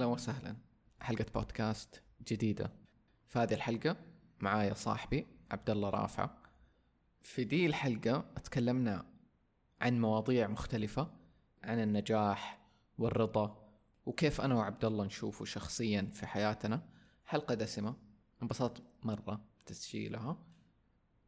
أهلا 0.00 0.12
وسهلا. 0.12 0.56
حلقة 1.00 1.26
بودكاست 1.34 2.02
جديدة. 2.28 2.72
في 3.28 3.38
هذه 3.38 3.54
الحلقة 3.54 3.96
معايا 4.40 4.74
صاحبي 4.74 5.26
عبد 5.50 5.70
الله 5.70 5.90
رافعة 5.90 6.36
في 7.20 7.44
دي 7.44 7.66
الحلقة 7.66 8.24
تكلمنا 8.44 9.06
عن 9.80 10.00
مواضيع 10.00 10.48
مختلفة 10.48 11.10
عن 11.62 11.80
النجاح 11.80 12.58
والرضا 12.98 13.68
وكيف 14.06 14.40
أنا 14.40 14.54
وعبد 14.54 14.84
الله 14.84 15.04
نشوفه 15.04 15.44
شخصيا 15.44 16.10
في 16.12 16.26
حياتنا. 16.26 16.82
حلقة 17.24 17.54
دسمة 17.54 17.96
انبسطت 18.42 18.82
مرة 19.02 19.44
بتسجيلها 19.60 20.38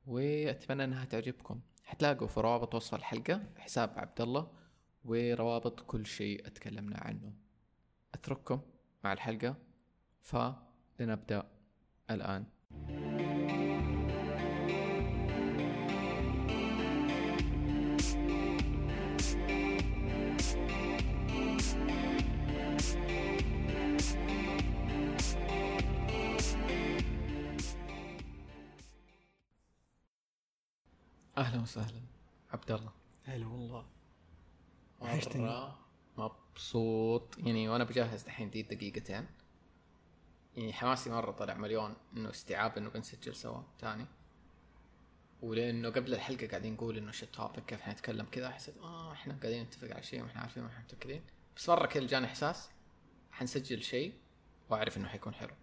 وأتمنى 0.06 0.84
إنها 0.84 1.04
تعجبكم. 1.04 1.60
حتلاقوا 1.84 2.28
في 2.28 2.40
روابط 2.40 2.74
وصف 2.74 2.94
الحلقة 2.94 3.42
حساب 3.58 3.98
عبد 3.98 4.20
الله 4.20 4.50
وروابط 5.04 5.80
كل 5.80 6.06
شيء 6.06 6.46
اتكلمنا 6.46 6.98
عنه. 7.00 7.32
أترككم 8.14 8.60
مع 9.04 9.12
الحلقة 9.12 9.56
فلنبدأ 10.22 11.48
الآن. 12.10 12.44
أهلا 31.38 31.62
وسهلا. 31.62 32.00
عبد 32.50 32.70
الله. 32.70 32.92
هلا 33.24 33.46
والله. 33.46 33.86
وحشتني. 35.00 35.81
مبسوط. 36.52 37.38
يعني 37.38 37.68
وأنا 37.68 37.84
بجهز 37.84 38.22
دحين 38.22 38.50
دي 38.50 38.62
دقيقتين. 38.62 39.26
يعني 40.56 40.72
حماسي 40.72 41.10
مرة 41.10 41.32
طلع 41.32 41.54
مليون 41.54 41.96
إنه 42.16 42.30
استيعاب 42.30 42.78
إنه 42.78 42.90
بنسجل 42.90 43.34
سوا 43.34 43.62
تاني. 43.78 44.06
ولأنه 45.42 45.90
قبل 45.90 46.14
الحلقة 46.14 46.46
قاعدين 46.46 46.74
نقول 46.74 46.96
إنه 46.96 47.10
شو 47.10 47.26
التوبك 47.26 47.64
كيف 47.64 47.80
حنتكلم 47.80 48.26
كذا. 48.26 48.50
حسيت 48.50 48.78
آه 48.78 49.12
إحنا 49.12 49.38
قاعدين 49.42 49.62
نتفق 49.62 49.94
على 49.94 50.02
شيء 50.02 50.22
وإحنا 50.22 50.40
عارفين 50.40 50.64
وإحنا 50.64 50.84
متأكدين. 50.84 51.22
بس 51.56 51.68
مرة 51.68 51.86
كذا 51.86 52.06
جاني 52.06 52.26
إحساس 52.26 52.70
حنسجل 53.32 53.82
شيء 53.82 54.14
وأعرف 54.70 54.96
إنه 54.96 55.08
حيكون 55.08 55.34
حلو. 55.34 55.54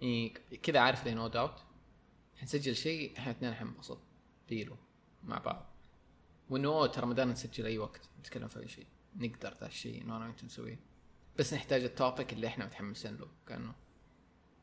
يعني 0.00 0.28
كذا 0.62 0.80
عارف 0.80 1.04
لي 1.04 1.14
no 1.14 1.28
doubt 1.28 1.62
حنسجل 2.36 2.76
شيء 2.76 3.18
إحنا 3.18 3.30
اثنين 3.30 3.54
حنبسط 3.54 3.98
فيه 4.48 4.68
مع 5.22 5.38
بعض. 5.38 5.66
وإنه 6.50 6.86
ترى 6.86 7.06
مدانا 7.06 7.32
نسجل 7.32 7.66
أي 7.66 7.78
وقت 7.78 8.08
نتكلم 8.20 8.48
في 8.48 8.60
أي 8.60 8.68
شيء. 8.68 8.86
نقدر 9.16 9.54
ذا 9.60 9.66
الشيء 9.66 10.02
انه 10.02 10.16
أنا 10.16 10.24
وأنت 10.26 10.44
نسويه 10.44 10.80
بس 11.38 11.54
نحتاج 11.54 11.84
ال 11.84 11.92
topic 11.92 12.32
اللي 12.32 12.46
إحنا 12.46 12.66
متحمسين 12.66 13.16
له 13.16 13.28
كأنه 13.48 13.72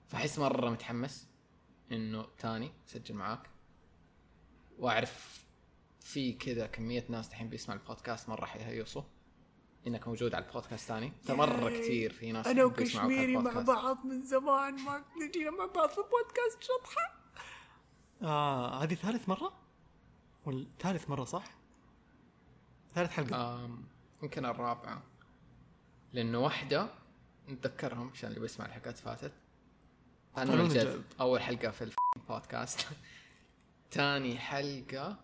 فأحس 0.07 0.39
مرة 0.39 0.69
متحمس 0.69 1.27
إنه 1.91 2.27
تاني 2.37 2.71
اسجل 2.87 3.15
معاك 3.15 3.49
وأعرف 4.79 5.45
في 5.99 6.33
كذا 6.33 6.67
كمية 6.67 7.05
ناس 7.09 7.29
الحين 7.29 7.49
بيسمع 7.49 7.75
البودكاست 7.75 8.29
مرة 8.29 8.45
حيهيصوا 8.45 9.03
إنك 9.87 10.07
موجود 10.07 10.35
على 10.35 10.45
البودكاست 10.45 10.87
ثاني 10.87 11.13
مرة. 11.29 11.69
كثير 11.69 12.13
في 12.13 12.31
ناس 12.31 12.47
أنا 12.47 12.63
وكشميري 12.63 13.37
مع. 13.37 13.61
بعض 13.61 14.05
من 14.05 14.23
زمان 14.23 14.75
ما 14.75 15.03
جينا 15.33 15.51
مع 15.51 15.65
بعض 15.65 15.89
في 15.89 15.95
بودكاست 15.95 16.63
شطحة 16.63 17.21
آه 18.21 18.83
هذه 18.83 18.93
ثالث 18.93 19.29
مرة؟ 19.29 19.53
ولا 20.45 20.65
ثالث 20.79 21.09
مرة 21.09 21.23
صح؟ 21.23 21.43
ثالث 22.95 23.11
حلقة 23.11 23.65
آم، 23.65 23.83
يمكن 24.21 24.45
الرابعة. 24.45 25.03
لأنه 26.13 26.39
واحدة 26.39 26.87
نتذكرهم 27.49 28.09
عشان 28.09 28.29
اللي 28.29 28.39
بيسمع 28.39 28.65
الحلقات 28.65 28.97
فاتت. 28.97 29.31
أنا 30.37 30.67
جد. 30.67 31.03
أول 31.19 31.41
حلقة 31.41 31.71
في 31.71 31.91
البودكاست 32.17 32.87
تاني 33.91 34.37
حلقة 34.49 35.17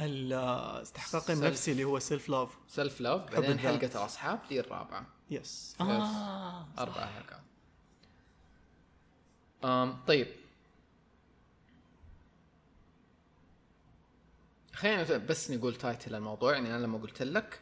الاستحقاق 0.00 1.30
النفسي 1.30 1.72
اللي 1.72 1.84
هو 1.84 1.98
self 1.98 2.28
love 2.28 2.58
self 2.68 2.98
حب 2.98 3.26
بعدين 3.32 3.50
الذات. 3.50 3.58
حلقة 3.58 4.00
الأصحاب 4.00 4.40
دي 4.48 4.60
الرابعة. 4.60 5.06
yes 5.30 5.76
آه، 5.80 5.84
آه 5.84 6.66
أربع 6.78 7.06
حلقات 7.06 7.40
أم 9.64 10.04
طيب. 10.06 10.26
خلينا 14.72 15.02
بس 15.16 15.50
نقول 15.50 15.74
تايتل 15.74 16.14
الموضوع 16.14 16.52
يعني 16.52 16.76
أنا 16.76 16.82
لما 16.86 16.98
قلت 16.98 17.22
لك 17.22 17.60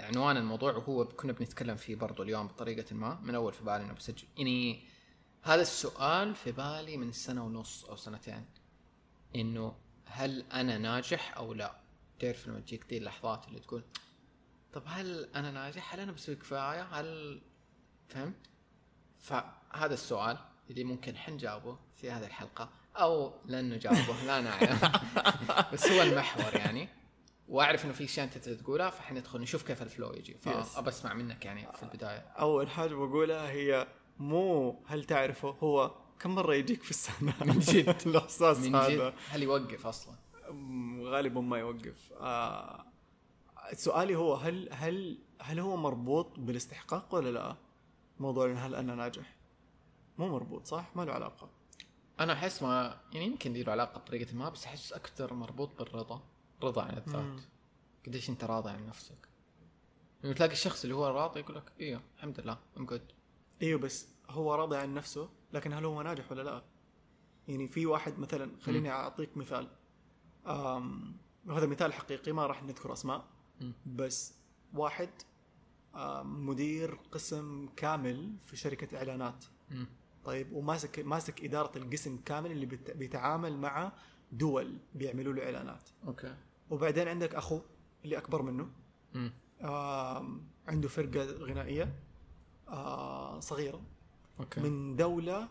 عنوان 0.00 0.36
الموضوع 0.36 0.76
وهو 0.76 1.04
كنا 1.04 1.32
بنتكلم 1.32 1.76
فيه 1.76 1.96
برضو 1.96 2.22
اليوم 2.22 2.46
بطريقة 2.46 2.94
ما 2.94 3.20
من 3.22 3.34
أول 3.34 3.52
في 3.52 3.64
بالي 3.64 3.84
إنه 3.84 3.92
بسجل 3.92 4.24
يعني 4.36 4.82
هذا 5.42 5.62
السؤال 5.62 6.34
في 6.34 6.52
بالي 6.52 6.96
من 6.96 7.12
سنة 7.12 7.44
ونص 7.44 7.84
أو 7.84 7.96
سنتين. 7.96 8.44
إنه 9.36 9.76
هل 10.04 10.44
أنا 10.52 10.78
ناجح 10.78 11.36
أو 11.36 11.52
لا؟ 11.54 11.76
تعرف 12.18 12.48
لما 12.48 12.60
تجيك 12.60 12.84
دي 12.84 12.98
اللحظات 12.98 13.48
اللي 13.48 13.60
تقول 13.60 13.84
طب 14.72 14.82
هل 14.86 15.28
أنا 15.34 15.50
ناجح؟ 15.50 15.94
هل 15.94 16.00
أنا 16.00 16.12
بسوي 16.12 16.36
كفاية؟ 16.36 16.82
هل 16.82 17.40
فهمت 18.08 18.46
فهذا 19.18 19.94
السؤال 19.94 20.38
اللي 20.70 20.84
ممكن 20.84 21.16
حنجاوبه 21.16 21.78
في 21.96 22.10
هذه 22.10 22.26
الحلقة 22.26 22.70
أو 22.96 23.32
لن 23.46 23.70
نجاوبه 23.74 24.22
لا 24.26 24.40
نعلم. 24.40 24.78
بس 25.72 25.86
هو 25.86 26.02
المحور 26.02 26.56
يعني. 26.56 26.88
وأعرف 27.50 27.84
إنه 27.84 27.92
في 27.92 28.04
اشياء 28.04 28.26
أنت 28.26 28.38
تقولها 28.38 28.90
فحندخل 28.90 29.40
نشوف 29.40 29.62
كيف 29.62 29.82
الفلو 29.82 30.12
يجي. 30.12 30.34
فأبى 30.34 30.88
أسمع 30.88 31.14
منك 31.14 31.44
يعني 31.44 31.72
في 31.72 31.82
البداية 31.82 32.18
أول 32.18 32.70
حاجة 32.70 32.94
بقولها 32.94 33.50
هي 33.50 33.86
مو 34.18 34.82
هل 34.86 35.04
تعرفه 35.04 35.48
هو 35.48 35.94
كم 36.20 36.34
مرة 36.34 36.54
يجيك 36.54 36.82
في 36.82 36.90
السنة 36.90 37.34
من 37.44 37.58
جد. 37.58 37.96
الأحساس 38.06 38.58
من 38.58 38.74
هذا 38.74 39.08
جد 39.08 39.14
هل 39.28 39.42
يوقف 39.42 39.86
أصلا؟ 39.86 40.14
غالبا 41.02 41.40
ما 41.40 41.58
يوقف 41.58 42.12
آه 42.20 42.86
سؤالي 43.72 44.16
هو 44.16 44.34
هل 44.34 44.68
هل 44.72 45.18
هل 45.40 45.60
هو 45.60 45.76
مربوط 45.76 46.38
بالاستحقاق 46.38 47.14
ولا 47.14 47.30
لا؟ 47.30 47.56
موضوع 48.20 48.46
إن 48.46 48.56
هل 48.56 48.74
أنا 48.74 48.94
ناجح؟ 48.94 49.36
مو 50.18 50.28
مربوط 50.28 50.66
صح؟ 50.66 50.90
ما 50.96 51.02
له 51.02 51.12
علاقة 51.12 51.50
أنا 52.20 52.32
أحس 52.32 52.62
ما 52.62 53.00
يعني 53.12 53.26
يمكن 53.26 53.52
له 53.52 53.72
علاقة 53.72 53.98
بطريقة 53.98 54.34
ما 54.34 54.48
بس 54.48 54.64
أحس 54.64 54.92
أكثر 54.92 55.34
مربوط 55.34 55.78
بالرضا 55.78 56.22
رضا 56.62 56.82
عن 56.82 56.96
الذات. 56.96 57.40
قديش 58.06 58.30
انت 58.30 58.44
راضي 58.44 58.70
عن 58.70 58.86
نفسك. 58.86 59.28
يعني 60.22 60.34
تلاقي 60.34 60.52
الشخص 60.52 60.82
اللي 60.82 60.94
هو 60.94 61.06
راضي 61.06 61.40
يقول 61.40 61.56
لك 61.56 61.72
أيوه 61.80 62.00
الحمد 62.16 62.40
لله 62.40 62.58
ام 62.76 62.86
جود 62.86 63.12
أيوه 63.62 63.80
بس 63.80 64.08
هو 64.28 64.54
راضي 64.54 64.76
عن 64.76 64.94
نفسه 64.94 65.28
لكن 65.52 65.72
هل 65.72 65.84
هو 65.84 66.02
ناجح 66.02 66.32
ولا 66.32 66.42
لا؟ 66.42 66.62
يعني 67.48 67.68
في 67.68 67.86
واحد 67.86 68.18
مثلا 68.18 68.50
خليني 68.60 68.90
أعطيك 68.90 69.36
مثال. 69.36 69.68
آم 70.46 71.16
وهذا 71.46 71.66
مثال 71.66 71.92
حقيقي 71.92 72.32
ما 72.32 72.46
راح 72.46 72.62
نذكر 72.62 72.92
أسماء. 72.92 73.24
بس 73.86 74.34
واحد 74.74 75.10
مدير 76.24 76.94
قسم 76.94 77.68
كامل 77.76 78.36
في 78.46 78.56
شركة 78.56 78.96
إعلانات. 78.96 79.44
طيب 80.24 80.52
وماسك 80.52 80.98
ماسك 80.98 81.44
إدارة 81.44 81.78
القسم 81.78 82.18
كامل 82.18 82.50
اللي 82.52 82.66
بيتعامل 82.94 83.56
مع 83.58 83.92
دول 84.32 84.78
بيعملوا 84.94 85.32
له 85.32 85.44
إعلانات. 85.44 85.88
okay. 86.06 86.36
وبعدين 86.70 87.08
عندك 87.08 87.34
اخوه 87.34 87.64
اللي 88.04 88.18
أكبر 88.18 88.42
منه 88.42 88.68
امم 89.14 89.32
آم، 89.62 90.42
عنده 90.68 90.88
فرقة 90.88 91.24
غنائية 91.24 91.94
آه، 92.68 93.40
صغيرة 93.40 93.82
okay 94.40 94.60
من 94.60 94.96
دولة 94.96 95.48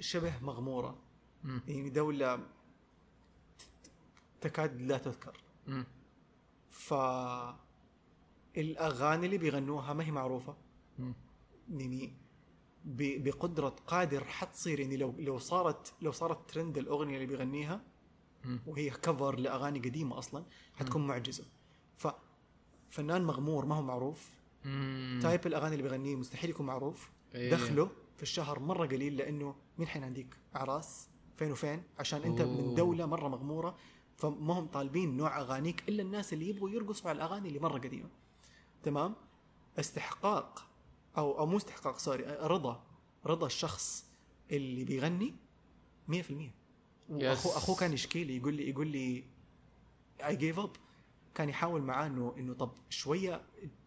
شبه 0.00 0.32
مغمورة 0.42 0.98
مم. 1.44 1.60
يعني 1.68 1.90
دولة 1.90 2.40
تكاد 4.40 4.82
لا 4.82 4.98
تذكر 4.98 5.36
مم. 5.66 5.86
ف 6.70 6.94
الأغاني 8.56 9.26
اللي 9.26 9.38
بيغنوها 9.38 9.92
ما 9.92 10.04
هي 10.04 10.10
معروفة 10.10 10.56
مم. 10.98 11.14
يعني 11.70 12.12
بقدرة 12.84 13.68
قادر 13.86 14.24
حتصير 14.24 14.80
يعني 14.80 14.96
لو 14.96 15.14
لو 15.18 15.38
صارت 15.38 15.94
لو 16.02 16.12
صارت 16.12 16.50
ترند 16.50 16.78
الأغنية 16.78 17.14
اللي 17.14 17.26
بيغنيها. 17.26 17.80
وهي 18.66 18.90
كفر 18.90 19.38
لأغاني 19.38 19.78
قديمة 19.78 20.18
أصلا 20.18 20.44
حتكون 20.74 21.06
معجزة. 21.06 21.44
ف 21.96 22.08
فنان 22.90 23.24
مغمور 23.24 23.64
ما 23.66 23.74
هو 23.74 23.82
معروف. 23.82 24.30
مم. 24.64 25.20
تايب 25.22 25.46
الأغاني 25.46 25.74
اللي 25.74 25.82
بيغنيه 25.88 26.16
مستحيل 26.16 26.50
يكون 26.50 26.66
معروف. 26.66 27.10
إيه. 27.34 27.50
دخله 27.50 27.90
في 28.16 28.22
الشهر 28.22 28.58
مرة 28.58 28.86
قليل 28.86 29.16
لأنه 29.16 29.54
مين 29.78 29.88
حيناديك 29.88 30.36
أعراس 30.56 31.08
فين 31.36 31.52
وفين؟ 31.52 31.82
عشان 31.98 32.22
أنت 32.22 32.40
أوه. 32.40 32.50
من 32.60 32.74
دولة 32.74 33.06
مرة 33.06 33.28
مغمورة 33.28 33.76
فما 34.16 34.54
هم 34.58 34.66
طالبين 34.66 35.16
نوع 35.16 35.40
أغانيك 35.40 35.88
إلا 35.88 36.02
الناس 36.02 36.32
اللي 36.32 36.48
يبغوا 36.48 36.70
يرقصوا 36.70 37.08
على 37.10 37.16
الأغاني 37.16 37.48
اللي 37.48 37.58
مرة 37.58 37.78
قديمة. 37.78 38.08
تمام؟ 38.82 39.14
استحقاق 39.78 40.66
أو 41.18 41.38
أو 41.38 41.46
مو 41.46 41.56
استحقاق 41.56 41.98
sorry 41.98 42.24
رضا. 42.24 42.82
رضا 43.26 43.46
الشخص 43.46 44.06
اللي 44.50 44.84
بيغني 44.84 45.34
100% 46.08 46.14
واخوه 47.08 47.56
أخوه 47.56 47.76
كان 47.76 47.92
يشكي 47.92 48.24
لي 48.24 48.36
يقول 48.36 48.54
لي 48.54 48.68
يقول 48.70 48.86
لي 48.86 49.24
I 50.26 50.36
give 50.36 50.58
up 50.58 50.70
كان 51.34 51.48
يحاول 51.48 51.82
معاه 51.82 52.06
انه 52.06 52.34
إنه 52.38 52.54
طب 52.54 52.72
شوية 52.90 53.42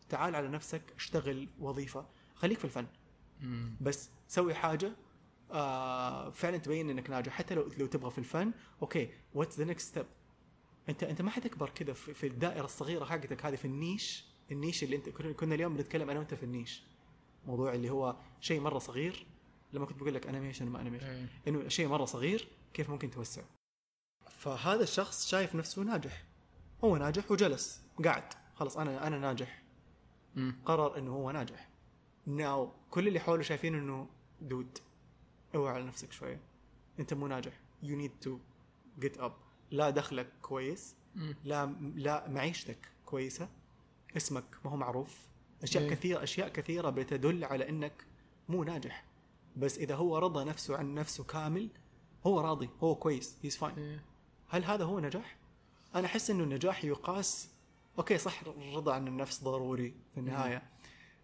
تعال 0.10 0.36
على 0.36 0.48
نفسك 0.48 0.82
اشتغل 0.96 1.50
وظيفة. 1.60 2.06
خليك 2.36 2.58
في 2.60 2.66
الفن. 2.66 2.88
مم. 3.42 3.76
بس 3.82 4.10
سوي 4.28 4.54
حاجة 4.54 4.92
آه 5.52 6.30
فعلا 6.30 6.58
تبين 6.58 6.90
إنك 6.90 7.10
ناجح. 7.10 7.32
حتى 7.34 7.56
لو 7.56 7.70
لو 7.78 7.86
تبغى 7.86 8.12
في 8.12 8.18
الفن 8.18 8.52
okay 8.82 9.10
what's 9.34 9.58
the 9.60 9.66
next 9.66 9.88
step 9.88 10.06
انت 10.90 11.04
أنت 11.04 11.22
ما 11.22 11.32
حتكبر 11.32 11.70
كذا 11.70 11.94
في, 11.94 12.14
في 12.14 12.28
الدائرة 12.28 12.66
الصغيرة 12.66 13.06
حقتك. 13.06 13.46
هذه 13.46 13.56
في 13.56 13.66
ال 13.66 13.76
niche 13.76 14.26
ال 14.52 14.57
niche 14.57 14.84
اللي 14.84 14.96
انت 14.96 15.10
كنا- 15.10 15.56
اليوم 15.56 15.74
بنتكلم 15.74 16.10
أنا 16.10 16.20
وأنت 16.20 16.34
في 16.34 16.44
ال 16.44 16.50
niche. 16.50 16.84
موضوع 17.46 17.74
اللي 17.74 17.90
هو 17.90 18.16
شيء 18.42 18.60
مرة 18.60 18.80
صغير. 18.80 19.26
لما 19.74 19.86
كنت 19.86 19.98
بقول 19.98 20.14
لك 20.14 20.28
animation 20.28 20.66
ما 20.70 20.82
animation. 20.82 21.28
إنه 21.48 21.68
شيء 21.68 21.88
مرة 21.88 22.06
صغير 22.06 22.48
كيف 22.74 22.90
ممكن 22.90 23.12
توسع. 23.12 23.42
فهذا 24.30 24.84
الشخص 24.84 25.28
شايف 25.28 25.56
نفسه 25.56 25.82
ناجح. 25.82 26.24
هو 26.84 26.98
ناجح 26.98 27.32
وجلس 27.32 27.82
قاعد 28.06 28.34
خلاص 28.56 28.78
أنا 28.78 29.08
أنا 29.08 29.20
ناجح. 29.20 29.64
قرر 30.66 30.98
إنه 30.98 31.12
هو 31.12 31.32
ناجح. 31.32 31.70
now 32.26 32.72
كل 32.92 33.08
اللي 33.08 33.20
حوله 33.20 33.44
شايفين 33.44 33.76
إنه 33.76 34.10
dude. 34.42 34.78
اوعى 35.56 35.74
على 35.74 35.84
نفسك 35.84 36.12
شوية. 36.12 36.42
أنت 37.00 37.14
مو 37.14 37.28
ناجح. 37.28 37.60
you 37.84 37.98
need 37.98 38.12
to 38.22 38.40
get 39.00 39.18
up 39.18 39.34
لا 39.72 39.90
دخلك 39.90 40.34
كويس. 40.42 40.96
لا 41.44 41.66
لا 41.96 42.30
معيشتك 42.30 42.92
كويسة. 43.06 43.50
اسمك 44.18 44.46
ما 44.66 44.72
هو 44.72 44.78
معروف. 44.78 45.28
أشياء 45.64 45.84
إيه. 45.84 45.90
كثيرة 45.90 46.24
أشياء 46.24 46.50
كثيرة 46.50 46.90
بتدل 46.90 47.44
على 47.44 47.70
إنك 47.70 48.06
مو 48.50 48.64
ناجح. 48.64 49.06
بس 49.56 49.78
إذا 49.78 49.96
هو 49.96 50.18
رضى 50.18 50.44
نفسه 50.44 50.78
عن 50.78 50.94
نفسه 50.94 51.24
كامل 51.24 51.70
هو 52.26 52.40
راضي 52.40 52.70
هو 52.84 52.96
كويس 52.96 53.38
he's 53.44 53.58
fine. 53.58 54.02
هل 54.50 54.64
هذا 54.64 54.84
هو 54.84 55.00
نجاح؟ 55.00 55.38
أنا 55.96 56.06
أحس 56.06 56.30
إنه 56.30 56.44
النجاح 56.44 56.84
يقاس 56.84 57.50
okay 57.98 58.18
صح 58.18 58.42
الرضا 58.42 58.94
عن 58.94 59.08
النفس 59.08 59.44
ضروري 59.44 59.96
في 60.14 60.20
النهاية 60.20 60.64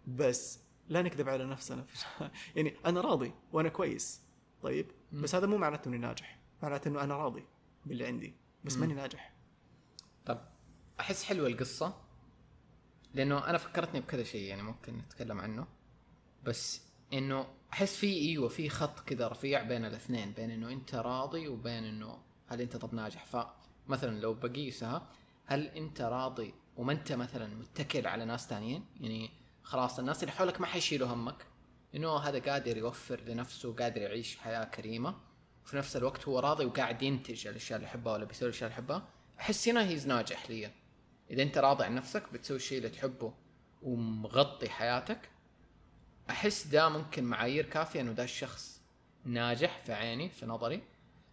بس 0.06 0.58
لا 0.88 1.02
نكذب 1.02 1.28
على 1.28 1.44
نفسنا. 1.44 1.86
يعني 2.56 2.76
أنا 2.86 3.00
راضي 3.00 3.32
وأنا 3.52 3.68
كويس 3.68 4.20
طيب؟ 4.62 4.86
بس 5.12 5.34
هذا 5.34 5.46
مو 5.46 5.56
معناته 5.56 5.88
إني 5.88 5.98
ناجح 5.98 6.38
معناته 6.62 6.88
إنه 6.88 7.04
أنا 7.04 7.16
راضي 7.16 7.44
باللي 7.86 8.06
عندي 8.06 8.34
بس 8.64 8.76
ماني 8.76 8.94
ناجح. 8.94 9.32
طب 10.26 10.40
أحس 11.00 11.24
حلوة 11.24 11.46
القصة 11.46 12.00
لأنه 13.14 13.46
أنا 13.50 13.58
فكرتني 13.58 14.00
بكذا 14.00 14.22
شيء 14.22 14.48
يعني 14.48 14.62
ممكن 14.62 14.98
نتكلم 14.98 15.40
عنه 15.40 15.66
بس 16.44 16.82
إنه 17.12 17.46
أحس 17.72 17.96
في 17.96 18.18
إيوه 18.18 18.48
في 18.48 18.68
خط 18.68 19.00
كذا 19.00 19.28
رفيع 19.28 19.62
بين 19.62 19.84
الاثنين 19.84 20.32
بين 20.32 20.50
إنه 20.50 20.70
أنت 20.70 20.94
راضي 20.94 21.48
وبين 21.48 21.84
إنه 21.84 22.18
هل 22.46 22.60
أنت 22.60 22.76
طب 22.76 22.94
ناجح. 22.94 23.24
فمثلا 23.24 24.20
لو 24.20 24.34
بقيسها 24.34 25.08
هل 25.46 25.66
أنت 25.66 26.00
راضي 26.00 26.54
وما 26.76 26.92
أنت 26.92 27.12
مثلا 27.12 27.54
متكل 27.54 28.06
على 28.06 28.24
ناس 28.24 28.46
ثانيين 28.46 28.84
يعني 29.00 29.30
خلاص 29.62 29.98
الناس 29.98 30.22
اللي 30.22 30.32
حولك 30.32 30.60
ما 30.60 30.66
حيشيلوا 30.66 31.08
همك. 31.08 31.46
إنه 31.94 32.16
هذا 32.16 32.38
قادر 32.38 32.76
يوفر 32.76 33.20
لنفسه 33.20 33.74
قادر 33.74 34.02
يعيش 34.02 34.36
حياة 34.36 34.64
كريمة. 34.64 35.14
وفي 35.64 35.76
نفس 35.76 35.96
الوقت 35.96 36.28
هو 36.28 36.38
راضي 36.38 36.64
وقاعد 36.64 37.02
ينتج 37.02 37.46
الأشياء 37.46 37.76
اللي 37.76 37.88
يحبها 37.88 38.12
ولا 38.12 38.24
بيسوي 38.24 38.48
الأشياء 38.48 38.70
اللي 38.70 38.78
يحبها. 38.78 39.08
أحس 39.40 39.68
هنا 39.68 39.88
هيز 39.88 40.06
ناجح 40.06 40.50
لي. 40.50 40.70
إذا 41.30 41.42
أنت 41.42 41.58
راضي 41.58 41.84
عن 41.84 41.94
نفسك 41.94 42.32
بتسوي 42.32 42.56
الشيء 42.56 42.78
اللي 42.78 42.88
تحبه 42.88 43.34
ومغطي 43.82 44.68
حياتك. 44.68 45.33
أحس 46.30 46.66
ده 46.66 46.88
ممكن 46.88 47.24
معايير 47.24 47.66
كافية 47.66 48.00
إنه 48.00 48.12
ده 48.12 48.24
الشخص 48.24 48.80
ناجح 49.24 49.80
في 49.84 49.92
عيني 49.92 50.28
في 50.28 50.46
نظري. 50.46 50.82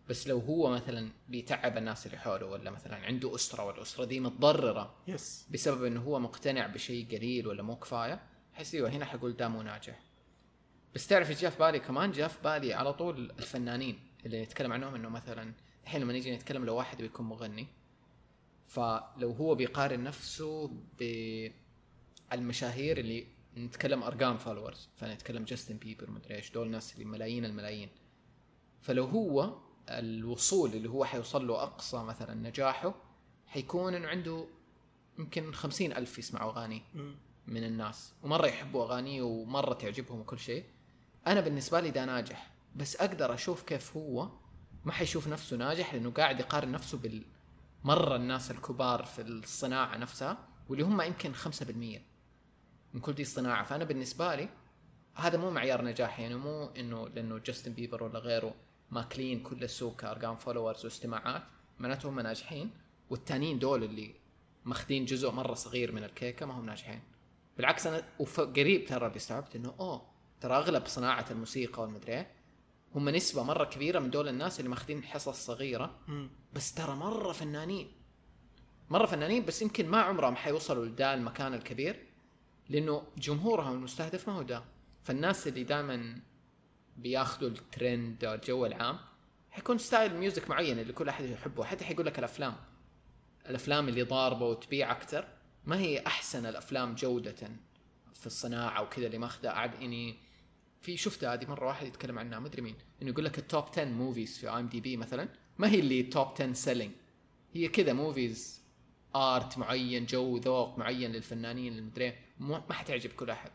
بس 0.10 0.28
لو 0.28 0.40
هو 0.40 0.70
مثلا 0.70 1.12
بيتعب 1.30 1.78
الناس 1.78 2.06
اللي 2.06 2.18
حوله 2.18 2.46
ولا 2.46 2.72
مثلا 2.72 2.96
عنده 2.96 3.36
أسرة 3.36 3.66
والأسرة 3.66 4.06
دي 4.06 4.20
متضررة 4.20 4.96
يس 5.08 5.48
بسبب 5.52 5.84
إنه 5.86 6.02
هو 6.02 6.20
مقتنع 6.20 6.68
بشيء 6.68 7.08
قليل 7.18 7.48
ولا 7.48 7.64
مو 7.64 7.76
كفاية 7.76 8.22
أحس 8.56 8.76
أيوه 8.76 8.90
هنا 8.90 9.06
حقول 9.06 9.38
ده 9.38 9.48
مو 9.48 9.62
ناجح. 9.62 10.00
بس 10.96 11.08
تعرف 11.08 11.30
إيش 11.30 11.42
جاء 11.42 11.52
في 11.52 11.60
بالي؟ 11.60 11.80
كمان 11.80 12.12
جاء 12.12 12.28
في 12.28 12.38
بالي 12.44 12.74
على 12.74 12.94
طول 12.94 13.32
الفنانين 13.40 14.00
اللي 14.26 14.44
نتكلم 14.44 14.74
عنهم 14.74 14.96
إنه 14.96 15.10
مثلا 15.10 15.54
الحين 15.84 16.02
لما 16.02 16.14
نيجي 16.14 16.36
نتكلم 16.36 16.66
لو 16.66 16.76
واحد 16.76 16.98
بيكون 17.02 17.26
مغني 17.26 17.68
فلو 18.68 19.32
هو 19.32 19.56
بيقارن 19.56 20.04
نفسه 20.04 20.72
بالمشاهير 22.32 22.98
اللي 22.98 23.28
نتكلم 23.58 24.04
أرقام 24.04 24.38
followers 24.38 24.90
فنتكلم 24.96 25.44
جاستن 25.44 25.78
بيبر 25.78 26.12
مدري 26.12 26.36
إيش 26.36 26.52
دول 26.52 26.68
الناس 26.68 26.94
اللي 26.94 27.06
ملايين 27.06 27.46
الملايين. 27.46 27.90
فلو 28.82 29.06
هو 29.06 29.58
الوصول 29.90 30.74
اللي 30.74 30.90
هو 30.90 31.06
حيوصل 31.06 31.48
له 31.48 31.64
أقصى 31.64 32.04
مثلا 32.04 32.34
نجاحه 32.34 32.96
حيكون 33.48 33.96
إنه 33.96 34.08
عنده 34.08 34.46
يمكن 35.20 35.54
خمسين 35.54 35.94
ألف 35.94 36.20
يسمعوا 36.20 36.52
أغاني. 36.52 36.82
من 37.48 37.64
الناس 37.64 38.14
ومرة 38.24 38.48
يحبوا 38.48 38.84
أغانيه 38.84 39.22
ومرة 39.22 39.74
تعجبهم 39.74 40.20
وكل 40.20 40.40
شيء. 40.40 40.66
أنا 41.28 41.42
بالنسبة 41.42 41.80
لي 41.80 41.92
ده 41.92 42.06
ناجح 42.06 42.52
بس 42.76 42.96
أقدر 42.96 43.34
أشوف 43.34 43.64
كيف 43.64 43.98
هو 43.98 44.30
ما 44.86 44.92
حيشوف 44.92 45.28
نفسه 45.28 45.58
ناجح 45.58 45.94
لأنه 45.94 46.12
قاعد 46.12 46.40
يقارن 46.40 46.72
نفسه 46.72 46.98
بال 46.98 47.24
مرة 47.84 48.16
الناس 48.16 48.52
الكبار 48.52 49.04
في 49.04 49.22
الصناعة 49.22 49.98
نفسها 49.98 50.38
واللي 50.70 50.84
هم 50.84 51.02
يمكن 51.02 51.34
5% 51.34 52.02
من 52.94 53.02
كل 53.02 53.14
دي 53.14 53.22
الصناعة. 53.22 53.64
فأنا 53.64 53.84
بالنسبة 53.84 54.36
لي 54.36 54.50
هذا 55.16 55.38
مو 55.38 55.52
معيار 55.52 55.84
نجاح 55.86 56.20
يعني 56.20 56.36
مو 56.36 56.66
إنه 56.66 57.08
لأنه 57.08 57.38
جاستن 57.38 57.74
بيبر 57.74 58.04
ولا 58.04 58.20
غيره 58.20 58.56
ماكلين 58.92 59.44
كل 59.44 59.64
السوق 59.64 59.96
كأرقام 59.96 60.36
followers 60.36 60.86
واستماعات 60.86 61.44
معناته 61.80 62.10
هم 62.10 62.20
ناجحين. 62.20 62.72
والتانيين 63.10 63.60
دول 63.60 63.84
اللي 63.84 64.16
ماخذين 64.66 65.06
جزء 65.06 65.32
مرة 65.32 65.54
صغير 65.54 65.92
من 65.92 66.04
الكيكة 66.04 66.46
ما 66.46 66.54
هم 66.54 66.66
ناجحين. 66.66 67.02
بالعكس 67.58 67.88
أنا 67.88 68.04
قريب 68.38 68.86
ترى 68.86 69.08
اللي 69.08 69.18
استوعبت 69.18 69.56
إنه 69.56 69.76
أوه 69.80 70.02
ترى 70.42 70.54
أغلب 70.54 70.86
صناعة 70.88 71.26
الموسيقى 71.32 71.82
والمدري 71.82 72.14
إيه 72.14 72.32
هم 72.96 73.10
نسبة 73.10 73.44
مرة 73.44 73.64
كبيرة 73.64 74.00
من 74.00 74.10
دول 74.10 74.28
الناس 74.28 74.60
اللي 74.60 74.70
ماخذين 74.70 75.04
حصص 75.04 75.46
صغيرة. 75.46 76.00
مم. 76.08 76.30
بس 76.54 76.74
ترى 76.74 76.96
مرة 76.96 77.32
فنانين. 77.32 77.92
مرة 78.90 79.06
فنانين 79.06 79.46
بس 79.46 79.62
يمكن 79.62 79.88
ما 79.88 80.02
عمرهم 80.02 80.36
حيوصلوا 80.36 80.86
لدا 80.86 81.14
المكان 81.14 81.54
الكبير. 81.54 82.11
لأنه 82.70 83.04
جمهورهم 83.18 83.74
المستهدف 83.74 84.30
ما 84.30 84.36
هو 84.36 84.42
ده. 84.42 84.64
فالناس 85.04 85.48
اللي 85.48 85.64
دائما 85.64 86.22
بياخذوا 86.98 87.50
الترند 87.50 88.26
أو 88.26 88.34
الجو 88.34 88.66
العام 88.66 89.00
حيكون 89.52 89.78
style 89.78 90.14
music 90.18 90.50
معين 90.50 90.80
اللي 90.80 90.94
كل 90.94 91.10
أحد 91.10 91.26
يحبه. 91.26 91.64
حتى 91.64 91.86
حيقول 91.86 92.06
لك 92.06 92.20
الأفلام. 92.20 92.56
الأفلام 93.50 93.90
اللي 93.90 94.04
ضاربة 94.04 94.46
وتبيع 94.46 94.92
أكثر 94.92 95.28
ما 95.66 95.80
هي 95.80 96.00
أحسن 96.08 96.46
الأفلام 96.46 96.96
جودة 96.96 97.50
في 98.14 98.26
الصناعة 98.26 98.82
وكذا 98.82 99.06
اللي 99.06 99.18
ماخذة. 99.18 99.50
قاعد 99.50 99.74
يعني 99.74 100.32
في 100.82 100.98
شفتها 100.98 101.34
هذه 101.34 101.46
مرة 101.46 101.68
واحد 101.68 101.88
يتكلم 101.88 102.20
عنها 102.20 102.40
ما 102.40 102.48
أدري 102.48 102.62
مين 102.62 102.76
إنه 103.02 103.10
يقول 103.10 103.26
لك 103.26 103.38
ال 103.38 103.44
top 103.44 103.64
10 103.72 103.86
movies 103.86 104.38
في 104.38 104.50
IMDb 104.50 104.98
مثلا 104.98 105.30
ما 105.58 105.70
هي 105.70 105.80
اللي 105.80 106.04
top 106.04 106.28
10 106.28 106.54
selling 106.54 106.92
هي 107.54 107.68
كذا 107.68 107.94
movies 107.94 108.62
art 109.16 109.58
معين 109.58 110.06
جو 110.06 110.38
ذوق 110.38 110.78
معين 110.78 111.12
للفنانين 111.12 111.78
المدري 111.78 112.06
إيه، 112.06 112.20
مو- 112.42 112.62
ما 112.70 112.74
حتعجب 112.74 113.10
كل 113.12 113.30
أحد. 113.30 113.52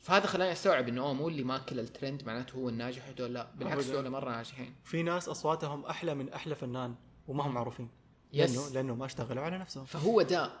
فهذا 0.00 0.26
خلاني 0.26 0.52
أستوعب 0.52 0.88
إنه 0.88 1.12
مو 1.12 1.28
اللي 1.28 1.42
ماكل 1.42 1.80
الترند 1.80 2.22
معناته 2.26 2.54
هو 2.56 2.68
الناجح 2.68 3.08
ودول 3.08 3.34
لا 3.34 3.50
بالعكس. 3.56 3.86
دول 3.86 4.10
مرة 4.10 4.30
ناجحين. 4.30 4.74
في 4.84 5.02
ناس 5.02 5.28
أصواتهم 5.28 5.84
أحلى 5.84 6.14
من 6.14 6.32
أحلى 6.32 6.54
فنان 6.54 6.94
وما 7.28 7.46
هم 7.46 7.54
معروفين. 7.54 7.88
yes. 8.32 8.50
لأنه 8.56 8.68
لأنه 8.74 8.94
ما 8.94 9.06
اشتغلوا 9.06 9.42
على 9.44 9.58
نفسهم. 9.58 9.84
فهو 9.84 10.22
ده. 10.22 10.52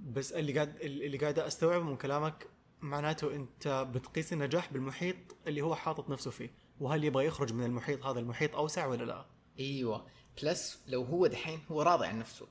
بس 0.00 0.32
اللي 0.32 0.52
قاعد 0.52 0.76
اللي 0.80 1.18
قاعد 1.18 1.38
أستوعبه 1.38 1.84
من 1.84 1.96
كلامك 1.96 2.46
معناته 2.80 3.34
أنت 3.36 3.86
بتقيس 3.94 4.32
النجاح 4.32 4.72
بالمحيط 4.72 5.16
اللي 5.46 5.60
هو 5.62 5.74
حاطط 5.74 6.10
نفسه 6.10 6.30
فيه. 6.30 6.50
وهل 6.80 7.04
يبغى 7.04 7.26
يخرج 7.26 7.52
من 7.52 7.64
المحيط 7.64 8.06
هذا 8.06 8.20
المحيط 8.20 8.54
أوسع 8.56 8.86
ولا 8.86 9.04
لا؟ 9.04 9.26
أيوه. 9.58 10.06
plus 10.42 10.82
لو 10.86 11.02
هو 11.04 11.26
دحين 11.26 11.60
هو 11.70 11.82
راضي 11.82 12.06
عن 12.06 12.18
نفسه. 12.18 12.46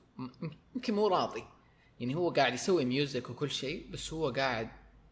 يمكن 0.74 0.94
مو 0.94 1.08
راضي. 1.08 1.44
يعني 2.00 2.14
هو 2.14 2.30
قاعد 2.30 2.54
يسوي 2.54 2.84
music 2.84 3.30
وكل 3.30 3.50
شيء 3.50 3.90
بس 3.90 4.12
هو 4.12 4.30
قاعد 4.30 4.68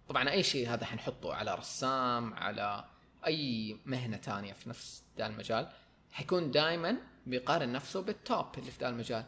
طبعا 0.09 0.31
أي 0.31 0.43
شيء 0.43 0.69
هذا 0.69 0.85
حنحطه 0.85 1.35
على 1.35 1.55
رسام 1.55 2.35
على 2.35 2.85
أي 3.27 3.77
مهنة 3.85 4.17
تانية 4.17 4.53
في 4.53 4.69
نفس 4.69 5.03
ذا 5.19 5.27
المجال 5.27 5.69
حيكون 6.11 6.51
دائما 6.51 6.97
بيقارن 7.27 7.73
نفسه 7.73 8.03
بال 8.03 8.20
top 8.20 8.47
اللي 8.59 8.71
في 8.71 8.81
ذا 8.81 8.89
المجال. 8.89 9.25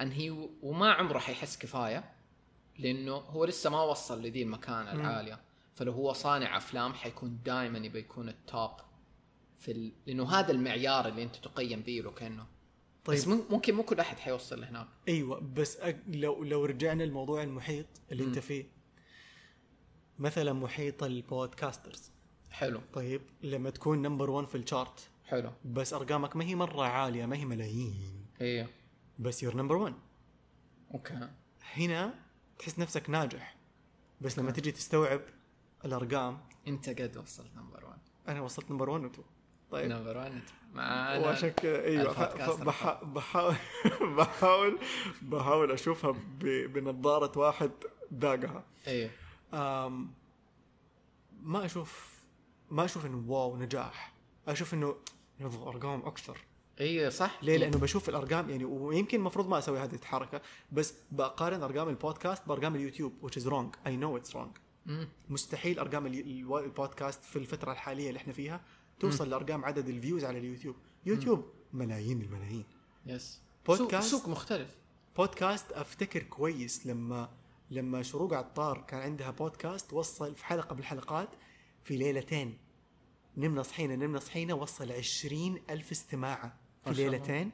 ان 0.00 0.12
هي 0.12 0.30
وما 0.62 0.92
عمره 0.92 1.18
حيحس 1.18 1.58
كفاية 1.58 2.04
لأنه 2.78 3.12
هو 3.12 3.44
لسه 3.44 3.70
ما 3.70 3.82
وصل 3.82 4.22
لذي 4.22 4.42
المكانة 4.42 4.92
العالية. 4.92 5.40
فلو 5.74 5.92
هو 5.92 6.12
صانع 6.12 6.56
أفلام 6.56 6.94
حيكون 6.94 7.40
دائما 7.44 7.78
يبي 7.78 7.98
يكون 7.98 8.28
ال 8.28 8.38
top 8.38 8.70
في 9.58 9.72
ال... 9.72 9.92
لأنه 10.06 10.30
هذا 10.30 10.52
المعيار 10.52 11.08
اللي 11.08 11.22
أنت 11.22 11.36
تقيم 11.36 11.80
به 11.80 12.00
له 12.04 12.10
كأنه 12.10 12.46
طيب. 13.04 13.16
بس 13.18 13.28
مم- 13.28 13.42
ممكن 13.50 13.74
مو 13.74 13.82
كل 13.82 14.00
أحد 14.00 14.18
حيوصل 14.18 14.60
لهناك. 14.60 14.86
أيوه 15.08 15.40
بس 15.40 15.76
أ... 15.76 15.94
لو 16.08 16.44
لو 16.44 16.64
رجعنا 16.64 17.02
لموضوع 17.02 17.42
المحيط 17.42 17.86
اللي 18.12 18.24
أنت 18.24 18.34
مم. 18.34 18.40
فيه. 18.40 18.64
مثلا 20.18 20.52
محيط 20.52 21.02
ال 21.02 21.11
podcasters. 21.11 22.10
حلو. 22.50 22.80
طيب 22.92 23.20
لما 23.42 23.70
تكون 23.70 24.02
number 24.02 24.30
1 24.30 24.46
في 24.48 24.54
ال 24.54 24.63
chart 24.63 25.08
حلو. 25.24 25.50
بس 25.64 25.92
أرقامك 25.94 26.36
ما 26.36 26.44
هي 26.44 26.54
مرة 26.54 26.82
عالية 26.82 27.26
ما 27.26 27.36
هي 27.36 27.44
ملايين. 27.44 28.26
أيوه 28.40 28.68
بس 29.18 29.42
you're 29.42 29.56
number 29.56 29.76
1 29.76 29.94
okay. 30.94 31.28
هنا 31.74 32.14
تحس 32.58 32.78
نفسك 32.78 33.10
ناجح. 33.10 33.56
بس 34.20 34.38
لما 34.38 34.50
تجي 34.50 34.72
تستوعب 34.72 35.20
الأرقام. 35.84 36.38
أنت 36.68 36.88
قد 36.88 37.16
وصلت 37.16 37.56
number 37.56 37.84
1 37.84 37.98
أنا 38.28 38.40
وصلت 38.40 38.70
number 38.70 38.90
1 38.90 39.04
و 39.04 39.06
2 39.06 39.24
طيب. 39.74 39.90
number 39.92 40.16
1 40.16 40.32
مع 40.74 41.16
وعشان 41.18 41.48
كذا 41.48 41.84
أيوه 41.84 42.12
فبح- 42.12 43.04
بحاول 43.04 43.54
بحاول 44.16 44.78
بحاول 45.22 45.72
أشوفها 45.72 46.14
بنظارة 46.40 47.38
واحد 47.38 47.70
داقها. 48.10 48.64
أيوه 48.86 49.10
ما 51.42 51.64
أشوف 51.64 52.14
ما 52.70 52.84
أشوف 52.84 53.06
إنه 53.06 53.24
wow 53.28 53.56
نجاح. 53.56 54.12
أشوف 54.48 54.74
إنه 54.74 54.96
يبغى 55.40 55.68
أرقام 55.68 56.00
أكثر. 56.06 56.38
أيوه 56.80 57.10
صح. 57.10 57.38
ليه؟ 57.42 57.56
لأنه 57.56 57.78
بشوف 57.78 58.08
الأرقام 58.08 58.50
يعني 58.50 58.64
ويمكن 58.64 59.18
المفروض 59.18 59.48
ما 59.48 59.58
أسوي 59.58 59.78
هذه 59.78 59.94
الحركة 59.94 60.40
بس 60.72 60.94
بقارن 61.12 61.62
أرقام 61.62 61.88
البودكاست 61.88 62.48
بأرقام 62.48 62.76
اليوتيوب 62.76 63.12
which 63.30 63.34
is 63.40 63.44
wrong. 63.46 63.88
I 63.88 63.90
know 63.90 64.20
it's 64.22 64.34
wrong. 64.34 64.58
مستحيل 65.30 65.78
أرقام 65.78 66.06
ال- 66.06 66.20
ال- 66.20 66.64
البودكاست 66.64 67.24
في 67.24 67.36
الفترة 67.36 67.72
الحالية 67.72 68.08
اللي 68.08 68.18
إحنا 68.18 68.32
فيها 68.32 68.60
توصل 69.10 69.30
لأرقام 69.30 69.64
عدد 69.64 69.88
ال 69.88 69.94
views 69.94 70.24
على 70.24 70.38
اليوتيوب. 70.38 70.76
يوتيوب 71.06 71.44
ملايين 71.72 72.22
الملايين. 72.22 72.64
yes 73.06 73.40
بودكاست؟ 73.66 74.10
سوق, 74.10 74.28
مختلف. 74.28 74.76
بودكاست 75.16 75.72
أفتكر 75.72 76.22
كويس 76.22 76.86
لما 76.86 77.28
لما 77.70 78.02
شروق 78.02 78.32
عطار 78.32 78.84
كان 78.88 79.00
عندها 79.00 79.30
بودكاست 79.30 79.92
وصل 79.92 80.34
في 80.34 80.44
حلقة 80.44 80.74
من 80.74 80.80
الحلقات 80.80 81.28
في 81.84 81.96
ليلتين. 81.96 82.58
نمنا 83.36 83.62
صحينا 83.62 83.96
نمنا 83.96 84.18
صحينا 84.18 84.54
وصل 84.54 84.92
عشرين 84.92 85.62
ألف 85.70 85.90
استماعة 85.90 86.56
في. 86.84 86.90
ليلتين. 86.90 87.50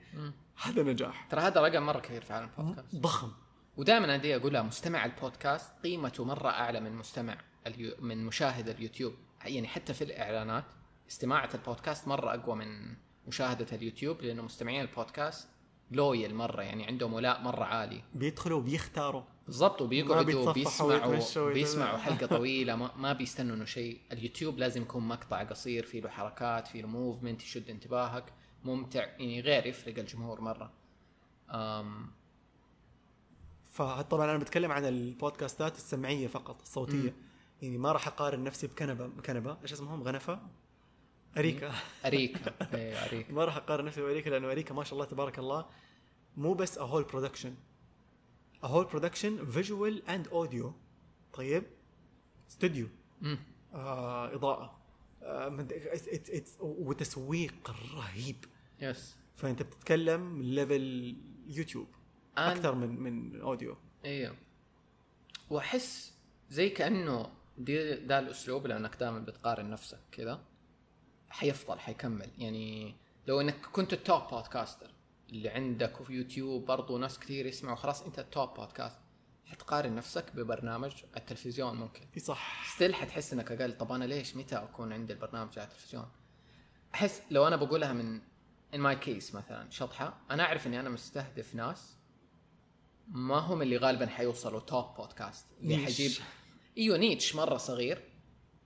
هذا 0.62 0.82
نجاح. 0.82 1.26
ترى 1.30 1.40
هذا 1.40 1.60
رقم 1.60 1.82
مرة 1.82 2.00
كبير 2.00 2.24
في 2.24 2.32
عالم 2.32 2.50
البودكاست 2.58 2.96
ضخم. 2.96 3.32
ودائما 3.76 4.04
أنا 4.04 4.16
دي 4.16 4.36
اقولها 4.36 4.62
مستمع 4.62 5.04
البودكاست 5.04 5.70
قيمته 5.84 6.24
مرة 6.24 6.48
أعلى 6.48 6.80
من 6.80 6.92
مستمع 6.92 7.38
اليو... 7.66 7.96
من 8.00 8.24
مشاهد 8.24 8.68
اليوتيوب. 8.68 9.14
يعني 9.44 9.68
حتى 9.68 9.94
في 9.94 10.04
الإعلانات 10.04 10.64
استماعة 11.10 11.50
البودكاست 11.54 12.08
مرة 12.08 12.34
أقوى 12.34 12.56
من 12.56 12.96
مشاهدة 13.26 13.66
اليوتيوب 13.72 14.22
لأنه 14.22 14.42
مستمعين 14.42 14.80
البودكاست 14.80 15.48
loyal 15.90 16.34
مرة 16.34 16.62
يعني 16.62 16.86
عندهم 16.86 17.12
ولاء 17.12 17.42
مرة 17.42 17.64
عالي. 17.64 18.02
بيدخلوا 18.14 18.58
وبيختاروا. 18.58 19.22
بالضبط 19.46 19.82
وبيقعدوا 19.82 20.52
بيسمعوا. 20.52 21.52
بيسمعوا 21.52 21.98
حلقة 21.98 22.26
طويلة 22.26 22.76
ما, 22.76 22.96
ما 22.96 23.12
بيستنوا 23.12 23.56
إنه 23.56 23.64
شيء. 23.64 24.00
اليوتيوب 24.12 24.58
لازم 24.58 24.82
يكون 24.82 25.08
مقطع 25.08 25.42
قصير 25.42 25.86
فيه 25.86 26.00
له 26.00 26.08
حركات 26.08 26.68
فيه 26.68 26.82
له 26.82 26.88
movement 26.88 27.42
يشد 27.42 27.70
انتباهك. 27.70 28.24
ممتع 28.64 29.04
يعني 29.04 29.40
غير 29.40 29.66
يفرق 29.66 29.98
الجمهور 29.98 30.40
مرة. 30.40 30.72
أم 31.50 32.10
فطبعا 33.70 34.30
أنا 34.30 34.38
بتكلم 34.38 34.72
عن 34.72 34.84
البودكاستات 34.84 35.76
السمعية 35.76 36.26
فقط 36.26 36.60
الصوتية. 36.62 37.10
مم. 37.10 37.30
يعني 37.62 37.78
ما 37.78 37.92
راح 37.92 38.06
أقارن 38.06 38.44
نفسي 38.44 38.66
بكنبه 38.66 39.06
بكنبة. 39.06 39.56
إيش 39.62 39.72
اسمهم؟ 39.72 40.02
غنفة؟ 40.02 40.40
أريكا. 41.36 41.72
أريكا. 42.04 42.74
إيه 42.74 42.94
أريكا. 43.06 43.32
ما 43.32 43.44
راح 43.44 43.56
أقارن 43.56 43.84
نفسي 43.84 44.00
بأريكا 44.00 44.30
لأنه 44.30 44.50
أريكا 44.50 44.74
ما 44.74 44.84
شاء 44.84 44.92
الله 44.94 45.04
تبارك 45.04 45.38
الله 45.38 45.66
مو 46.36 46.54
بس 46.54 46.78
production. 46.78 47.50
A 48.62 48.68
whole 48.68 48.84
production 48.84 49.38
visual 49.42 49.94
and 50.08 50.32
audio. 50.32 50.72
طيب؟ 51.32 51.64
استوديو. 52.50 52.88
آه 53.74 54.34
إضاءة. 54.34 54.80
آه 55.22 55.66
وتسويق 56.60 57.70
رهيب. 57.94 58.44
yes 58.80 59.16
فأنت 59.36 59.62
بتتكلم 59.62 60.42
level 60.42 61.16
يوتيوب 61.46 61.86
أكثر 62.38 62.74
من 62.74 63.00
من 63.00 63.40
audio 63.40 63.76
أيوه 64.04 64.36
وأحس 65.50 66.14
زي 66.50 66.68
كأنه 66.68 67.32
دي 67.58 67.94
ده 67.94 68.18
الأسلوب 68.18 68.66
لأنك 68.66 68.96
دائما 68.96 69.18
بتقارن 69.18 69.70
نفسك 69.70 69.98
كذا 70.12 70.40
حيفضل 71.30 71.78
حيكمل. 71.78 72.30
يعني 72.38 72.94
لو 73.26 73.40
إنك 73.40 73.66
كنت 73.72 73.92
ال 73.92 74.00
top 74.00 74.22
podcaster 74.30 74.90
اللي 75.28 75.48
عندك 75.48 76.00
وفي 76.00 76.12
يوتيوب 76.12 76.66
برضو 76.66 76.98
ناس 76.98 77.18
كثير 77.18 77.46
يسمعوا 77.46 77.76
خلاص 77.76 78.02
أنت 78.02 78.18
ال 78.18 78.27
top 78.27 78.54
podcast 78.54 78.98
حتقارن 79.46 79.94
نفسك 79.94 80.36
ببرنامج 80.36 80.92
التلفزيون 81.16 81.76
ممكن. 81.76 82.06
في 82.12 82.20
صح. 82.20 82.74
still 82.74 82.94
حتحس 82.94 83.32
إنك 83.32 83.52
أقل. 83.52 83.78
طب 83.78 83.92
أنا 83.92 84.04
ليش 84.04 84.36
متى 84.36 84.56
أكون 84.56 84.92
عندي 84.92 85.12
البرنامج 85.12 85.58
على 85.58 85.68
التلفزيون؟ 85.68 86.08
أحس 86.94 87.22
لو 87.30 87.46
أنا 87.46 87.56
بقولها 87.56 87.92
من 87.92 88.20
in 88.74 88.80
my 88.80 88.96
case 88.96 89.34
مثلا 89.34 89.70
شطحة 89.70 90.20
أنا 90.30 90.42
أعرف 90.42 90.66
إني 90.66 90.80
أنا 90.80 90.90
مستهدف 90.90 91.54
ناس 91.54 91.96
ما 93.08 93.38
هم 93.38 93.62
اللي 93.62 93.76
غالبا 93.76 94.06
حيوصلوا 94.06 94.60
top 94.60 94.94
podcast 94.96 95.46
اللي 95.60 95.76
niche. 95.76 95.84
حجيب 95.94 96.10
إيوه 96.78 96.98
niche 96.98 97.34
مرة 97.34 97.56
صغير. 97.56 98.09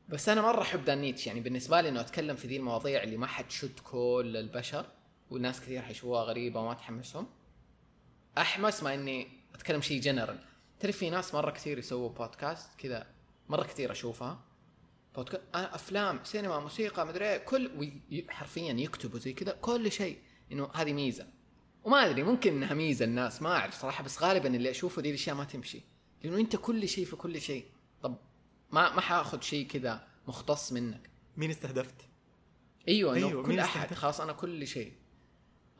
بس 0.08 0.28
أنا 0.28 0.42
مرة 0.42 0.62
أحب 0.62 0.84
ذا 0.84 0.92
ال 0.92 0.98
niche 0.98 1.26
يعني 1.26 1.40
بالنسبة 1.40 1.80
لي 1.80 1.88
إنه 1.88 2.00
أتكلم 2.00 2.36
في 2.36 2.48
ذي 2.48 2.56
المواضيع 2.56 3.02
اللي 3.02 3.16
ما 3.16 3.26
حتشد 3.26 3.80
كل 3.84 4.36
البشر 4.36 4.86
والناس 5.30 5.60
كثير 5.60 5.82
حيشوفوها 5.82 6.22
غريبة 6.22 6.60
وما 6.60 6.74
تحمسهم. 6.74 7.26
أحمس 8.38 8.82
ما 8.82 8.94
إني 8.94 9.28
أتكلم 9.54 9.80
شيء 9.80 10.00
جنرال 10.00 10.38
تعرف 10.80 10.96
في 10.96 11.10
ناس 11.10 11.34
مرة 11.34 11.50
كثير 11.50 11.78
يسووا 11.78 12.08
بودكاست 12.08 12.74
كذا 12.78 13.06
مرة 13.48 13.62
كثير 13.62 13.92
أشوفها. 13.92 14.40
بودكاست 15.16 15.42
آه 15.54 15.74
أفلام 15.74 16.20
سينما 16.24 16.60
موسيقى 16.60 17.06
مدري 17.06 17.30
إيه، 17.30 17.38
كل 17.38 17.92
حرفيا 18.28 18.72
يكتبوا 18.72 19.18
زي 19.18 19.32
كذا 19.32 19.52
كل 19.52 19.92
شيء 19.92 20.18
إنه 20.52 20.70
هذه 20.74 20.92
ميزة. 20.92 21.26
وما 21.84 22.06
أدري 22.06 22.22
ممكن 22.22 22.52
إنها 22.52 22.74
ميزة 22.74 23.04
الناس 23.04 23.42
ما 23.42 23.52
أعرف 23.52 23.80
صراحة 23.80 24.04
بس 24.04 24.22
غالبا 24.22 24.48
اللي 24.56 24.70
أشوفه 24.70 25.02
دي 25.02 25.08
الأشياء 25.08 25.36
ما 25.36 25.44
تمشي. 25.44 25.80
لأنه 26.22 26.36
أنت 26.36 26.56
كل 26.56 26.88
شيء 26.88 27.04
في 27.04 27.16
كل 27.16 27.40
شيء. 27.40 27.64
ما 28.74 28.94
ما 28.94 29.00
حاخذ 29.00 29.40
شيء 29.40 29.66
كذا 29.66 30.06
مختص 30.28 30.72
منك. 30.72 31.10
مين 31.36 31.50
استهدفت؟ 31.50 31.94
أيوه 32.88 33.14
أيوة، 33.14 33.42
كل 33.42 33.58
أحد؟ 33.58 33.94
خلاص 33.94 34.20
أنا 34.20 34.32
كل 34.32 34.66
شيء. 34.66 34.92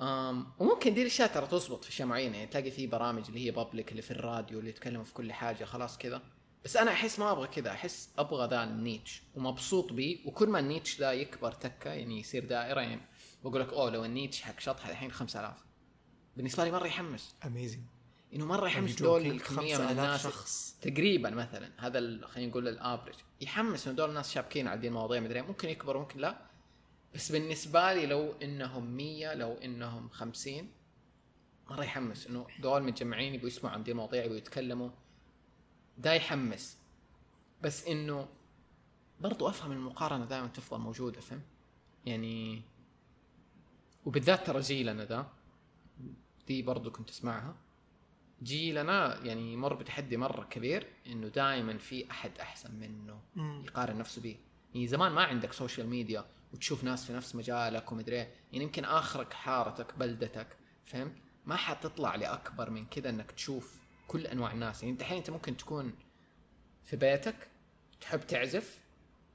أم 0.01 0.53
وممكن 0.59 0.95
دي 0.95 1.03
الأشياء 1.03 1.35
ترى 1.35 1.47
تزبط 1.47 1.85
في 1.85 1.91
اشياء 1.91 2.09
معينه 2.09 2.37
يعني 2.37 2.51
تلاقي 2.51 2.71
في 2.71 2.87
برامج 2.87 3.25
اللي 3.29 3.47
هي 3.47 3.51
public 3.51 3.91
اللي 3.91 4.03
في 4.03 4.11
الراديو 4.11 4.59
اللي 4.59 4.71
يتكلموا 4.71 5.05
في 5.05 5.15
كل 5.15 5.33
حاجة 5.33 5.65
خلاص 5.65 5.99
كذا. 5.99 6.23
بس 6.65 6.77
أنا 6.77 6.91
أحس 6.91 7.19
ما 7.19 7.33
أبغى 7.33 7.49
كذا 7.49 7.71
أحس 7.71 8.11
أبغى 8.19 8.49
ذا 8.49 8.65
ال 8.65 8.74
niche 8.74 9.23
ومبسوط 9.35 9.93
بيه. 9.93 10.27
وكل 10.27 10.49
ما 10.49 10.59
ال 10.59 10.66
niche 10.66 11.01
ذا 11.01 11.13
يكبر 11.13 11.53
تكة 11.53 11.91
يعني 11.91 12.21
يصير 12.21 12.45
دائرة 12.45 12.81
يعني 12.81 13.03
بقول 13.45 13.61
لك 13.61 13.73
أوه 13.73 13.91
لو 13.91 14.05
ال 14.05 14.11
niche 14.11 14.43
حق 14.43 14.61
شطحة 14.61 14.91
الحين 14.91 15.13
5000 15.13 15.65
بالنسبة 16.37 16.65
لي 16.65 16.71
مرة 16.71 16.87
يحمس. 16.87 17.35
amazing 17.47 17.85
إنه 18.35 18.47
مرة 18.47 18.67
يحمس 18.67 19.03
دول 19.03 19.27
الكميه 19.27 19.77
من 19.77 19.91
الناس 19.91 20.23
شخص. 20.23 20.79
تقريبا 20.83 21.31
مثلا 21.31 21.71
هذا 21.79 22.27
خلينا 22.27 22.51
نقول 22.51 22.69
ال 22.69 22.74
average 22.75 23.15
يحمس 23.41 23.87
إنه 23.87 23.97
دول 23.97 24.09
الناس 24.09 24.33
شابكين 24.33 24.69
على 24.69 24.81
دي 24.81 24.89
المواضيع 24.89 25.21
مدري. 25.21 25.43
ممكن 25.43 25.69
يكبر 25.69 25.99
ممكن 25.99 26.21
لا. 26.21 26.47
بس 27.15 27.33
بالنسبة 27.33 27.95
لي 27.95 28.07
لو 28.07 28.33
إنهم 28.43 28.97
100 28.97 29.35
لو 29.35 29.53
إنهم 29.53 30.09
50 30.09 30.71
مرة 31.71 31.85
يحمس 31.85 32.27
إنه 32.27 32.47
دول 32.61 32.83
متجمعين 32.83 33.35
يبغوا 33.35 33.49
يسمعوا 33.49 33.75
عن 33.75 33.83
دي 33.83 33.91
المواضيع 33.91 34.25
يبغوا 34.25 34.39
يتكلموا. 34.39 34.91
ده 35.99 36.13
يحمس. 36.13 36.79
بس 37.63 37.87
إنه 37.87 38.29
برضو 39.21 39.49
أفهم 39.49 39.73
المقارنة 39.73 40.25
دائما 40.25 40.47
تفضل 40.47 40.81
موجودة 40.81 41.21
فهم؟ 41.21 41.43
يعني 42.07 42.63
وبالذات 44.05 44.47
ترى 44.47 44.61
جيلنا 44.61 45.05
ذا 45.05 45.33
دي 46.47 46.63
برضو 46.63 46.91
كنت 46.91 47.11
أسمعها. 47.11 47.57
جيلنا 48.45 49.25
يعني 49.25 49.53
يمر 49.53 49.75
بتحدي 49.75 50.17
مرة 50.17 50.45
كبير 50.45 50.87
إنه 51.07 51.29
دائما 51.29 51.79
في 51.79 52.11
أحد 52.11 52.39
أحسن 52.41 52.75
منه. 52.75 53.21
يقارن 53.65 53.99
نفسه 53.99 54.23
به 54.23 54.37
يعني 54.75 54.87
زمان 54.87 55.13
ما 55.13 55.23
عندك 55.23 55.53
social 55.53 55.87
media 55.87 56.25
وتشوف 56.53 56.85
ناس 56.85 57.05
في 57.05 57.13
نفس 57.13 57.35
مجالك 57.35 57.93
ومدري 57.93 58.17
إيه. 58.17 58.35
يعني 58.53 58.65
يمكن 58.65 58.85
آخرك 58.85 59.33
حارتك 59.33 59.99
بلدتك 59.99 60.47
فهمت 60.85 61.15
ما 61.47 61.57
حتطلع 61.57 62.15
لأكبر 62.15 62.71
من 62.71 62.87
كذا 62.87 63.11
إنك 63.11 63.31
تشوف 63.31 63.79
كل 64.09 64.27
أنواع 64.27 64.53
الناس 64.53 64.83
يعني 64.83 64.93
انت 64.93 65.01
الحين 65.01 65.17
أنت 65.17 65.31
ممكن 65.31 65.57
تكون 65.57 65.93
في 66.85 66.97
بيتك 66.97 67.49
تحب 68.01 68.21
تعزف 68.21 68.79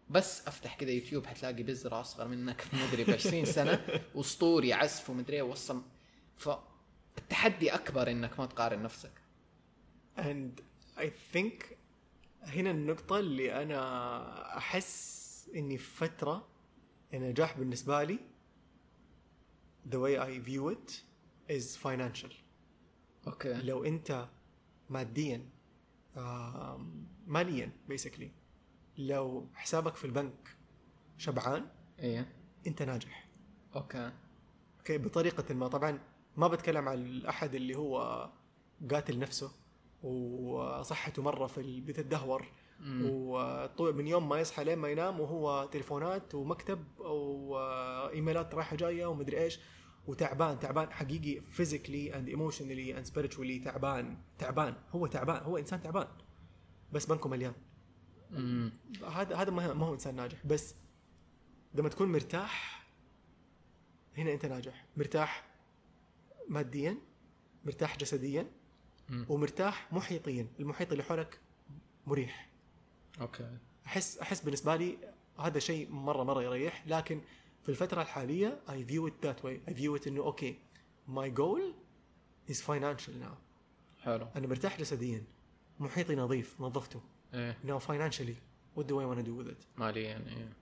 بس 0.10 0.48
أفتح 0.48 0.76
كذا 0.76 0.92
يوتيوب 0.92 1.26
حتلاقي 1.26 1.64
بزرة 1.64 2.02
اصغر 2.02 2.28
منك 2.28 2.66
مدري 2.74 3.04
ب 3.04 3.10
20 3.10 3.46
سنة 3.46 3.86
واسطوري 4.16 4.74
عزف 4.74 5.10
ومدري 5.10 5.36
إيه 5.36 5.42
وصل 5.42 5.82
فالتحدي 7.20 7.74
أكبر 7.74 8.12
إنك 8.12 8.40
ما 8.40 8.46
تقارن 8.46 8.84
نفسك. 8.84 9.12
And 10.18 10.62
I 10.98 11.10
think 11.34 11.66
هنا 12.44 12.72
النقطة 12.72 13.20
اللي 13.20 13.64
أنا 13.64 14.58
أحس 14.58 15.50
إني 15.56 15.78
في 15.78 15.96
فترة 15.96 16.48
النجاح 17.14 17.58
بالنسبة 17.58 18.04
لي 18.04 18.20
the 19.90 19.96
way 19.96 20.18
I 20.20 20.48
view 20.50 20.76
it 20.76 20.92
is 21.52 21.78
financial. 21.84 22.34
okay. 23.28 23.54
لو 23.54 23.84
أنت 23.84 24.28
ماديا 24.90 25.46
ماليا 27.28 27.72
basically 27.92 28.28
لو 28.98 29.48
حسابك 29.54 29.96
في 29.96 30.06
البنك 30.06 30.58
شبعان 31.18 31.68
إيه. 32.00 32.34
أنت 32.68 32.82
ناجح. 32.82 33.28
okay. 33.76 34.12
Okay؟ 34.80 34.98
بطريقة 34.98 35.54
ما. 35.54 35.68
طبعا 35.68 36.00
ما 36.40 36.48
بتكلم 36.48 36.90
عن 36.90 36.98
الأحد 37.06 37.56
اللي 37.56 37.76
هو 37.78 38.30
قاتل 38.92 39.20
نفسه 39.20 39.52
وصحته 40.04 41.22
مرة 41.22 41.48
في 41.48 41.58
ال- 41.62 41.82
بتتدهور 41.82 42.46
وطول 43.04 43.96
من 43.96 44.08
يوم 44.08 44.30
ما 44.30 44.40
يصحى 44.40 44.64
لين 44.64 44.78
ما 44.80 44.88
ينام 44.90 45.20
وهو 45.20 45.70
تليفونات 45.72 46.36
ومكتب 46.36 46.84
وإيميلات 47.00 48.56
رايحة 48.56 48.76
جاية 48.76 49.06
ومدري 49.06 49.38
إيش 49.44 49.60
وتعبان 50.08 50.60
تعبان 50.60 50.92
حقيقي 50.92 51.42
physically 51.42 52.16
and 52.16 52.30
emotionally 52.30 52.98
and 52.98 53.06
spiritually 53.06 53.60
تعبان 53.60 54.18
تعبان 54.38 54.76
هو 54.92 55.08
تعبان 55.08 55.44
هو 55.44 55.58
إنسان 55.58 55.82
تعبان 55.82 56.08
بس 56.92 57.06
بنكه 57.06 57.30
مليان. 57.30 57.54
هذا 59.08 59.36
هذا 59.36 59.52
ما 59.52 59.66
هو- 59.66 59.74
ما 59.74 59.86
هو 59.86 59.94
إنسان 59.94 60.16
ناجح. 60.16 60.46
بس 60.46 60.76
لما 61.76 61.90
تكون 61.90 62.12
مرتاح 62.12 62.84
هنا 64.18 64.34
أنت 64.34 64.46
ناجح. 64.46 64.86
مرتاح 64.98 65.50
ماديا 66.50 66.98
مرتاح 67.66 67.98
جسديا. 67.98 68.48
ومرتاح 69.30 69.94
محيطيا. 69.94 70.48
المحيط 70.60 70.92
اللي 70.92 71.04
حولك 71.04 71.40
مريح. 72.08 72.50
okay. 73.22 73.58
أحس 73.86 74.18
أحس 74.18 74.42
بالنسبة 74.42 74.76
لي 74.76 74.98
هذا 75.40 75.60
شيء 75.60 75.92
مرة 75.92 76.24
مرة 76.24 76.44
يريح. 76.44 76.84
لكن 76.88 77.22
في 77.64 77.70
الفترة 77.70 78.02
الحالية 78.02 78.60
I 78.68 78.92
view 78.92 79.10
it 79.10 79.26
that 79.26 79.44
way. 79.44 79.72
I 79.72 79.74
view 79.74 80.02
it 80.02 80.08
إنه 80.08 80.22
أوكي 80.22 80.58
my 81.10 81.30
goal 81.40 81.74
is 82.52 82.58
financial 82.62 83.14
now. 83.24 83.36
حلو. 84.04 84.28
أنا 84.36 84.48
مرتاح 84.48 84.80
جسديا. 84.80 85.24
محيطي 85.80 86.16
نظيف 86.16 86.62
نظفته. 86.62 87.02
إيه. 87.34 87.58
Now 87.66 87.80
financially 87.80 88.36
what 88.78 88.84
do 88.84 88.92
I 88.92 89.06
want 89.06 89.20
to 89.20 89.24
do 89.24 89.44
with 89.44 89.52
it 89.52 89.66
ماليا 89.78 90.18
إيه. 90.28 90.54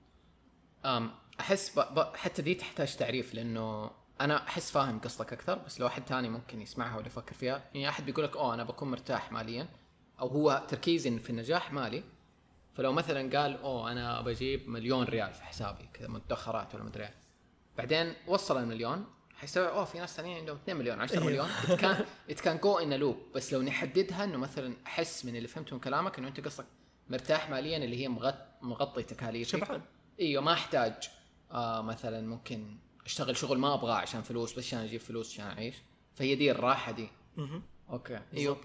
أم 0.86 1.12
أحس 1.40 1.80
ب... 1.80 1.94
ب... 1.94 2.16
حتى 2.16 2.42
دي 2.42 2.56
تحتاج 2.56 2.96
تعريف 2.96 3.34
لأنه 3.34 3.92
أنا 4.22 4.48
أحس 4.48 4.72
فاهم 4.72 5.00
قصتك 5.00 5.34
أكثر 5.34 5.58
بس 5.58 5.80
لو 5.80 5.88
أحد 5.88 6.06
تاني 6.06 6.30
ممكن 6.30 6.62
يسمعها 6.62 6.98
ولا 6.98 7.08
يفكر 7.08 7.34
فيها. 7.34 7.64
يعني 7.74 7.90
أحد 7.90 8.06
بيقول 8.06 8.26
لك 8.26 8.38
أوه 8.38 8.54
أنا 8.54 8.64
بكون 8.64 8.92
مرتاح 8.92 9.32
ماليا. 9.32 9.68
أو 10.20 10.28
هو 10.28 10.66
تركيزي 10.68 11.20
في 11.20 11.30
النجاح 11.30 11.74
مالي. 11.74 12.04
فلو 12.74 12.94
مثلا 12.94 13.40
قال 13.40 13.58
أوه 13.62 13.92
أنا 13.92 14.22
بجيب 14.22 14.70
مليون 14.70 15.06
ريال 15.06 15.34
في 15.34 15.44
حسابي 15.44 15.90
كذا 15.94 16.08
مدخرات 16.08 16.76
ولا 16.76 16.84
مدري 16.84 17.04
إيه. 17.04 17.14
بعدين 17.78 18.14
وصل 18.28 18.58
المليون 18.58 19.06
حيسوي 19.36 19.68
أوه 19.68 19.86
في 19.86 20.00
ناس 20.00 20.16
ثانيين 20.16 20.38
عندهم 20.38 20.56
2 20.56 20.78
مليون 20.78 21.02
10 21.02 21.18
أيوه. 21.18 21.26
مليون. 21.26 21.48
Can 22.30 22.58
go 22.62 22.80
in 22.80 23.00
a 23.00 23.04
loop. 23.04 23.36
بس 23.36 23.54
لو 23.54 23.62
نحددها 23.62 24.24
إنه 24.24 24.38
مثلا 24.38 24.74
أحس 24.88 25.26
من 25.26 25.36
اللي 25.36 25.48
فهمته 25.48 25.76
من 25.76 25.80
كلامك 25.80 26.18
إنه 26.20 26.28
أنت 26.28 26.40
قصدك 26.40 26.66
مرتاح 27.10 27.50
ماليا 27.50 27.78
اللي 27.78 28.04
هي 28.04 28.08
مغط... 28.08 28.36
مغطي 28.62 29.04
تكاليفك. 29.04 29.52
شبعان. 29.52 29.82
إيوه 30.20 30.44
ما 30.44 30.54
أحتاج 30.54 30.94
آه 31.52 31.82
مثلا 31.82 32.28
ممكن 32.28 32.78
اشتغل 33.08 33.38
شغل 33.38 33.58
ما 33.58 33.74
أبغاه 33.74 33.96
عشان 33.96 34.22
فلوس 34.22 34.54
بس 34.54 34.66
عشان 34.66 34.80
أجيب 34.80 35.00
فلوس 35.00 35.34
عشان 35.34 35.46
أعيش. 35.46 35.76
فهي 36.16 36.36
دي 36.36 36.52
الراحة 36.52 36.92
دي. 36.92 37.10
مهم. 37.38 37.64
okay. 37.90 38.22
أيوه. 38.34 38.62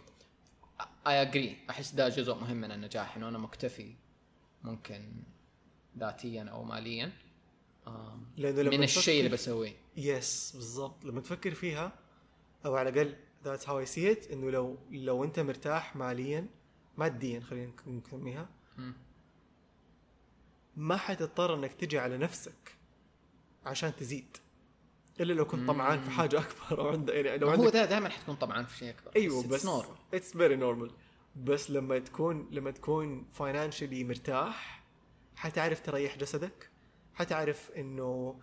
I 1.06 1.22
agree 1.22 1.58
أحس 1.70 1.92
ده 1.92 2.08
جزء 2.08 2.34
مهم 2.34 2.56
من 2.56 2.72
النجاح 2.72 3.16
إنه 3.16 3.28
أنا 3.28 3.38
مكتفي 3.38 3.94
ممكن 4.62 5.12
ذاتيا 5.98 6.44
أو 6.44 6.64
ماليا 6.64 7.12
لأنه 8.36 8.62
لما 8.62 8.76
من 8.76 8.82
الشيء 8.82 9.18
اللي 9.18 9.30
بسويه. 9.30 9.76
yes 9.96 10.52
بالضبط. 10.54 11.04
لما 11.04 11.20
تفكر 11.20 11.54
فيها 11.54 11.92
أو 12.66 12.76
على 12.76 12.88
الأقل 12.88 13.16
that's 13.44 13.68
how 13.68 13.78
I 13.78 13.86
see 13.86 14.12
it 14.12 14.26
إنه 14.30 14.50
لو 14.50 14.78
لو 14.90 15.24
أنت 15.24 15.40
مرتاح 15.40 15.96
ماليا 15.96 16.46
ماديا 16.96 17.40
خلينا 17.40 17.72
نسميها. 17.86 18.48
ما 20.76 20.96
حتضطر 20.96 21.54
إنك 21.54 21.72
تجي 21.72 21.98
على 21.98 22.18
نفسك. 22.18 22.81
عشان 23.66 23.96
تزيد. 23.96 24.36
إلا 25.20 25.32
لو 25.32 25.44
كنت 25.44 25.68
طمعان 25.68 26.00
في 26.00 26.10
حاجة 26.10 26.38
أكبر 26.38 26.80
أو 26.80 26.88
عندك 26.88 27.14
يعني 27.14 27.38
لو 27.38 27.46
هو 27.46 27.52
عندك 27.52 27.72
ده 27.72 27.84
دائما 27.84 28.08
حتكون 28.08 28.34
طبعا 28.34 28.62
في 28.62 28.76
شيء 28.76 28.90
أكبر. 28.90 29.10
أيوه 29.16 29.48
بس 29.48 29.68
it's 30.14 30.36
very 30.36 30.56
normal 30.56 30.90
بس 31.36 31.70
لما 31.70 31.98
تكون 31.98 32.48
لما 32.50 32.70
تكون 32.70 33.26
financially 33.32 34.04
مرتاح 34.04 34.82
حتعرف 35.36 35.80
تريح 35.80 36.16
جسدك 36.18 36.70
حتعرف 37.14 37.70
إنه 37.70 38.40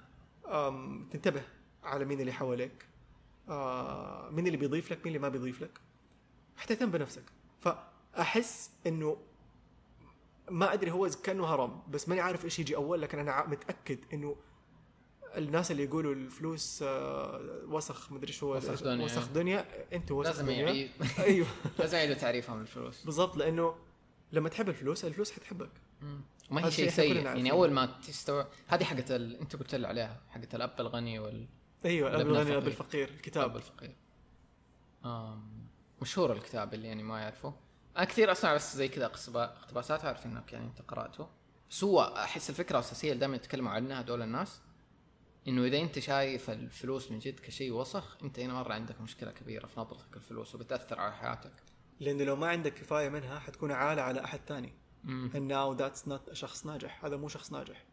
تنتبه 1.12 1.42
على 1.84 2.06
مين 2.06 2.20
اللي 2.22 2.32
حواليك 2.34 2.86
آه، 3.50 4.30
مين 4.30 4.48
اللي 4.48 4.58
بيضيف 4.58 4.92
لك 4.92 4.98
مين 4.98 5.08
اللي 5.08 5.20
ما 5.20 5.30
بيضيف 5.30 5.62
لك. 5.62 5.80
حتهتم 6.58 6.92
بنفسك. 6.92 7.24
فأحس 7.60 8.72
إنه 8.88 9.18
ما 10.50 10.74
أدري 10.74 10.92
هو 10.92 11.10
كأنه 11.24 11.46
هرم 11.46 11.82
بس 11.90 12.10
ماني 12.10 12.22
عارف 12.22 12.46
إيش 12.46 12.60
يجي 12.60 12.76
أول 12.76 13.02
لكن 13.02 13.20
أنا 13.20 13.48
متأكد 13.48 14.00
إنه 14.14 14.36
الناس 15.38 15.72
اللي 15.72 15.84
يقولوا 15.84 16.14
الفلوس 16.14 16.84
آه، 16.84 17.42
وسخ 17.68 18.12
مدري 18.12 18.34
شو 18.34 18.56
وسخ 18.56 18.84
دنيا. 18.84 19.06
وسخ 19.06 19.28
دنيا. 19.28 19.66
انت 19.94 20.12
وسخ 20.12 20.30
لازم 20.30 20.46
دنيا. 20.46 20.58
يعيد. 20.62 20.90
أيوه. 21.20 21.48
لازم 21.80 21.98
يعيدوا 21.98 22.16
تعريفهم 22.16 22.60
للفلوس 22.60 23.04
بالضبط 23.06 23.38
لأنه 23.38 23.76
لما 24.32 24.50
تحب 24.50 24.70
الفلوس 24.70 25.06
الفلوس 25.06 25.32
حتحبك. 25.32 25.70
وما 26.52 26.66
هي 26.66 26.72
شيء 26.72 26.90
سيء. 26.90 27.16
يعني 27.16 27.52
أول 27.52 27.72
ما 27.72 27.86
تستوعب 27.86 28.48
هذه 28.68 28.84
حقت 28.84 29.12
ال... 29.12 29.36
انت 29.36 29.56
قلت 29.56 29.76
لي 29.76 29.88
عليها 29.88 30.22
حقت 30.30 30.56
الأب 30.56 30.74
الغني 30.80 31.20
وال 31.20 31.48
أيوه 31.86 32.10
الأب 32.10 32.28
الغني 32.28 32.42
الفقير. 32.42 32.58
الأب 32.58 32.68
الفقير. 32.68 33.04
الاب 33.08 33.16
الكتاب. 33.18 33.56
الفقير. 33.56 33.96
آم... 35.06 35.68
مشهور 36.02 36.34
الكتاب 36.34 36.74
اللي 36.74 36.88
يعني 36.88 37.04
ما 37.04 37.20
يعرفه 37.22 37.54
أنا 37.98 38.06
كثير 38.06 38.32
أسمع 38.32 38.56
بس 38.56 38.76
زي 38.76 38.88
كذا 38.88 39.06
اقتبا- 39.06 39.36
اقتباسات 39.38 40.06
أعرف 40.06 40.26
إنك 40.26 40.54
يعني 40.54 40.66
انت 40.66 40.82
قراته 40.82 41.28
بس 41.70 41.84
هو 41.84 42.02
أحس 42.02 42.50
الفكرة 42.50 42.76
الاساسيه 42.76 43.10
اللي 43.10 43.20
دائما 43.20 43.36
يتكلموا 43.36 43.72
عنها 43.72 44.00
هذول 44.02 44.22
الناس. 44.22 44.62
إنه 45.48 45.66
إذا 45.66 45.78
أنت 45.78 46.00
شايف 46.00 46.50
الفلوس 46.50 47.12
من 47.12 47.20
جد 47.20 47.40
كشيء 47.40 47.72
وسخ 47.74 48.18
أنت 48.24 48.40
هنا 48.40 48.54
مرة 48.54 48.74
عندك 48.74 49.02
مشكلة 49.02 49.32
كبيرة 49.32 49.68
في 49.68 49.80
نظرتك 49.80 50.16
الفلوس 50.16 50.56
وبتأثر 50.56 51.00
على 51.00 51.16
حياتك. 51.16 51.52
لأنه 52.00 52.24
لو 52.24 52.36
ما 52.36 52.48
عندك 52.48 52.74
كفاية 52.74 53.10
منها 53.10 53.40
حتكون 53.40 53.72
عالة 53.72 54.02
على 54.02 54.24
أحد 54.24 54.40
ثاني. 54.48 54.74
and 55.34 55.52
now 55.52 55.80
that's 55.82 56.10
not 56.12 56.34
شخص 56.34 56.66
ناجح. 56.66 57.06
هذا 57.06 57.18
مو 57.18 57.28
شخص 57.28 57.52
ناجح 57.52 57.84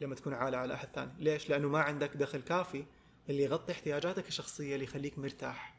لما 0.00 0.14
تكون 0.14 0.34
عالة 0.34 0.58
على 0.58 0.74
أحد 0.74 0.88
ثاني. 0.94 1.12
ليش؟ 1.18 1.50
لأنه 1.50 1.68
ما 1.68 1.78
عندك 1.80 2.16
دخل 2.16 2.40
كافي 2.40 2.84
اللي 3.30 3.42
يغطي 3.42 3.72
احتياجاتك 3.72 4.28
الشخصية 4.28 4.74
اللي 4.74 4.84
يخليك 4.84 5.18
مرتاح. 5.18 5.74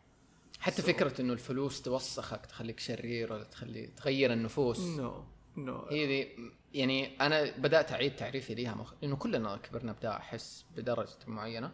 حتى 0.60 0.82
So- 0.82 0.86
فكرة 0.86 1.22
إنه 1.22 1.34
الفلوس 1.34 1.82
توسخك 1.82 2.45
تخليك 2.45 2.80
شرير 2.80 3.34
ولا 3.34 3.43
تخلي 3.43 3.88
تغير 3.88 4.34
النفوس. 4.34 4.80
no 4.79 5.23
no 5.65 5.86
هي 5.91 6.28
يعني 6.74 7.22
أنا 7.22 7.58
بدأت 7.58 7.91
أعيد 7.91 8.15
تعريفي 8.15 8.56
ليها 8.56 8.76
مخ... 8.76 8.93
انه 9.04 9.15
كلنا 9.15 9.58
كبرنا 9.58 9.91
بدا 9.91 10.17
أحس 10.17 10.65
بدرجة 10.76 11.17
معينة 11.28 11.72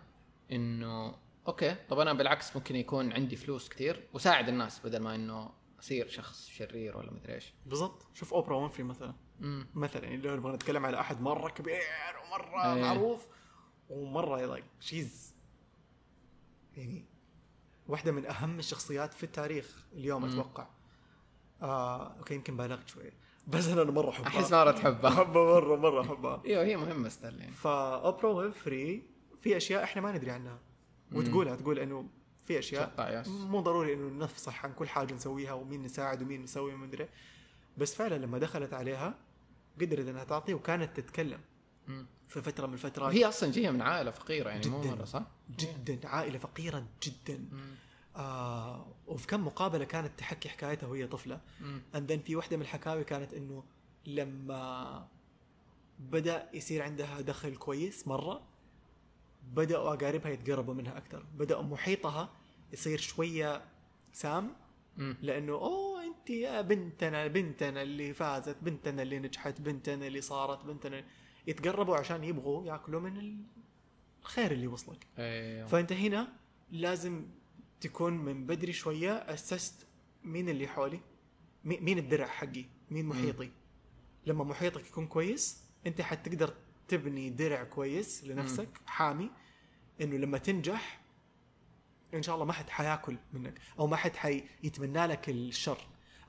إنه 0.51 1.15
okay 1.47 1.75
طب 1.89 1.99
أنا 1.99 2.13
بالعكس 2.13 2.55
ممكن 2.55 2.75
يكون 2.75 3.13
عندي 3.13 3.35
فلوس 3.35 3.69
كثير 3.69 4.07
وساعد 4.13 4.49
الناس 4.49 4.79
بدل 4.85 4.99
ما 4.99 5.15
إنه 5.15 5.51
أصير 5.79 6.07
شخص 6.07 6.47
شرير 6.47 6.97
ولا 6.97 7.11
مدري 7.13 7.33
إيش. 7.33 7.53
بالضبط. 7.65 8.05
شوف 8.13 8.33
أوبرا 8.33 8.57
وينفري 8.57 8.83
مثلا. 8.83 9.13
امم 9.41 9.67
مثلا 9.73 10.03
يعني 10.03 10.17
لو 10.17 10.35
نبغى 10.35 10.53
نتكلم 10.53 10.85
على 10.85 10.99
أحد 10.99 11.21
مرة 11.21 11.49
كبير 11.49 11.81
ومرة 12.25 12.73
إيه. 12.73 12.81
معروف 12.81 13.27
ومرة 13.89 14.45
like 14.45 14.65
she's 14.79 15.35
يعني 16.77 17.05
واحدة 17.87 18.11
من 18.11 18.25
أهم 18.25 18.59
الشخصيات 18.59 19.13
في 19.13 19.23
التاريخ 19.23 19.85
اليوم 19.93 20.25
مم. 20.25 20.29
أتوقع. 20.31 20.67
آه، 21.61 22.17
okay 22.17 22.33
يمكن 22.33 22.57
بالغت 22.57 22.87
شوية. 22.87 23.13
بس 23.47 23.67
أنا 23.67 23.83
مرة 23.83 24.09
أحبها. 24.09 24.27
أحس 24.27 24.51
مرة 24.51 24.71
تحبها. 24.71 25.11
أحبها 25.13 25.59
مرة 25.59 25.75
مرة 25.75 26.01
أحبها. 26.01 26.41
إيوه 26.45 26.63
هي 26.63 26.77
مهمة 26.77 27.09
still 27.09 27.39
يعني 27.39 27.51
فاوبرا 27.51 28.29
وينفري 28.29 29.03
في 29.41 29.57
أشياء 29.57 29.83
إحنا 29.83 30.01
ما 30.01 30.11
ندري 30.11 30.31
عنها. 30.31 30.59
وتقولها 31.11 31.55
تقول 31.55 31.79
إنه 31.79 32.05
في 32.45 32.59
أشياء 32.59 33.23
مو 33.27 33.59
ضروري 33.61 33.93
إنه 33.93 34.23
نفصح 34.25 34.65
عن 34.65 34.73
كل 34.73 34.87
حاجة 34.87 35.13
نسويها 35.13 35.53
ومين 35.53 35.83
نساعد 35.83 36.21
ومين 36.21 36.43
نسوي 36.43 36.73
ومين 36.73 36.87
ندري 36.87 37.07
بس 37.77 37.95
فعلا 37.95 38.15
لما 38.15 38.37
دخلت 38.37 38.73
عليها 38.73 39.13
قدرت 39.81 40.07
إنها 40.07 40.23
تعطي 40.23 40.53
وكانت 40.53 40.97
تتكلم. 40.99 41.39
في 42.27 42.41
فترة 42.41 42.67
من 42.67 42.73
الفترات. 42.73 43.13
وهي 43.13 43.25
أصلا 43.25 43.51
جاية 43.51 43.69
من 43.69 43.81
عائلة 43.81 44.11
فقيرة 44.11 44.49
يعني 44.49 44.67
مو 44.69 44.81
جداً. 44.81 44.95
مرة 44.95 45.05
صح؟ 45.05 45.23
جدا 45.59 46.07
عائلة 46.07 46.37
فقيرة 46.39 46.85
جدا. 47.03 47.37
مم. 47.51 47.75
آه 48.15 48.85
وفي 49.07 49.27
كم 49.27 49.45
مقابلة 49.47 49.85
كانت 49.85 50.19
تحكي 50.19 50.49
حكايتها 50.49 50.87
وهي 50.87 51.07
طفلة. 51.07 51.41
اند 51.95 52.11
ذن 52.11 52.19
في 52.19 52.35
واحدة 52.35 52.57
من 52.57 52.63
الحكاوي 52.63 53.03
كانت 53.03 53.33
إنه 53.33 53.63
لما 54.05 55.07
بدأ 55.99 56.49
يصير 56.53 56.81
عندها 56.83 57.21
دخل 57.21 57.55
كويس 57.55 58.07
مرة 58.07 58.41
بدأوا 59.53 59.93
أقاربها 59.93 60.31
يتقربوا 60.31 60.73
منها 60.73 60.97
أكثر 60.97 61.25
بداوا 61.37 61.63
محيطها 61.63 62.29
يصير 62.73 62.97
شوية 62.99 63.61
سام 64.13 64.53
مم. 64.97 65.17
لأنه 65.21 65.53
أوه 65.53 66.03
أنت 66.03 66.29
يا 66.29 66.61
بنتنا 66.61 67.27
بنتنا 67.27 67.81
اللي 67.81 68.13
فازت 68.13 68.57
بنتنا 68.61 69.01
اللي 69.01 69.19
نجحت 69.19 69.61
بنتنا 69.61 70.07
اللي 70.07 70.21
صارت 70.21 70.65
بنتنا 70.65 71.03
يتقربوا 71.47 71.97
عشان 71.97 72.23
يبغوا 72.23 72.65
ياكلوا 72.65 73.01
من 73.01 73.37
الخير 74.21 74.51
اللي 74.51 74.67
وصلك 74.67 75.07
أيوه 75.17 75.67
فأنت 75.67 75.93
هنا 75.93 76.27
لازم 76.71 77.25
تكون 77.87 78.13
من 78.13 78.45
بدري 78.45 78.73
شوية 78.73 79.11
اسست 79.13 79.85
مين 80.23 80.49
اللي 80.49 80.67
حولي 80.67 80.99
مي- 81.63 81.79
مين 81.79 81.97
الدرع 81.97 82.27
حقي 82.27 82.65
مين 82.91 83.05
محيطي. 83.05 83.51
لما 84.25 84.43
محيطك 84.43 84.87
يكون 84.87 85.07
كويس 85.07 85.63
أنت 85.87 86.01
حتقدر 86.01 86.53
تبني 86.87 87.29
درع 87.29 87.63
كويس 87.63 88.23
لنفسك 88.23 88.69
حامي 88.85 89.29
إنه 90.01 90.17
لما 90.17 90.37
تنجح 90.37 91.01
إن 92.13 92.23
شاء 92.23 92.35
الله 92.35 92.45
ما 92.45 92.53
حد 92.53 92.69
حياكل 92.69 93.17
منك 93.33 93.59
أو 93.79 93.87
ما 93.87 93.95
حد 93.95 94.15
حيتمنى 94.15 95.05
لك 95.05 95.29
الشر 95.29 95.77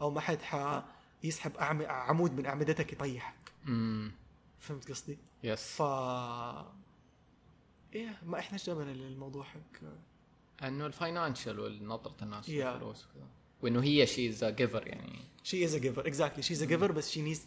أو 0.01 0.11
ما 0.11 0.21
حد 0.21 0.42
ح... 0.42 0.83
يسحب 1.25 1.53
أعم- 1.57 1.90
عمود 1.90 2.33
من 2.33 2.47
أعمدتك 2.47 2.92
يطيحك. 2.92 3.35
امم 3.69 4.12
فهمت 4.59 4.90
قصدي؟ 4.90 5.19
yes 5.42 5.76
ف 5.77 5.83
إيه 7.95 8.19
ما 8.27 8.38
إحنا 8.38 8.53
إيش 8.53 8.66
جابنا 8.66 8.90
للموضوع 8.90 9.45
حق 9.45 9.83
انه 10.62 10.87
ال 10.87 10.94
financial 10.94 11.61
والنظرة 11.61 12.16
الناس 12.23 12.47
Yeah. 12.47 12.51
للفلوس 12.51 13.07
وكذا. 13.07 13.27
وإنه 13.62 13.83
هي 13.83 14.07
she 14.07 14.29
is 14.29 14.44
giver 14.44 14.87
يعني. 14.87 15.19
she 15.42 15.64
is 15.64 15.74
a 15.74 15.79
giver 15.79 16.07
exactly 16.07 16.42
she 16.42 16.55
is 16.55 16.62
a 16.62 16.66
giver 16.66 16.92
بس 16.92 17.11
she 17.11 17.22
needs 17.22 17.44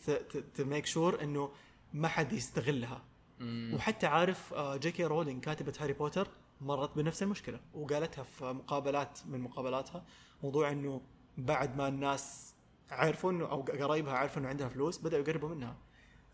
to 0.55 0.65
make 0.65 0.85
sure 0.85 1.23
إنه 1.23 1.51
ما 1.93 2.07
حد 2.07 2.33
يستغلها. 2.33 3.03
مم. 3.39 3.73
وحتى 3.75 4.07
عارف 4.07 4.53
جي 4.53 4.91
كي 4.91 5.05
رولينج 5.05 5.43
كاتبة 5.43 5.73
هاري 5.79 5.93
بوتر 5.93 6.27
مرت 6.61 6.95
بنفس 6.97 7.23
المشكلة 7.23 7.59
وقالتها 7.73 8.23
في 8.23 8.45
مقابلات 8.45 9.19
من 9.25 9.39
مقابلاتها 9.39 10.05
موضوع 10.43 10.71
إنه 10.71 11.01
بعد 11.37 11.77
ما 11.77 11.87
الناس 11.87 12.53
عرفوا 12.91 13.31
إنه 13.31 13.45
أو 13.45 13.61
قرايبها 13.61 14.13
عرفوا 14.13 14.41
إنه 14.41 14.49
عندها 14.49 14.69
فلوس 14.69 14.97
بدأوا 14.97 15.23
يقربوا 15.23 15.49
منها. 15.49 15.77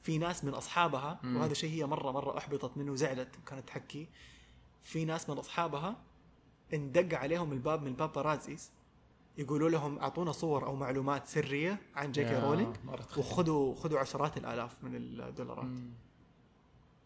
في 0.01 0.17
ناس 0.17 0.43
من 0.43 0.53
أصحابها. 0.53 1.19
وهذا 1.23 1.53
شيء 1.53 1.69
هي 1.69 1.85
مرة 1.85 2.11
مرة 2.11 2.37
أحبطت 2.37 2.77
منه 2.77 2.91
وزعلت 2.91 3.37
وكانت 3.37 3.67
تحكي. 3.67 4.07
في 4.83 5.05
ناس 5.05 5.29
من 5.29 5.37
أصحابها 5.37 5.95
اندق 6.73 7.17
عليهم 7.17 7.51
الباب 7.51 7.81
من 7.81 7.87
ال 7.87 7.95
paparazzis 7.95 8.71
يقولوا 9.37 9.69
لهم 9.69 9.99
أعطونا 9.99 10.31
صور 10.31 10.65
أو 10.65 10.75
معلومات 10.75 11.27
سرية 11.27 11.81
عن 11.95 12.11
جي 12.11 12.25
كي 12.25 12.39
رولينج. 12.39 12.75
وخذوا 13.17 13.75
خذوا 13.75 13.99
عشرات 13.99 14.37
الآلاف 14.37 14.83
من 14.83 14.95
الدولارات 14.95 15.65
مم. 15.65 15.93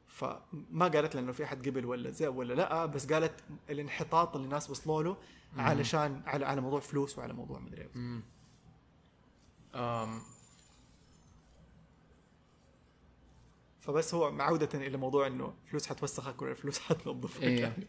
فما 0.08 0.88
قالت 0.88 1.16
لأنه 1.16 1.32
في 1.32 1.44
أحد 1.44 1.68
قبل 1.70 1.86
ولا 1.86 2.10
زي 2.10 2.28
ولا 2.28 2.54
لأ 2.54 2.86
بس 2.86 3.14
قالت 3.14 3.44
الانحطاط 3.70 4.36
اللي 4.36 4.46
الناس 4.46 4.70
وصلوا 4.70 5.04
له 5.04 5.18
علشان 5.58 6.22
على 6.26 6.46
على 6.46 6.62
موضوع 6.62 6.80
فلوس 6.80 7.18
وعلى 7.18 7.34
موضوع 7.34 7.60
مدري. 7.60 7.90
مم. 7.96 8.24
أم 9.76 10.22
فبس 13.80 14.14
هو 14.14 14.32
معودة 14.32 14.70
إلى 14.74 14.98
موضوع 14.98 15.28
إنه 15.28 15.54
فلوس 15.70 15.88
حتوسخك 15.88 16.42
ولا 16.42 16.54
فلوس 16.54 16.80
حتنظفك 16.80 17.44
إيه. 17.44 17.62
يعني 17.62 17.88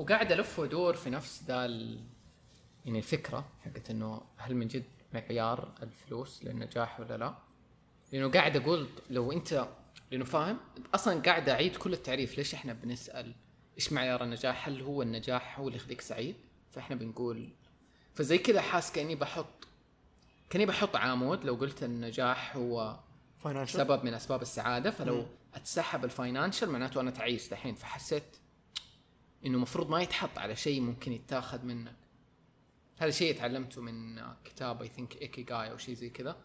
وقاعد 0.00 0.32
ألف 0.32 0.58
وادور 0.58 0.94
في 0.94 1.10
نفس 1.10 1.42
ذا. 1.46 1.66
يعني 2.84 2.98
الفكرة 2.98 3.48
حقت 3.64 3.90
إنه 3.90 4.22
هل 4.36 4.54
من 4.54 4.68
جد 4.68 4.84
معيار 5.14 5.74
الفلوس 5.82 6.44
للنجاح 6.44 7.00
ولا 7.00 7.16
لا؟ 7.16 7.34
لأنه 8.12 8.30
قاعد 8.30 8.56
أقول 8.56 8.88
لو 9.10 9.32
انت 9.32 9.68
لأنه 10.10 10.24
فاهم 10.24 10.58
أصلا 10.94 11.20
قاعد 11.20 11.48
أعيد 11.48 11.76
كل 11.76 11.92
التعريف 11.92 12.38
ليش 12.38 12.54
إحنا 12.54 12.72
بنسأل 12.72 13.34
إيش 13.76 13.92
معيار 13.92 14.24
النجاح؟ 14.24 14.68
هل 14.68 14.82
هو 14.82 15.02
النجاح 15.02 15.58
هو 15.58 15.66
اللي 15.66 15.76
يخليك 15.76 16.00
سعيد؟ 16.00 16.36
فإحنا 16.70 16.96
بنقول 16.96 17.52
فزي 18.14 18.38
كذا 18.38 18.60
حاس 18.60 18.92
كأني 18.92 19.14
بحط 19.14 19.68
كأني 20.50 20.66
بحط 20.66 20.96
عامود 20.96 21.44
لو 21.44 21.54
قلت 21.54 21.82
النجاح 21.82 22.56
هو 22.56 22.98
financial 23.38 23.80
سبب 23.80 24.04
من 24.04 24.14
أسباب 24.14 24.42
السعادة 24.42 24.90
فلو. 24.90 25.26
اتسحب 25.54 26.04
ال 26.04 26.11
financial 26.11 26.70
معناته 26.70 27.00
أنا 27.00 27.10
تعيس 27.10 27.48
دحين 27.48 27.74
فحسيت 27.74 28.36
إنه 29.46 29.56
المفروض 29.56 29.90
ما 29.90 30.02
يتحط 30.02 30.38
على 30.38 30.56
شيء 30.56 30.80
ممكن 30.80 31.12
يتاخذ 31.12 31.64
منك 31.64 31.96
هذا 32.98 33.10
شيء 33.10 33.38
تعلمته 33.38 33.80
من 33.80 34.22
كتاب 34.44 34.82
I 34.82 34.88
think 34.88 35.22
Ikigai 35.22 35.70
أو 35.70 35.76
شيء 35.76 35.94
زي 35.94 36.10
كذا. 36.10 36.36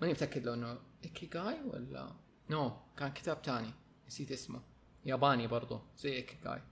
ماني 0.00 0.12
متأكد 0.12 0.46
لو 0.46 0.54
إنه 0.54 0.78
ايكي 1.04 1.26
جاي 1.26 1.62
ولا 1.64 2.12
نو 2.50 2.68
no. 2.68 2.98
كان 2.98 3.12
كتاب 3.12 3.42
تاني 3.42 3.70
نسيت 4.06 4.32
اسمه. 4.32 4.60
ياباني 5.04 5.46
برضو 5.46 5.80
زي 5.98 6.12
Ikigai 6.12 6.62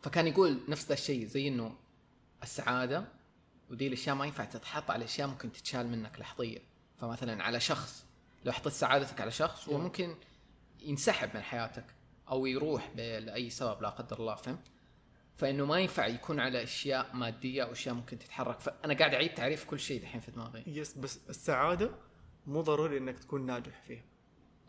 فكان 0.00 0.26
يقول 0.26 0.60
نفس 0.68 0.86
ذا 0.86 0.94
الشيء 0.94 1.26
زي 1.26 1.48
إنه 1.48 1.76
السعادة 2.42 3.08
ودي 3.70 3.86
الأشياء 3.86 4.16
ما 4.16 4.26
ينفع 4.26 4.44
تتحط 4.44 4.90
على 4.90 5.04
أشياء 5.04 5.28
ممكن 5.28 5.52
تتشال 5.52 5.88
منك 5.88 6.20
لحظيا 6.20 6.62
فمثلا 6.98 7.42
على 7.42 7.60
شخص 7.60 8.06
لو 8.44 8.52
حطيت 8.52 8.72
سعادتك 8.72 9.20
على 9.20 9.30
شخص 9.30 9.68
هو. 9.68 9.78
ممكن 9.78 10.14
ينسحب 10.80 11.36
من 11.36 11.42
حياتك. 11.42 11.84
أو 12.32 12.46
يروح 12.46 12.90
لاي 12.96 13.50
سبب 13.50 13.82
لا 13.82 13.88
قدر 13.88 14.18
الله 14.18 14.34
فهمت؟ 14.34 14.66
فإنه 15.36 15.66
ما 15.66 15.78
ينفع 15.78 16.06
يكون 16.06 16.40
على 16.40 16.62
أشياء 16.62 17.16
مادية 17.16 17.62
أو 17.62 17.72
أشياء 17.72 17.94
ممكن 17.94 18.18
تتحرك. 18.18 18.60
فأنا 18.60 18.94
قاعد 18.94 19.14
أعيد 19.14 19.34
تعريف 19.34 19.64
كل 19.64 19.80
شيء 19.80 20.02
دحين 20.02 20.20
في 20.20 20.30
دماغي. 20.30 20.64
yes 20.66 20.98
بس 20.98 21.20
السعادة 21.28 21.90
مو 22.46 22.60
ضروري 22.60 22.98
إنك 22.98 23.18
تكون 23.18 23.46
ناجح 23.46 23.82
فيها. 23.86 24.04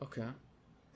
okay. 0.01 0.33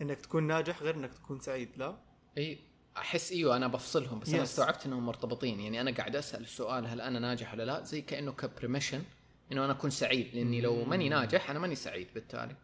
إنك 0.02 0.22
تكون 0.22 0.44
ناجح 0.44 0.82
غير 0.84 0.96
إنك 0.96 1.14
تكون 1.14 1.40
سعيد 1.40 1.70
لا؟ 1.78 1.98
إي 2.38 2.60
أحس 2.98 3.32
إيوه 3.32 3.58
أنا 3.58 3.68
بفصلهم 3.68 4.20
بس 4.20 4.30
أنا 4.30 4.38
Yes. 4.38 4.42
استوعبت 4.42 4.86
إنهم 4.86 5.06
مرتبطين. 5.06 5.60
يعني 5.60 5.82
أنا 5.82 5.92
قاعد 5.92 6.16
أسأل 6.16 6.42
السؤال 6.42 6.88
هل 6.88 7.02
أنا 7.02 7.20
ناجح 7.20 7.54
ولا 7.54 7.64
لا؟ 7.64 7.84
زي 7.84 8.02
كأنه 8.02 8.32
ك 8.32 8.41
premise 8.41 9.04
إنه 9.52 9.66
أنا 9.66 9.74
أكون 9.74 9.90
سعيد 9.90 10.36
لأني 10.36 10.62
لو 10.62 10.86
ماني 10.86 11.10
ناجح 11.10 11.50
أنا 11.50 11.60
ماني 11.60 11.76
سعيد 11.76 12.08
بالتالي. 12.14 12.56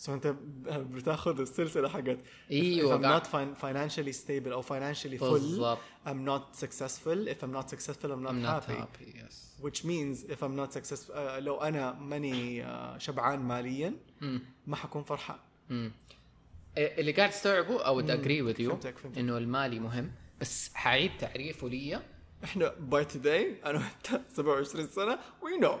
so 0.00 0.14
انت 0.14 0.26
ب- 0.26 0.36
بتاخذ 0.94 1.40
السلسله 1.40 1.88
حقت 1.88 2.18
إيوه 2.50 2.98
if 2.98 3.00
I'm 3.00 3.04
not 3.04 3.26
fin- 3.26 3.62
financially 3.62 4.12
stable 4.24 4.52
أو 4.52 4.62
financially 4.62 5.18
full 5.18 5.22
بالضبط 5.22 5.78
I'm 6.06 6.24
not 6.26 6.60
successful 6.64 7.28
if 7.28 7.44
I'm 7.44 7.52
not 7.52 7.68
successful 7.74 8.08
I'm 8.10 8.22
not, 8.24 8.30
I'm 8.30 8.42
not 8.42 8.64
happy. 8.64 8.72
happy 8.80 9.14
yes 9.22 9.34
which 9.66 9.84
means 9.84 10.24
if 10.34 10.42
I'm 10.42 10.56
not 10.56 10.72
successful 10.78 11.12
uh, 11.14 11.38
لو 11.38 11.56
أنا 11.62 11.92
ماني 11.92 12.64
uh, 12.64 12.98
شبعان 12.98 13.38
ماليا 13.40 13.94
مم. 14.20 14.42
ما 14.66 14.76
حكون 14.76 15.02
فرحان 15.02 15.38
مم. 15.70 15.92
إيه، 16.76 17.00
اللي 17.00 17.12
قاعد 17.12 17.28
استوعبه 17.28 17.82
أو. 17.82 18.00
I 18.00 18.07
agree 18.07 18.42
with 18.42 18.60
you. 18.60 18.78
إنه 19.16 19.38
المالي 19.38 19.78
مهم 19.78 20.12
بس 20.40 20.70
حعيد 20.74 21.10
تعريفه 21.18 21.68
لي 21.68 22.00
إحنا 22.44 22.74
باي 22.78 23.04
today 23.04 23.66
أنا 23.66 23.78
وأنت 23.78 24.20
27 24.28 24.86
سنة 24.88 25.18
we 25.42 25.62
know 25.64 25.74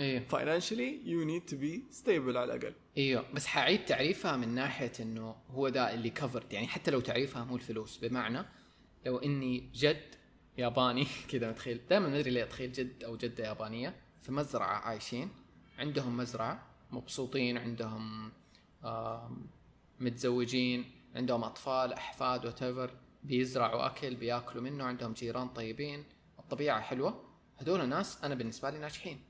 إيه. 0.00 0.28
Financially 0.28 1.06
you 1.06 1.24
need 1.24 1.52
to 1.52 1.56
be 1.56 1.96
stable 2.02 2.36
على 2.36 2.44
الأقل. 2.44 2.74
إيوه. 2.96 3.24
بس 3.34 3.46
حعيد 3.46 3.84
تعريفها 3.84 4.36
من 4.36 4.48
ناحية 4.48 4.92
إنه 5.00 5.36
هو 5.50 5.68
ده 5.68 5.94
اللي 5.94 6.10
كفرد 6.10 6.52
يعني 6.52 6.66
حتى 6.66 6.90
لو 6.90 7.00
تعريفها 7.00 7.44
مو 7.44 7.56
الفلوس. 7.56 7.98
بمعنى 7.98 8.44
لو 9.06 9.18
إني 9.18 9.70
جد 9.74 10.14
ياباني 10.58 11.06
كذا 11.30 11.50
متخيل. 11.50 11.80
دائما 11.90 12.08
ما 12.08 12.18
أدري 12.18 12.30
ليه 12.30 12.42
أتخيل 12.44 12.72
جد 12.72 13.04
أو 13.04 13.16
جدة 13.16 13.44
يابانية 13.44 13.94
في 14.22 14.32
مزرعة 14.32 14.76
عايشين. 14.76 15.28
عندهم 15.78 16.16
مزرعة 16.16 16.66
مبسوطين 16.90 17.58
عندهم 17.58 18.32
متزوجين 20.00 20.84
عندهم 21.14 21.44
أطفال 21.44 21.92
أحفاد 21.92 22.46
وات 22.46 22.90
بيزرعوا 23.24 23.86
أكل 23.86 24.14
بياكلوا 24.14 24.62
منه 24.62 24.84
عندهم 24.84 25.12
جيران 25.12 25.48
طيبين. 25.48 26.04
الطبيعة 26.38 26.80
حلوة. 26.80 27.24
هذول 27.56 27.88
ناس 27.88 28.24
أنا 28.24 28.34
بالنسبة 28.34 28.70
لي 28.70 28.78
ناجحين. 28.78 29.20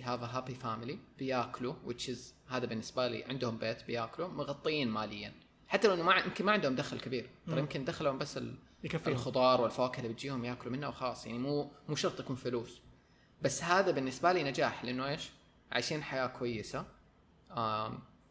They 0.00 0.04
have 0.04 0.22
a 0.22 0.36
happy 0.36 0.54
family 0.64 0.96
بياكلوا 1.18 1.74
which 1.86 2.08
is 2.08 2.18
هذا 2.48 2.66
بالنسبة 2.66 3.08
لي 3.08 3.24
عندهم 3.24 3.58
بيت 3.58 3.84
بياكلوا 3.84 4.28
مغطيين 4.28 4.88
ماليا. 4.88 5.32
حتى 5.68 5.88
لو 5.88 5.94
إنه 5.94 6.02
ما 6.02 6.16
يمكن 6.16 6.44
ما 6.44 6.52
عندهم 6.52 6.74
دخل 6.74 7.00
كبير. 7.00 7.30
ترى 7.46 7.58
يمكن 7.58 7.84
دخلهم 7.84 8.18
بس 8.18 8.36
ال... 8.36 8.54
يكفيهم. 8.84 9.14
الخضار 9.14 9.60
والفواكه 9.60 9.98
اللي 9.98 10.08
بتجيهم 10.08 10.44
ياكلوا 10.44 10.72
منها 10.72 10.88
وخلاص. 10.88 11.26
يعني 11.26 11.38
مو 11.38 11.70
مو 11.88 11.94
شرط 11.94 12.20
يكون 12.20 12.36
فلوس. 12.36 12.80
بس 13.42 13.64
هذا 13.64 13.90
بالنسبة 13.90 14.32
لي 14.32 14.42
نجاح 14.42 14.84
لأنه 14.84 15.08
إيش؟ 15.08 15.30
عايشين 15.72 16.02
حياة 16.02 16.26
كويسة. 16.26 16.84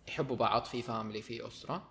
يحبوا 0.08 0.36
بعض 0.36 0.66
في 0.66 0.82
فاميلي 0.82 1.22
في 1.22 1.48
أسرة. 1.48 1.88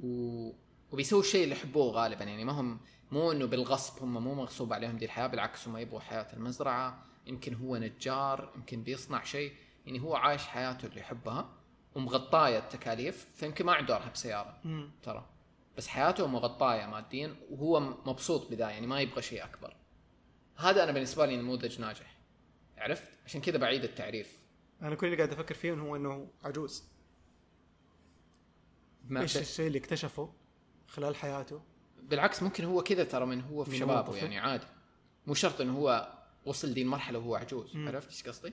و... 0.00 0.50
وبيسووا 0.92 1.20
الشيء 1.20 1.44
اللي 1.44 1.54
يحبوه 1.54 1.92
غالبا. 1.92 2.24
يعني 2.24 2.44
ما 2.44 2.52
هم 2.52 2.80
مو 3.12 3.32
إنه 3.32 3.46
بالغصب 3.46 4.02
هم 4.02 4.24
مو 4.24 4.34
مغصوب 4.34 4.72
عليهم 4.72 4.96
دي 4.96 5.04
الحياة 5.04 5.26
بالعكس 5.26 5.68
هم 5.68 5.76
يبغوا 5.76 6.00
حياة 6.00 6.26
المزرعة. 6.32 7.06
يمكن 7.26 7.54
هو 7.54 7.76
نجار 7.76 8.52
يمكن 8.56 8.82
بيصنع 8.82 9.24
شيء. 9.24 9.52
يعني 9.86 10.00
هو 10.00 10.16
عايش 10.16 10.42
حياته 10.42 10.86
اللي 10.86 11.00
يحبها 11.00 11.52
ومغطاية 11.94 12.58
التكاليف 12.58 13.28
فيمكن 13.34 13.66
ما 13.66 13.72
عنده 13.72 13.96
ارهب 13.96 14.16
سيارة 14.16 14.60
مم. 14.64 14.90
ترى. 15.02 15.28
بس 15.76 15.88
حياته 15.88 16.26
مغطاية 16.26 16.86
ماديا 16.86 17.36
وهو 17.50 17.80
مبسوط 17.80 18.50
بذا 18.50 18.70
يعني 18.70 18.86
ما 18.86 19.00
يبغى 19.00 19.22
شيء 19.22 19.44
أكبر. 19.44 19.76
هذا 20.56 20.84
أنا 20.84 20.92
بالنسبة 20.92 21.26
لي 21.26 21.36
نموذج 21.36 21.80
ناجح. 21.80 22.18
عرفت؟ 22.78 23.08
عشان 23.24 23.40
كذا 23.40 23.58
بعيد 23.58 23.84
التعريف. 23.84 24.38
أنا 24.82 24.94
كل 24.94 25.06
اللي 25.06 25.16
قاعد 25.16 25.32
أفكر 25.32 25.54
فيه 25.54 25.72
هو 25.72 25.96
إنه 25.96 26.28
عجوز. 26.44 26.84
ما 29.08 29.20
إيش 29.20 29.36
الشيء 29.36 29.66
اللي 29.66 29.78
اكتشفه 29.78 30.32
خلال 30.86 31.16
حياته؟ 31.16 31.62
بالعكس 32.02 32.42
ممكن 32.42 32.64
هو 32.64 32.82
كذا 32.82 33.04
ترى 33.04 33.26
من 33.26 33.40
هو 33.40 33.64
في 33.64 33.70
من 33.70 33.76
شبابه. 33.76 34.16
يعني 34.16 34.38
عادي. 34.38 34.66
مو 35.26 35.34
شرط 35.34 35.60
إنه 35.60 35.78
هو 35.78 36.15
وصل 36.46 36.74
دي 36.74 36.82
المرحلة 36.82 37.18
وهو 37.18 37.34
عجوز. 37.34 37.76
مم. 37.76 37.88
عرفت 37.88 38.08
إيش 38.08 38.22
قصدي؟ 38.22 38.52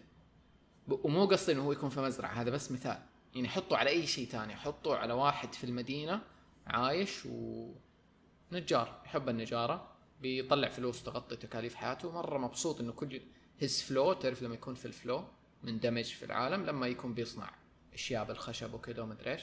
ومو 0.87 1.25
قصدي 1.25 1.51
إنه 1.51 1.63
هو 1.63 1.71
يكون 1.71 1.89
في 1.89 2.01
مزرعة 2.01 2.31
هذا 2.31 2.49
بس 2.51 2.71
مثال. 2.71 2.97
يعني 3.35 3.49
حطه 3.49 3.77
على 3.77 3.89
أي 3.89 4.07
شيء 4.07 4.27
تاني 4.27 4.55
حطه 4.55 4.95
على 4.95 5.13
واحد 5.13 5.53
في 5.53 5.63
المدينة 5.63 6.21
عايش 6.67 7.25
ونجار 7.25 9.01
يحب 9.05 9.29
النجارة 9.29 9.91
بيطلع 10.21 10.69
فلوس 10.69 11.03
تغطي 11.03 11.35
تكاليف 11.35 11.75
حياته. 11.75 12.11
مرة 12.11 12.37
مبسوط 12.37 12.79
إنه 12.79 12.91
كل 12.91 13.21
هز 13.61 13.81
فلو 13.81 14.13
تعرف 14.13 14.43
لما 14.43 14.53
يكون 14.53 14.75
في 14.75 14.85
الفلو 14.85 15.23
مندمج 15.63 16.03
في 16.03 16.25
العالم 16.25 16.65
لما 16.65 16.87
يكون 16.87 17.13
بيصنع 17.13 17.51
أشياء 17.93 18.25
بالخشب 18.25 18.73
وكذا 18.73 19.01
ومدري 19.01 19.31
إيش 19.31 19.41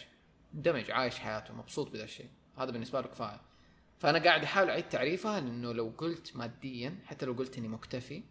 مندمج 0.55 0.91
عايش 0.91 1.19
حياته 1.19 1.55
مبسوط 1.55 1.91
بذا 1.91 2.05
الشيء. 2.05 2.29
هذا 2.57 2.71
بالنسبة 2.71 3.01
له 3.01 3.07
كفاية. 3.07 3.41
فأنا 3.99 4.19
قاعد 4.19 4.43
أحاول 4.43 4.71
أعيد 4.71 4.89
تعريفها 4.89 5.41
لأنه 5.41 5.73
لو 5.73 5.93
قلت 5.99 6.37
ماديا 6.37 6.99
حتى 7.05 7.27
لو 7.27 7.33
قلت 7.33 7.59
إني 7.59 7.69
مكتفي 7.69 8.23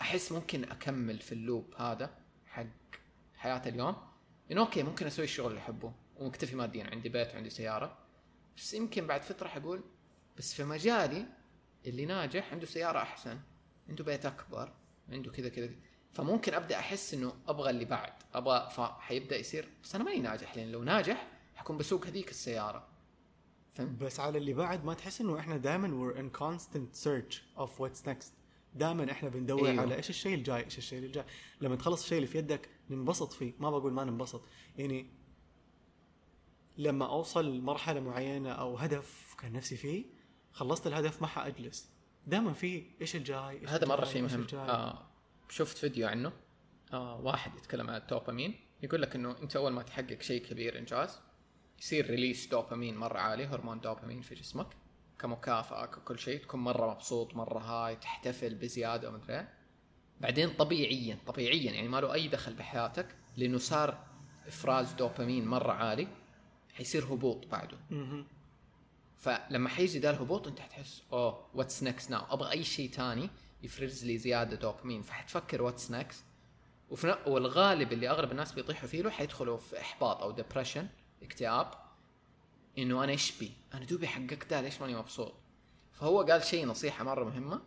أحس 0.00 0.32
ممكن 0.32 0.64
أكمل 0.64 1.18
في 1.18 1.32
ال 1.32 1.40
loop 1.40 1.74
هذا 1.76 2.18
حق 2.46 2.66
حياته 3.34 3.68
اليوم. 3.68 3.96
انه 4.50 4.60
okay 4.60 4.82
ممكن 4.82 5.06
أسوي 5.06 5.24
الشغل 5.24 5.50
اللي 5.50 5.60
أحبه 5.60 5.92
ومكتفي 6.16 6.56
ماديا 6.56 6.84
عندي 6.90 7.08
بيت 7.08 7.34
وعندي 7.34 7.50
سيارة. 7.50 7.98
بس 8.56 8.74
يمكن 8.74 9.06
بعد 9.06 9.22
فترة 9.22 9.48
حقول 9.48 9.82
بس 10.38 10.54
في 10.54 10.64
مجالي 10.64 11.26
اللي 11.86 12.06
ناجح 12.06 12.52
عنده 12.52 12.66
سيارة 12.66 12.98
أحسن 12.98 13.38
عنده 13.88 14.04
بيت 14.04 14.26
أكبر 14.26 14.72
عنده 15.08 15.30
كذا 15.30 15.48
كذا 15.48 15.70
فممكن 16.12 16.54
أبدأ 16.54 16.78
أحس 16.78 17.14
إنه 17.14 17.32
أبغى 17.48 17.70
اللي 17.70 17.84
بعد 17.84 18.12
أبغى 18.34 18.70
فحيبدا 18.70 19.36
يصير. 19.36 19.68
بس 19.82 19.94
أنا 19.94 20.04
ماني 20.04 20.20
ناجح 20.20 20.56
لأن 20.56 20.72
لو 20.72 20.82
ناجح 20.84 21.28
حكون 21.54 21.78
بسوق 21.78 22.06
هذيك 22.06 22.30
السيارة. 22.30 22.88
فهمت؟ 23.74 24.02
بس 24.02 24.20
على 24.20 24.38
اللي 24.38 24.52
بعد 24.52 24.84
ما 24.84 24.94
تحس 24.94 25.20
إنه 25.20 25.38
إحنا 25.38 25.56
دائما 25.56 25.88
we're 25.88 26.16
in 26.16 26.40
constant 26.40 27.04
search 27.04 27.34
of 27.56 27.68
what's 27.78 28.06
next. 28.06 28.43
دائما 28.74 29.10
إحنا 29.10 29.28
بندور 29.28 29.68
أيوه. 29.68 29.80
على 29.80 29.96
إيش 29.96 30.10
الشيء 30.10 30.34
الجاي 30.34 30.64
إيش 30.64 30.78
الشيء 30.78 30.98
الجاي 30.98 31.24
لما 31.60 31.76
تخلص 31.76 32.02
الشيء 32.02 32.18
اللي 32.18 32.28
في 32.28 32.38
يدك 32.38 32.68
ننبسط 32.90 33.32
فيه. 33.32 33.52
ما 33.58 33.70
بقول 33.70 33.92
ما 33.92 34.04
ننبسط. 34.04 34.42
يعني 34.76 35.06
لما 36.78 37.06
أوصل 37.06 37.56
لمرحلة 37.56 38.00
معينة 38.00 38.52
أو 38.52 38.76
هدف 38.76 39.34
كان 39.38 39.52
نفسي 39.52 39.76
فيه 39.76 40.04
خلصت 40.52 40.86
الهدف 40.86 41.22
ما 41.22 41.26
حأجلس. 41.26 41.90
دائما 42.26 42.52
في 42.52 42.86
إيش 43.00 43.16
الجاي 43.16 43.60
إيش 43.60 43.70
هذا 43.70 43.86
مرة؟ 43.86 44.04
شيء 44.04 44.22
مهم؟ 44.22 44.46
آه 44.54 45.06
شفت 45.48 45.78
فيديو 45.78 46.08
عنه. 46.08 46.32
آه 46.92 47.20
واحد 47.20 47.56
يتكلم 47.56 47.90
عن 47.90 47.96
الدوبامين. 47.96 48.54
يقول 48.82 49.02
لك 49.02 49.16
إنه 49.16 49.38
أنت 49.42 49.56
أول 49.56 49.72
ما 49.72 49.82
تحقق 49.82 50.22
شيء 50.22 50.46
كبير 50.46 50.78
إنجاز 50.78 51.18
يصير 51.78 52.10
release 52.10 52.46
دوبامين 52.46 52.96
مرة 52.96 53.18
عالي 53.18 53.46
هرمون 53.46 53.80
دوبامين 53.80 54.20
في 54.20 54.34
جسمك. 54.34 54.66
كمكافأة 55.18 55.86
ككل 55.86 56.18
شيء 56.18 56.42
تكون 56.42 56.60
مرة 56.60 56.90
مبسوط 56.90 57.34
مرة 57.34 57.58
high 57.58 57.96
تحتفل 57.96 58.54
بزيادة 58.54 59.08
ومدري 59.08 59.34
إيه. 59.34 59.48
بعدين 60.20 60.50
طبيعيا 60.50 61.18
طبيعيا 61.26 61.72
يعني 61.72 61.88
ما 61.88 62.00
له 62.00 62.14
أي 62.14 62.28
دخل 62.28 62.54
بحياتك 62.54 63.16
لأنه 63.36 63.58
صار 63.58 63.98
إفراز 64.46 64.92
دوبامين 64.92 65.46
مرة 65.46 65.72
عالي 65.72 66.08
حيصير 66.74 67.04
هبوط 67.04 67.46
بعده. 67.46 67.78
فلما 69.18 69.68
حيجي 69.68 69.98
ذا 69.98 70.10
الهبوط 70.10 70.46
أنت 70.46 70.60
حتحس 70.60 71.02
أوه 71.12 71.46
what's 71.54 71.82
next 71.82 72.10
now 72.10 72.24
أبغى 72.30 72.50
أي 72.50 72.64
شيء 72.64 72.90
تاني 72.90 73.30
يفرز 73.62 74.04
لي 74.04 74.18
زيادة 74.18 74.56
دوبامين. 74.56 75.02
فحتفكر 75.02 75.62
what's 75.62 75.90
next 75.90 76.24
وفي 76.90 77.18
والغالب 77.26 77.92
اللي 77.92 78.08
أغلب 78.08 78.30
الناس 78.30 78.52
بيطيحوا 78.52 78.88
فيه 78.88 79.02
له 79.02 79.10
حيدخلوا 79.10 79.56
في 79.56 79.80
إحباط 79.80 80.22
أو 80.22 80.30
depression 80.30 80.88
اكتئاب. 81.22 81.83
إنه 82.78 83.04
أنا 83.04 83.12
إيش 83.12 83.38
بي؟ 83.38 83.52
أنا 83.74 83.84
دوبي 83.84 84.08
حققت 84.08 84.46
ده 84.50 84.60
ليش 84.60 84.80
ماني 84.80 84.96
مبسوط؟ 84.96 85.32
فهو 85.92 86.22
قال 86.22 86.42
شيء 86.44 86.66
نصيحة 86.66 87.04
مرة 87.04 87.24
مهمة 87.24 87.60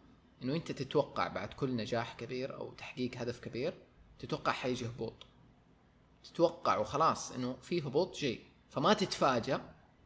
إنه 0.43 0.55
أنت 0.55 0.71
تتوقع 0.71 1.27
بعد 1.27 1.53
كل 1.53 1.75
نجاح 1.75 2.13
كبير 2.13 2.55
أو 2.57 2.71
تحقيق 2.73 3.11
هدف 3.17 3.39
كبير 3.39 3.73
تتوقع 4.19 4.51
حيجي 4.51 4.85
هبوط 4.87 5.13
تتوقع 6.23 6.77
وخلاص 6.77 7.31
إنه 7.31 7.57
في 7.61 7.81
هبوط 7.81 8.17
جاي 8.17 8.39
فما 8.69 8.93
تتفاجأ 8.93 9.61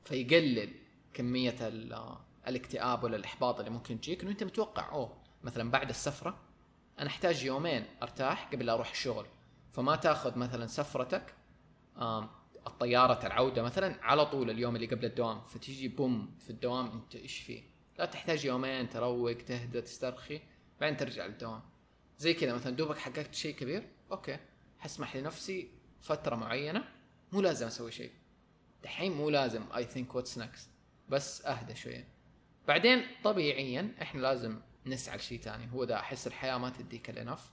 فيقلل 0.05 0.73
كمية 1.13 1.55
ال- 1.67 2.15
الاكتئاب 2.47 3.03
ولا 3.03 3.15
الإحباط 3.15 3.59
اللي 3.59 3.71
ممكن 3.71 4.01
تجيك 4.01 4.21
إنه 4.21 4.31
أنت 4.31 4.43
متوقع 4.43 4.91
أوه 4.91 5.17
مثلا 5.43 5.71
بعد 5.71 5.89
السفرة 5.89 6.37
أنا 6.99 7.07
أحتاج 7.09 7.43
يومين 7.43 7.85
أرتاح 8.03 8.49
قبل 8.53 8.65
لا 8.65 8.73
أروح 8.73 8.91
الشغل 8.91 9.25
فما 9.73 9.95
تاخذ 9.95 10.37
مثلا 10.37 10.67
سفرتك 10.67 11.35
آم، 12.67 12.71
الطيارة 12.73 13.27
العودة 13.27 13.63
مثلا 13.63 14.03
على 14.05 14.25
طول 14.25 14.49
اليوم 14.49 14.75
اللي 14.75 14.87
قبل 14.87 15.05
الدوام 15.05 15.41
فتيجي 15.41 15.87
بوم 15.87 16.35
في 16.39 16.49
الدوام 16.49 16.91
أنت 16.91 17.15
إيش 17.15 17.39
فيه؟ 17.39 17.63
لا 17.99 18.05
تحتاج 18.05 18.45
يومين 18.45 18.89
تروق 18.89 19.33
تهدى 19.33 19.81
تسترخي 19.81 20.41
بعدين 20.81 20.97
ترجع 20.97 21.25
للدوام. 21.25 21.61
زي 22.19 22.33
كذا 22.33 22.53
مثلا 22.53 22.75
دوبك 22.75 22.97
حققت 22.97 23.35
شيء 23.35 23.55
كبير 23.55 23.87
okay 24.11 24.37
حسمح 24.79 25.15
لنفسي 25.15 25.67
فترة 26.01 26.35
معينة 26.35 26.83
مو 27.31 27.41
لازم 27.41 27.67
أسوي 27.67 27.91
شيء. 27.91 28.11
دحين 28.83 29.11
مو 29.11 29.29
لازم 29.29 29.63
I 29.75 29.83
think 29.85 30.15
what's 30.15 30.37
next 30.37 30.69
بس 31.09 31.45
أهدى 31.45 31.75
شوية. 31.75 32.07
بعدين 32.67 33.05
طبيعيا 33.23 33.95
إحنا 34.01 34.21
لازم 34.21 34.59
نسعى 34.85 35.17
لشيء 35.17 35.39
ثاني 35.39 35.71
هو 35.73 35.83
ده 35.83 35.99
أحس 35.99 36.27
الحياة 36.27 36.57
ما 36.57 36.69
تديك 36.69 37.09
ال 37.09 37.15
enough 37.15 37.51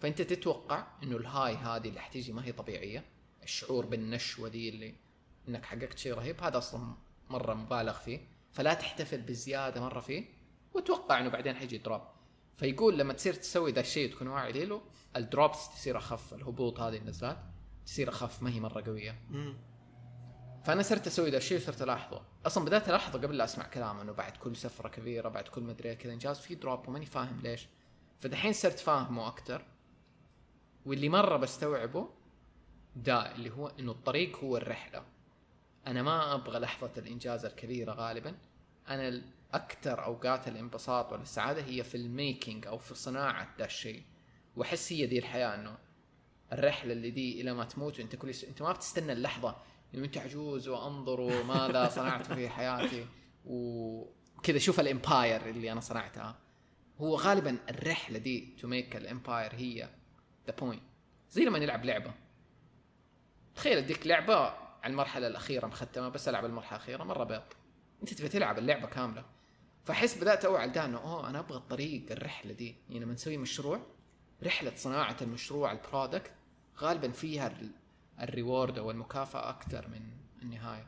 فأنت 0.00 0.22
تتوقع 0.22 0.86
إنه 1.02 1.16
ال 1.16 1.24
high 1.24 1.54
هذه 1.54 1.88
اللي 1.88 2.00
حتيجي 2.00 2.32
ما 2.32 2.44
هي 2.44 2.52
طبيعية؟ 2.52 3.04
الشعور 3.42 3.86
بالنشوة 3.86 4.48
دي 4.48 4.68
اللي 4.68 4.94
إنك 5.48 5.64
حققت 5.64 5.98
شيء 5.98 6.14
رهيب 6.14 6.42
هذا 6.42 6.58
أصلا 6.58 6.94
مرة 7.30 7.54
مبالغ 7.54 7.92
فيه. 7.92 8.20
فلا 8.52 8.74
تحتفل 8.74 9.20
بزيادة 9.20 9.80
مرة 9.80 10.00
فيه 10.00 10.24
وتوقع 10.74 11.20
إنه 11.20 11.28
بعدين 11.28 11.56
حيجي 11.56 11.78
drop. 11.78 12.02
فيقول 12.56 12.98
لما 12.98 13.12
تصير 13.12 13.34
تسوي 13.34 13.72
ذا 13.72 13.80
الشيء 13.80 14.14
تكون 14.14 14.28
واعي 14.28 14.64
له 14.64 14.82
ال 15.16 15.25
drops 15.25 15.68
تصير 15.68 15.98
أخف 15.98 16.34
الهبوط 16.34 16.80
هذه 16.80 16.96
النزلات 16.96 17.38
تصير 17.86 18.08
أخف 18.08 18.42
ما 18.42 18.50
هي 18.50 18.60
مرة 18.60 18.82
قوية. 18.82 19.20
مم. 19.30 19.56
فأنا 20.64 20.82
صرت 20.82 21.06
أسوي 21.06 21.30
ذا 21.30 21.36
الشيء 21.36 21.58
وصرت 21.58 21.82
ألاحظه. 21.82 22.22
أصلا 22.46 22.64
بدأت 22.64 22.88
ألاحظه 22.88 23.18
قبل 23.18 23.36
لا 23.36 23.44
أسمع 23.44 23.66
كلامه 23.66 24.02
إنه 24.02 24.12
بعد 24.12 24.36
كل 24.36 24.56
سفرة 24.56 24.88
كبيرة 24.88 25.28
بعد 25.28 25.48
كل 25.48 25.62
مدري 25.62 25.96
كذا 25.96 26.12
انجاز 26.12 26.38
في 26.38 26.54
drop 26.54 26.88
وماني 26.88 27.06
فاهم 27.06 27.40
ليش. 27.40 27.68
فدحين 28.18 28.52
صرت 28.52 28.78
فاهمه 28.78 29.28
أكثر 29.28 29.64
واللي 30.86 31.08
مرة 31.08 31.36
بستوعبه 31.36 32.08
ده 32.96 33.34
اللي 33.34 33.50
هو 33.50 33.68
إنه 33.68 33.92
الطريق 33.92 34.38
هو 34.38 34.56
الرحلة. 34.56 35.04
أنا 35.86 36.02
ما 36.02 36.34
أبغى 36.34 36.58
لحظة 36.58 36.90
الإنجاز 36.96 37.44
الكبيرة 37.44 37.92
غالبا. 37.92 38.34
أنا 38.88 39.22
أكثر 39.54 40.04
أوقات 40.04 40.48
الانبساط 40.48 41.12
ولا 41.12 41.22
السعاده 41.22 41.62
هي 41.62 41.84
في 41.84 41.96
ال 41.96 42.06
making 42.06 42.66
أو 42.66 42.78
في 42.78 42.94
صناعة 42.94 43.54
ذا 43.58 43.64
الشيء. 43.64 44.02
وأحس 44.56 44.92
هي 44.92 45.06
دي 45.06 45.18
الحياة 45.18 45.54
إنه 45.54 45.78
الرحلة 46.52 46.92
اللي 46.92 47.10
دي 47.10 47.40
إلى 47.40 47.52
ما 47.52 47.64
تموت 47.64 48.00
وأنت 48.00 48.16
كل 48.16 48.34
س... 48.34 48.44
أنت 48.44 48.62
ما 48.62 48.72
بتستنى 48.72 49.12
اللحظة. 49.12 49.56
انه 49.94 50.04
أنت 50.04 50.18
عجوز 50.18 50.68
وانظروا 50.68 51.42
ماذا 51.42 51.88
صنعت 51.88 52.32
في 52.32 52.48
حياتي. 52.48 53.06
وكذا 53.46 54.58
شوف 54.58 54.80
ال 54.80 54.90
empire 54.90 55.48
اللي 55.48 55.72
أنا 55.72 55.80
صنعتها. 55.80 56.38
هو 56.98 57.16
غالبا 57.16 57.58
الرحلة 57.70 58.18
دي 58.18 58.56
to 58.60 58.68
make 58.68 58.96
ال 58.96 59.04
empire 59.04 59.54
هي 59.54 59.88
the 60.46 60.54
point 60.58 60.82
زي 61.30 61.44
لما 61.44 61.58
نلعب 61.58 61.84
لعبة. 61.84 62.14
تخيل 63.60 63.78
أديك 63.78 64.06
لعبة 64.06 64.34
على 64.36 64.90
المرحلة 64.92 65.26
الأخيرة 65.26 65.66
مختمه 65.66 66.08
بس 66.08 66.28
ألعب 66.28 66.44
المرحلة 66.44 66.76
الأخيرة 66.76 67.04
مرة 67.04 67.24
بيض. 67.24 67.42
أنت 68.02 68.14
تبي 68.14 68.28
تلعب 68.28 68.58
اللعبة 68.58 68.86
كاملة. 68.86 69.24
فأحس 69.84 70.18
بدأت 70.18 70.44
اوعى 70.44 70.68
ده 70.68 70.84
انه 70.84 70.98
أوه 70.98 71.30
أنا 71.30 71.38
أبغى 71.38 71.58
الطريق 71.58 72.12
الرحلة 72.12 72.52
دي. 72.52 72.76
يعني 72.88 73.04
لما 73.04 73.12
نسوي 73.12 73.36
مشروع 73.36 73.80
رحلة 74.42 74.72
صناعة 74.76 75.16
المشروع 75.22 75.72
ال 75.72 75.80
product 75.80 76.32
غالبا 76.78 77.10
فيها 77.10 77.46
ال- 77.46 77.72
ال 78.20 78.28
reward 78.28 78.78
أو 78.78 78.90
المكافأة 78.90 79.50
أكثر 79.50 79.88
من 79.88 80.02
النهاية. 80.42 80.86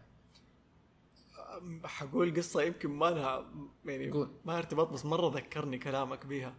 حقول 1.85 2.37
قصة 2.37 2.62
يمكن 2.62 2.90
ما 2.90 3.06
لها 3.11 3.46
يعني 3.85 4.11
قول. 4.11 4.30
ما 4.44 4.58
ارتباط 4.58 4.88
بس 4.88 5.04
مرة 5.04 5.28
ذكرني 5.37 5.78
كلامك 5.78 6.26
بيها. 6.26 6.54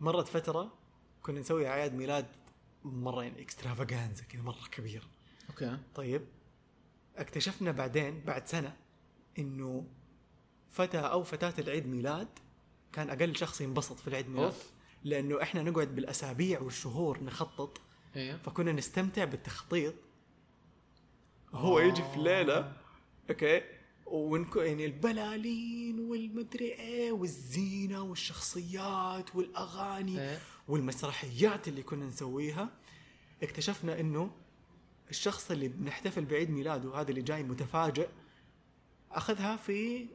مرت 0.00 0.28
فترة 0.28 0.72
كنا 1.22 1.40
نسوي 1.40 1.68
أعياد 1.68 1.94
ميلاد 1.94 2.26
مرة 2.84 3.22
يعني 3.22 3.42
extravaganza 3.42 4.24
كذا 4.24 4.42
مرة 4.42 4.68
كبيرة. 4.72 5.04
okay. 5.50 5.78
طيب 5.94 6.26
اكتشفنا 7.16 7.72
بعدين 7.72 8.20
بعد 8.20 8.46
سنة 8.46 8.76
إنه 9.38 9.86
فتى 10.70 10.98
أو 10.98 11.22
فتاة 11.22 11.54
العيد 11.58 11.86
ميلاد 11.86 12.28
كان 12.92 13.10
أقل 13.10 13.36
شخص 13.36 13.60
ينبسط 13.60 13.98
في 13.98 14.08
العيد 14.08 14.28
ميلاد. 14.28 14.44
أوف. 14.44 14.70
لأنه 15.04 15.42
إحنا 15.42 15.62
نقعد 15.62 15.94
بالأسابيع 15.94 16.60
والشهور 16.60 17.24
نخطط. 17.24 17.80
أيوه 18.16 18.36
فكنا 18.36 18.72
نستمتع 18.72 19.24
بالتخطيط. 19.24 19.94
هو 21.54 21.80
يجي 21.80 22.02
في 22.02 22.18
ليله 22.18 22.72
okay 23.30 23.62
ونكو 24.10 24.60
يعني 24.60 24.86
البلالين 24.86 26.00
والمدري 26.00 26.64
إيه 26.72 27.12
والزينة 27.12 28.02
والشخصيات 28.02 29.36
والأغاني 29.36 30.20
إيه. 30.20 30.38
والمسرحيات 30.68 31.68
اللي 31.68 31.82
كنا 31.82 32.06
نسويها 32.06 32.68
اكتشفنا 33.42 34.00
إنه 34.00 34.30
الشخص 35.10 35.50
اللي 35.50 35.68
بنحتفل 35.68 36.24
بعيد 36.24 36.50
ميلاده 36.50 37.00
هذا 37.00 37.10
اللي 37.10 37.22
جاي 37.22 37.42
متفاجئ 37.42 38.08
أخذها 39.12 39.56
في 39.56 40.06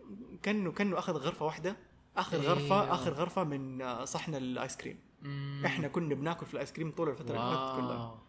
كانه 0.43 0.71
كأنه 0.71 0.99
أخذ 0.99 1.13
غرفة 1.13 1.45
واحدة 1.45 1.77
اخر 2.17 2.41
إيه. 2.41 2.47
غرفه 2.47 2.93
اخر 2.93 3.13
غرفة 3.13 3.43
من 3.43 3.81
آه، 3.81 4.05
صحن 4.05 4.36
الآيس 4.36 4.77
كريم 4.77 4.99
مم. 5.21 5.62
إحنا 5.65 5.88
كنا 5.88 6.15
بناكل 6.15 6.45
في 6.45 6.53
الآيس 6.53 6.71
كريم 6.71 6.91
طول 6.91 7.10
الفترة 7.10 7.29
اللي 7.29 7.55
فاتت 7.55 7.75
كلها. 7.75 8.21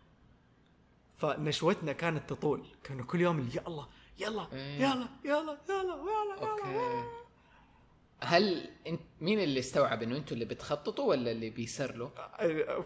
فنشوتنا 1.16 1.92
كانت 1.92 2.30
تطول 2.30 2.66
كانوا 2.84 3.04
كل 3.04 3.20
يوم 3.20 3.48
يا 3.54 3.68
الله 3.68 3.88
يلا 4.18 4.46
إيه. 4.52 4.76
يلا 4.80 5.08
يلا 5.24 5.58
يلا 5.68 5.68
يلا 5.68 5.94
يلا 5.94 6.50
okay 6.50 7.04
هل 8.20 8.70
انت 8.86 9.00
مين 9.20 9.40
اللي 9.40 9.60
استوعب 9.60 10.02
إنه 10.02 10.16
أنتوا 10.16 10.32
اللي 10.34 10.44
بتخططوا 10.44 11.04
ولا 11.04 11.30
اللي 11.30 11.50
بيسر 11.50 11.96
له؟ 11.96 12.10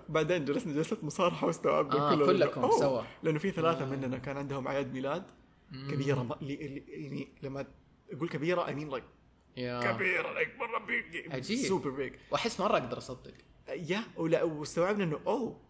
بعدين 0.08 0.44
جلسنا 0.44 0.72
جلسه 0.74 0.98
مصارحة 1.02 1.46
واستوعبنا 1.46 1.94
آه، 2.12 2.14
كلنا 2.16 2.46
كلكم. 2.46 2.70
سوا. 2.70 3.02
لأنه 3.22 3.38
في 3.38 3.50
ثلاثة 3.50 3.84
آه. 3.84 3.88
مننا 3.88 4.18
كان 4.18 4.36
عندهم 4.36 4.66
اعياد 4.66 4.92
ميلاد 4.92 5.22
كبيرة 5.90 6.22
ما- 6.22 6.36
اللي- 6.42 6.54
اللي- 6.66 6.84
يعني 6.88 7.28
لما 7.42 7.66
أقول 8.12 8.28
كبيرة 8.28 8.66
I 8.66 8.74
mean 8.74 8.88
like 8.88 9.04
كبيرة 9.56 10.32
like 10.32 10.56
مرة 10.58 10.78
big 10.78 11.32
عجيب. 11.32 11.58
super 11.58 11.90
big 11.90 12.12
وأحس 12.30 12.60
مرة 12.60 12.72
أقدر 12.72 12.98
أصدق 12.98 13.32
يا 13.68 14.02
ولا 14.16 14.42
واستوعبنا 14.42 15.04
إنه 15.04 15.20
أوه 15.26 15.60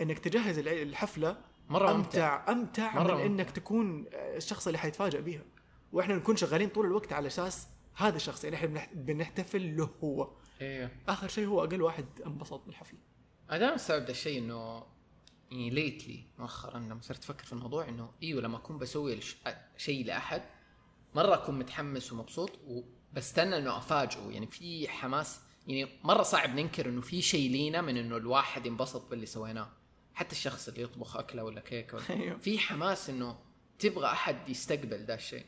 إنك 0.00 0.18
تجهز 0.18 0.58
الحفلة 0.58 1.36
مرة 1.70 1.90
أمتع 1.90 2.52
أمتع 2.52 2.94
مرة 2.94 3.02
من 3.14 3.20
ممتع. 3.20 3.26
إنك 3.26 3.50
تكون 3.50 4.04
الشخص 4.12 4.66
اللي 4.66 4.78
حيتفاجئ 4.78 5.20
بيها. 5.22 5.42
وإحنا 5.92 6.14
نكون 6.16 6.36
شغالين 6.36 6.68
طول 6.68 6.86
الوقت 6.86 7.12
على 7.12 7.26
أساس 7.26 7.68
هذا 7.94 8.16
الشخص. 8.16 8.44
يعني 8.44 8.56
إحنا 8.56 8.68
بنح- 8.68 8.94
بنحتفل 8.94 9.76
له 9.76 9.90
هو. 10.04 10.30
أيوه 10.60 10.90
آخر 11.08 11.28
شيء 11.28 11.46
هو 11.46 11.64
أقل 11.64 11.82
واحد 11.82 12.06
انبسط 12.26 12.64
بالحفله 12.66 12.98
أنا 13.50 13.58
دائما 13.58 13.74
أستوعب 13.74 14.04
ده 14.04 14.10
الشيء 14.10 14.38
إنه 14.38 14.82
يعني 15.50 15.70
ليتلي 15.70 16.24
مؤخرا 16.38 16.78
لما 16.78 17.00
صرت 17.02 17.24
أفكر 17.24 17.44
في 17.44 17.52
الموضوع 17.52 17.88
إنه 17.88 18.10
إيوه 18.22 18.42
لما 18.42 18.56
أكون 18.56 18.78
بسوي 18.78 19.14
الش- 19.14 19.36
شيء 19.76 20.06
لأحد 20.06 20.42
مرة 21.14 21.34
أكون 21.34 21.58
متحمس 21.58 22.12
ومبسوط 22.12 22.50
وبستنى 22.66 23.58
إنه 23.58 23.78
أفاجئه. 23.78 24.30
يعني 24.30 24.46
في 24.46 24.88
حماس 24.88 25.40
يعني 25.66 25.88
مرة 26.04 26.22
صعب 26.22 26.50
ننكر 26.54 26.88
إنه 26.88 27.00
في 27.00 27.22
شيء 27.22 27.50
لينا 27.50 27.80
من 27.80 27.96
إنه 27.96 28.16
الواحد 28.16 28.66
ينبسط 28.66 29.10
باللي 29.10 29.26
سويناه. 29.26 29.68
حتى 30.14 30.32
الشخص 30.32 30.68
اللي 30.68 30.82
يطبخ 30.82 31.16
أكلة 31.16 31.44
ولا 31.44 31.60
كيكة 31.60 31.96
ولا 31.96 32.10
أيوه. 32.10 32.38
في 32.38 32.58
حماس 32.58 33.10
إنه 33.10 33.38
تبغى 33.78 34.06
أحد 34.06 34.48
يستقبل 34.48 35.06
ده 35.06 35.14
الشيء. 35.14 35.46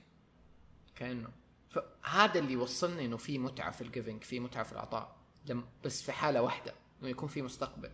كأنه. 0.97 1.29
فهذا 1.71 2.39
اللي 2.39 2.53
يوصلني 2.53 3.05
إنه 3.05 3.17
في 3.17 3.39
متعة 3.39 3.71
في 3.71 3.81
الجيفنج 3.81 4.23
في 4.23 4.41
متعة 4.41 4.63
في 4.63 4.73
العطاء 4.73 5.17
لم 5.47 5.65
بس 5.85 6.03
في 6.03 6.13
حالة 6.13 6.43
واحدة 6.43 6.75
إنه 7.01 7.09
يكون 7.11 7.29
في 7.29 7.43
مستقبل. 7.43 7.91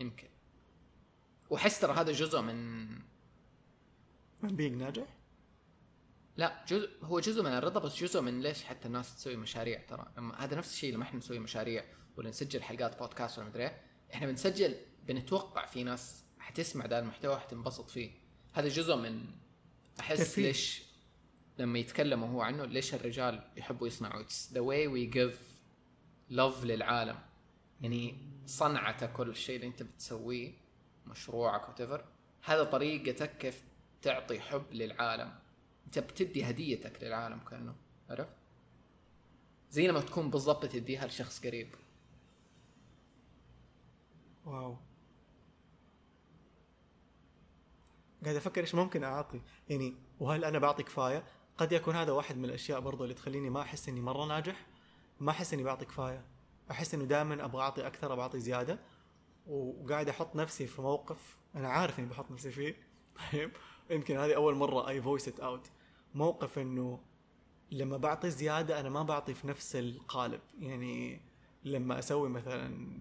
يمكن. 0.00 0.28
وأحس 1.50 1.80
ترى 1.80 1.92
هذا 1.92 2.12
جزء 2.12 2.40
من 2.40 2.88
من 4.42 4.56
بيج 4.56 4.72
ناجح؟ 4.72 5.16
لا 6.36 6.64
جزء 6.68 6.90
هو 7.02 7.20
جزء 7.20 7.42
من 7.42 7.50
الرضا 7.50 7.80
بس 7.80 7.96
جزء 7.96 8.20
من 8.20 8.40
ليش 8.40 8.64
حتى 8.64 8.88
الناس 8.88 9.16
تسوي 9.16 9.36
مشاريع 9.36 9.82
ترى. 9.88 10.12
هذا 10.38 10.56
نفس 10.56 10.72
الشيء 10.72 10.94
لما 10.94 11.02
إحنا 11.02 11.18
نسوي 11.18 11.38
مشاريع 11.38 11.84
ولا 12.16 12.28
نسجل 12.28 12.62
حلقات 12.62 12.98
بودكاست 12.98 13.38
ولا 13.38 13.48
مدري 13.48 13.62
إيه، 13.62 13.82
إحنا 14.14 14.26
بنسجل 14.26 14.76
بنتوقع 15.08 15.66
في 15.66 15.84
ناس 15.84 16.24
حتسمع 16.38 16.86
ده 16.86 16.98
المحتوى 16.98 17.38
حتنبسط 17.38 17.90
فيه. 17.90 18.10
هذا 18.52 18.68
جزء 18.68 18.96
من 18.96 19.24
أحس 20.00 20.18
ترفيه. 20.18 20.42
ليش 20.42 20.82
لما 21.58 21.78
يتكلموا 21.78 22.28
هو 22.28 22.40
عنه 22.40 22.64
ليش 22.64 22.94
الرجال 22.94 23.50
يحبوا 23.56 23.86
يصنعوا؟ 23.86 24.20
it's 24.20 24.52
the 24.52 24.60
way 24.60 24.86
we 24.86 25.06
give 25.06 25.58
love 26.28 26.64
للعالم. 26.64 27.18
يعني 27.80 28.16
صنعتك 28.46 29.12
كل 29.12 29.28
الشيء 29.28 29.56
اللي 29.56 29.66
انت 29.66 29.82
بتسويه 29.82 30.52
مشروعك 31.06 31.68
وتفر 31.68 32.04
هذا 32.44 32.64
طريقتك 32.64 33.38
كيف 33.38 33.64
تعطي 34.02 34.40
حب 34.40 34.72
للعالم. 34.72 35.38
انت 35.86 35.98
بتدي 35.98 36.44
هديتك 36.44 37.02
للعالم 37.02 37.38
كأنه 37.38 37.74
عرفت؟ 38.10 38.36
زي 39.70 39.88
لما 39.88 40.00
تكون 40.00 40.30
بالضبط 40.30 40.66
تديها 40.66 41.06
لشخص 41.06 41.46
قريب. 41.46 41.74
wow. 44.44 44.76
قاعد 48.24 48.36
أفكر 48.36 48.60
إيش 48.60 48.74
ممكن 48.74 49.04
أعطي. 49.04 49.40
يعني 49.68 49.94
وهل 50.20 50.44
أنا 50.44 50.58
بعطي 50.58 50.82
كفاية؟ 50.82 51.24
قد 51.58 51.72
يكون 51.72 51.96
هذا 51.96 52.12
واحد 52.12 52.36
من 52.36 52.44
الأشياء 52.44 52.80
برضو 52.80 53.04
اللي 53.04 53.14
تخليني 53.14 53.50
ما 53.50 53.60
أحس 53.60 53.88
إني 53.88 54.00
مرة 54.00 54.26
ناجح. 54.26 54.66
ما 55.20 55.30
أحس 55.30 55.54
إني 55.54 55.62
بعطي 55.62 55.84
كفاية. 55.84 56.24
أحس 56.70 56.94
إنه 56.94 57.04
دائما 57.04 57.44
أبغى 57.44 57.62
أعطي 57.62 57.86
أكثر 57.86 58.12
أبغى 58.12 58.22
أعطي 58.22 58.40
زيادة. 58.40 58.78
وقاعد 59.46 60.08
أحط 60.08 60.36
نفسي 60.36 60.66
في 60.66 60.82
موقف 60.82 61.36
أنا 61.54 61.68
عارف 61.68 61.98
إني 61.98 62.08
بحط 62.08 62.30
نفسي 62.30 62.50
فيه. 62.50 62.76
طيب 63.32 63.50
يمكن 63.90 64.16
هذه 64.16 64.34
أول 64.34 64.54
مرة 64.54 64.88
I 64.88 65.02
voice 65.02 65.28
it 65.28 65.40
out 65.40 65.70
موقف 66.14 66.58
إنه 66.58 67.00
لما 67.70 67.96
بعطي 67.96 68.30
زيادة 68.30 68.80
أنا 68.80 68.88
ما 68.88 69.02
بعطي 69.02 69.34
في 69.34 69.48
نفس 69.48 69.76
القالب. 69.76 70.40
يعني 70.58 71.20
لما 71.64 71.98
أسوي 71.98 72.28
مثلا 72.28 72.98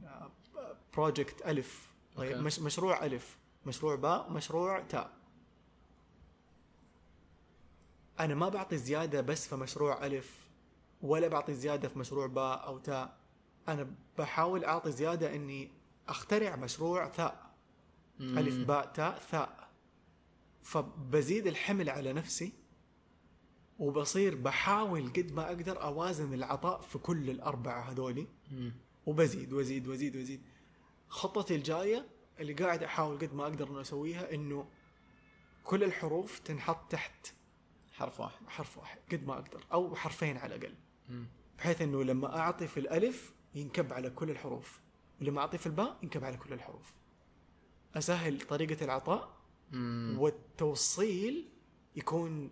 بروجكت 0.93 1.41
ألف 1.45 1.91
طيب. 2.15 2.38
مش 2.38 2.60
مشروع 2.60 3.06
ألف. 3.06 3.38
مشروع 3.67 3.95
باء 3.95 4.32
مشروع 4.32 4.80
تاء 4.80 5.17
أنا 8.19 8.36
ما 8.36 8.49
بعطي 8.49 8.77
زيادة 8.77 9.21
بس 9.21 9.47
في 9.47 9.56
مشروع 9.56 10.06
ألف 10.06 10.47
ولا 11.01 11.27
بعطي 11.27 11.53
زيادة 11.53 11.88
في 11.88 11.99
مشروع 11.99 12.27
باء 12.27 12.67
أو 12.67 12.77
تاء 12.77 13.17
أنا 13.67 13.88
بحاول 14.17 14.65
أعطي 14.65 14.91
زيادة 14.91 15.36
إني 15.36 15.71
أخترع 16.08 16.56
مشروع 16.56 17.10
ثاء 17.10 17.51
ألف 18.19 18.67
باء 18.67 18.86
تاء 18.86 19.19
ثاء 19.19 19.69
فبزيد 20.63 21.47
الحمل 21.47 21.89
على 21.89 22.13
نفسي 22.13 22.53
وبصير 23.80 24.36
بحاول 24.36 25.10
قد 25.10 25.32
ما 25.32 25.47
أقدر 25.47 25.84
أوازن 25.84 26.34
العطاء 26.34 26.82
في 26.82 26.97
كل 26.97 27.30
الأربعة 27.30 27.91
هذولي. 27.91 28.27
وبزيد 29.06 29.53
وازيد 29.53 29.88
وازيد 29.88 30.15
وازيد 30.15 30.41
خطتي 31.10 31.56
الجاية 31.56 32.06
اللي 32.39 32.54
قاعد 32.54 32.84
أحاول 32.84 33.17
قد 33.17 33.34
ما 33.34 33.43
أقدر 33.43 33.69
إنه 33.69 33.82
أسويها 33.82 34.34
إنه 34.34 34.67
كل 35.63 35.84
الحروف 35.84 36.39
تنحط 36.39 36.91
تحت 36.91 37.34
حرف 37.93 38.19
واحد. 38.19 38.47
حرف 38.47 38.78
واحد 38.78 39.00
قد 39.12 39.28
ما 39.28 39.34
أقدر 39.34 39.65
أو 39.73 39.95
حرفين 39.95 40.38
على 40.38 40.56
الأقل. 40.56 40.76
بحيث 41.58 41.82
إنه 41.82 42.04
لما 42.04 42.39
أعطي 42.39 42.67
في 42.67 42.80
الألف 42.80 43.34
ينكب 43.56 43.93
على 43.93 44.10
كل 44.10 44.30
الحروف 44.30 44.80
ولما 45.21 45.41
أعطي 45.41 45.58
في 45.58 45.65
الباء 45.67 45.97
ينكب 46.04 46.23
على 46.23 46.38
كل 46.38 46.54
الحروف. 46.54 46.93
أسهل 47.95 48.41
طريقة 48.41 48.86
العطاء 48.86 49.38
مم. 49.71 50.15
والتوصيل 50.19 51.50
يكون 51.95 52.52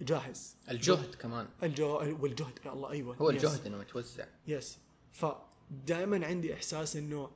جاهز. 0.00 0.56
الجهد 0.70 1.14
كمان. 1.14 1.48
الجو 1.62 1.96
والجهد 2.20 2.58
يا 2.66 2.72
الله 2.72 2.90
أيوه 2.90 3.16
هو 3.16 3.30
يس. 3.30 3.44
الجهد 3.44 3.66
إنه 3.66 3.78
متوزع. 3.78 4.26
يس 4.46 4.78
فدائما 5.12 6.26
عندي 6.26 6.54
إحساس 6.54 6.96
إنه 6.96 7.30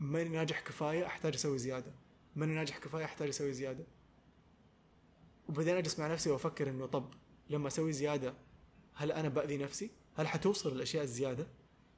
ماني 0.00 0.28
ناجح 0.28 0.60
كفاية 0.60 1.06
أحتاج 1.06 1.34
أسوي 1.34 1.58
زيادة. 1.58 1.92
ماني 2.36 2.54
ناجح 2.54 2.78
كفاية 2.78 3.04
أحتاج 3.04 3.28
أسوي 3.28 3.52
زيادة. 3.52 3.84
وبعدين 5.48 5.76
أجلس 5.76 5.98
مع 5.98 6.12
نفسي 6.12 6.30
وأفكر 6.30 6.70
إنه 6.70 6.86
طب 6.86 7.14
لما 7.50 7.68
أسوي 7.68 7.92
زيادة 7.92 8.34
هل 8.94 9.12
أنا 9.12 9.28
بأذي 9.28 9.56
نفسي؟ 9.56 9.90
هل 10.14 10.28
حتوصل 10.28 10.72
الأشياء 10.72 11.02
الزيادة؟ 11.04 11.46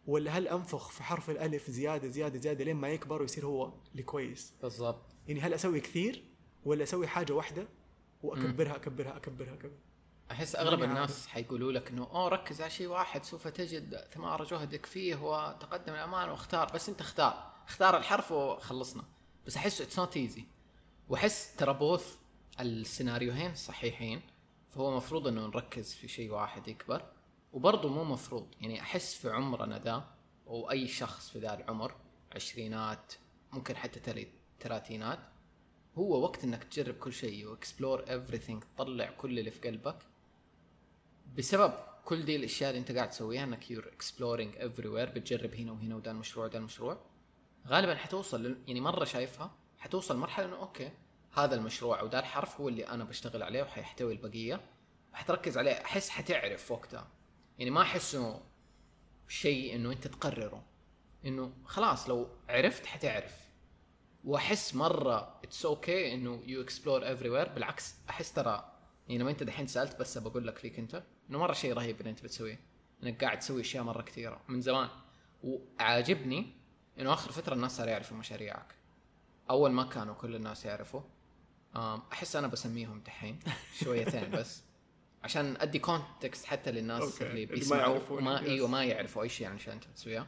ولا 0.06 0.30
هل 0.30 0.48
أنفخ 0.48 0.90
في 0.90 1.02
حرف 1.02 1.30
الألف 1.30 1.70
زيادة 1.70 2.08
زيادة 2.08 2.38
زيادة 2.38 2.64
لين 2.64 2.76
ما 2.76 2.88
يكبر 2.88 3.22
ويصير 3.22 3.46
هو 3.46 3.72
الكويس؟ 3.94 4.54
بالضبط. 4.62 5.06
يعني 5.28 5.40
هل 5.40 5.54
أسوي 5.54 5.80
كثير 5.80 6.24
ولا 6.64 6.82
أسوي 6.82 7.06
حاجة 7.06 7.32
واحدة 7.32 7.68
وأكبرها 8.22 8.76
أكبرها 8.76 9.16
أكبرها 9.16 9.54
أكبرها؟ 9.54 9.78
أحس 10.30 10.56
أغلب 10.56 10.82
الناس 10.82 11.26
حيقولوا 11.26 11.72
لك 11.72 11.90
إنه 11.90 12.04
أوه 12.04 12.28
ركز 12.28 12.60
على 12.60 12.70
شيء 12.70 12.86
واحد 12.86 13.24
سوف 13.24 13.48
تجد 13.48 13.96
ثمار 13.96 14.44
جهدك 14.44 14.86
فيه 14.86 15.16
وتقدم 15.16 15.92
الامام 15.92 16.30
واختار. 16.30 16.72
بس 16.74 16.88
أنت 16.88 17.00
اختار. 17.00 17.57
اختار 17.68 17.96
الحرف 17.96 18.32
وخلصنا. 18.32 19.04
بس 19.46 19.56
أحس 19.56 19.80
it's 19.80 19.98
not 19.98 20.16
easy 20.16 20.44
وأحس 21.08 21.56
ترى 21.56 21.74
both 21.74 22.16
السيناريوهين 22.60 23.54
صحيحين 23.54 24.20
فهو 24.70 24.96
مفروض 24.96 25.28
إنه 25.28 25.46
نركز 25.46 25.94
في 25.94 26.08
شيء 26.08 26.30
واحد 26.30 26.68
يكبر. 26.68 27.02
وبرضه 27.52 27.88
مو 27.88 28.04
مفروض 28.04 28.46
يعني 28.60 28.80
أحس 28.80 29.14
في 29.14 29.30
عمرنا 29.30 29.78
ذا 29.78 30.04
أو 30.46 30.70
أي 30.70 30.88
شخص 30.88 31.30
في 31.30 31.38
ذا 31.38 31.54
العمر 31.54 31.94
عشرينات 32.34 33.12
ممكن 33.52 33.76
حتى 33.76 34.24
ثلاثينات 34.60 35.18
هو 35.98 36.22
وقت 36.22 36.44
إنك 36.44 36.64
تجرب 36.64 36.94
كل 36.94 37.12
شيء 37.12 37.46
و 37.46 37.54
explore 37.54 38.04
everything 38.06 38.64
تطلع 38.76 39.10
كل 39.10 39.38
اللي 39.38 39.50
في 39.50 39.68
قلبك. 39.68 39.98
بسبب 41.38 41.72
كل 42.04 42.24
دي 42.24 42.36
الأشياء 42.36 42.70
اللي 42.70 42.80
أنت 42.80 42.92
قاعد 42.92 43.10
تسويها 43.10 43.44
إنك 43.44 43.70
you're 43.70 43.88
exploring 43.88 44.54
everywhere 44.54 45.14
بتجرب 45.14 45.54
هنا 45.54 45.72
وهنا 45.72 45.96
وده 45.96 46.10
المشروع 46.10 46.46
ده 46.46 46.58
المشروع 46.58 46.98
غالبا 47.68 47.94
حتوصل 47.94 48.56
يعني 48.66 48.80
مرة 48.80 49.04
شايفها 49.04 49.50
حتوصل 49.78 50.16
مرحله 50.16 50.46
إنه 50.46 50.56
okay 50.56 50.90
هذا 51.32 51.54
المشروع 51.54 52.00
أو 52.00 52.06
ده 52.06 52.18
الحرف 52.18 52.60
هو 52.60 52.68
اللي 52.68 52.88
أنا 52.88 53.04
بشتغل 53.04 53.42
عليه 53.42 53.62
وحيحتوي 53.62 54.12
البقية. 54.12 54.60
وحتركز 55.12 55.58
عليه 55.58 55.72
أحس 55.72 56.08
حتعرف 56.10 56.70
وقتها. 56.70 57.08
يعني 57.58 57.70
ما 57.70 57.82
أحس 57.82 58.14
إنه 58.14 58.40
شيء 59.28 59.74
إنه 59.74 59.92
أنت 59.92 60.06
تقرره. 60.06 60.64
إنه 61.24 61.52
خلاص 61.64 62.08
لو 62.08 62.28
عرفت 62.48 62.86
حتعرف. 62.86 63.48
وأحس 64.24 64.74
مرة 64.74 65.40
it's 65.44 65.66
okay 65.66 66.14
إنه 66.14 66.42
you 66.46 66.62
explore 66.62 67.06
everywhere 67.06 67.48
بالعكس 67.48 67.94
أحس 68.10 68.32
ترى 68.32 68.72
يعني 69.08 69.22
لما 69.22 69.30
أنت 69.30 69.42
دحين 69.42 69.66
سألت 69.66 70.00
بس 70.00 70.18
بقول 70.18 70.46
لك 70.46 70.64
ليك 70.64 70.78
أنت 70.78 71.02
إنه 71.30 71.38
مرة 71.38 71.52
شيء 71.52 71.72
رهيب 71.72 72.00
اللي 72.00 72.10
أنت 72.10 72.22
بتسويه. 72.22 72.60
إنك 73.02 73.24
قاعد 73.24 73.38
تسوي 73.38 73.60
أشياء 73.60 73.84
مرة 73.84 74.02
كثيرة 74.02 74.40
من 74.48 74.60
زمان. 74.60 74.88
وعاجبني 75.44 76.57
إنه 77.00 77.12
آخر 77.12 77.32
فترة 77.32 77.54
الناس 77.54 77.76
صاروا 77.76 77.92
يعرفوا 77.92 78.16
مشاريعك. 78.16 78.74
أول 79.50 79.72
ما 79.72 79.84
كانوا 79.84 80.14
كل 80.14 80.34
الناس 80.34 80.64
يعرفوا. 80.64 81.00
أحس 82.12 82.36
أنا 82.36 82.46
بسميهم 82.46 83.00
دحين 83.00 83.38
شويتين 83.74 84.30
بس. 84.36 84.62
عشان 85.24 85.56
أدي 85.60 85.78
context 85.78 86.44
حتى 86.44 86.70
للناس 86.72 87.02
okay. 87.02 87.26
اللي 87.26 87.32
اللي 87.32 87.46
ما 87.46 87.54
بيسمعوا. 87.54 87.98
yes. 87.98 88.42
أيوه 88.42 88.68
ما 88.68 88.84
يعرفوا 88.84 89.22
أي 89.22 89.28
شيء 89.28 89.46
عن 89.46 89.56
اللي 89.56 89.72
أنت 89.72 89.86
بتسويها. 89.88 90.26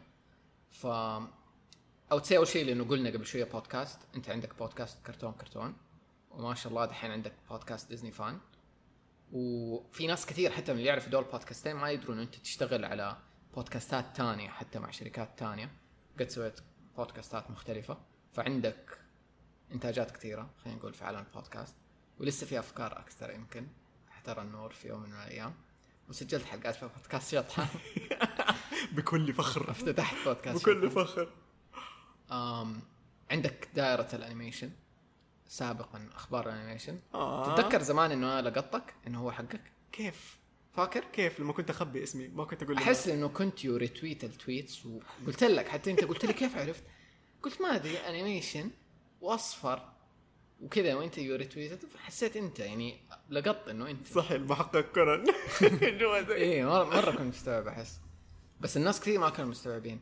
ف 0.71 0.87
أو 2.13 2.19
تسوي 2.19 2.39
أول 2.39 2.47
شيء 2.49 2.67
لأنه 2.67 2.85
قلنا 2.85 3.11
قبل 3.11 3.27
شوية 3.27 3.45
بودكاست 3.45 3.99
أنت 4.15 4.31
عندك 4.31 4.59
بودكاست 4.59 5.07
كرتون 5.07 5.33
كرتون. 5.33 5.77
وما 6.31 6.55
شاء 6.55 6.73
الله 6.73 6.85
دحين 6.85 7.11
عندك 7.11 7.33
بودكاست 7.51 7.89
ديزني 7.89 8.11
فان 8.11 8.39
وفي 9.33 10.07
ناس 10.07 10.27
كثير 10.27 10.51
حتى 10.51 10.73
من 10.73 10.79
اللي 10.79 10.89
يعرفوا 10.89 11.11
دول 11.11 11.25
البودكاستين 11.25 11.77
ما 11.77 11.91
يدرون 11.91 12.19
أنت 12.19 12.35
تشتغل 12.35 12.85
على 12.85 13.17
بودكاستات 13.55 14.17
تانية 14.17 14.49
حتى 14.49 14.79
مع 14.79 14.91
شركات 14.91 15.39
تانية. 15.39 15.71
قد 16.21 16.29
سويت 16.29 16.61
بودكاستات 16.97 17.51
مختلفة 17.51 17.99
فعندك 18.33 18.99
إنتاجات 19.73 20.11
كثيرة 20.11 20.51
خلينا 20.65 20.79
نقول 20.79 20.95
في 20.95 21.05
عالم 21.05 21.19
البودكاست 21.19 21.75
ولسه 22.19 22.47
في 22.47 22.59
أفكار 22.59 22.99
أكثر 22.99 23.31
يمكن. 23.31 23.67
حترى 24.09 24.43
النور 24.43 24.71
في 24.73 24.89
يوم 24.89 25.03
من 25.03 25.13
الأيام. 25.13 25.55
وسجلت 26.09 26.45
حلقات 26.45 26.75
في 26.75 26.89
بودكاست 26.97 27.33
شطحه 27.33 27.67
بكل 28.97 29.33
فخر. 29.33 29.71
افتتحت 29.71 30.17
بودكاست 30.25 30.63
بكل 30.69 30.91
شطحة. 30.91 31.05
فخر. 31.05 31.29
آم 32.33 32.83
عندك 33.31 33.69
دائرة 33.75 34.09
ال 34.13 34.18
animation 34.18 34.71
سابقا 35.49 36.09
أخبار 36.15 36.49
ال 36.49 36.53
animation. 36.53 36.99
آه. 37.15 37.55
تتذكر 37.55 37.83
زمان 37.83 38.13
إنه 38.13 38.39
أنا 38.39 38.49
لقطتك 38.49 38.95
إنه 39.07 39.21
هو 39.21 39.33
حقك؟ 39.33 39.73
كيف؟ 39.93 40.40
فاكر؟ 40.73 41.05
كيف 41.05 41.41
لما 41.41 41.53
كنت 41.53 41.71
أخبي 41.71 42.03
اسمي؟ 42.03 42.29
ما 42.29 42.45
كنت 42.45 42.63
أقول. 42.63 42.77
أحس 42.77 43.09
إنه 43.09 43.29
كنت 43.29 43.65
you 43.65 43.77
retweet 43.77 44.25
ال 44.25 44.34
tweets 44.34 44.87
وقلت 44.87 45.45
لك 45.45 45.69
حتى 45.69 45.91
أنت 45.91 46.05
قلت 46.05 46.25
لي 46.25 46.33
كيف 46.33 46.57
عرفت؟ 46.57 46.83
قلت 47.43 47.61
ما 47.61 47.75
أدري 47.77 47.99
animation 47.99 48.71
وأصفر 49.21 49.89
وكذا. 50.61 50.95
وأنت 50.95 51.19
you 51.19 51.37
retweet 51.37 51.81
حسيت 51.99 52.37
أنت 52.37 52.59
يعني 52.61 53.01
لقطت 53.31 53.69
إنه 53.69 53.91
أنت. 53.91 54.07
صح 54.07 54.31
المحقق 54.31 54.81
كونان 54.81 55.25
زي- 56.27 56.35
إيه 56.35 56.65
مره 56.65 56.85
مرة 56.85 57.11
كنت 57.11 57.21
مستوعب 57.21 57.67
أحس. 57.69 58.01
بس 58.61 58.77
الناس 58.77 59.01
كثير 59.01 59.19
ما 59.21 59.31
كانوا 59.31 59.51
مستوعبين. 59.51 60.01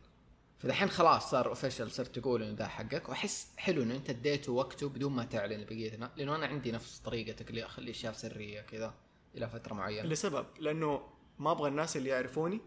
فدحين 0.58 0.88
خلاص 0.90 1.30
صار 1.30 1.48
official 1.48 1.90
صرت 1.90 2.18
تقول 2.18 2.42
إنه 2.42 2.52
ده 2.52 2.68
حقك. 2.68 3.08
وأحس 3.08 3.48
حلو 3.56 3.82
إنه 3.82 3.94
أنت 3.94 4.10
اديته 4.10 4.52
وقته 4.52 4.88
بدون 4.88 5.12
ما 5.12 5.24
تعلن 5.24 5.60
لبقيتنا 5.60 6.10
لأنه 6.16 6.34
أنا 6.36 6.46
عندي 6.46 6.72
نفس 6.72 6.98
طريقتك 6.98 7.50
اللي 7.50 7.64
أخلي 7.66 7.90
أشياء 7.90 8.12
سرية 8.12 8.60
كذا. 8.60 8.94
إلى 9.38 9.48
فترة 9.48 9.74
معينة. 9.74 10.08
لسبب 10.08 10.46
لأنه 10.60 11.02
ما 11.38 11.50
أبغى 11.50 11.68
الناس 11.68 11.96
اللي 11.96 12.10
يعرفوني 12.10 12.60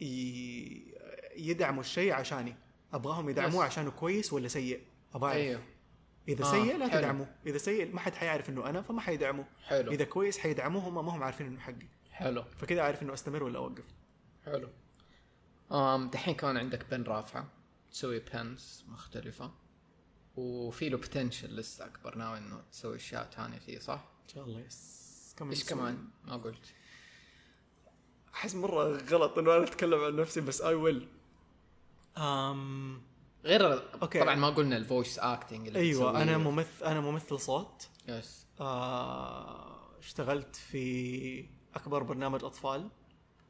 ي... 0.00 0.94
يدعموا 1.36 1.80
الشيء 1.80 2.12
عشاني. 2.12 2.56
أبغاهم 2.92 3.28
يدعموه. 3.28 3.64
عشانه 3.64 3.90
كويس 3.90 4.32
ولا 4.32 4.48
سيء؟ 4.48 4.82
أبغى 5.14 5.30
أعرف. 5.30 5.40
أيوه. 5.40 5.62
إذا 6.28 6.44
آه، 6.44 6.50
سيء 6.50 6.76
لا. 6.76 6.88
تدعموه 6.88 7.34
إذا 7.46 7.58
سيء 7.58 7.94
ما 7.94 8.00
حد 8.00 8.14
حيعرف 8.14 8.50
إنه 8.50 8.68
أنا 8.68 8.82
فما 8.82 9.00
حيدعموه 9.00 9.46
حلو. 9.66 9.92
إذا 9.92 10.04
كويس 10.04 10.38
حيدعموه 10.38 10.88
هم 10.88 11.06
ما 11.06 11.16
هم 11.16 11.22
عارفين 11.22 11.46
إنه 11.46 11.60
حقي. 11.60 11.86
حلو. 12.10 12.42
فكذا 12.42 12.82
عارف 12.82 13.02
إنه 13.02 13.12
أستمر 13.12 13.42
ولا 13.42 13.58
أوقف. 13.58 13.84
حلو. 14.44 14.68
آم 15.72 16.10
دحين 16.10 16.34
كمان 16.34 16.56
عندك 16.56 16.90
بن 16.90 17.02
رافعة. 17.02 17.48
تسوي 17.90 18.18
بنز 18.18 18.84
مختلفة. 18.88 19.50
وفي 20.36 20.88
له 20.88 20.96
بوتنشل 20.96 21.56
لسه 21.56 21.86
أكبر. 21.86 22.16
ناوي 22.18 22.38
إنه 22.38 22.62
تسوي 22.72 22.96
أشياء 22.96 23.30
ثانية 23.30 23.58
فيه 23.58 23.78
صح؟ 23.78 24.04
إن 24.22 24.28
شاء 24.28 24.44
الله 24.44 24.60
يس 24.60 25.01
كم 25.42 25.50
إيش؟ 25.50 25.64
كمان؟ 25.64 26.08
ما 26.24 26.36
قلت 26.36 26.74
أحس 28.34 28.54
مرة 28.54 28.84
غلط 28.84 29.38
إنه 29.38 29.56
أنا 29.56 29.64
أتكلم 29.64 30.00
عن 30.00 30.16
نفسي 30.16 30.40
بس 30.40 30.60
I 30.60 30.74
will 30.74 31.08
أم... 32.16 33.02
غير 33.44 33.92
okay. 34.02 34.20
طبعا 34.20 34.34
ما 34.34 34.50
قلنا 34.50 34.76
ال 34.76 34.83
voice 34.83 35.18
acting 35.18 35.76
أيوه. 35.76 36.22
أنا 36.22 36.38
ممثل 36.38 36.84
أنا 36.84 37.00
ممثل 37.00 37.40
صوت 37.40 37.88
yes 38.08 38.46
آه... 38.60 39.98
اشتغلت 39.98 40.56
في 40.56 41.46
أكبر 41.74 42.02
برنامج 42.02 42.44
أطفال 42.44 42.88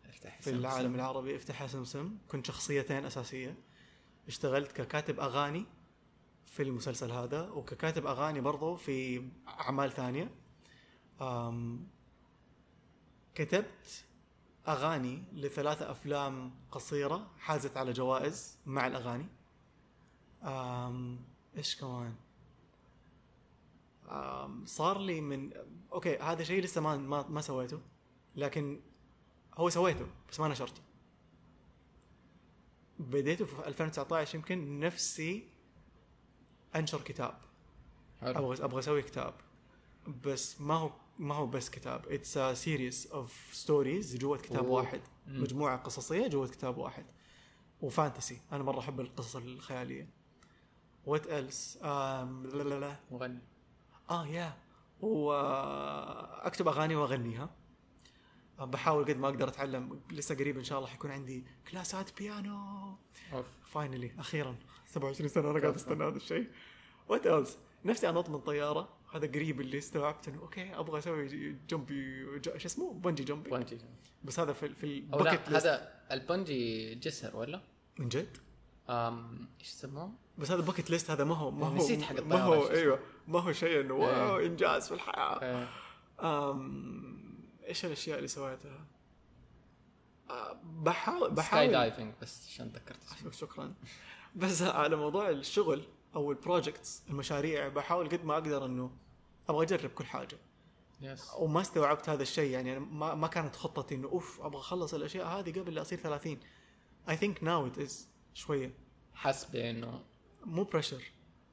افتح 0.08 0.40
في 0.40 0.50
العالم 0.50 0.94
العربي 0.94 1.36
افتح 1.36 1.62
يا 1.62 1.66
سمسم 1.66 2.16
كنت 2.28 2.46
شخصيتين 2.46 3.04
أساسية 3.04 3.56
اشتغلت 4.28 4.72
ككاتب 4.72 5.20
أغاني 5.20 5.66
في 6.46 6.62
المسلسل 6.62 7.10
هذا 7.10 7.50
وككاتب 7.50 8.06
أغاني 8.06 8.40
برضو 8.40 8.76
في 8.76 9.28
أعمال 9.48 9.92
ثانية 9.92 10.41
كتبت 13.34 14.04
أغاني 14.68 15.22
لثلاثة 15.32 15.90
أفلام 15.90 16.54
قصيرة 16.70 17.30
حازت 17.38 17.76
على 17.76 17.92
جوائز 17.92 18.58
مع 18.66 18.86
الأغاني. 18.86 19.26
أم 20.42 21.18
إيش 21.56 21.76
كمان؟ 21.76 22.14
أم 24.08 24.66
صار 24.66 24.98
لي 24.98 25.20
من 25.20 25.52
أوكي 25.92 26.16
هذا 26.16 26.44
شيء 26.44 26.62
لسه 26.62 26.80
ما 26.80 26.96
ما, 26.96 27.28
ما 27.28 27.40
سويته 27.40 27.80
لكن 28.36 28.80
هو 29.54 29.70
سويته 29.70 30.06
بس 30.30 30.40
ما 30.40 30.48
نشرته. 30.48 30.82
بديته 32.98 33.44
في 33.44 33.66
2019 33.66 34.34
يمكن 34.34 34.80
نفسي 34.80 35.48
أنشر 36.76 37.00
كتاب. 37.00 37.38
حلو. 38.20 38.30
أبغى 38.30 38.64
أبغى 38.64 38.78
أسوي 38.78 39.02
كتاب. 39.02 39.34
بس 40.06 40.60
ما 40.60 40.74
هو 40.74 40.90
ما 41.18 41.34
هو 41.34 41.46
بس 41.46 41.70
كتاب. 41.70 42.06
It's 42.08 42.38
series 42.38 43.06
of 43.06 43.50
stories 43.52 44.16
جوة 44.16 44.38
كتاب 44.38 44.64
أوه. 44.64 44.70
واحد. 44.70 45.00
مجموعة 45.26 45.76
قصصية 45.76 46.26
جوة 46.26 46.48
كتاب 46.48 46.78
واحد. 46.78 47.06
و 47.80 47.87
fantasy. 47.87 48.40
أنا 48.52 48.62
مرة 48.62 48.78
أحب 48.80 49.00
القصص 49.00 49.36
الخيالية. 49.36 50.08
What 51.06 51.26
else 51.26 51.78
لا 51.82 52.24
لا 52.62 52.80
لا. 52.80 52.96
مغني. 53.10 53.38
آه 54.10 54.26
يا 54.26 54.56
واكتب 55.00 56.68
أغاني 56.68 56.96
وأغنيها. 56.96 57.50
آه، 58.58 58.64
بحاول 58.64 59.04
قد 59.04 59.16
ما 59.16 59.28
أقدر 59.28 59.48
أتعلم. 59.48 60.00
لسه 60.10 60.34
قريب 60.34 60.58
إن 60.58 60.64
شاء 60.64 60.78
الله 60.78 60.90
حيكون 60.90 61.10
عندي 61.10 61.44
كلاسات 61.70 62.18
بيانو. 62.18 62.96
Finally 63.66 64.12
أخيرا. 64.18 64.56
27 64.86 65.28
سنة. 65.28 65.50
أنا 65.50 65.60
قاعد 65.60 65.74
أستنى 65.74 66.04
هذا 66.04 66.16
الشيء. 66.16 66.50
What 67.08 67.26
else 67.26 67.58
نفسي 67.84 68.08
أنط 68.08 68.30
من 68.30 68.38
طيارة. 68.40 68.88
هذا 69.12 69.26
قريب 69.26 69.60
اللي 69.60 69.78
استوعبت 69.78 70.28
انه 70.28 70.38
okay 70.38 70.74
أبغى 70.74 70.98
أسوي 70.98 71.56
jumping 71.68 72.26
شو 72.44 72.66
اسمه 72.66 72.92
bungee 72.92 73.24
jumping 73.24 73.50
bungee 73.50 73.78
بس 74.24 74.40
هذا 74.40 74.52
في 74.52 74.74
في 74.74 74.84
ال 74.84 74.93
bucket 74.93 75.48
list 75.48 75.66
هذا 75.66 75.92
ال 76.10 76.22
bungee 76.22 76.94
جسر 76.94 77.36
ولا؟ 77.36 77.60
من 77.98 78.08
جد 78.08 78.36
أم 78.90 79.48
إيش 79.60 79.68
يسموه؟ 79.68 80.12
بس 80.38 80.50
هذا 80.50 80.60
ال 80.60 80.64
bucket 80.64 80.90
list 80.90 81.10
هذا 81.10 81.24
ما 81.24 81.34
هو 81.34 81.50
ما 81.50 81.66
هو 81.66 81.74
نسيت 81.74 82.02
حق 82.02 82.20
ما 82.20 82.42
هو. 82.42 82.70
أيوه 82.70 82.98
ما 83.28 83.40
هو 83.40 83.52
شيء 83.52 83.80
إنه 83.80 83.94
wow 83.94 84.38
إيه. 84.38 84.46
إنجاز 84.46 84.88
في 84.88 84.94
الحياة 84.94 85.68
آه. 86.20 86.50
أم... 86.50 87.12
إيش 87.68 87.84
الأشياء 87.84 88.16
اللي 88.16 88.28
سويتها؟ 88.28 88.86
أه، 90.30 90.60
بحاول 90.64 91.30
sky 91.30 91.34
بحاول 91.36 91.72
diving 91.72 92.14
بس 92.22 92.46
عشان 92.48 92.72
تذكرت 92.72 93.34
شكرا 93.34 93.74
بس 94.34 94.62
على 94.62 94.96
موضوع 94.96 95.30
الشغل 95.30 95.84
أو 96.14 96.30
ال 96.32 96.40
projects 96.40 97.02
المشاريع 97.10 97.68
بحاول 97.68 98.08
قد 98.08 98.24
ما 98.24 98.34
أقدر 98.34 98.66
إنه 98.66 98.90
أبغى 99.48 99.64
أجرب 99.64 99.90
كل 99.90 100.04
حاجة. 100.04 100.38
Yes 101.00 101.30
وما 101.38 101.60
استوعبت 101.60 102.08
هذا 102.08 102.22
الشيء 102.22 102.50
يعني 102.50 102.78
ما 102.78 103.14
ما 103.14 103.26
كانت 103.26 103.56
خطتي 103.56 103.94
إنه 103.94 104.08
oof 104.08 104.40
أبغى 104.40 104.60
أخلص 104.60 104.94
الأشياء 104.94 105.26
هذه 105.26 105.60
قبل 105.60 105.74
لا 105.74 105.82
أصير 105.82 105.98
30 105.98 106.38
I 107.08 107.16
think 107.16 107.44
now 107.44 107.66
it 107.66 107.78
is 107.78 108.08
شوية. 108.34 108.70
حاسس 109.14 109.44
بانه 109.44 110.00
مو 110.44 110.64
pressure 110.64 111.02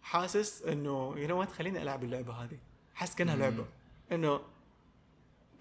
حاسس 0.02 0.62
إنه 0.62 1.14
you 1.18 1.28
know 1.28 1.46
خليني 1.46 1.82
ألعب 1.82 2.04
اللعبة 2.04 2.34
هذه. 2.34 2.60
حاسس 2.94 3.16
كأنها. 3.16 3.36
لعبة. 3.36 3.66
إنه 4.12 4.42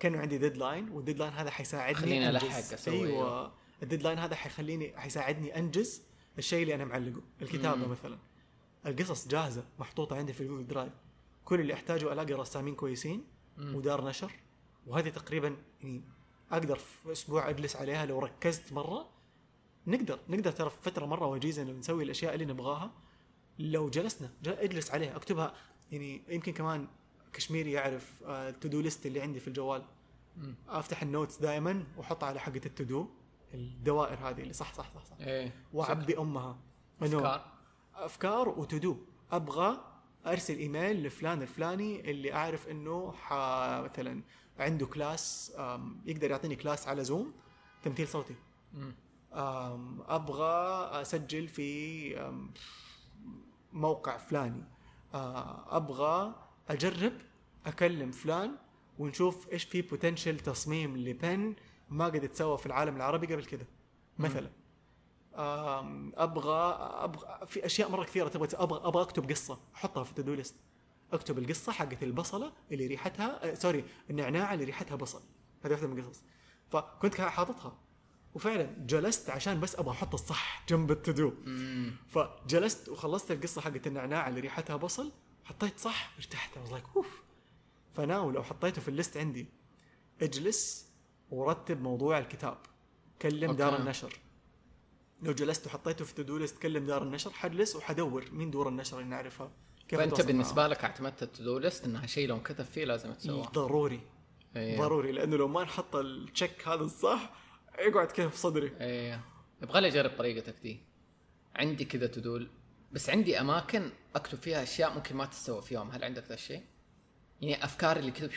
كأنه 0.00 0.18
عندي 0.18 0.38
deadline 0.38 0.88
وال 0.88 0.97
deadline 0.97 1.32
هذا 1.32 1.50
حيساعدني 1.50 2.00
خليني 2.00 2.28
أنجز. 2.28 2.44
ألحق 2.44 2.72
أسوي، 2.72 3.06
أيوه. 3.08 3.52
ال 3.82 3.86
deadline 3.86 4.18
هذا 4.18 4.34
حيخليني 4.34 5.00
حيساعدني 5.00 5.58
أنجز 5.58 6.02
الشيء 6.38 6.62
اللي 6.62 6.74
أنا 6.74 6.84
معلقه 6.84 7.22
الكتابة 7.42 7.86
مم. 7.86 7.90
مثلا. 7.90 8.18
القصص 8.88 9.28
جاهزة 9.28 9.64
محطوطة 9.78 10.16
عندي 10.16 10.32
في 10.32 10.40
ال 10.40 10.44
Google 10.44 10.66
Drive 10.66 10.92
كل 11.44 11.60
اللي 11.60 11.74
أحتاجه 11.74 12.12
ألاقي 12.12 12.32
رسامين 12.32 12.74
كويسين. 12.74 13.24
ودار 13.58 14.04
نشر. 14.08 14.32
وهذه 14.86 15.08
تقريبا 15.08 15.56
يعني 15.80 16.02
أقدر 16.52 16.78
في 16.78 17.12
أسبوع 17.12 17.50
أجلس 17.50 17.76
عليها 17.76 18.06
لو 18.06 18.18
ركزت 18.18 18.72
مرة. 18.72 19.08
نقدر 19.86 20.18
نقدر 20.28 20.52
ترى 20.52 20.70
في 20.70 20.76
فترة 20.82 21.06
مرة 21.06 21.26
وجيزة 21.26 21.62
إنه 21.62 21.72
نسوي 21.72 22.04
الأشياء 22.04 22.34
اللي 22.34 22.44
نبغاها. 22.44 22.92
لو 23.58 23.88
جلسنا 23.90 24.30
أجلس 24.46 24.90
عليها 24.90 25.16
أكتبها. 25.16 25.54
يعني 25.92 26.22
يمكن 26.28 26.52
كمان 26.52 26.88
كشميري 27.32 27.72
يعرف 27.72 28.22
ال 28.22 28.68
to-do 28.68 28.80
list 28.80 29.06
اللي 29.06 29.20
عندي 29.20 29.40
في 29.40 29.48
الجوال. 29.48 29.82
أفتح 30.68 31.02
ال 31.02 31.08
notes 31.08 31.38
دائما 31.38 31.84
واحطها 31.96 32.26
على 32.26 32.40
حقة 32.40 32.60
ال 32.66 32.84
to-do 32.84 33.08
الدوائر 33.54 34.28
هذه 34.28 34.40
اللي 34.40 34.52
صح 34.52 34.74
صح 34.74 34.94
صح, 34.94 35.04
صح. 35.04 35.16
إيه. 35.20 35.64
وأعبي 35.72 36.18
أمها. 36.18 36.58
إنه 37.02 37.40
أفكار 38.04 38.48
و 38.48 38.56
to-do 38.56 38.96
أبغى 39.32 39.84
أرسل 40.26 40.58
إيميل 40.58 41.02
لفلان 41.02 41.42
الفلاني 41.42 42.10
اللي 42.10 42.32
أعرف 42.32 42.68
إنه 42.68 43.12
ح... 43.12 43.32
مثلا 43.82 44.22
عنده 44.58 44.86
كلاس 44.86 45.52
يقدر 46.04 46.30
يعطيني 46.30 46.56
كلاس 46.56 46.88
على 46.88 47.04
زوم 47.04 47.32
تمثيل 47.82 48.08
صوتي. 48.08 48.34
أبغى 50.08 50.90
أسجل 51.00 51.48
في 51.48 52.32
موقع 53.72 54.16
فلاني. 54.16 54.64
أبغى 55.14 56.34
أجرب 56.68 57.12
أكلم 57.66 58.10
فلان 58.10 58.56
ونشوف 58.98 59.48
إيش 59.52 59.64
في 59.64 59.82
potential 59.82 60.40
تصميم 60.40 60.96
لبن 60.96 61.54
ما 61.90 62.04
قد 62.04 62.24
يتسوى 62.24 62.58
في 62.58 62.66
العالم 62.66 62.96
العربي 62.96 63.26
قبل 63.26 63.44
كذا 63.44 63.66
مثلا. 64.18 64.50
أبغى 65.38 66.76
أبغى 67.04 67.46
في 67.46 67.66
أشياء 67.66 67.90
مرة 67.90 68.04
كثيرة 68.04 68.28
تبغى 68.28 68.48
أبغى 68.54 68.88
أبغى 68.88 69.02
أكتب 69.02 69.30
قصة 69.30 69.58
أحطها 69.74 70.04
في 70.04 70.18
ال 70.18 70.21
to-do 70.21 70.34
list 70.34 70.54
أكتب 71.12 71.38
القصة 71.38 71.72
حقت 71.72 72.02
البصلة 72.02 72.52
اللي 72.72 72.86
ريحتها 72.86 73.50
آه، 73.50 73.54
sorry 73.54 73.84
النعناع 74.10 74.54
اللي 74.54 74.64
ريحتها 74.64 74.96
بصل. 74.96 75.22
هذه 75.64 75.72
واحدة 75.72 75.86
من 75.86 75.98
القصص. 75.98 76.22
فكنت 76.70 77.20
حاططها. 77.20 77.78
وفعلا 78.34 78.74
جلست 78.78 79.30
عشان 79.30 79.60
بس 79.60 79.76
أبغى 79.76 79.92
أحط 79.92 80.14
الصح 80.14 80.64
جنب 80.68 80.90
ال 80.90 80.97
to-do 80.97 81.32
فجلست 82.08 82.88
وخلصت 82.88 83.30
القصة 83.30 83.60
حقت 83.60 83.86
النعناع 83.86 84.28
اللي 84.28 84.40
ريحتها 84.40 84.76
بصل 84.76 85.12
حطيت 85.44 85.78
صح 85.78 86.12
ارتحت. 86.18 86.50
I 86.54 86.68
was 86.68 86.72
like 86.72 86.96
oof. 86.96 87.22
ف 87.94 88.03
now 88.03 88.30
لو 88.30 88.42
حطيته 88.42 88.80
في 88.80 88.88
ال 88.88 88.94
list 88.94 89.16
عندي 89.16 89.46
اجلس 90.22 90.88
ورتب 91.30 91.82
موضوع 91.82 92.18
الكتاب. 92.18 92.58
كلم 93.22 93.50
okay. 93.50 93.58
دار 93.58 93.76
النشر. 93.76 94.18
لو 95.22 95.32
جلست 95.32 95.66
وحطيته 95.66 96.04
في 96.04 96.14
to-do 96.14 96.38
list 96.38 96.58
كلم 96.58 96.86
دار 96.86 97.02
النشر 97.02 97.30
حجلس 97.30 97.76
وحدور 97.76 98.30
مين 98.32 98.50
دور 98.50 98.68
النشر 98.68 98.98
اللي 98.98 99.10
نعرفها؟ 99.10 99.50
كيف 99.88 99.98
فأنت 99.98 100.20
بالنسبة. 100.20 100.66
لك 100.66 100.84
اعتمدت 100.84 101.22
ال 101.22 101.28
to-do 101.28 101.58
list 101.58 101.84
إنها 101.84 102.06
شيء 102.06 102.28
لو 102.28 102.36
انكتب 102.36 102.64
فيه 102.64 102.84
لازم 102.84 103.12
تسويه 103.12 103.42
ضروري. 103.42 104.00
إيه. 104.56 104.78
ضروري 104.78 105.12
لأنه 105.12 105.36
لو 105.36 105.48
ما 105.48 105.62
نحط 105.62 105.96
ال 105.96 106.08
check 106.08 106.68
هذا 106.68 106.82
الصح 106.82 107.32
يقعد 107.78 108.06
كذا 108.06 108.28
في 108.28 108.38
صدري. 108.38 108.72
إيه. 108.80 109.20
يبغى 109.62 109.80
لي 109.80 109.88
أجرب 109.88 110.10
طريقتك 110.18 110.54
دي. 110.62 110.80
عندي 111.56 111.84
كذا 111.84 112.06
to-do 112.06 112.50
بس 112.92 113.10
عندي 113.10 113.40
أماكن 113.40 113.90
أكتب 114.16 114.38
فيها 114.38 114.62
أشياء 114.62 114.94
ممكن 114.94 115.16
ما 115.16 115.26
تستوى 115.26 115.62
فيهم 115.62 115.90
هل 115.90 116.04
عندك 116.04 116.24
ذا 116.24 116.34
الشيء؟ 116.34 116.62
يعني 117.40 117.64
افكار 117.64 117.96
اللي 117.96 118.10
كذا 118.10 118.30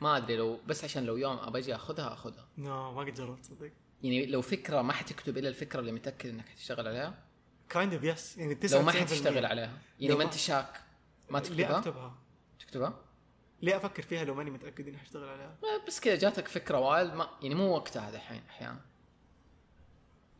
ما 0.00 0.16
أدري 0.16 0.36
لو 0.36 0.60
بس 0.66 0.84
عشان 0.84 1.04
لو 1.04 1.16
يوم 1.16 1.36
أبى 1.36 1.58
أجي 1.58 1.74
أخذها 1.74 2.12
أخذها. 2.12 2.48
No 2.58 2.92
ما 2.92 3.00
قد 3.00 3.14
جربت 3.14 3.44
صدق. 3.44 3.72
يعني 4.02 4.26
لو 4.26 4.42
فكرة 4.42 4.82
ما 4.82 4.92
حتكتب 4.92 5.38
إلا 5.38 5.48
الفكرة 5.48 5.80
اللي 5.80 5.92
متأكد 5.92 6.30
إنك 6.30 6.48
حتشتغل 6.48 6.88
عليها؟ 6.88 7.14
Kind 7.68 7.94
of 7.94 8.04
yes 8.04 8.38
يعني 8.38 8.54
99% 8.54 8.72
لو 8.72 8.82
ما 8.82 8.92
حتشتغل 8.92 9.46
عليها. 9.46 9.78
يعني 10.00 10.14
ما 10.14 10.24
أنت 10.24 10.34
شاك 10.34 10.80
ما 11.30 11.38
ليه 11.38 11.44
تكتبها؟ 11.44 11.78
أكتبها؟ 11.78 12.18
تكتبها؟ 12.58 13.04
ليه 13.62 13.76
أفكر 13.76 14.02
فيها 14.02 14.24
لو 14.24 14.34
ماني 14.34 14.50
متأكد 14.50 14.88
إني 14.88 14.98
حاشتغل 14.98 15.28
عليها؟ 15.28 15.58
بس 15.86 16.00
كذا 16.00 16.16
جاتك 16.16 16.48
فكرة 16.48 16.78
وايد 16.78 17.14
ما 17.14 17.28
يعني 17.42 17.54
مو 17.54 17.74
وقتها 17.74 18.10
دحين 18.10 18.42
أحيانا. 18.48 18.80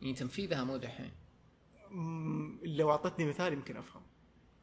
يعني 0.01 0.13
تنفيذها 0.13 0.63
مو 0.63 0.77
دحين. 0.77 1.11
لو 2.63 2.91
أعطتني 2.91 3.25
مثال 3.25 3.53
يمكن 3.53 3.77
أفهم. 3.77 4.01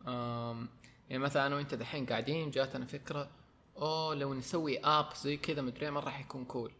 أم 0.07 0.69
يعني 1.09 1.23
مثلا 1.23 1.47
أنا 1.47 1.57
وأنت 1.57 1.75
دحين 1.75 2.07
قاعدين 2.07 2.51
جاتنا 2.51 2.87
فكرة 2.87 3.31
أوه 3.77 4.15
لو 4.15 4.35
نسوي 4.35 4.79
app 4.79 5.15
زي 5.15 5.37
كذا 5.37 5.63
مدري 5.63 5.91
مره 5.91 6.11
حيكون 6.11 6.45
cool 6.45 6.73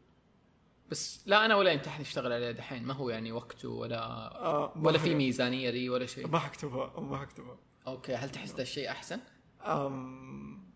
بس 0.91 1.23
لا 1.27 1.45
أنا 1.45 1.55
ولا 1.57 1.73
انت 1.73 1.89
حنشتغل 1.89 2.33
عليه 2.33 2.51
دحين. 2.51 2.85
ما 2.85 2.95
هو 2.95 3.11
يعني 3.11 3.33
وقته 3.33 3.69
ولا 3.69 3.99
آه 4.45 4.73
ولا 4.77 4.99
في 4.99 5.11
هي- 5.11 5.15
ميزانية 5.15 5.71
لي 5.71 5.89
ولا 5.89 6.07
شيء؟ 6.07 6.27
ما 6.29 6.39
حكتبها 6.39 7.01
ما 7.01 7.19
حكتبها. 7.19 7.59
okay 7.87 8.15
هل 8.15 8.31
تحس 8.31 8.55
ذا 8.55 8.63
الشيء 8.63 8.91
أحسن؟ 8.91 9.21
أم 9.61 10.67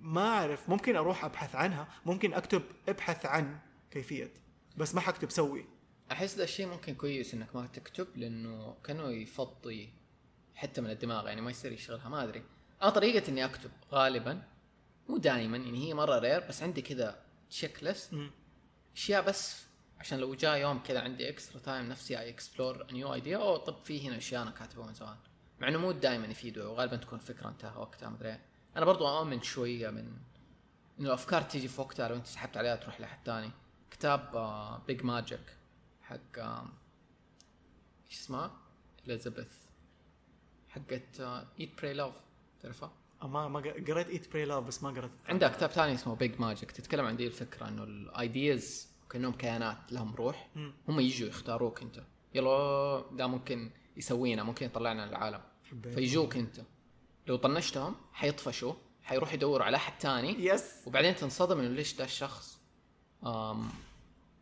ما 0.00 0.20
أعرف. 0.28 0.68
ممكن 0.68 0.96
أروح 0.96 1.24
أبحث 1.24 1.54
عنها. 1.54 1.88
ممكن 2.06 2.34
أكتب 2.34 2.62
ابحث 2.88 3.26
عن 3.26 3.58
كيفية 3.90 4.32
بس 4.76 4.94
ما 4.94 5.00
حكتب 5.00 5.30
سوي. 5.30 5.64
أحس 6.12 6.36
ذا 6.36 6.44
الشيء 6.44 6.66
ممكن 6.66 6.94
كويس 6.94 7.34
إنك 7.34 7.56
ما 7.56 7.66
تكتب 7.66 8.06
لأنه 8.16 8.76
كأنه 8.84 9.08
يفضي 9.10 9.92
حتى 10.54 10.80
من 10.80 10.90
الدماغ. 10.90 11.26
يعني 11.28 11.40
ما 11.40 11.50
يصير 11.50 11.72
يشغلها 11.72 12.08
ما 12.08 12.22
أدري. 12.24 12.42
أنا 12.82 12.90
طريقة 12.90 13.28
إني 13.30 13.44
أكتب 13.44 13.70
غالبا 13.92 14.42
مو 15.08 15.16
دائما 15.16 15.56
يعني 15.56 15.88
هي 15.88 15.94
مرة 15.94 16.18
rare 16.18 16.40
بس 16.48 16.62
عندي 16.62 16.82
كذا 16.82 17.22
checklist. 17.50 18.14
أشياء 18.98 19.22
بس 19.22 19.62
عشان 20.00 20.18
لو 20.18 20.34
جاء 20.34 20.56
يوم 20.56 20.78
كذا 20.78 21.00
عندي 21.00 21.28
extra 21.28 21.60
time 21.60 21.88
نفسي 21.88 22.18
I 22.18 22.28
explore 22.28 22.86
new 22.92 23.14
idea 23.14 23.36
أو 23.38 23.56
طب 23.56 23.76
في 23.84 24.08
هنا 24.08 24.16
أشياء 24.16 24.42
أنا 24.42 24.50
كاتبها 24.50 24.86
من 24.86 24.94
زمان 24.94 25.16
مع 25.60 25.68
إنه 25.68 25.78
مو 25.78 25.92
دائما 25.92 26.26
يفيدوا 26.26 26.64
وغالبا 26.64 26.96
تكون 26.96 27.18
فكرة 27.18 27.48
انتهى 27.48 27.76
وقتها 27.76 28.08
مدري. 28.08 28.38
أنا 28.76 28.84
برضو 28.84 29.08
اؤمن 29.08 29.42
شوية 29.42 29.90
من 29.90 29.98
إنه 31.00 31.08
الأفكار 31.08 31.42
تيجي 31.42 31.68
في 31.68 31.80
وقتها 31.80 32.08
لو 32.08 32.14
أنت 32.16 32.26
سحبت 32.26 32.56
عليها 32.56 32.76
تروح 32.76 33.00
لحد 33.00 33.18
ثاني 33.26 33.50
كتاب 33.90 34.20
Big 34.86 35.02
Magic 35.04 35.56
حق 36.02 36.38
آم، 36.38 36.72
إيش 38.10 38.18
اسمها؟ 38.18 38.56
Elizabeth 39.06 39.52
حقت 40.68 41.20
Eat 41.60 41.76
Pray 41.80 41.92
Love 41.94 42.14
تعرفها؟ 42.62 42.92
ما 43.22 43.48
ما 43.48 43.60
قريت 43.60 44.08
Eat 44.08 44.32
Pray 44.32 44.44
Love 44.44 44.64
بس 44.64 44.82
ما 44.82 44.90
قريت. 44.90 45.10
عندها 45.28 45.48
كتاب 45.48 45.70
ثاني 45.70 45.94
اسمه 45.94 46.14
Big 46.14 46.40
Magic 46.40 46.70
تتكلم 46.72 47.04
عن 47.04 47.16
دي 47.16 47.26
الفكرة 47.26 47.68
إنه 47.68 47.84
ال 47.84 48.01
ideas 48.01 48.88
كأنهم 49.10 49.32
كيانات 49.32 49.92
لهم 49.92 50.14
روح. 50.14 50.48
مم. 50.56 50.72
هم 50.88 51.00
يجوا 51.00 51.28
يختاروك 51.28 51.82
أنت. 51.82 52.02
يلا 52.34 53.04
ده 53.12 53.26
ممكن 53.26 53.70
يسوينا 53.96 54.42
ممكن 54.42 54.66
يطلعنا 54.66 55.06
للعالم. 55.06 55.40
فيجوك 55.82 56.36
أنت. 56.36 56.60
لو 57.26 57.36
طنشتهم 57.36 57.96
حيطفشوا 58.12 58.74
حيروح 59.02 59.32
يدوروا 59.34 59.66
على 59.66 59.76
أحد 59.76 59.92
ثاني 60.00 60.44
yes 60.44 60.82
وبعدين 60.86 61.16
تنصدم 61.16 61.58
إنه 61.58 61.68
ليش 61.68 61.94
ده 61.96 62.04
الشخص 62.04 62.60
آم 63.26 63.68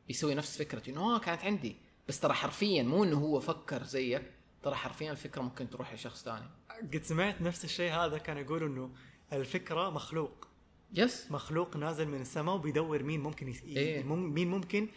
يسوي 0.09 0.35
نفس 0.35 0.59
فكرتي 0.59 0.91
انه 0.91 1.14
آه 1.16 1.18
كانت 1.18 1.45
عندي. 1.45 1.77
بس 2.09 2.20
ترى 2.20 2.33
حرفيا 2.35 2.83
مو 2.83 3.05
إنه 3.05 3.18
هو 3.18 3.41
فكر 3.41 3.83
زيك. 3.83 4.33
ترى 4.67 4.75
حرفيا 4.75 5.11
الفكرة 5.12 5.43
ممكن 5.43 5.71
تروح 5.71 5.95
لشخص 5.95 6.25
ثاني. 6.25 6.45
قد 6.93 7.03
سمعت 7.03 7.43
نفس 7.43 7.64
الشيء 7.64 7.93
هذا 7.93 8.19
كان 8.19 8.39
يقولوا 8.39 8.69
إنه 8.69 8.91
الفكرة 9.33 9.91
مخلوق. 9.91 10.49
Yes 10.95 11.30
مخلوق 11.31 11.77
نازل 11.77 12.09
من 12.09 12.21
السماء 12.21 12.55
وبيدور 12.55 13.03
مين 13.03 13.21
ممكن 13.21 13.49
يس... 13.49 13.62
إيه. 13.62 14.03
مين 14.03 14.51
ممكن 14.51 14.89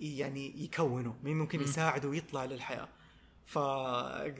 يعني 0.00 0.64
يكونه 0.64 1.16
مين 1.22 1.38
ممكن 1.38 1.60
يساعده 1.60 2.08
ويطلع 2.08 2.44
للحياة. 2.44 2.88
ف 3.46 3.58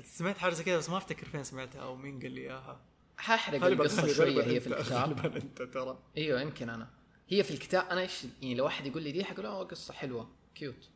سمعت 0.04 0.38
حاجة 0.38 0.52
زي 0.52 0.64
كذا 0.64 0.78
بس 0.78 0.90
ما 0.90 0.96
أفتكر 0.96 1.26
فين 1.26 1.44
سمعتها 1.44 1.82
أو 1.82 1.96
مين 1.96 2.20
قال 2.20 2.32
لي 2.32 2.40
إياها. 2.40 2.80
غالباً- 3.26 3.64
القصة 3.64 4.12
شوية 4.12 4.42
هي 4.44 4.60
في 4.60 4.66
الكتاب. 4.66 4.98
غالبا 4.98 5.36
أنت 5.36 5.62
ترى. 5.62 5.98
أيوه 6.16 6.40
يمكن 6.40 6.70
أنا. 6.70 6.90
هي 7.28 7.42
في 7.44 7.50
الكتاب 7.50 7.84
أنا 7.90 8.00
إيش 8.00 8.24
يعني 8.42 8.54
لو 8.54 8.64
واحد 8.64 8.86
يقول 8.86 9.02
لي 9.02 9.12
دي 9.12 9.24
حقول 9.24 9.44
له 9.44 9.64
قصة 9.64 9.94
حلوة. 9.94 10.30
cute 10.54 10.88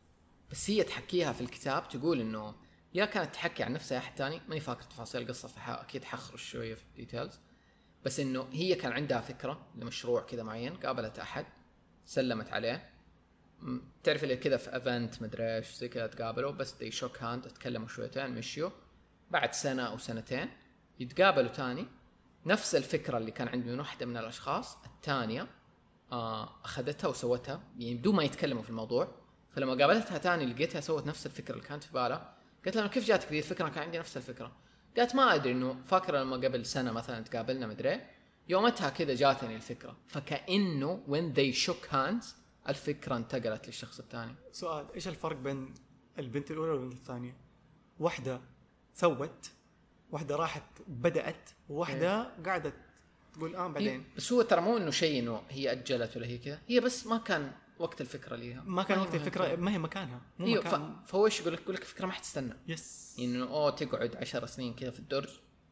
بس 0.51 0.71
هي 0.71 0.83
تحكيها 0.83 1.33
في 1.33 1.41
الكتاب 1.41 1.89
تقول 1.89 2.21
إنه 2.21 2.55
يا 2.95 3.05
كانت 3.05 3.35
تحكي 3.35 3.63
عن 3.63 3.73
نفسها 3.73 3.99
أحد 3.99 4.17
ثاني 4.17 4.41
ماني 4.49 4.61
فاكر 4.61 4.83
تفاصيل 4.83 5.23
القصة 5.23 5.49
فح 5.49 5.69
أكيد 5.69 6.05
حخرج 6.05 6.39
شوية 6.39 6.75
في 6.75 6.83
ال 6.85 6.92
details 6.92 7.41
بس 8.05 8.21
إنه 8.21 8.49
هي 8.53 8.75
كان 8.75 8.93
عندها 8.93 9.21
فكرة 9.21 9.67
لمشروع 9.75 10.21
كذا 10.21 10.43
معين 10.43 10.75
قابلت 10.75 11.19
أحد 11.19 11.47
سلمت 12.05 12.53
عليه. 12.53 12.91
تعرف 14.03 14.25
اللي 14.25 14.37
كذا 14.37 14.57
في 14.57 14.75
event 14.75 15.23
مدري 15.23 15.57
إيش 15.57 15.75
زي 15.75 15.89
كذا 15.89 16.07
تقابلوا 16.07 16.51
بس 16.53 16.73
they 16.73 16.91
shook 16.91 17.23
hands 17.23 17.43
تكلموا 17.43 17.89
شويتين 17.89 18.31
مشيوا. 18.31 18.71
بعد 19.31 19.53
سنة 19.53 19.83
أو 19.83 19.99
سنتين 19.99 20.49
يتقابلوا 21.01 21.49
تاني. 21.49 21.87
نفس 22.47 22.75
الفكرة 22.75 23.19
اللي 23.19 23.31
كان 23.31 23.49
عند 23.49 23.67
من 23.67 23.79
واحدة 23.79 24.07
من 24.07 24.17
الأشخاص 24.17 24.77
الثانية 24.85 25.47
آه 26.13 26.65
أخذتها 26.65 27.09
وسوتها. 27.09 27.63
يعني 27.79 27.95
بدون 27.95 28.15
ما 28.15 28.23
يتكلموا 28.23 28.63
في 28.63 28.71
الموضوع 28.71 29.09
فلما 29.51 29.75
قابلتها 29.75 30.19
تاني 30.19 30.47
لقيتها 30.47 30.81
سوت 30.81 31.07
نفس 31.07 31.27
الفكرة 31.27 31.55
اللي 31.55 31.67
كانت 31.67 31.85
في 31.85 31.93
بالها 31.93 32.32
قلت 32.67 32.77
لها 32.77 32.87
كيف 32.87 33.05
جاتك 33.05 33.29
ذي 33.29 33.39
الفكرة؟ 33.39 33.69
كان 33.69 33.83
عندي 33.83 33.99
نفس 33.99 34.17
الفكرة. 34.17 34.53
قالت 34.97 35.15
ما 35.15 35.35
أدري 35.35 35.53
إنه 35.53 35.83
فاكرة 35.85 36.19
لما 36.19 36.37
قبل 36.37 36.67
سنة 36.67 36.93
مثلا 36.93 37.25
تقابلنا 37.25 37.67
مدري. 37.67 38.01
يومتها 38.49 38.91
كذا 38.91 39.15
جاتني 39.15 39.57
الفكرة. 39.57 39.97
فكأنه 40.09 41.03
when 41.09 41.37
they 41.37 41.67
shook 41.67 41.93
hands 41.93 42.27
الفكرة 42.69 43.17
انتقلت 43.17 43.67
للشخص 43.67 43.99
الثاني. 43.99 44.35
سؤال 44.53 44.87
إيش 44.95 45.09
الفرق 45.09 45.37
بين 45.37 45.75
البنت 46.19 46.51
الأولى 46.51 46.71
والبنت 46.71 46.93
الثانية؟ 46.93 47.37
واحدة 48.01 48.41
سوت 48.95 49.51
واحدة 50.11 50.37
راحت 50.37 50.63
بدأت 50.87 51.51
وواحدة 51.69 52.31
قاعدة 52.47 52.73
تقول 53.35 53.57
آه 53.57 53.67
بعدين. 53.67 54.05
بس 54.17 54.33
هو 54.33 54.43
ترى 54.43 54.61
مو 54.61 54.77
إنه 54.77 54.91
شيء 54.91 55.23
إنه 55.23 55.43
هي 55.51 55.73
أجلت 55.73 56.17
ولا 56.17 56.27
هي 56.27 56.39
كذا. 56.39 56.61
هي 56.69 56.81
بس 56.81 57.07
ما 57.07 57.19
كان 57.19 57.53
وقت 57.83 58.01
الفكرة 58.01 58.37
ليها. 58.37 58.63
ما 58.67 58.83
كان 58.83 58.99
وقت 58.99 59.15
الفكرة 59.15 59.57
ما 59.57 59.71
هي 59.73 59.79
مكانها 59.79 60.21
مو 60.39 60.47
إيوه 60.47 60.65
مكان 60.65 60.97
ف... 61.07 61.11
فهو 61.11 61.27
إيش 61.27 61.41
يقول 61.41 61.53
لك؟ 61.53 61.61
يقول 61.61 61.75
لك 61.75 61.85
فكرة 61.85 62.07
ما 62.07 62.13
حتستنى. 62.13 62.55
يس 62.69 63.17
إنه 63.19 63.45
أوه 63.45 63.71
تقعد 63.71 64.17
عشر 64.17 64.47
سنين 64.47 64.75
كذا 64.75 64.91
في 64.91 64.99
الدرج. 64.99 65.29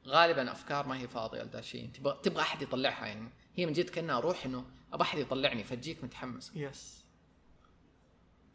غالبا 0.07 0.53
أفكار 0.53 0.87
ما 0.87 0.99
هي 0.99 1.09
فاضية 1.09 1.43
لذا 1.43 1.59
الشيء 1.59 1.91
تبغى 1.91 2.19
تبغى 2.23 2.43
أحد 2.43 2.63
يطلعها 2.63 3.07
يعني. 3.07 3.29
هي 3.57 3.67
من 3.67 3.73
جد 3.73 3.91
كأنها 3.91 4.21
روح 4.21 4.45
إنه 4.45 4.65
أبغى 4.93 5.03
أحد 5.03 5.19
يطلعني 5.19 5.65
فتجيك 5.65 6.05
متحمس. 6.05 6.53
yes 6.55 7.05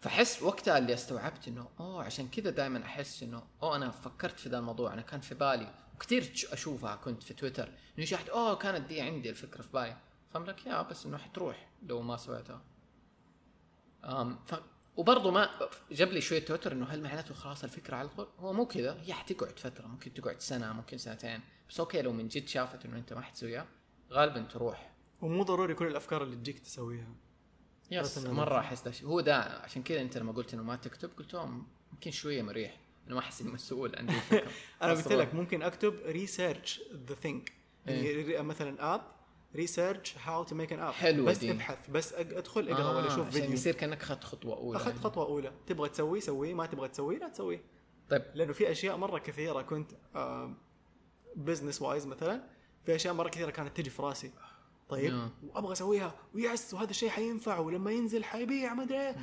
فحس 0.01 0.43
وقتها 0.43 0.77
اللي 0.77 0.93
استوعبت 0.93 1.47
إنه 1.47 1.69
أوه 1.79 2.03
عشان 2.03 2.27
كذا 2.27 2.49
دائما 2.49 2.85
أحس 2.85 3.23
إنه 3.23 3.43
أوه 3.63 3.75
أنا 3.75 3.91
فكرت 3.91 4.39
في 4.39 4.49
ذا 4.49 4.57
الموضوع. 4.57 4.93
أنا 4.93 5.01
كان 5.01 5.21
في 5.21 5.35
بالي 5.35 5.73
وكثير 5.95 6.47
أشوفها 6.51 6.95
كنت 6.95 7.23
في 7.23 7.33
تويتر. 7.33 7.69
إنه 7.99 8.07
احد 8.15 8.29
أوه 8.29 8.55
كانت 8.55 8.87
دي 8.87 9.01
عندي 9.01 9.29
الفكرة 9.29 9.61
في 9.61 9.69
بالي. 9.73 9.97
فهم 10.33 10.45
لك 10.45 10.65
يا 10.65 10.81
بس 10.81 11.05
إنه 11.05 11.17
حتروح 11.17 11.67
لو 11.83 12.01
ما 12.01 12.17
سويتها. 12.17 12.61
ف 14.45 14.55
وبرضه 14.97 15.31
ما 15.31 15.49
جاب 15.91 16.09
لي 16.09 16.21
شوية 16.21 16.39
تويتر 16.39 16.71
إنه 16.71 16.85
هل 16.85 17.01
معناته 17.01 17.33
خلاص 17.33 17.63
الفكرة 17.63 17.95
على 17.95 18.09
طول 18.09 18.27
هو 18.39 18.53
مو 18.53 18.65
كذا 18.65 19.01
هي 19.01 19.13
حتقعد 19.13 19.59
فترة 19.59 19.87
ممكن 19.87 20.13
تقعد 20.13 20.41
سنة 20.41 20.73
ممكن 20.73 20.97
سنتين 20.97 21.39
بس 21.69 21.79
okay 21.79 22.01
لو 22.01 22.13
من 22.13 22.27
جد 22.27 22.47
شافت 22.47 22.85
إنه 22.85 22.97
أنت 22.97 23.13
ما 23.13 23.21
حتسويها 23.21 23.67
غالبا 24.11 24.41
تروح. 24.41 24.91
ومو 25.21 25.43
ضروري 25.43 25.73
كل 25.73 25.87
الأفكار 25.87 26.23
اللي 26.23 26.35
تجيك 26.35 26.59
تسويها. 26.59 27.07
yes 27.91 28.17
مرة. 28.17 28.59
أحس 28.59 28.81
ده. 28.81 28.93
هو 29.03 29.21
ده 29.21 29.37
عشان 29.37 29.83
كذا 29.83 30.01
أنت 30.01 30.17
لما 30.17 30.31
قلت 30.31 30.53
إنه 30.53 30.63
ما 30.63 30.75
تكتب 30.75 31.09
قلت 31.17 31.33
يمكن 31.93 32.11
شوية 32.11 32.41
مريح 32.41 32.77
أنا 33.07 33.15
ما 33.15 33.19
أحس 33.19 33.41
إني 33.41 33.51
مسؤول 33.51 33.95
عندي 33.95 34.13
الفكرة. 34.13 34.51
أنا 34.81 34.93
قلت 34.93 35.11
لك 35.11 35.35
ممكن 35.35 35.61
أكتب 35.61 35.95
research 36.05 36.81
ذا 37.07 37.15
يعني 37.85 38.43
مثلا 38.43 38.95
app 38.95 39.14
research 39.55 40.15
how 40.17 40.43
to 40.43 40.55
make 40.55 40.73
an 40.73 40.79
app 40.79 40.93
حلوة 40.93 41.25
بس 41.25 41.37
دي. 41.37 41.51
ابحث 41.51 41.89
بس 41.89 42.13
أدخل 42.13 42.69
اقرا 42.69 42.97
ولا 42.97 43.09
شوف 43.09 43.19
عشان 43.19 43.29
فيديو. 43.29 43.51
يصير 43.51 43.75
كأنك 43.75 44.01
اخذت 44.01 44.23
خطوة 44.23 44.57
أولى. 44.57 44.77
أخذت 44.77 44.97
خطوة 44.97 45.25
أولى. 45.25 45.51
تبغى 45.67 45.89
تسوي 45.89 46.21
سويه 46.21 46.53
ما 46.53 46.65
تبغى 46.65 46.87
تسويه 46.87 47.17
لا 47.17 47.29
تسويه 47.29 47.63
طيب. 48.09 48.25
لأنه 48.35 48.53
في 48.53 48.71
أشياء 48.71 48.97
مرة 48.97 49.19
كثيرة 49.19 49.61
كنت 49.61 49.91
business 51.35 51.81
wise 51.81 52.07
مثلا 52.07 52.43
في 52.85 52.95
أشياء 52.95 53.13
مرة 53.13 53.29
كثيرة 53.29 53.51
كانت 53.51 53.77
تجي 53.77 53.89
في 53.89 54.01
راسي. 54.01 54.31
طيب 54.89 55.13
نعم. 55.13 55.29
وأبغى 55.43 55.73
أسويها. 55.73 56.15
و 56.33 56.43
yes 56.43 56.73
وهذا 56.73 56.89
الشيء 56.89 57.09
حينفع. 57.09 57.59
ولما 57.59 57.91
ينزل 57.91 58.23
حيبيع 58.23 58.73
ما 58.73 58.83
أدري 58.83 58.99
إيه. 58.99 59.15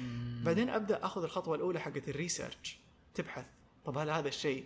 بعدين 0.45 0.69
أبدأ 0.69 1.05
أخذ 1.05 1.23
الخطوة 1.23 1.55
الأولى 1.57 1.81
حقت 1.81 2.09
ال 2.09 2.17
research 2.17 2.79
تبحث. 3.15 3.47
طب 3.85 3.99
هل 3.99 4.11
هذا 4.11 4.29
الشيء 4.29 4.65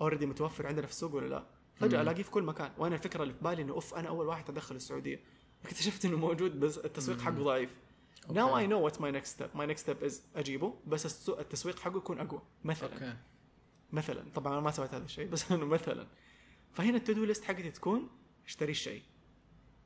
already 0.00 0.26
متوفر 0.26 0.66
عندنا 0.66 0.86
في 0.86 0.92
السوق 0.92 1.14
ولا 1.14 1.26
لا؟ 1.26 1.44
فجأة 1.76 2.02
ألاقيه 2.02 2.22
في 2.22 2.30
كل 2.30 2.42
مكان. 2.42 2.72
وأنا 2.78 2.94
الفكرة 2.94 3.22
اللي 3.22 3.34
في 3.34 3.40
بالي 3.44 3.62
إنه 3.62 3.72
أوف 3.72 3.94
أنا 3.94 4.08
أول 4.08 4.26
واحد 4.26 4.50
أدخل 4.50 4.76
السعودية. 4.76 5.20
اكتشفت 5.64 6.04
إنه 6.04 6.16
موجود 6.16 6.60
بس 6.60 6.78
التسويق 6.78 7.20
حقه 7.20 7.42
ضعيف. 7.42 7.76
now 8.32 8.58
I 8.58 8.66
know 8.66 8.80
what's 8.80 9.00
my 9.00 9.12
next 9.12 9.34
step 9.34 9.50
my 9.54 9.66
next 9.66 9.82
step 9.82 10.04
is 10.04 10.22
أجيبه 10.36 10.74
بس 10.86 11.28
التسويق 11.28 11.78
حقه 11.78 11.96
يكون 11.96 12.20
أقوى. 12.20 12.42
مثلا. 12.64 12.94
okay. 12.94 13.16
مثلا. 13.92 14.24
طبعا 14.34 14.52
أنا 14.52 14.60
ما 14.60 14.70
سويت 14.70 14.94
هذا 14.94 15.04
الشيء 15.04 15.28
بس 15.28 15.52
إنه 15.52 15.66
مثلا. 15.66 16.06
فهنا 16.72 16.96
ال 16.96 17.01
to-do 17.01 17.24
list 17.24 17.44
حقتي 17.44 17.70
تكون 17.70 18.08
اشتري 18.46 18.70
الشيء. 18.70 19.02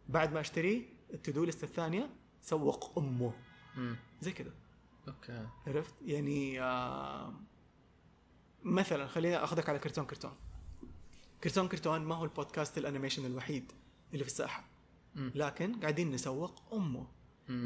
بعد 0.09 0.33
ما 0.33 0.41
اشتريه 0.41 0.83
ال 1.15 1.20
to-do 1.20 1.45
list 1.45 1.65
الثانية 1.65 2.11
سوق 2.41 2.99
أمه. 2.99 3.33
زي 4.21 4.33
كذا 4.33 4.53
okay. 5.09 5.47
عرفت؟ 5.67 5.95
يعني 6.03 6.63
آه 6.63 7.35
مثلا 8.63 9.07
خليني 9.07 9.37
أخذك 9.37 9.69
على 9.69 9.79
كرتون 9.79 10.05
كرتون. 10.05 10.33
كرتون 11.45 11.69
كرتون 11.69 12.01
ما 12.01 12.15
هو 12.15 12.25
البودكاست 12.25 12.79
ال 12.79 12.83
animation 12.83 13.27
الوحيد 13.27 13.73
اللي 14.13 14.25
في 14.25 14.31
الساحة. 14.31 14.65
لكن 15.17 15.81
قاعدين 15.81 16.11
نسوق 16.11 16.63
أمه. 16.73 17.07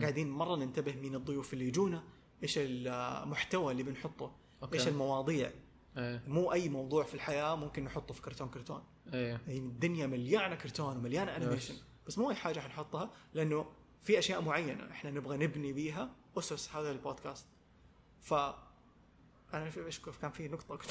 قاعدين 0.00 0.30
مرة 0.30 0.56
ننتبه 0.56 0.94
مين 0.94 1.14
الضيوف 1.14 1.52
اللي 1.52 1.68
يجونا 1.68 2.04
إيش 2.42 2.54
المحتوى 2.58 3.72
اللي 3.72 3.82
بنحطه 3.82 4.36
okay. 4.62 4.74
إيش 4.74 4.88
المواضيع. 4.88 5.52
إيه. 5.96 6.22
مو 6.28 6.52
أي 6.52 6.68
موضوع 6.68 7.04
في 7.04 7.14
الحياة 7.14 7.54
ممكن 7.54 7.84
نحطه 7.84 8.14
في 8.14 8.22
كرتون 8.22 8.48
كرتون. 8.48 8.82
إيه. 9.14 9.28
يعني 9.28 9.58
الدنيا 9.58 10.06
مليانة 10.06 10.54
كرتون 10.54 10.96
ومليانة 10.96 11.36
animation 11.36 11.74
بس 12.06 12.18
مو 12.18 12.30
أي 12.30 12.34
حاجة 12.34 12.60
حنحطها 12.60 13.10
لأنه 13.34 13.66
في 14.02 14.18
أشياء 14.18 14.42
معينة 14.42 14.90
إحنا 14.90 15.10
نبغى 15.10 15.36
نبني 15.36 15.72
بيها 15.72 16.10
أسس 16.38 16.74
هذا 16.74 16.90
البودكاست. 16.90 17.46
ف 18.20 18.34
أنا 19.54 19.70
في 19.70 19.86
إيش 19.86 20.00
كان 20.00 20.30
في 20.30 20.48
نقطة 20.48 20.76
كنت 20.76 20.90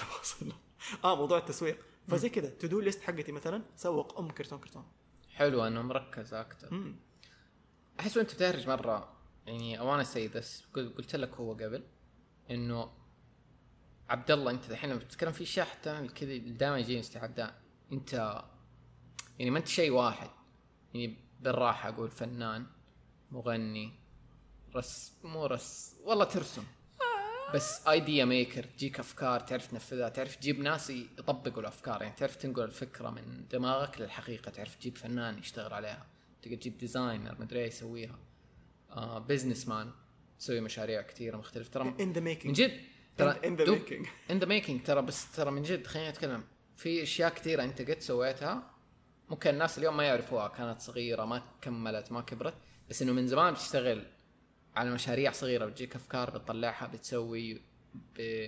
آه 1.03 1.15
موضوع 1.15 1.37
التسويق. 1.37 1.85
فزي 2.07 2.29
كذا 2.29 2.49
to-do 2.49 2.79
list 2.79 3.01
حقتي 3.01 3.31
مثلا 3.31 3.63
سوق 3.75 4.19
أم 4.19 4.29
كرتون 4.29 4.59
كرتون. 4.59 4.85
حلو 5.33 5.67
أنه 5.67 5.81
مركز 5.81 6.33
أكثر. 6.33 6.93
أحس 7.99 8.17
وأنت 8.17 8.31
تهرج 8.31 8.67
مرة 8.67 9.13
يعني 9.45 9.79
I 9.79 9.81
wanna 9.81 10.07
say 10.07 10.37
this 10.37 10.75
قلت 10.75 11.15
لك 11.15 11.35
هو 11.35 11.53
قبل 11.53 11.83
إنه 12.51 12.91
عبد 14.09 14.31
الله 14.31 14.51
أنت 14.51 14.71
الحين 14.71 14.89
لما 14.89 14.99
بتتكلم 14.99 15.31
في 15.31 15.43
اشياء 15.43 15.65
حتى 15.65 16.07
كذا 16.07 16.37
دائما 16.37 16.79
يجيني 16.79 16.99
استعداء 16.99 17.61
أنت 17.91 18.43
يعني 19.39 19.51
ما 19.51 19.59
أنت 19.59 19.67
شيء 19.67 19.91
واحد. 19.91 20.29
يعني 20.93 21.17
بالراحة 21.41 21.89
أقول 21.89 22.09
فنان 22.11 22.65
مغني 23.31 23.93
رس 24.75 25.13
مو 25.23 25.45
رس 25.45 25.95
والله 26.03 26.25
ترسم. 26.25 26.63
بس 27.55 27.87
ايديا 27.87 28.25
ميكر 28.25 28.63
تجيك 28.63 28.99
أفكار 28.99 29.39
تعرف 29.39 29.67
تنفذها 29.67 30.09
تعرف 30.09 30.35
تجيب 30.35 30.59
ناس 30.59 30.89
يطبقوا 30.89 31.61
الأفكار. 31.61 32.01
يعني 32.01 32.15
تعرف 32.15 32.35
تنقل 32.35 32.63
الفكرة 32.63 33.09
من 33.09 33.45
دماغك 33.51 34.01
للحقيقة 34.01 34.51
تعرف 34.51 34.75
تجيب 34.75 34.97
فنان 34.97 35.37
يشتغل 35.39 35.73
عليها. 35.73 36.05
تقدر 36.41 36.55
تجيب 36.55 36.77
designer 36.77 37.35
مدري 37.39 37.59
يسويها. 37.63 38.19
آه 38.91 39.19
businessman 39.19 39.91
تسوي 40.39 40.61
مشاريع 40.61 41.01
كثيره 41.01 41.37
مختلفة. 41.37 41.71
ترى 41.71 41.93
in 41.99 42.11
the 42.11 42.19
من 42.19 42.25
making 42.25 42.55
جد 42.61 42.79
ترى 43.17 43.33
the 43.33 43.45
دوب- 43.65 43.79
making. 43.87 44.07
in 44.31 44.39
the 44.39 44.45
making 44.45 44.83
ترى 44.83 45.01
بس 45.01 45.31
ترى 45.31 45.51
من 45.51 45.63
جد 45.63 45.87
خليني 45.87 46.09
أتكلم. 46.09 46.43
في 46.77 47.03
أشياء 47.03 47.29
كثيره 47.33 47.63
أنت 47.63 47.81
قد 47.81 47.99
سويتها. 47.99 48.71
ممكن 49.29 49.49
الناس 49.49 49.77
اليوم 49.77 49.97
ما 49.97 50.03
يعرفوها 50.03 50.47
كانت 50.47 50.81
صغيرة 50.81 51.25
ما 51.25 51.43
كملت 51.61 52.11
ما 52.11 52.21
كبرت. 52.21 52.53
بس 52.89 53.01
إنه 53.01 53.13
من 53.13 53.27
زمان 53.27 53.53
بتشتغل 53.53 54.03
على 54.75 54.91
مشاريع 54.91 55.31
صغيرة 55.31 55.65
بتجيك 55.65 55.95
أفكار 55.95 56.29
بتطلعها 56.29 56.87
بتسوي 56.87 57.61
ب... 58.17 58.47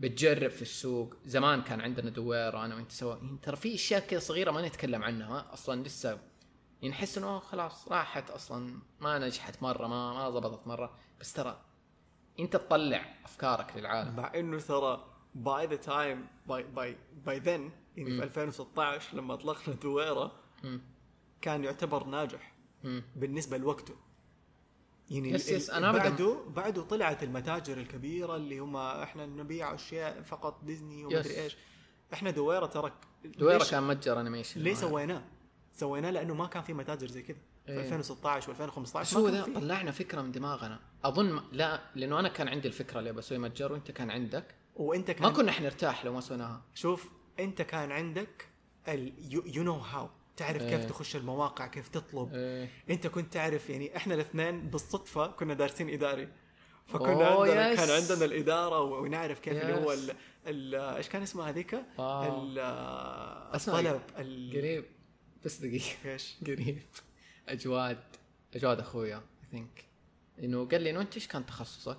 بتجرب 0.00 0.50
في 0.50 0.62
السوق. 0.62 1.14
زمان 1.24 1.62
كان 1.62 1.80
عندنا 1.80 2.10
دويرة 2.10 2.64
أنا 2.64 2.74
وأنت 2.74 2.92
سوا. 2.92 3.16
يعني 3.16 3.38
ترى 3.42 3.56
في 3.56 3.74
أشياء 3.74 4.00
كذا 4.00 4.18
صغيرة 4.20 4.50
ما 4.50 4.66
نتكلم 4.68 5.02
عنها 5.02 5.52
أصلا 5.52 5.82
لسه. 5.82 6.10
يعني 6.10 6.94
نحس 6.94 7.18
إنه 7.18 7.38
خلاص 7.38 7.88
راحت 7.88 8.30
أصلا. 8.30 8.78
ما 9.00 9.18
نجحت 9.18 9.62
مرة 9.62 9.86
ما 9.86 10.12
ما 10.12 10.30
ضبطت 10.30 10.66
مرة. 10.66 10.98
بس 11.20 11.32
ترى 11.32 11.60
أنت 12.40 12.52
تطلع 12.56 13.14
أفكارك 13.24 13.76
للعالم. 13.76 14.16
مع 14.16 14.32
إنه 14.34 14.60
ترى 14.60 15.04
by 15.34 15.66
the 15.66 15.76
time 15.76 16.26
by 16.46 16.62
by 16.62 16.96
by 17.26 17.38
then 17.38 17.70
يعني 17.96 18.16
في 18.16 18.22
2016 18.24 19.16
لما 19.16 19.34
أطلقنا 19.34 19.74
دويرة. 19.74 20.32
كان 21.40 21.64
يعتبر 21.64 22.04
ناجح 22.04 22.52
مم. 22.84 23.02
بالنسبة 23.16 23.56
لوقته. 23.56 23.94
يعني 25.12 25.30
yes- 25.30 25.48
yes، 25.48 25.70
أنا 25.70 25.92
بعده 25.92 26.36
بعده 26.48 26.82
طلعت 26.82 27.22
المتاجر 27.22 27.78
الكبيرة 27.78 28.36
اللي 28.36 28.58
هم 28.58 28.76
إحنا 28.76 29.26
نبيع 29.26 29.74
أشياء 29.74 30.22
فقط 30.22 30.64
ديزني 30.64 31.04
ومدري. 31.04 31.42
إيش 31.42 31.56
إحنا 32.12 32.30
دويرة 32.30 32.66
ترى 32.66 32.92
دويرة 33.24 33.58
ليش- 33.58 33.70
كان 33.70 33.82
متجر 33.82 34.20
animation 34.20 34.60
ليه 34.60 34.74
سويناه؟ 34.74 35.22
سويناه 35.72 36.10
لأنه 36.10 36.34
ما 36.34 36.46
كان 36.46 36.62
في 36.62 36.72
متاجر 36.72 37.06
زي 37.06 37.22
كذا 37.22 37.36
في 37.66 37.72
إيه. 37.72 37.80
2016 37.80 38.54
و2015 38.54 38.96
بس 39.00 39.14
هو 39.14 39.28
ذا. 39.28 39.44
طلعنا 39.54 39.90
فكرة 39.90 40.22
من 40.22 40.32
دماغنا 40.32 40.80
أظن 41.04 41.32
ما- 41.32 41.42
لا 41.52 41.80
لأنه 41.94 42.20
أنا 42.20 42.28
كان 42.28 42.48
عندي 42.48 42.68
الفكرة 42.68 42.98
اللي 42.98 43.12
بسوي 43.12 43.38
متجر 43.38 43.72
وأنت 43.72 43.90
كان 43.90 44.10
عندك 44.10 44.54
وأنت 44.76 45.10
كان 45.10 45.22
ما 45.22 45.30
كنا 45.30 45.52
حنرتاح 45.52 46.04
لو 46.04 46.12
ما 46.12 46.20
سويناها 46.20 46.62
شوف 46.74 47.10
أنت 47.40 47.62
كان 47.62 47.92
عندك 47.92 48.48
you 49.46 49.62
know 49.62 49.72
how 49.74 50.10
تعرف 50.36 50.62
كيف 50.62 50.80
إيه. 50.80 50.86
تخش 50.88 51.16
المواقع 51.16 51.66
كيف 51.66 51.88
تطلب 51.88 52.34
إيه. 52.34 52.68
انت 52.90 53.06
كنت 53.06 53.32
تعرف 53.32 53.70
يعني 53.70 53.96
إحنا 53.96 54.14
الاثنين 54.14 54.60
بالصدفة 54.70 55.26
كنا 55.26 55.54
دارسين 55.54 55.90
إداري 55.90 56.28
فكنا 56.86 57.26
عندنا 57.26 57.70
yes. 57.70 57.80
كان 57.80 57.90
عندنا 57.90 58.24
الإدارة 58.24 58.80
ونعرف 58.80 59.40
كيف 59.40 59.62
اللي 59.62 59.74
هو 59.74 59.92
yes. 59.92 59.98
ال- 60.10 60.16
ال- 60.46 60.74
إيش 60.96 61.08
كان 61.08 61.22
اسمها 61.22 61.48
هذيك؟ 61.50 61.74
آه. 61.98 62.26
الطلب 63.54 64.02
ال- 64.18 64.52
قريب 64.58 64.84
بس 65.44 65.56
دقيقة 65.56 65.86
إيش؟ 66.12 66.34
قريب 66.46 66.82
أجواد 67.48 67.98
أجواد 68.54 68.80
أخويا 68.80 69.16
I 69.16 69.22
think 69.50 69.84
إنه 70.38 70.64
قال 70.68 70.82
لي 70.82 70.90
إنه 70.90 71.00
أنت 71.00 71.14
إيش 71.14 71.26
كان 71.28 71.46
تخصصك؟ 71.46 71.98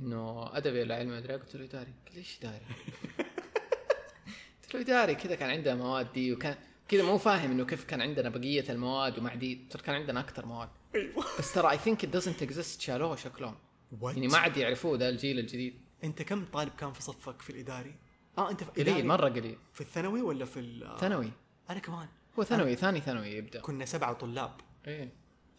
إنه 0.00 0.56
أدبي 0.56 0.80
ولا 0.80 0.94
علمي 0.96 1.18
أدري 1.18 1.34
قلت 1.34 1.56
له 1.56 1.64
إداري 1.64 1.92
قال 2.06 2.14
لي 2.14 2.18
إيش 2.18 2.38
إداري؟ 2.38 2.64
قلت 4.62 4.74
له 4.74 4.80
إداري 4.80 5.14
كذا 5.14 5.34
كان 5.34 5.50
عندنا 5.50 5.74
مواد 5.74 6.12
دي 6.12 6.32
وكان 6.32 6.56
كذا 6.90 7.02
مو 7.02 7.18
فاهم 7.18 7.50
إنه 7.50 7.64
كيف 7.64 7.84
كان 7.84 8.00
عندنا 8.00 8.28
بقية 8.28 8.70
المواد 8.72 9.18
ومعدي 9.18 9.66
ترى 9.70 9.82
كان 9.82 9.94
عندنا 9.94 10.20
أكثر 10.20 10.46
مواد. 10.46 10.68
أيوه. 10.94 11.24
بس 11.38 11.52
ترى 11.54 11.70
I 11.70 11.78
think 11.78 12.04
it 12.04 12.10
doesn't 12.10 12.42
exist 12.42 12.80
شالوه 12.80 13.16
شكلهم. 13.16 13.54
يعني 14.02 14.28
ما 14.28 14.38
عاد 14.38 14.56
يعرفوه 14.56 14.98
ذا 14.98 15.08
الجيل 15.08 15.38
الجديد. 15.38 15.80
أنت 16.04 16.22
كم 16.22 16.44
طالب 16.44 16.72
كان 16.78 16.92
في 16.92 17.02
صفك 17.02 17.42
في 17.42 17.50
الإداري؟ 17.50 17.94
آه 18.38 18.50
أنت 18.50 18.64
في 18.64 18.82
قليل 18.82 19.06
مرة 19.06 19.28
قليل. 19.28 19.58
في 19.72 19.80
الثانوي 19.80 20.22
ولا 20.22 20.44
في 20.44 20.60
ال- 20.60 20.96
ثانوي. 21.00 21.30
أنا 21.70 21.78
كمان. 21.78 22.08
هو 22.38 22.44
ثانوي 22.44 22.76
ثاني 22.76 23.00
ثانوي 23.00 23.28
يبدأ. 23.28 23.60
كنا 23.60 23.84
سبعة 23.84 24.12
طلاب. 24.12 24.52
إيه. 24.86 25.12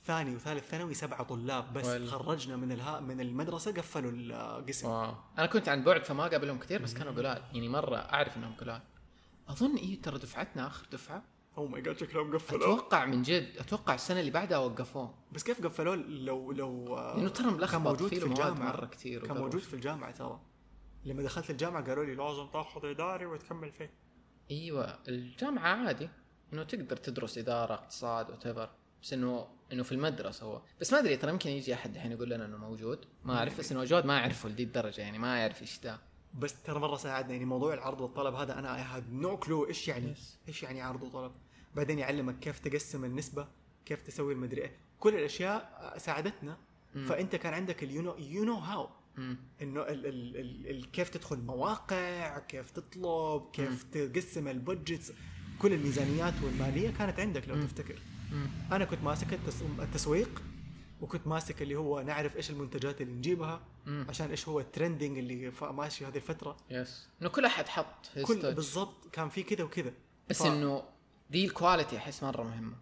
ثاني 0.05 0.35
وثالث 0.35 0.69
ثانوي 0.69 0.93
سبعة 0.93 1.23
طلاب. 1.23 1.73
بس 1.73 1.85
وال- 1.85 2.07
تخرجنا 2.07 2.55
من 2.55 2.71
الها 2.71 2.99
من 2.99 3.21
المدرسة 3.21 3.71
قفلوا 3.71 4.11
القسم. 4.11 4.87
wow. 4.89 5.15
أنا 5.37 5.45
كنت 5.45 5.69
عن 5.69 5.83
بعد 5.83 6.03
فما 6.03 6.23
قابلهم 6.23 6.59
كثير 6.59 6.81
بس 6.81 6.93
كانوا 6.93 7.11
قلال. 7.13 7.41
يعني 7.53 7.69
مرة 7.69 7.95
أعرف 7.97 8.37
إنهم 8.37 8.53
قلال. 8.53 8.81
أظن 9.49 9.75
إيه 9.75 10.01
ترى 10.01 10.19
دفعتنا 10.19 10.67
آخر 10.67 10.87
دفعة. 10.91 11.23
oh 11.57 11.67
my 11.67 11.81
God 11.81 11.97
شكلهم 11.97 12.33
قفلوا. 12.33 12.59
أتوقع 12.59 13.05
من 13.05 13.21
جد 13.21 13.57
أتوقع 13.57 13.95
السنة 13.95 14.19
اللي 14.19 14.31
بعدها 14.31 14.57
وقفوه. 14.57 15.15
بس 15.31 15.43
كيف 15.43 15.65
قفلوا 15.65 15.95
لو 15.95 16.51
لو 16.51 16.97
آه، 16.97 17.15
لأنه 17.15 17.29
ترى 17.29 17.45
كان 17.45 17.53
ملخبط 17.53 17.81
موجود 17.81 18.13
في 18.13 18.25
الجامعة. 18.25 18.73
مرة 18.73 18.85
كثير 18.85 19.27
كان. 19.27 19.37
موجود 19.37 19.61
في 19.61 19.73
الجامعة 19.73 20.11
ترى. 20.11 20.39
لما 21.05 21.23
دخلت 21.23 21.49
الجامعة 21.49 21.83
قالوا 21.85 22.05
لي 22.05 22.15
لازم 22.15 22.47
تاخذ 22.47 22.85
إداري 22.85 23.25
وتكمل 23.25 23.71
فيه. 23.71 23.91
أيوه 24.51 24.99
الجامعة 25.07 25.85
عادي. 25.85 26.09
إنه 26.53 26.63
تقدر 26.63 26.97
تدرس 26.97 27.37
إدارة 27.37 27.73
اقتصاد 27.73 28.29
what 28.29 28.69
بس 29.03 29.13
إنه 29.13 29.47
إنه 29.71 29.83
في 29.83 29.91
المدرسة 29.91 30.45
هو. 30.45 30.61
بس 30.81 30.93
ما 30.93 30.99
أدري 30.99 31.17
ترى 31.17 31.31
يمكن 31.31 31.49
يجي 31.49 31.73
أحد 31.73 31.95
الحين 31.95 32.11
يقول 32.11 32.29
لنا 32.29 32.45
إنه 32.45 32.57
موجود. 32.57 33.05
ما 33.23 33.37
أعرف 33.37 33.59
بس 33.59 33.71
إنه 33.71 33.83
جواد 33.83 34.05
ما 34.05 34.17
اعرفه 34.17 34.49
لدي 34.49 34.63
الدرجة 34.63 35.01
يعني 35.01 35.19
ما 35.19 35.37
يعرف 35.37 35.61
إيش 35.61 35.79
ذا 35.83 35.99
بس 36.39 36.61
ترى 36.63 36.79
مرة 36.79 36.95
ساعدنا 36.95 37.33
يعني 37.33 37.45
موضوع 37.45 37.73
العرض 37.73 38.01
والطلب 38.01 38.35
هذا 38.35 38.59
أنا 38.59 38.75
I 38.75 38.81
had 38.81 39.13
no 39.13 39.37
clue 39.37 39.67
إيش 39.67 39.87
يعني 39.87 40.15
Yes. 40.15 40.47
إيش 40.47 40.63
يعني 40.63 40.81
عرض 40.81 41.03
وطلب. 41.03 41.31
بعدين 41.75 41.99
يعلمك 41.99 42.39
كيف 42.39 42.59
تقسم 42.59 43.05
النسبة 43.05 43.47
كيف 43.85 44.01
تسوي 44.01 44.33
المدري 44.33 44.61
إيه. 44.61 44.75
كل 44.99 45.15
الأشياء 45.15 45.93
ساعدتنا. 45.97 46.57
مم. 46.95 47.05
فأنت 47.05 47.35
كان 47.35 47.53
عندك 47.53 47.83
اليو 47.83 48.01
نو 48.01 48.15
يو 48.17 48.43
نو 48.43 48.53
هاو. 48.53 48.89
إنه 49.17 49.81
ال 49.81 50.05
ال 50.05 50.37
ال 50.37 50.67
ال 50.69 50.91
كيف 50.91 51.09
تدخل 51.09 51.37
مواقع 51.37 52.39
كيف 52.39 52.71
تطلب 52.71 53.51
كيف 53.53 53.83
تقسم 53.83 54.47
ال 54.47 54.55
budgets 54.55 55.11
كل 55.59 55.73
الميزانيات 55.73 56.33
والمالية 56.43 56.89
كانت 56.89 57.19
عندك 57.19 57.49
لو 57.49 57.55
مم. 57.55 57.63
تفتكر. 57.65 57.99
أنا 58.71 58.85
كنت 58.85 59.03
ماسك 59.03 59.33
التس... 59.33 59.61
التسويق. 59.79 60.41
وكنت 61.01 61.27
ماسك 61.27 61.61
اللي 61.61 61.75
هو 61.75 62.01
نعرف 62.01 62.35
إيش 62.37 62.49
المنتجات 62.49 63.01
اللي 63.01 63.13
نجيبها 63.13 63.61
مم. 63.85 64.05
عشان 64.09 64.29
إيش 64.29 64.47
هو 64.47 64.59
ال 64.59 64.66
trending 64.66 65.17
اللي 65.17 65.51
ماشي 65.61 66.05
هذه 66.05 66.15
الفترة. 66.15 66.57
yes 66.69 67.07
إنه 67.21 67.29
كل 67.29 67.45
أحد 67.45 67.67
حط 67.67 68.09
كل. 68.25 68.53
بالضبط. 68.53 69.07
كان 69.11 69.29
في 69.29 69.43
كذا 69.43 69.63
وكذا. 69.63 69.93
بس 70.29 70.43
ف- 70.43 70.45
إنه 70.45 70.83
دي 71.29 71.45
ال 71.45 71.52
quality 71.52 71.97
أحس 71.97 72.23
مرة 72.23 72.43
مهمة. 72.43 72.75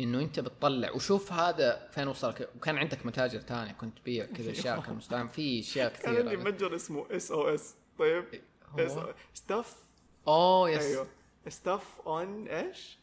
إنه 0.00 0.20
أنت 0.20 0.40
بتطلع. 0.40 0.90
وشوف 0.90 1.32
هذا 1.32 1.88
فين 1.92 2.08
وصلك. 2.08 2.50
وكان 2.56 2.78
عندك 2.78 3.06
متاجر 3.06 3.40
تانية 3.40 3.72
كنت 3.72 3.98
تبيع 3.98 4.26
كذا 4.26 4.50
أشياء 4.60 4.80
كمستعمل 4.80 5.28
في 5.28 5.60
أشياء 5.60 5.92
كان 5.92 6.16
عندي 6.16 6.36
كثيره 6.36 6.50
متجر 6.50 6.74
اسمه 6.74 7.06
SOS 7.10 7.74
طيب؟ 7.98 8.24
stuff 9.34 9.76
oh 10.28 10.70
yes 10.70 10.82
أيوه. 10.82 11.06
stuff 11.48 12.00
on 12.06 12.48
إيش؟ 12.48 12.98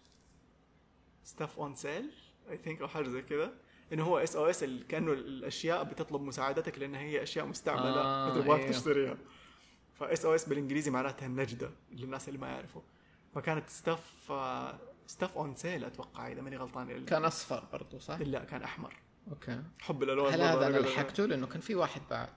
stuff 1.23 1.59
on 1.59 1.75
sale 1.75 2.11
I 2.49 2.57
think 2.57 2.81
أو 2.81 2.87
حاجة 2.87 3.07
زي 3.07 3.21
كذا. 3.21 3.53
انه 3.93 4.03
هو 4.03 4.17
SOS 4.17 4.63
كأنه 4.63 5.11
الأشياء 5.11 5.83
بتطلب 5.83 6.21
مساعدتك 6.21 6.79
لانها 6.79 7.01
هي 7.01 7.23
أشياء 7.23 7.45
مستعملة 7.45 8.01
آه، 8.01 8.31
فتبغاك 8.33 8.59
أيوه. 8.59 8.71
تشتريها. 8.71 9.17
ف 9.93 10.25
SOS 10.25 10.49
بالإنجليزي 10.49 10.91
معناتها 10.91 11.25
النجده 11.25 11.69
للناس 11.91 12.27
اللي 12.27 12.39
ما 12.39 12.47
يعرفوا. 12.47 12.81
فكانت 13.35 13.69
stuff 13.69 14.31
stuff 15.07 15.37
on 15.37 15.55
sale 15.55 15.85
أتوقع 15.85 16.31
إذا 16.31 16.41
ماني 16.41 16.57
غلطان. 16.57 17.05
كان 17.05 17.25
أصفر 17.25 17.63
برضو 17.73 17.99
صح؟ 17.99 18.19
لا 18.19 18.43
كان 18.43 18.63
أحمر. 18.63 18.93
okay. 19.31 19.63
حب 19.81 20.03
الالوان 20.03 20.33
هل 20.33 20.41
هذا 20.41 20.67
أنا 20.67 20.77
لحقته؟ 20.77 21.25
لأنه 21.25 21.47
كان 21.47 21.61
في 21.61 21.75
واحد 21.75 22.01
بعد. 22.09 22.29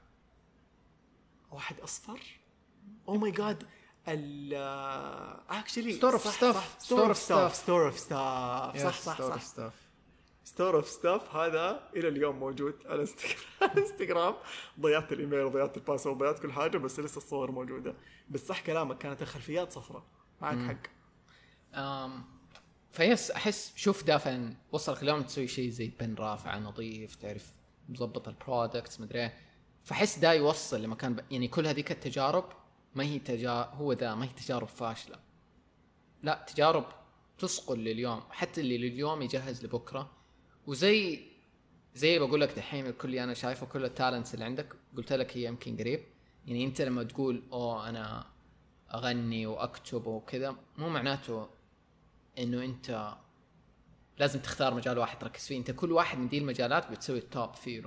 واحد 1.51 1.81
أصفر؟ 1.81 2.21
oh 3.09 3.17
my 3.17 3.31
God 3.31 3.67
ال 4.09 4.55
actually 5.49 6.01
Store 6.01 6.15
of 6.15 6.23
stuff. 6.23 6.79
store 6.79 7.07
of 7.09 7.17
stuff 7.17 7.53
stuff. 7.53 7.57
store 7.57 7.87
of 7.87 7.99
stuff 7.99 8.77
صح 8.77 9.01
صح 9.01 9.23
صح. 9.23 9.43
stuff 9.43 9.90
store 10.51 10.77
of 10.77 10.89
stuff 10.89 11.37
هذا 11.37 11.91
إلى 11.97 12.09
اليوم 12.09 12.37
موجود 12.37 12.75
على 12.87 13.07
انستغرام 13.79 14.35
ضيعت 14.81 15.13
الإيميل 15.13 15.41
وضيعت 15.41 15.77
ال 15.77 15.81
password 15.81 16.19
ضيعت 16.19 16.39
كل 16.39 16.53
حاجة 16.53 16.79
بس 16.79 17.01
لسه 17.01 17.19
الصور 17.19 17.51
موجودة. 17.51 17.95
بس 18.31 18.47
صح 18.47 18.61
كلامك 18.61 18.99
كانت 18.99 19.23
الخلفيات 19.23 19.73
صفراء. 19.73 20.03
معك 20.43 20.59
حق. 20.59 20.91
أم 21.79 22.25
فيس 22.91 23.31
أحس 23.31 23.73
شوف 23.77 24.05
دا 24.05 24.19
فين 24.19 24.57
وصلك 24.73 25.03
اليوم 25.03 25.23
تسوي 25.23 25.49
شيء 25.49 25.71
زي 25.71 25.93
بن 26.01 26.15
رافعه 26.15 26.59
نظيف 26.59 27.15
تعرف 27.15 27.53
مظبط 27.89 28.29
البرودكتس 28.29 29.01
مدري. 29.01 29.31
فحس 29.85 30.19
دا 30.19 30.33
يوصل 30.33 30.83
لمكان 30.83 31.15
ب... 31.15 31.21
يعني 31.31 31.49
كل 31.49 31.67
هذيك 31.67 31.93
التجارب 31.93 32.45
ما 32.95 33.05
هي 33.05 33.19
تجارب 33.19 33.75
هو 33.75 33.93
ذا 33.93 34.15
ما 34.15 34.25
هي 34.25 34.29
تجارب 34.29 34.69
فاشلة. 34.69 35.19
لا 36.23 36.45
تجارب 36.55 36.85
تصقل 37.39 37.79
لليوم. 37.79 38.23
حتى 38.31 38.61
اللي 38.61 38.79
لليوم 38.79 39.23
يجهز 39.23 39.65
لبكرة 39.65 40.20
وزي 40.71 41.21
زي 41.95 42.19
بقول 42.19 42.41
لك 42.41 42.53
دحين 42.53 42.87
الكل 42.87 43.09
اللي 43.09 43.25
أنا 43.25 43.35
شايفه 43.35 43.67
كل 43.67 43.85
التالنتس 43.85 44.35
اللي 44.35 44.45
عندك 44.45 44.77
قلت 44.97 45.13
لك 45.13 45.37
هي 45.37 45.45
يمكن 45.45 45.77
قريب. 45.77 46.01
يعني 46.47 46.65
أنت 46.65 46.81
لما 46.81 47.03
تقول 47.03 47.43
أوه 47.53 47.89
أنا 47.89 48.27
أغني 48.95 49.47
وأكتب 49.47 50.07
وكذا. 50.07 50.57
مو 50.79 50.89
معناته 50.89 51.49
إنه 52.39 52.65
أنت 52.65 53.15
لازم 54.19 54.41
تختار 54.41 54.75
مجال 54.75 54.99
واحد 54.99 55.19
تركز 55.19 55.47
فيه. 55.47 55.59
أنت 55.59 55.71
كل 55.71 55.93
واحد 55.93 56.19
من 56.19 56.29
دي 56.29 56.39
المجالات 56.39 56.91
بتسوي 56.91 57.19
التوب 57.19 57.55
فيه. 57.55 57.83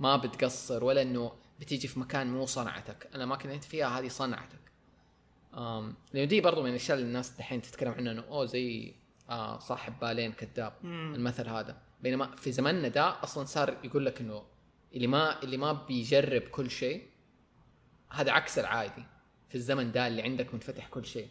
ما 0.00 0.16
بتقصر 0.16 0.84
ولا 0.84 1.02
إنه 1.02 1.32
بتيجي 1.60 1.88
في 1.88 2.00
مكان 2.00 2.26
مو 2.32 2.46
صنعتك. 2.46 3.10
الاماكن 3.14 3.44
اللي 3.44 3.54
انت 3.54 3.64
فيها 3.64 3.98
هذه 3.98 4.08
صنعتك. 4.08 4.72
أم 5.54 5.94
لأنه 6.12 6.28
دي 6.28 6.40
برضو 6.40 6.62
من 6.62 6.70
الأشياء 6.70 6.98
اللي 6.98 7.08
الناس 7.08 7.30
دحين 7.30 7.62
تتكلم 7.62 7.92
عنها 7.92 8.12
إنه 8.12 8.22
أوه 8.22 8.44
زي 8.44 8.94
آه 9.30 9.58
صاحب 9.58 9.98
بالين 10.00 10.32
كذاب. 10.32 10.72
المثل 10.84 11.48
هذا. 11.48 11.91
بينما 12.02 12.36
في 12.36 12.52
زماننا 12.52 12.88
ده 12.88 13.22
أصلا 13.22 13.44
صار 13.44 13.76
يقول 13.84 14.06
لك 14.06 14.20
إنه 14.20 14.42
اللي 14.94 15.06
ما 15.06 15.42
اللي 15.42 15.56
ما 15.56 15.72
بيجرب 15.72 16.42
كل 16.42 16.70
شيء 16.70 17.06
هذا 18.10 18.32
عكس 18.32 18.58
العادي 18.58 19.04
في 19.48 19.54
الزمن 19.54 19.92
ده 19.92 20.06
اللي 20.06 20.22
عندك 20.22 20.54
منفتح 20.54 20.88
كل 20.88 21.04
شيء. 21.06 21.28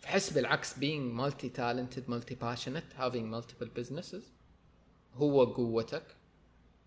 فحس 0.00 0.32
بالعكس 0.32 0.74
being 0.74 1.18
multi 1.20 1.48
talented 1.56 2.08
multi 2.10 2.34
passionate 2.34 2.98
having 3.00 3.34
multiple 3.34 3.68
businesses 3.80 4.22
هو 5.14 5.44
قوتك 5.44 6.16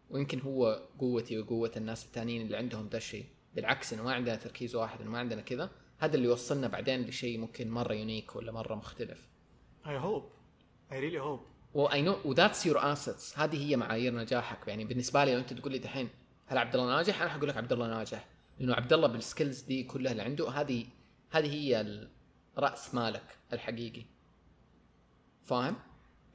ويمكن 0.09 0.41
هو 0.41 0.87
قوتي 0.99 1.39
وقوة 1.39 1.71
الناس 1.77 2.05
التانيين 2.05 2.41
اللي 2.41 2.57
عندهم 2.57 2.89
ده 2.89 2.97
الشيء. 2.97 3.25
بالعكس 3.55 3.93
إنه 3.93 4.03
ما 4.03 4.13
عندنا 4.13 4.35
تركيز 4.35 4.75
واحد 4.75 5.01
إنه 5.01 5.11
ما 5.11 5.19
عندنا 5.19 5.41
كذا 5.41 5.69
هذا 5.99 6.15
اللي 6.15 6.27
يوصلنا 6.27 6.67
بعدين 6.67 7.01
لشيء 7.01 7.37
ممكن 7.39 7.71
مرة 7.71 7.93
unique 7.93 8.35
ولا 8.35 8.51
مرة 8.51 8.75
مختلف. 8.75 9.27
I 9.87 9.97
hope 9.97 10.31
I 10.91 10.99
really 10.99 11.19
hope 11.19 11.41
و 11.77 12.01
I 12.01 12.05
know 12.05 12.17
و 12.25 12.31
that's 12.31 12.65
your 12.65 12.91
assets 12.93 13.39
هذه 13.39 13.69
هي 13.69 13.75
معايير 13.75 14.15
نجاحك. 14.15 14.67
يعني 14.67 14.85
بالنسبة 14.85 15.25
لي 15.25 15.33
لو 15.33 15.39
أنت 15.39 15.53
تقول 15.53 15.71
لي 15.71 15.79
دحين 15.79 16.09
هل 16.47 16.57
عبد 16.57 16.75
الله 16.75 16.95
ناجح؟ 16.95 17.21
أنا 17.21 17.29
حقول 17.29 17.49
لك 17.49 17.57
عبد 17.57 17.73
الله 17.73 17.87
ناجح. 17.87 18.27
لأنه 18.59 18.73
عبد 18.73 18.93
الله 18.93 19.07
بال 19.07 19.21
skills 19.21 19.61
دي 19.61 19.83
كلها 19.83 20.11
اللي 20.11 20.23
عنده 20.23 20.49
هذه 20.49 20.85
هذه 21.31 21.53
هي 21.53 22.07
راس 22.57 22.95
مالك 22.95 23.37
الحقيقي. 23.53 24.05
فاهم؟ 25.43 25.75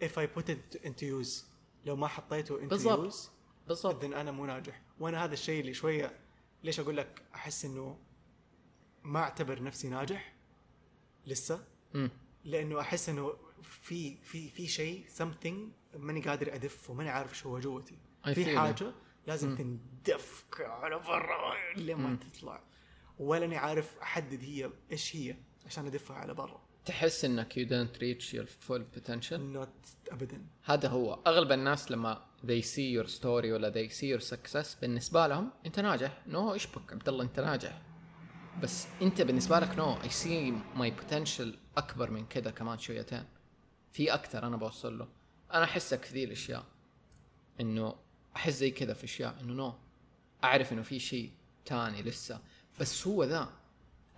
If 0.02 0.18
I 0.18 0.38
put 0.38 0.44
it 0.44 0.84
into 0.84 1.02
use 1.02 1.44
لو 1.84 1.96
ما 1.96 2.06
حطيته 2.06 2.58
into 2.58 2.68
بالضبط. 2.68 3.12
use 3.12 3.28
بالضبط. 3.68 4.04
اذا 4.04 4.20
أنا 4.20 4.30
مو 4.30 4.46
ناجح. 4.46 4.82
وأنا 5.00 5.24
هذا 5.24 5.32
الشيء 5.32 5.60
اللي 5.60 5.74
شوية 5.74 6.18
ليش 6.64 6.80
أقول 6.80 6.96
لك؟ 6.96 7.22
أحس 7.34 7.64
إنه 7.64 7.98
ما 9.04 9.20
أعتبر 9.20 9.62
نفسي 9.62 9.88
ناجح 9.88 10.34
لسه. 11.26 11.64
امم 11.94 12.10
لأنه 12.44 12.80
أحس 12.80 13.08
إنه 13.08 13.32
في 13.62 14.16
في 14.16 14.48
في 14.48 14.66
شيء 14.66 15.04
something 15.18 15.54
ماني 15.96 16.20
قادر 16.20 16.54
أدف 16.54 16.90
وماني 16.90 17.10
عارف 17.10 17.30
إيش 17.30 17.46
هو 17.46 17.60
جواتي. 17.60 17.96
في 18.34 18.58
حاجة 18.58 18.92
لازم 19.26 19.56
تندف 19.56 20.44
على 20.60 20.98
برا 20.98 21.54
لين 21.76 21.96
ما 21.96 22.16
تطلع. 22.16 22.62
ولا 23.18 23.44
أني 23.44 23.56
عارف 23.56 23.98
أحدد 24.02 24.42
هي 24.44 24.70
إيش 24.92 25.16
هي 25.16 25.36
عشان 25.66 25.86
أدفها 25.86 26.16
على 26.16 26.34
برا. 26.34 26.62
تحس 26.84 27.24
إنك 27.24 27.52
you 27.52 27.68
don't 27.68 27.98
reach 28.00 28.34
your 28.34 28.46
full 28.46 28.82
potential 28.98 29.32
not 29.32 29.68
ابدا. 30.10 30.46
هذا 30.64 30.88
هو. 30.88 31.14
أغلب 31.26 31.52
الناس 31.52 31.90
لما 31.90 32.26
they 32.46 32.62
see 32.62 33.00
your 33.00 33.08
story 33.20 33.24
ولا 33.24 33.72
they 33.72 33.92
see 33.92 34.18
your 34.18 34.24
success 34.30 34.80
بالنسبة 34.80 35.26
لهم 35.26 35.50
أنت 35.66 35.80
ناجح. 35.80 36.22
no 36.26 36.54
إيش 36.54 36.66
بك؟ 36.66 36.92
عبد 36.92 37.08
الله 37.08 37.24
أنت 37.24 37.40
ناجح. 37.40 37.82
بس 38.62 38.86
أنت 39.02 39.22
بالنسبة 39.22 39.58
لك 39.58 39.78
no 39.78 40.02
I 40.02 40.08
see 40.08 40.50
my 40.76 40.90
potential 40.90 41.58
أكبر 41.76 42.10
من 42.10 42.26
كذا 42.26 42.50
كمان 42.50 42.78
شويتين. 42.78 43.24
في 43.92 44.14
أكثر 44.14 44.46
أنا 44.46 44.56
بوصل 44.56 44.98
له. 44.98 45.08
أنا 45.52 45.64
احسك 45.64 46.04
في 46.04 46.14
ذي 46.14 46.24
الاشياء 46.24 46.64
إنه 47.60 47.94
أحس 48.36 48.52
زي 48.52 48.70
كذا 48.70 48.94
في 48.94 49.04
أشياء. 49.04 49.40
إنه 49.40 49.52
no 49.52 49.74
أعرف 50.44 50.72
إنه 50.72 50.82
في 50.82 50.98
شيء 50.98 51.32
تاني 51.64 52.02
لسه. 52.02 52.40
بس 52.80 53.06
هو 53.06 53.24
ذا 53.24 53.52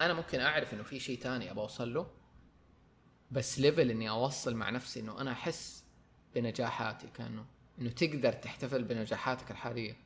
أنا 0.00 0.14
ممكن 0.14 0.40
أعرف 0.40 0.74
إنه 0.74 0.82
في 0.82 1.00
شيء 1.00 1.18
تاني 1.18 1.50
ابى 1.50 1.60
أوصل 1.60 1.94
له. 1.94 2.10
بس 3.30 3.58
level 3.58 3.90
إني 3.90 4.10
أوصل 4.10 4.54
مع 4.54 4.70
نفسي 4.70 5.00
إنه 5.00 5.20
أنا 5.20 5.32
أحس 5.32 5.84
بنجاحاتي 6.34 7.06
كأنه 7.06 7.46
إنه 7.78 7.90
تقدر 7.90 8.32
تحتفل 8.32 8.84
بنجاحاتك 8.84 9.50
الحالية. 9.50 9.96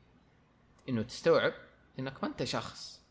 إنه 0.89 1.01
تستوعب 1.01 1.53
إنك 1.99 2.23
ما 2.23 2.29
أنت 2.29 2.43
شخص. 2.43 3.01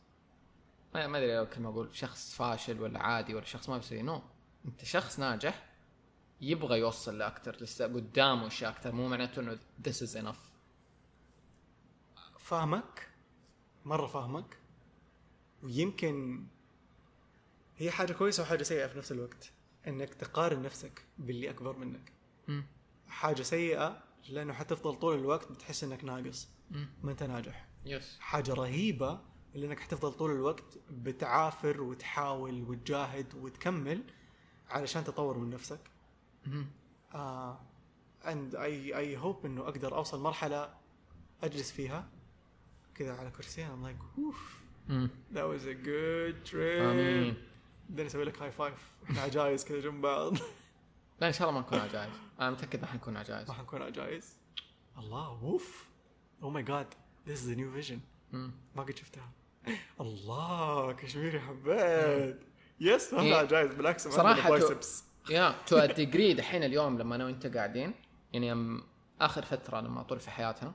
ما 0.94 1.18
أدري 1.18 1.36
لو 1.36 1.46
كلمة 1.46 1.68
أقول 1.68 1.96
شخص 1.96 2.34
فاشل 2.34 2.80
ولا 2.80 2.98
عادي 2.98 3.34
ولا 3.34 3.44
شخص 3.44 3.68
ما 3.68 3.76
بيسوي. 3.76 4.02
نو 4.02 4.22
أنت 4.66 4.84
شخص 4.84 5.18
ناجح. 5.18 5.67
يبغى 6.40 6.78
يوصل 6.78 7.18
لاكثر 7.18 7.56
لسه 7.60 7.84
قدامه 7.84 8.46
اشياء 8.46 8.70
أكثر 8.70 8.92
مو 8.92 9.08
معناته 9.08 9.40
إنه 9.40 9.58
this 9.88 9.96
is 10.08 10.16
enough. 10.22 10.38
فاهمك؟ 12.38 13.08
مرة 13.84 14.06
فاهمك. 14.06 14.58
ويمكن 15.62 16.46
هي 17.76 17.90
حاجة 17.90 18.12
كويسة 18.12 18.42
وحاجة 18.42 18.62
سيئة 18.62 18.86
في 18.86 18.98
نفس 18.98 19.12
الوقت 19.12 19.52
إنك 19.86 20.14
تقارن 20.14 20.62
نفسك 20.62 21.04
باللي 21.18 21.50
أكبر 21.50 21.76
منك. 21.76 22.12
مم. 22.48 22.66
حاجة 23.08 23.42
سيئة 23.42 24.02
لأنه 24.28 24.52
حتفضل 24.52 24.94
طول 24.94 25.18
الوقت 25.18 25.52
بتحس 25.52 25.84
إنك 25.84 26.04
ناقص. 26.04 26.48
ما 27.02 27.10
أنت 27.10 27.22
ناجح. 27.22 27.68
yes 27.84 28.18
حاجة 28.20 28.54
رهيبة 28.54 29.20
لأنك 29.54 29.80
حتفضل 29.80 30.12
طول 30.12 30.30
الوقت 30.30 30.78
بتعافر 30.90 31.80
وتحاول 31.80 32.62
وتجاهد 32.62 33.34
وتكمل 33.34 34.02
علشان 34.68 35.04
تطور 35.04 35.38
من 35.38 35.50
نفسك. 35.50 35.80
And 38.24 38.54
I 38.54 38.92
I 38.92 39.22
hope 39.24 39.44
إنه 39.44 39.62
أقدر 39.62 39.96
أوصل 39.96 40.20
مرحلة 40.20 40.74
أجلس 41.42 41.72
فيها. 41.72 42.08
كذا 42.94 43.16
على 43.16 43.30
كرسيين 43.30 43.68
I'm 43.68 43.86
like 43.86 44.18
أوف 44.18 44.58
مم. 44.88 45.10
that 45.32 45.38
was 45.38 45.62
a 45.62 45.74
good 45.86 46.50
trip. 46.50 46.80
آمين. 46.80 47.34
بعدين 47.88 48.06
أسوي 48.06 48.24
لك 48.24 48.42
high 48.42 48.50
five 48.50 48.92
إحنا 49.04 49.20
عجايز 49.20 49.64
كذا 49.64 49.80
جنب 49.80 50.02
بعض. 50.02 50.36
لا 51.20 51.26
إن 51.26 51.32
شاء 51.32 51.48
الله 51.48 51.60
ما 51.60 51.66
نكون 51.66 51.78
عجائز 51.78 52.12
أنا 52.40 52.50
متأكد 52.50 52.80
ما 52.80 52.86
حنكون 52.86 53.16
عجائز 53.16 53.48
ما 53.48 53.54
حنكون 53.54 53.82
عجايز. 53.82 54.36
الله 54.98 55.26
أوف. 55.26 55.88
oh 56.42 56.50
my 56.50 56.62
God 56.62 56.94
this 57.26 57.42
is 57.42 57.50
new 57.50 57.72
vision. 57.72 58.00
ما 58.32 58.82
قد 58.82 58.96
شفتها. 58.96 59.30
الله 60.00 60.92
كشميري 60.92 61.40
حبيت. 61.40 62.40
yes 62.80 63.14
ما 63.14 63.20
إيه. 63.20 63.34
عجايز 63.34 63.74
بالعكس 63.74 64.08
صراحة. 64.08 64.58
yeah 65.30 65.54
to 65.66 65.86
degree 65.86 66.34
دحين 66.34 66.62
اليوم 66.62 66.98
لما 66.98 67.16
أنا 67.16 67.24
وأنت 67.24 67.46
قاعدين 67.56 67.94
يعني 68.32 68.80
آخر 69.20 69.44
فترة 69.44 69.80
لما 69.80 70.00
اطول 70.00 70.20
في 70.20 70.30
حياتها 70.30 70.74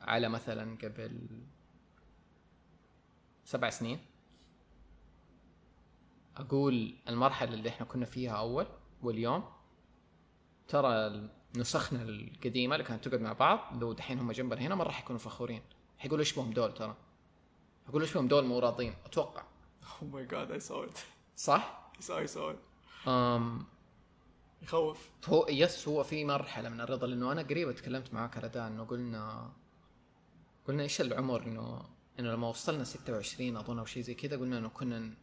على 0.00 0.28
مثلا 0.28 0.78
قبل 0.82 1.28
سبع 3.44 3.70
سنين 3.70 3.98
أقول 6.36 6.94
المرحلة 7.08 7.54
اللي 7.54 7.68
إحنا 7.68 7.86
كنا 7.86 8.06
فيها 8.06 8.32
أول 8.32 8.66
واليوم 9.02 9.44
ترى 10.68 11.22
نسخنا 11.56 12.02
القديمة 12.02 12.74
اللي 12.74 12.86
كانت 12.86 13.08
تقعد 13.08 13.20
مع 13.20 13.32
بعض 13.32 13.82
لو 13.82 13.92
دحين 13.92 14.18
هم 14.18 14.32
جنبنا 14.32 14.60
هنا 14.60 14.74
ما 14.74 14.84
راح 14.84 15.00
يكونوا 15.00 15.20
فخورين. 15.20 15.62
حيقولوا 15.98 16.24
إيش 16.24 16.32
بهم 16.32 16.50
دول 16.50 16.74
ترى؟ 16.74 16.96
يقولوا 17.88 18.06
إيش 18.06 18.14
بهم 18.14 18.28
دول 18.28 18.44
مو 18.44 18.58
راضين 18.58 18.94
أتوقع. 19.04 19.42
oh 20.02 20.06
my 20.06 20.26
God 20.26 20.50
I 20.50 20.60
saw 20.60 20.84
it 20.84 20.98
صح؟ 21.36 21.90
I 22.10 22.26
saw 22.26 22.50
it 22.50 22.56
أم 23.08 23.66
يخوف. 24.62 25.10
هو 25.28 25.46
yes 25.48 25.88
هو 25.88 26.02
في 26.02 26.24
مرحلة 26.24 26.68
من 26.68 26.80
الرضا 26.80 27.06
لأنه 27.06 27.32
أنا 27.32 27.42
قريب 27.42 27.72
تكلمت 27.72 28.14
معاك 28.14 28.36
رداء 28.36 28.66
إنه 28.66 28.84
قلنا 28.84 29.52
قلنا 30.68 30.82
إيش 30.82 31.00
العمر 31.00 31.42
إنه 31.42 31.82
إنه 32.20 32.32
لما 32.32 32.48
وصلنا 32.48 32.84
26 32.84 33.56
أظن 33.56 33.78
أو 33.78 33.84
شيء 33.84 34.02
زي 34.02 34.14
كذا 34.14 34.36
قلنا 34.36 34.58
إنه 34.58 34.68
كنا 34.68 35.14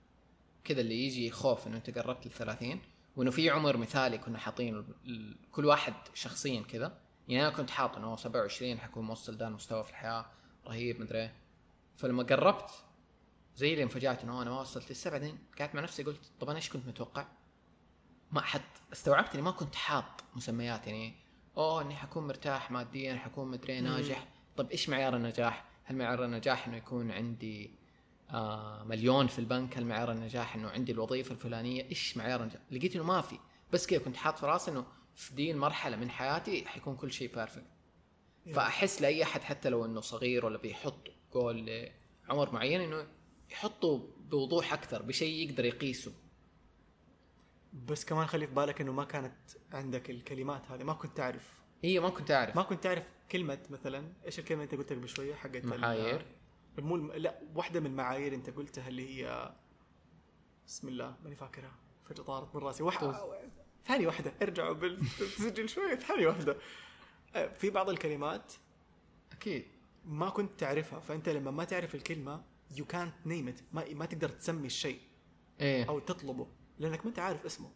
كذا 0.64 0.82
اللي 0.82 1.06
يجي 1.06 1.32
خوف 1.32 1.68
إنه 1.68 1.78
أنت 1.78 1.98
قربت 1.98 2.26
ال 2.26 2.32
30 2.32 2.80
وإنه 3.16 3.32
في 3.32 3.50
عمر 3.50 3.78
مثالي 3.78 4.18
كنا 4.18 4.38
حاطين 4.38 4.86
كل 5.52 5.66
واحد 5.66 5.94
شخصيا 6.14 6.62
كذا. 6.62 6.98
يعني 7.28 7.48
أنا 7.48 7.56
كنت 7.56 7.70
حاط 7.70 7.98
إنه 7.98 8.16
27 8.16 8.80
حكون 8.80 9.06
موصل 9.06 9.36
ذا 9.36 9.48
المستوى 9.48 9.84
في 9.84 9.90
الحياة 9.90 10.26
رهيب 10.68 11.02
مدري 11.02 11.20
إيه. 11.22 11.34
فلما 11.98 12.24
قربت 12.24 12.70
زي 13.56 13.74
اللي 13.74 13.84
انفجعت 13.84 14.24
إنه 14.24 14.42
أنا 14.42 14.50
ما 14.50 14.60
وصلت 14.60 14.92
لسه 14.92 15.10
بعدين 15.10 15.38
قعدت 15.60 15.76
مع 15.76 15.82
نفسي 15.82 16.04
قلت 16.04 16.32
طب 16.40 16.50
أنا 16.50 16.58
إيش 16.58 16.70
كنت 16.70 16.88
متوقع؟ 16.88 17.28
ما 18.34 18.42
حد 18.42 18.62
استوعبت 18.94 19.34
إني 19.34 19.42
ما 19.42 19.52
كنت 19.52 19.76
حاط 19.76 20.24
مسميات 20.36 20.88
يعني 20.88 21.16
أوه 21.58 21.82
إني 21.82 21.96
حكون 21.96 22.28
مرتاح 22.28 22.72
ماديا 22.72 23.16
حكون 23.16 23.48
مدري 23.48 23.82
ناجح 23.82 24.28
طب 24.58 24.72
إيش 24.72 24.90
معيار 24.90 25.16
النجاح؟ 25.16 25.66
هل 25.84 25.96
معيار 25.96 26.26
النجاح 26.26 26.68
إنه 26.68 26.78
يكون 26.78 27.12
عندي 27.12 27.72
آه 28.30 28.84
مليون 28.84 29.28
في 29.28 29.40
البنك؟ 29.40 29.78
هل 29.78 29.86
معيار 29.86 30.12
النجاح 30.12 30.56
إنه 30.56 30.70
عندي 30.70 30.92
الوظيفة 30.92 31.32
الفلانية؟ 31.32 31.90
إيش 31.90 32.18
معيار 32.18 32.42
النجاح؟ 32.42 32.62
لقيت 32.72 32.96
إنه 32.96 33.04
ما 33.04 33.22
في 33.22 33.40
بس 33.74 33.88
كذا 33.88 34.00
كنت 34.00 34.18
حاط 34.18 34.40
في 34.40 34.46
راسي 34.46 34.72
إنه 34.72 34.86
في 35.16 35.36
دي 35.36 35.52
المرحله 35.52 35.98
من 35.98 36.10
حياتي 36.10 36.66
حيكون 36.66 36.96
كل 36.96 37.12
شيء 37.12 37.36
بيرفكت 37.36 37.66
فأحس 38.54 39.02
لأي 39.02 39.24
أحد 39.24 39.44
حتى 39.44 39.70
لو 39.70 39.86
إنه 39.86 40.02
صغير 40.02 40.46
ولا 40.46 40.58
بيحط 40.58 41.08
جول 41.34 41.90
لعمر 42.28 42.52
معين 42.52 42.82
إنه 42.82 43.08
يحطه 43.52 44.10
بوضوح 44.30 44.74
أكثر 44.74 45.02
بشيء 45.02 45.50
يقدر 45.50 45.66
يقيسه 45.66 46.14
بس 47.74 48.06
كمان 48.06 48.28
خلي 48.28 48.48
في 48.48 48.54
بالك 48.54 48.82
إنه 48.82 48.92
ما 48.92 49.04
كانت 49.04 49.36
عندك 49.72 50.10
الكلمات 50.10 50.72
هذه 50.72 50.84
ما 50.84 50.94
كنت 50.94 51.18
تعرف. 51.18 51.60
هي 51.84 52.00
ما 52.00 52.10
كنت 52.10 52.32
أعرف. 52.32 52.56
ما 52.56 52.64
كنت 52.64 52.84
تعرف 52.84 53.04
كلمة 53.32 53.60
مثلا 53.70 54.14
إيش 54.26 54.40
الكلمة 54.40 54.64
اللي 54.64 54.74
أنت 54.74 54.82
قلتها 54.82 54.96
قبل 54.96 55.10
شوية؟ 55.10 55.36
حقت 55.36 55.66
معايير. 55.66 56.26
مو. 56.78 56.98
لا 56.98 57.40
واحدة 57.56 57.80
من 57.80 57.86
المعايير 57.86 58.34
أنت 58.34 58.50
قلتها 58.50 58.88
اللي 58.88 59.10
هي 59.10 59.54
بسم 60.68 60.88
الله 60.88 61.16
ماني 61.24 61.36
فاكرها. 61.36 61.76
فجأة 62.06 62.24
طارت 62.24 62.56
من 62.56 62.62
راسي. 62.62 62.84
واحدة 62.84 63.40
ثانية 63.86 64.08
واحدة. 64.08 64.34
ارجعوا 64.42 64.74
بالتسجيل 64.74 65.70
شوية 65.70 65.96
ثانية 65.96 66.28
واحدة. 66.28 66.58
آه، 67.36 67.48
في 67.48 67.70
بعض 67.70 67.90
الكلمات 67.90 68.54
أكيد. 69.32 69.66
ما 70.06 70.30
كنت 70.30 70.60
تعرفها. 70.60 71.00
فأنت 71.00 71.30
لما 71.30 71.52
ما 71.52 71.64
تعرف 71.64 71.96
الكلمة 71.96 72.44
يو 72.78 72.86
كانت 72.86 73.14
نيم 73.26 73.56
ما 73.74 74.06
تقدر 74.06 74.30
تسمي 74.30 74.68
الشيء. 74.68 75.00
إيه. 75.60 75.90
أو 75.90 76.00
تطلبه. 76.00 76.48
لأنك 76.80 77.00
ما 77.06 77.10
أنت 77.10 77.20
عارف 77.20 77.46
اسمه. 77.46 77.70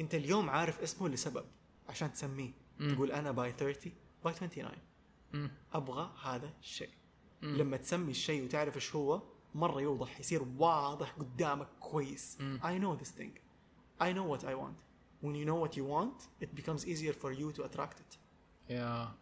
أنت 0.00 0.14
اليوم 0.14 0.50
عارف 0.50 0.80
اسمه 0.80 1.08
لسبب 1.08 1.44
عشان 1.88 2.12
تسميه. 2.12 2.50
مم. 2.78 2.94
تقول 2.94 3.12
أنا 3.12 3.30
باي 3.30 3.52
30 3.52 3.92
باي 4.24 4.32
29 4.32 4.78
مم. 5.32 5.50
أبغى 5.72 6.12
هذا 6.22 6.52
الشيء. 6.60 6.90
مم. 7.42 7.56
لما 7.56 7.76
تسمي 7.76 8.10
الشيء 8.10 8.44
وتعرف 8.44 8.76
إيش 8.76 8.94
هو 8.94 9.22
مرة 9.54 9.80
يوضح 9.80 10.20
يصير 10.20 10.42
واضح 10.58 11.10
قدامك 11.10 11.68
كويس. 11.80 12.38
I 12.62 12.78
know 12.82 13.02
this 13.02 13.08
thing. 13.08 13.38
I 14.00 14.12
know 14.12 14.26
what 14.34 14.44
I 14.44 14.54
want. 14.54 14.78
When 15.24 15.34
you 15.34 15.44
know 15.44 15.58
what 15.64 15.76
you 15.76 15.84
want 15.84 16.44
it 16.44 16.50
becomes 16.60 16.86
easier 16.86 17.14
for 17.22 17.32
you 17.32 17.52
to 17.52 17.62
attract 17.64 17.98
it. 18.00 18.18
يا. 18.70 19.14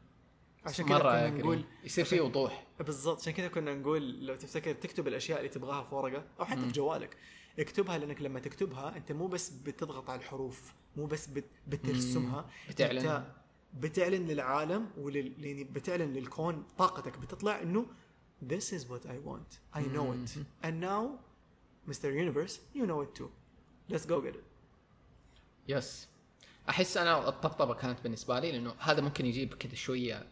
عشان 0.64 0.86
كذا 0.86 0.98
كنا. 0.98 1.30
نقول 1.30 1.64
يصير 1.84 2.04
في 2.04 2.20
وضوح. 2.20 2.66
بالضبط. 2.80 3.20
عشان 3.20 3.32
كذا 3.32 3.48
كنا 3.48 3.74
نقول 3.74 4.26
لو 4.26 4.36
تفتكر 4.36 4.72
تكتب 4.72 5.08
الأشياء 5.08 5.38
اللي 5.38 5.48
تبغاها 5.48 5.84
في 5.84 5.94
ورقه 5.94 6.24
أو 6.40 6.44
حتى 6.44 6.60
في 6.60 6.72
جوالك. 6.72 7.16
اكتبها 7.58 7.98
لأنك 7.98 8.22
لما 8.22 8.40
تكتبها 8.40 8.96
أنت 8.96 9.12
مو 9.12 9.26
بس 9.26 9.50
بتضغط 9.50 10.10
على 10.10 10.20
الحروف 10.20 10.72
مو 10.96 11.06
بس 11.06 11.26
بت 11.26 11.44
بترسمها 11.68 12.50
بتعلن. 12.68 12.98
أنت 12.98 13.26
بتعلن. 13.74 14.26
للعالم 14.26 14.90
ولل 14.98 15.44
يعني 15.44 15.64
بتعلن 15.64 16.12
للكون 16.12 16.64
طاقتك 16.78 17.18
بتطلع 17.18 17.62
إنه 17.62 17.86
this 18.48 18.72
is 18.72 18.82
what 18.84 19.06
I 19.06 19.28
want. 19.28 19.78
I 19.78 19.82
know 19.82 20.12
it. 20.12 20.38
And 20.64 20.80
now 20.80 21.18
Mr. 21.90 22.08
Universe 22.24 22.54
you 22.74 22.86
know 22.86 23.00
it 23.02 23.14
too. 23.20 23.30
Let's 23.92 24.06
go 24.06 24.20
get 24.20 24.34
it. 24.34 24.44
yes 25.68 26.08
أحس 26.68 26.96
أنا 26.96 27.28
الطبطبة 27.28 27.74
كانت 27.74 28.00
بالنسبة 28.00 28.40
لي 28.40 28.52
لأنه 28.52 28.74
هذا 28.78 29.00
ممكن 29.00 29.26
يجيب 29.26 29.54
كذا 29.54 29.74
شوية 29.74 30.26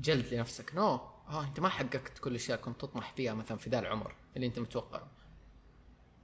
جلد 0.00 0.34
لنفسك. 0.34 0.74
no 0.74 1.00
آه 1.28 1.44
أنت 1.44 1.60
ما 1.60 1.68
حققت 1.68 2.18
كل 2.18 2.30
الأشياء 2.30 2.60
كنت 2.60 2.80
تطمح 2.80 3.12
فيها 3.12 3.34
مثلا 3.34 3.58
في 3.58 3.70
ذا 3.70 3.78
العمر 3.78 4.14
اللي 4.36 4.46
أنت 4.46 4.58
متوقعه. 4.58 5.15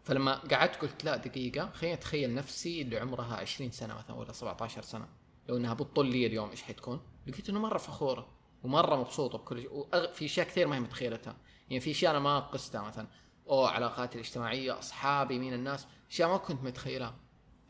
فلما 0.05 0.35
قعدت 0.35 0.77
قلت 0.77 1.05
لا 1.05 1.17
دقيقة 1.17 1.71
خليني 1.71 1.95
أتخيل 1.95 2.35
نفسي 2.35 2.83
اللي 2.83 2.99
عمرها 2.99 3.37
20 3.37 3.71
سنة 3.71 3.95
مثلا 3.95 4.17
ولا 4.17 4.33
17 4.33 4.83
سنة. 4.83 5.09
لو 5.49 5.57
إنها 5.57 5.75
بتطل 5.75 6.07
لي 6.07 6.27
اليوم 6.27 6.51
إيش 6.51 6.63
حتكون؟ 6.63 7.01
لقيت 7.27 7.49
إنه 7.49 7.61
مرة 7.61 7.79
فخورة 7.79 8.29
ومرة 8.63 8.97
مبسوطة 8.97 9.39
بكل 9.39 9.61
شيء. 9.61 9.73
وأغ... 9.73 10.13
في 10.13 10.25
أشياء 10.25 10.47
كثير 10.47 10.67
ما 10.67 10.77
هي 10.77 10.81
متخيلتها. 10.81 11.37
يعني 11.71 11.81
في 11.81 11.91
أشياء 11.91 12.11
أنا 12.11 12.21
ما 12.21 12.39
قستها 12.41 12.83
مثلا. 12.83 13.07
أو 13.49 13.65
علاقاتي 13.65 14.15
الاجتماعية 14.15 14.79
أصحابي 14.79 15.39
مين 15.39 15.55
الناس؟ 15.55 15.87
أشياء 16.11 16.29
ما 16.29 16.37
كنت 16.37 16.63
متخيلها. 16.65 17.15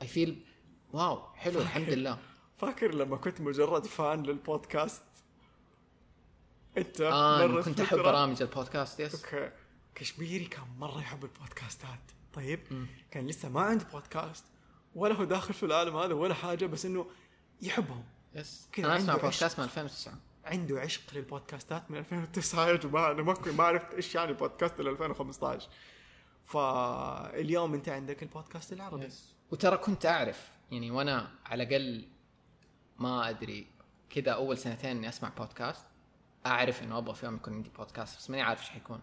I 0.03 0.07
feel 0.07 0.45
wow 0.93 1.33
حلو 1.35 1.61
الحمد 1.61 1.89
لله. 1.91 2.19
فاكر 2.57 2.95
لما 2.95 3.17
كنت 3.17 3.41
مجرد 3.41 3.87
fan 3.87 4.23
للبودكاست؟ 4.23 5.03
أنت 6.79 7.01
أنا 7.01 7.63
كنت 7.63 7.81
أحب 7.81 7.99
برامج 7.99 8.43
البودكاست 8.43 9.01
yes 9.01 9.25
okay. 9.25 9.53
كشميري 9.95 10.45
كان 10.45 10.65
مرة 10.79 11.01
يحب 11.01 11.25
البودكاستات. 11.25 12.13
طيب 12.33 12.87
كان 13.11 13.27
لسه 13.27 13.49
ما 13.49 13.61
عنده 13.61 13.85
بودكاست 13.93 14.45
ولا 14.95 15.15
هو 15.15 15.25
داخل 15.25 15.55
في 15.55 15.63
العالم 15.63 15.97
هذا 15.97 16.15
ولا 16.15 16.35
حاجة 16.35 16.67
بس 16.67 16.87
إنه 16.87 17.07
يحبهم. 17.63 18.05
yes 18.35 18.69
كذا 18.73 18.87
أنا 18.87 18.97
أسمع 18.97 19.17
بودكاست 19.17 19.59
من 19.59 19.65
2009 19.65 20.15
عنده 20.45 20.81
عشق 20.81 21.15
للبودكاستات 21.15 21.91
من 21.91 21.99
2009 21.99 22.69
يا 22.69 22.77
جماعة 22.77 23.13
أنا 23.13 23.23
ما 23.23 23.35
ما 23.47 23.65
عرفت 23.65 23.95
إيش 23.95 24.15
يعني 24.15 24.33
بودكاست 24.33 24.81
إلا 24.81 24.89
2015 24.89 25.69
فاليوم 26.45 27.75
أنت 27.75 27.89
عندك 27.89 28.23
البودكاست 28.23 28.73
العربي. 28.73 29.05
يس 29.05 29.35
وترى 29.51 29.77
كنت 29.77 30.07
أعرف 30.07 30.51
يعني 30.71 30.91
وأنا 30.91 31.31
على 31.47 31.63
الأقل 31.63 32.09
ما 32.99 33.29
أدري 33.29 33.67
كذا 34.11 34.33
أول 34.33 34.59
سنتين 34.59 34.91
إني 34.91 35.09
أسمع 35.09 35.29
بودكاست 35.29 35.87
أعرف 36.47 36.83
إنه 36.83 36.99
أبغى 36.99 37.15
في 37.15 37.27
يوم 37.27 37.35
يكون 37.35 37.55
عندي 37.55 37.71
بودكاست 37.71 38.17
بس 38.19 38.31
ماني 38.31 38.43
عارف 38.43 38.61
إيش 38.61 38.71
حيكون. 38.71 39.01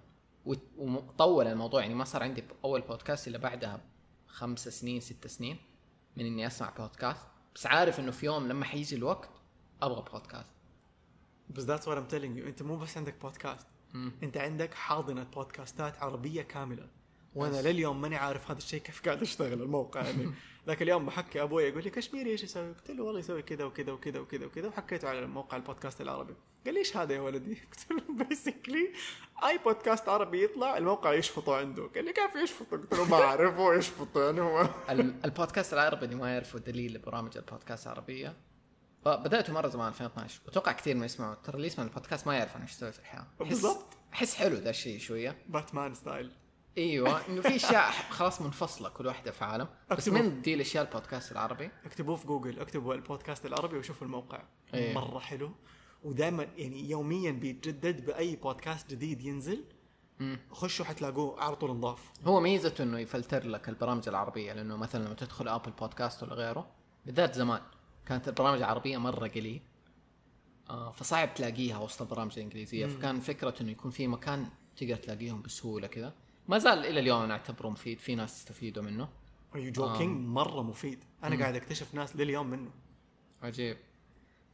وطول 0.77 1.47
الموضوع. 1.47 1.81
يعني 1.81 1.93
ما 1.93 2.03
صار 2.03 2.23
عندي 2.23 2.43
أول 2.65 2.81
بودكاست 2.81 3.27
إلا 3.27 3.37
بعدها 3.37 3.81
خمس 4.27 4.67
سنين 4.67 4.99
ست 4.99 5.27
سنين 5.27 5.57
من 6.17 6.25
إني 6.25 6.47
أسمع 6.47 6.69
بودكاست 6.69 7.27
بس 7.55 7.65
عارف 7.65 7.99
إنه 7.99 8.11
في 8.11 8.25
يوم 8.25 8.47
لما 8.47 8.65
حيجي 8.65 8.95
الوقت 8.95 9.29
أبغى 9.81 10.05
بودكاست 10.11 10.53
بس 11.49 11.63
that's 11.63 11.87
what 11.87 11.97
I'm 11.97 12.05
telling 12.05 12.37
you 12.37 12.47
أنت 12.47 12.61
مو 12.61 12.77
بس 12.77 12.97
عندك 12.97 13.21
بودكاست 13.21 13.67
مم. 13.93 14.11
أنت 14.23 14.37
عندك 14.37 14.73
حاضنة 14.73 15.23
بودكاستات 15.23 15.97
عربية 15.97 16.41
كاملة. 16.41 16.87
وأنا 17.35 17.59
بس. 17.59 17.65
لليوم 17.65 18.01
ماني 18.01 18.15
عارف 18.15 18.51
هذا 18.51 18.57
الشيء 18.57 18.81
كيف 18.81 19.05
قاعد 19.05 19.21
أشتغل 19.21 19.61
الموقع. 19.61 20.01
يعني 20.01 20.31
ذاك 20.67 20.81
اليوم 20.81 21.05
بحكي 21.05 21.41
أبوي 21.41 21.63
يقول 21.63 21.83
لي 21.83 21.89
كشميري 21.89 22.31
إيش 22.31 22.43
يسوي؟ 22.43 22.71
قلت 22.73 22.91
له 22.91 23.03
والله 23.03 23.19
يسوي 23.19 23.41
كذا 23.41 23.63
وكذا 23.63 23.91
وكذا 23.91 24.19
وكذا 24.19 24.45
وكذا. 24.45 24.67
وحكيته 24.67 25.09
على 25.09 25.27
موقع 25.27 25.57
البودكاست 25.57 26.01
العربي. 26.01 26.33
قال 26.65 26.73
لي 26.73 26.79
إيش 26.79 26.97
هذا 26.97 27.13
يا 27.15 27.21
ولدي؟ 27.21 27.53
قلت 27.71 27.91
له 27.91 28.25
basically 28.25 28.93
أي 29.43 29.57
بودكاست 29.57 30.09
عربي 30.09 30.43
يطلع 30.43 30.77
الموقع 30.77 31.13
يشفطه 31.13 31.55
عنده. 31.57 31.83
قال 31.95 32.05
لي 32.05 32.13
كيف 32.13 32.35
يشفطه؟ 32.35 32.77
قلت 32.77 32.93
له 32.93 33.05
ما 33.09 33.17
أعرف 33.23 33.55
هو 33.55 33.73
يشفطه 33.73 34.25
يعني 34.25 34.41
هو. 34.41 34.61
ال- 34.89 35.25
البودكاست 35.25 35.73
العربي 35.73 36.05
اللي 36.05 36.15
ما 36.15 36.33
يعرفوا 36.33 36.59
دليل 36.59 36.93
لبرامج 36.93 37.37
البودكاست 37.37 37.85
العربية. 37.87 38.35
ف- 39.05 39.07
بدأته 39.07 39.53
مرة 39.53 39.67
زمان 39.67 39.87
2012 39.87 40.41
واتوقع 40.45 40.71
كثير 40.71 40.95
ما 40.95 41.05
يسمعوا. 41.05 41.35
ترى 41.35 41.55
اللي 41.55 41.67
يسمع 41.67 41.85
البودكاست 41.85 42.27
ما 42.27 42.37
يعرف 42.37 42.55
أنا 42.55 42.63
إيش 42.63 42.71
أسوي 42.71 42.91
في 42.91 42.99
الحياة. 42.99 43.27
أحس- 43.39 43.43
بالضبط. 43.47 43.85
احس 44.13 44.35
حلو 44.35 44.55
ذا 44.55 44.69
الشيء 44.69 44.99
شوية. 44.99 45.37
Batman 45.47 45.93
style 45.93 46.31
أيوه 46.77 47.27
إنه 47.27 47.41
في 47.41 47.55
أشياء 47.55 47.91
خلاص 48.17 48.41
منفصلة 48.41 48.89
كل 48.89 49.05
واحدة 49.07 49.31
في 49.31 49.43
عالم. 49.45 49.67
بس. 49.91 50.07
من 50.09 50.41
دي 50.41 50.53
الأشياء 50.53 50.85
البودكاست 50.85 51.31
العربي. 51.31 51.71
أكتبوه 51.85 52.15
في 52.15 52.27
جوجل 52.27 52.59
أكتبوا 52.59 52.93
البودكاست 52.93 53.45
العربي 53.45 53.77
وشوفوا 53.77 54.07
الموقع. 54.07 54.41
إيه. 54.73 54.93
مرة 54.93 55.19
حلو. 55.19 55.51
ودائما 56.03 56.43
يعني 56.57 56.89
يوميا 56.89 57.31
بيتجدد 57.31 58.05
بأي 58.05 58.35
بودكاست 58.35 58.89
جديد 58.91 59.21
ينزل. 59.21 59.63
خشوا 60.51 60.85
حتلاقوه 60.85 61.41
على 61.41 61.55
طول 61.55 61.71
نضاف 61.71 62.11
هو 62.25 62.39
ميزته 62.39 62.83
إنه 62.83 62.99
يفلتر 62.99 63.47
لك 63.47 63.69
البرامج 63.69 64.07
العربية 64.09 64.53
لأنه 64.53 64.75
مثلا 64.77 65.05
لما 65.05 65.13
تدخل 65.13 65.47
ابل 65.47 65.71
بودكاست 65.71 66.23
ولا 66.23 66.33
غيره 66.33 66.67
بالذات 67.05 67.35
زمان 67.35 67.61
كانت 68.05 68.27
البرامج 68.27 68.57
العربية 68.57 68.97
مرة 68.97 69.27
قليل 69.27 69.61
آه 70.69 70.91
فصعب 70.91 71.33
تلاقيها 71.33 71.77
وسط 71.77 72.01
البرامج 72.01 72.31
الإنجليزية 72.37 72.85
مم. 72.85 72.91
فكان 72.91 73.19
فكرة 73.19 73.53
إنه 73.61 73.71
يكون 73.71 73.91
في 73.91 74.07
مكان 74.07 74.47
تقدر 74.77 74.95
تلاقيهم 74.95 75.41
بسهولة 75.41 75.87
كذا 75.87 76.13
ما 76.47 76.57
زال 76.57 76.85
إلى 76.85 76.99
اليوم 76.99 77.21
أنا 77.21 77.33
اعتبره 77.33 77.69
مفيد 77.69 77.99
في 77.99 78.15
ناس 78.15 78.37
يستفيدوا 78.37 78.83
منه 78.83 79.09
Are 79.53 79.57
you 79.57 79.77
joking 79.79 80.01
آم. 80.01 80.33
مرة 80.33 80.61
مفيد 80.61 81.03
أنا 81.23 81.35
مم. 81.35 81.41
قاعد 81.41 81.55
أكتشف 81.55 81.93
ناس 81.95 82.15
لليوم 82.15 82.47
منه 82.47 82.71
عجيب 83.43 83.77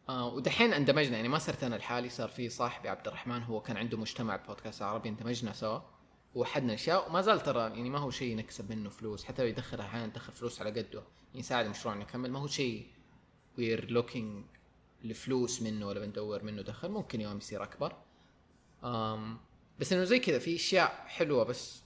آه 0.10 0.34
ودحين 0.34 0.74
اندمجنا 0.74 1.16
يعني 1.16 1.28
ما 1.28 1.38
صرت 1.38 1.64
أنا 1.64 1.76
لحالي 1.76 2.10
صار 2.10 2.30
في 2.30 2.50
صاحبي 2.50 2.90
عبد 2.90 3.08
الرحمن 3.08 3.44
هو 3.44 3.62
كان 3.62 3.78
عنده 3.78 3.98
مجتمع 3.98 4.36
بودكاست 4.36 4.82
عربي 4.82 5.10
اندمجنا 5.10 5.54
سوا 5.54 5.80
وحدنا 6.36 6.74
أشياء 6.74 7.10
وما 7.10 7.22
زال 7.22 7.40
ترى 7.40 7.60
يعني 7.60 7.90
ما 7.90 8.00
هو 8.00 8.12
شيء 8.12 8.36
نكسب 8.36 8.72
منه 8.72 8.90
فلوس 8.90 9.24
حتى 9.24 9.42
لو 9.42 9.48
يدخل 9.48 9.80
أحيانا 9.80 10.06
يدخل 10.06 10.34
فلوس 10.34 10.62
على 10.62 10.70
قده 10.82 11.04
يساعد 11.36 11.66
المشروع 11.66 11.94
انه 11.94 12.04
يكمل 12.04 12.32
ما 12.32 12.40
هو 12.40 12.48
شيء 12.48 12.88
we're 13.58 13.92
looking 13.92 14.46
لفلوس 15.04 15.62
منه 15.62 15.88
ولا 15.88 16.00
بندور 16.00 16.44
منه 16.44 16.62
دخل 16.62 16.90
ممكن 16.90 17.22
يوم 17.22 17.38
يصير 17.38 17.64
أكبر. 17.64 17.96
آم 18.84 19.40
بس 19.80 19.94
إنه 19.94 20.04
زي 20.04 20.20
كذا 20.20 20.40
في 20.40 20.56
أشياء 20.56 21.06
حلوة 21.08 21.44
بس 21.44 21.84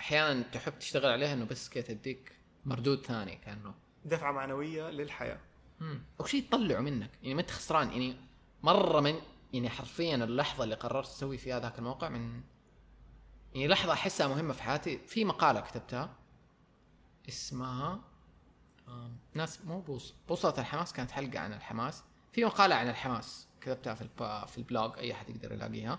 أحيانا 0.00 0.42
تحب 0.42 0.78
تشتغل 0.78 1.10
عليها 1.10 1.32
إنه 1.32 1.44
بس 1.44 1.68
كذا 1.68 1.82
تديك 1.82 2.32
مردود 2.64 3.06
ثاني 3.06 3.36
كأنه. 3.36 3.74
دفعة 4.04 4.32
معنوية 4.32 4.90
للحياة. 4.90 5.40
أو 6.20 6.24
شيء 6.26 6.48
تطلعه 6.48 6.80
منك. 6.80 7.10
يعني 7.22 7.34
ما 7.34 7.40
أنت 7.40 7.50
خسران. 7.50 7.90
يعني 7.90 8.16
مرة 8.62 9.00
من 9.00 9.14
يعني 9.52 9.70
حرفيا 9.70 10.16
اللحظة 10.16 10.64
اللي 10.64 10.74
قررت 10.74 11.06
تسوي 11.06 11.38
فيها 11.38 11.60
ذاك 11.60 11.78
الموقع 11.78 12.08
من 12.08 12.42
يعني 13.54 13.68
لحظة 13.68 13.92
أحسها 13.92 14.28
مهمة 14.28 14.52
في 14.52 14.62
حياتي. 14.62 14.98
في 14.98 15.24
مقالة 15.24 15.60
كتبتها 15.60 16.10
اسمها 17.28 18.00
ناس 19.34 19.64
مو 19.64 19.80
بوص 19.80 20.14
بوصلة 20.28 20.58
الحماس 20.58 20.92
كانت 20.92 21.10
حلقة 21.10 21.38
عن 21.38 21.52
الحماس. 21.52 22.02
في 22.32 22.44
مقالة 22.44 22.74
عن 22.74 22.88
الحماس 22.88 23.48
كتبتها 23.60 23.94
في. 23.94 24.08
في 24.46 24.58
ال 24.58 24.66
blog 24.66 24.98
أي 24.98 25.12
أحد 25.12 25.30
يقدر 25.30 25.52
يلاقيها. 25.52 25.98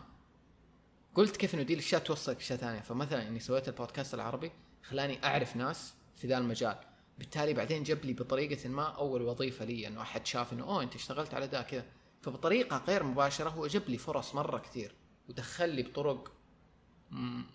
قلت 1.16 1.38
كيف 1.38 1.56
إنه 1.56 1.64
دي 1.64 1.74
الاشياء 1.74 2.02
توصلك 2.02 2.38
اشياء 2.38 2.60
ثانية 2.60 2.80
فمثلا 2.80 3.28
اني 3.28 3.40
سويت 3.40 3.68
البودكاست 3.68 4.14
العربي 4.14 4.52
خلاني 4.84 5.26
أعرف 5.26 5.56
ناس 5.56 5.94
في 6.16 6.28
ذا 6.28 6.38
المجال. 6.38 6.78
بالتالي 7.22 7.53
بعدين 7.53 7.84
جاب 7.84 8.05
لي 8.05 8.13
بطريقة 8.13 8.69
ما 8.69 8.84
أول 8.84 9.22
وظيفة 9.22 9.65
لي 9.65 9.88
إنه 9.88 10.01
أحد 10.01 10.26
شاف 10.26 10.53
إنه 10.53 10.63
أوه 10.63 10.84
أنت 10.84 10.95
اشتغلت 10.95 11.34
على 11.34 11.45
ذا 11.45 11.61
كذا. 11.61 11.86
فبطريقة 12.22 12.84
غير 12.88 13.03
مباشرة 13.03 13.49
هو 13.49 13.67
جاب 13.67 13.89
لي 13.89 13.97
فرص 13.97 14.36
مرة 14.36 14.57
كثير 14.57 14.95
ودخل 15.30 15.69
لي 15.69 15.84
بطرق 15.84 16.32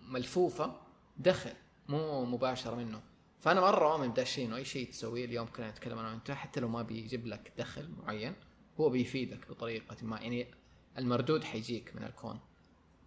ملفوفة 0.07 0.81
دخل 1.17 1.53
مو 1.87 2.25
مباشرة 2.25 2.75
منه. 2.75 3.01
فأنا 3.39 3.61
مرة 3.61 3.93
اؤمن 3.93 4.11
بدا 4.11 4.21
الشيء 4.21 4.47
إنه 4.47 4.55
أي 4.55 4.65
شيء 4.65 4.89
تسويه 4.89 5.25
اليوم 5.25 5.47
كنا 5.47 5.71
نتكلم 5.71 5.99
أنا 5.99 6.09
وانت 6.09 6.31
حتى 6.31 6.59
لو 6.59 6.67
ما 6.67 6.81
بيجيب 6.81 7.27
لك 7.27 7.53
دخل 7.57 7.89
معين 7.97 8.35
هو 8.79 8.89
بيفيدك 8.89 9.49
بطريقة 9.49 9.97
ما 10.01 10.19
يعني 10.19 10.47
المردود 10.97 11.43
حيجيك 11.43 11.95
من 11.95 12.03
الكون 12.03 12.39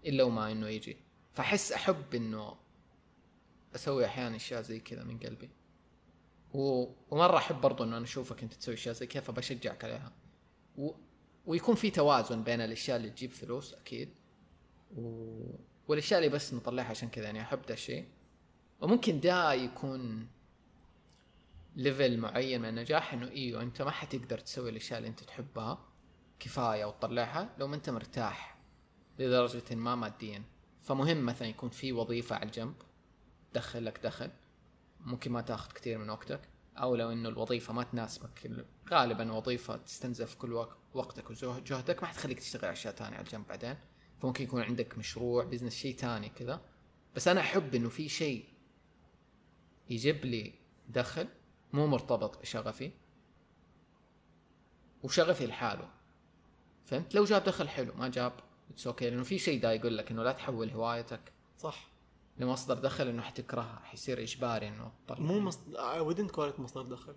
إلا 0.06 0.24
وما 0.24 0.52
إنه 0.52 0.68
يجي. 0.68 0.96
فأحس 1.32 1.72
أحب 1.72 2.14
إنه 2.14 2.56
أسوي 3.74 4.06
أحيانا 4.06 4.36
أشياء 4.36 4.62
زي 4.62 4.80
كذا 4.80 5.04
من 5.04 5.18
قلبي. 5.18 5.50
و... 6.54 6.86
ومره 7.10 7.36
احب 7.36 7.60
برضو 7.60 7.84
إنه 7.84 7.96
أنا 7.96 8.04
أشوفك 8.04 8.42
أنت 8.42 8.54
تسوي 8.54 8.74
أشياء 8.74 8.94
زي 8.94 9.06
كذا 9.06 9.22
فبشجعك 9.22 9.84
عليها. 9.84 10.12
و... 10.78 10.90
ويكون 11.46 11.74
في 11.74 11.90
توازن 11.90 12.42
بين 12.42 12.60
الأشياء 12.60 12.96
اللي 12.96 13.10
تجيب 13.10 13.30
فلوس 13.30 13.74
أكيد 13.74 14.08
و... 14.96 15.42
والأشياء 15.88 16.20
اللي 16.20 16.30
بس 16.30 16.54
نطلعها 16.54 16.86
عشان 16.86 17.08
كذا 17.08 17.24
يعني 17.24 17.42
أحب 17.42 17.62
ده 17.62 17.74
الشيء. 17.74 18.08
وممكن 18.80 19.20
ده 19.20 19.52
يكون 19.52 20.28
ليفل 21.76 22.18
معين 22.18 22.60
من 22.60 22.68
النجاح 22.68 23.14
إنه 23.14 23.28
إيوه 23.30 23.62
أنت 23.62 23.82
ما 23.82 23.90
حتقدر 23.90 24.38
تسوي 24.38 24.70
الأشياء 24.70 24.98
اللي 24.98 25.08
أنت 25.08 25.20
تحبها 25.20 25.86
كفاية 26.40 26.84
وتطلعها 26.84 27.54
لو 27.58 27.66
ما 27.66 27.76
أنت 27.76 27.90
مرتاح 27.90 28.58
لدرجة 29.18 29.74
ما 29.74 29.94
ماديا. 29.94 30.42
فمهم 30.82 31.26
مثلا 31.26 31.48
يكون 31.48 31.68
في 31.68 31.92
وظيفة 31.92 32.36
على 32.36 32.44
الجنب 32.44 32.74
تدخل 33.52 33.84
لك 33.84 34.00
دخل. 34.04 34.30
ممكن 35.04 35.32
ما 35.32 35.40
تاخذ 35.40 35.72
كثير 35.72 35.98
من 35.98 36.10
وقتك 36.10 36.40
أو 36.78 36.96
لو 36.96 37.12
إنه 37.12 37.28
الوظيفة 37.28 37.72
ما 37.72 37.82
تناسبك 37.82 38.50
غالبا 38.90 39.32
وظيفة 39.32 39.76
تستنزف 39.76 40.34
كل 40.34 40.52
وق- 40.52 40.76
وقتك 40.94 41.30
وجهدك 41.30 42.02
ما 42.02 42.08
حتخليك 42.08 42.38
تشتغل 42.40 42.64
على 42.64 42.72
أشياء 42.72 42.94
ثانية 42.94 43.16
على 43.16 43.26
الجنب 43.26 43.46
بعدين. 43.46 43.76
فممكن 44.22 44.44
يكون 44.44 44.62
عندك 44.62 44.98
مشروع 44.98 45.44
بزنس 45.44 45.74
شيء 45.74 45.96
ثاني 45.96 46.28
كذا. 46.28 46.60
بس 47.16 47.28
أنا 47.28 47.40
أحب 47.40 47.74
إنه 47.74 47.88
في 47.88 48.08
شيء 48.08 48.44
يجيب 49.90 50.24
لي 50.24 50.54
دخل 50.88 51.28
مو 51.72 51.86
مرتبط 51.86 52.40
بشغفي 52.40 52.90
وشغفي 55.02 55.46
لحاله. 55.46 55.88
فهمت؟ 56.86 57.14
لو 57.14 57.24
جاب 57.24 57.44
دخل 57.44 57.68
حلو 57.68 57.94
ما 57.94 58.08
جاب 58.08 58.32
it's 58.70 58.86
okay 58.86 59.10
لأنه 59.10 59.22
في 59.22 59.38
شيء 59.38 59.60
دا 59.62 59.72
يقول 59.72 59.98
لك 59.98 60.10
إنه 60.10 60.22
لا 60.22 60.32
تحول 60.32 60.70
هوايتك. 60.70 61.20
صح. 61.58 61.89
لمصدر 62.40 62.74
دخل 62.74 63.08
إنه 63.08 63.22
حتكرهها 63.22 63.80
حيصير 63.84 64.22
إجباري 64.22 64.68
إنه 64.68 64.92
تطلع. 65.06 65.20
مو 65.26 65.40
مص... 65.40 65.58
I 65.74 66.00
wouldn't 66.14 66.30
call 66.36 66.56
it 66.56 66.60
مصدر 66.60 66.82
دخل. 66.82 67.14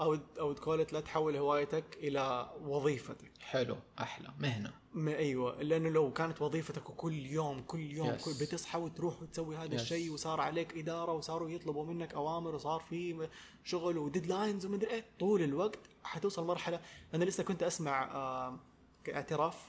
I 0.00 0.02
would, 0.04 0.38
I 0.38 0.42
would 0.42 0.60
call 0.64 0.86
it 0.88 0.92
لا 0.92 1.00
تحول 1.00 1.36
هوايتك 1.36 1.84
إلى 1.96 2.50
وظيفتك. 2.62 3.30
حلو 3.40 3.76
إلى 4.00 4.28
مهنة. 4.38 4.72
م- 4.94 5.08
أيوه 5.08 5.62
لأنه 5.62 5.88
لو 5.88 6.12
كانت 6.12 6.42
وظيفتك 6.42 6.90
وكل 6.90 7.26
يوم 7.26 7.60
كل 7.60 7.80
يوم 7.92 8.16
Yes. 8.18 8.24
كل 8.24 8.30
بتصحى 8.40 8.78
وتروح 8.78 9.22
وتسوي 9.22 9.56
هذا 9.56 9.76
Yes. 9.76 9.80
الشيء 9.80 10.12
وصار 10.12 10.40
عليك 10.40 10.78
إدارة 10.78 11.12
وصاروا 11.12 11.50
يطلبوا 11.50 11.84
منك 11.84 12.14
أوامر 12.14 12.54
وصار 12.54 12.80
في 12.80 13.28
شغل 13.64 13.98
و 13.98 14.05
deadlines 14.05 14.66
ومدري 14.66 14.90
إيه 14.90 15.04
طول 15.18 15.42
الوقت 15.42 15.78
حتوصل 16.04 16.46
مرحلة. 16.46 16.80
أنا 17.14 17.24
لسه 17.24 17.44
كنت 17.44 17.62
أسمع 17.62 18.04
آه 18.14 18.58
كاعتراف. 19.04 19.68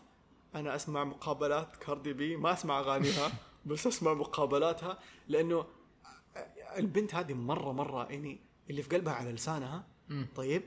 أنا 0.55 0.75
أسمع 0.75 1.03
مقابلات 1.03 1.75
كاردي 1.75 2.13
بي 2.13 2.35
ما 2.35 2.53
أسمع 2.53 2.79
أغانيها. 2.79 3.31
بس 3.67 3.87
اسمع 3.87 4.13
مقابلاتها 4.13 4.99
لأنه 5.27 5.65
البنت 6.77 7.15
هذه 7.15 7.33
مرة 7.33 7.71
مرة 7.71 8.05
يعني 8.11 8.39
اللي 8.69 8.81
في 8.81 8.89
قلبها 8.95 9.13
على 9.13 9.31
لسانها. 9.31 9.87
طيب 10.35 10.63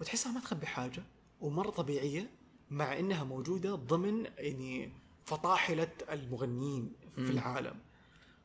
وتحسها 0.00 0.32
ما 0.32 0.40
تخبي 0.40 0.66
حاجة 0.66 1.02
ومرة 1.40 1.70
طبيعية 1.70 2.30
مع 2.70 2.98
إنها 2.98 3.24
موجودة 3.24 3.74
ضمن 3.74 4.26
يعني 4.38 4.92
فطاحلة 5.24 5.88
المغنيين 6.10 6.92
في 7.14 7.20
مم. 7.20 7.30
العالم 7.30 7.78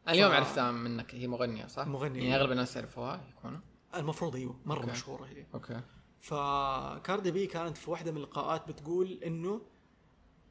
اليوم 0.10 0.32
ف- 0.32 0.34
عرفتها 0.34 0.72
منك 0.72 1.16
هي 1.16 1.28
مغنية 1.28 1.68
صح؟ 1.68 1.88
مغنية. 1.88 2.24
يعني 2.24 2.36
أغلب 2.36 2.52
الناس 2.52 2.76
يعرفوها 2.76 3.24
يكونوا 3.38 3.60
المفروض 3.96 4.36
أيوه 4.36 4.60
مرة 4.66 4.80
okay. 4.82 4.92
مشهورة 4.92 5.26
هي 5.26 5.46
okay 5.54 5.82
فكاردي 6.22 7.32
بي 7.32 7.48
كانت 7.48 7.78
في 7.78 7.92
واحدة 7.92 8.12
من 8.12 8.18
اللقاءات 8.18 8.68
بتقول 8.68 9.12
إنه 9.26 9.62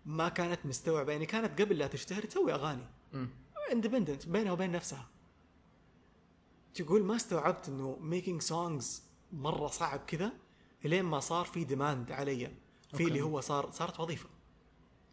ما 0.07 0.29
كانت 0.29 0.67
مستوعبة 0.67 1.13
يعني 1.13 1.27
كانت 1.27 1.61
قبل 1.61 1.79
لا 1.79 1.87
تشتهر 1.87 2.23
تسوي 2.23 2.53
أغاني. 2.55 2.87
independent 3.73 4.29
بينها 4.29 4.53
وبين 4.53 4.73
نفسها. 4.73 5.07
تقول 6.75 7.05
ما 7.05 7.17
استوعبت 7.17 7.69
إنه 7.69 7.99
making 8.01 8.43
songs 8.43 9.03
مرة 9.33 9.67
صعب 9.67 10.01
كذا 10.07 10.33
لين 10.85 11.05
ما 11.05 11.21
صار 11.21 11.45
في 11.45 11.65
demand 11.65 12.13
علي 12.13 12.51
في. 12.95 13.05
اللي 13.05 13.23
هو 13.23 13.41
صار 13.41 13.71
صارت 13.71 14.01
وظيفة. 14.01 14.29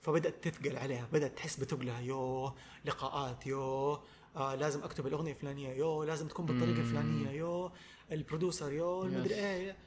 فبدأت 0.01 0.47
تثقل 0.47 0.77
عليها 0.77 1.07
بدأت 1.13 1.37
تحس 1.37 1.59
بتقلها. 1.59 1.99
يو 1.99 2.53
لقاءات 2.85 3.47
يو 3.47 3.99
آه 4.35 4.55
لازم 4.55 4.83
أكتب 4.83 5.07
الأغنية 5.07 5.31
الفلانية. 5.31 5.69
يو 5.69 6.03
لازم 6.03 6.27
تكون 6.27 6.45
بالطريقة. 6.45 6.79
الفلانية. 6.79 7.29
يو 7.29 7.71
ال 8.11 8.18
producer 8.18 8.71
يو 8.71 9.03
المدري. 9.03 9.35
إيه. 9.35 9.77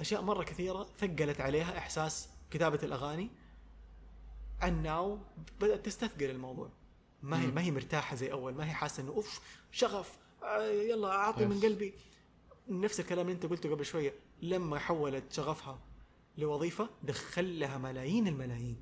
أشياء 0.00 0.22
مرة 0.22 0.44
كثيرة 0.44 0.88
ثقلت 0.98 1.40
عليها 1.40 1.78
إحساس 1.78 2.28
كتابة 2.50 2.78
الأغاني. 2.82 3.30
And 4.60 4.86
now 4.86 5.18
بدأت 5.60 5.86
تستثقل 5.86 6.30
الموضوع. 6.30 6.70
ما 7.22 7.42
هي. 7.42 7.46
ما 7.46 7.60
هي 7.60 7.70
مرتاحة 7.70 8.16
زي 8.16 8.32
أول 8.32 8.54
ما 8.54 8.68
هي 8.68 8.72
حاسة 8.72 9.02
إنه 9.02 9.10
أوف 9.10 9.40
شغف 9.72 10.18
آه 10.42 10.70
يلا 10.70 11.10
أعطي 11.10 11.46
من. 11.46 11.60
قلبي. 11.60 11.94
نفس 12.68 13.00
الكلام 13.00 13.26
اللي 13.26 13.34
أنت 13.34 13.46
قلته 13.46 13.70
قبل 13.70 13.84
شوية 13.84 14.14
لما 14.42 14.78
حولت 14.78 15.32
شغفها 15.32 15.78
لوظيفة 16.38 16.88
دخل 17.02 17.60
لها 17.60 17.78
ملايين 17.78 18.28
الملايين. 18.28 18.76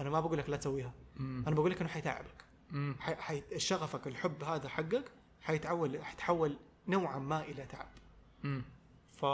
أنا 0.00 0.10
ما 0.10 0.20
بقول 0.20 0.38
لك 0.38 0.50
لا 0.50 0.56
تسويها. 0.56 0.92
مم. 1.16 1.44
أنا 1.46 1.54
بقول 1.56 1.70
لك 1.70 1.80
إنه 1.80 1.90
حيتعبك. 1.90 2.44
حي... 3.00 3.42
شغفك 3.56 4.06
الحب 4.06 4.44
هذا 4.44 4.68
حقك 4.68 5.04
حيتعول 5.40 6.04
حيتحول 6.04 6.56
نوعا 6.88 7.18
ما 7.18 7.42
إلى 7.42 7.66
تعب. 7.66 7.88
مم. 8.42 8.62
ف 9.12 9.24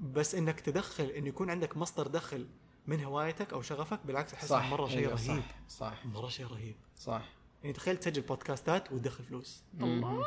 بس 0.00 0.34
إنك 0.34 0.60
تدخل 0.60 1.04
إنه 1.04 1.28
يكون 1.28 1.50
عندك 1.50 1.76
مصدر 1.76 2.06
دخل 2.06 2.46
من 2.86 3.04
هوايتك 3.04 3.52
أو 3.52 3.62
شغفك 3.62 4.00
بالعكس 4.06 4.44
صح. 4.44 4.70
مرة 4.70 4.86
شيء 4.86 4.98
أيوة، 4.98 5.12
رهيب. 5.12 5.42
صح 5.68 5.68
صح. 5.68 6.06
مرة 6.06 6.28
شيء 6.28 6.46
رهيب. 6.46 6.76
صح. 6.96 7.22
يعني 7.66 7.78
تخيل 7.78 7.96
تسجل 7.96 8.22
بودكاستات 8.22 8.92
وتدخل 8.92 9.24
فلوس. 9.24 9.64
الله. 9.74 10.24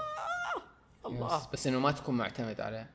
الله! 1.05 1.37
يس. 1.37 1.47
بس 1.53 1.67
إنه 1.67 1.79
ما 1.79 1.91
تكون 1.91 2.17
معتمد 2.17 2.61
عليه. 2.61 2.93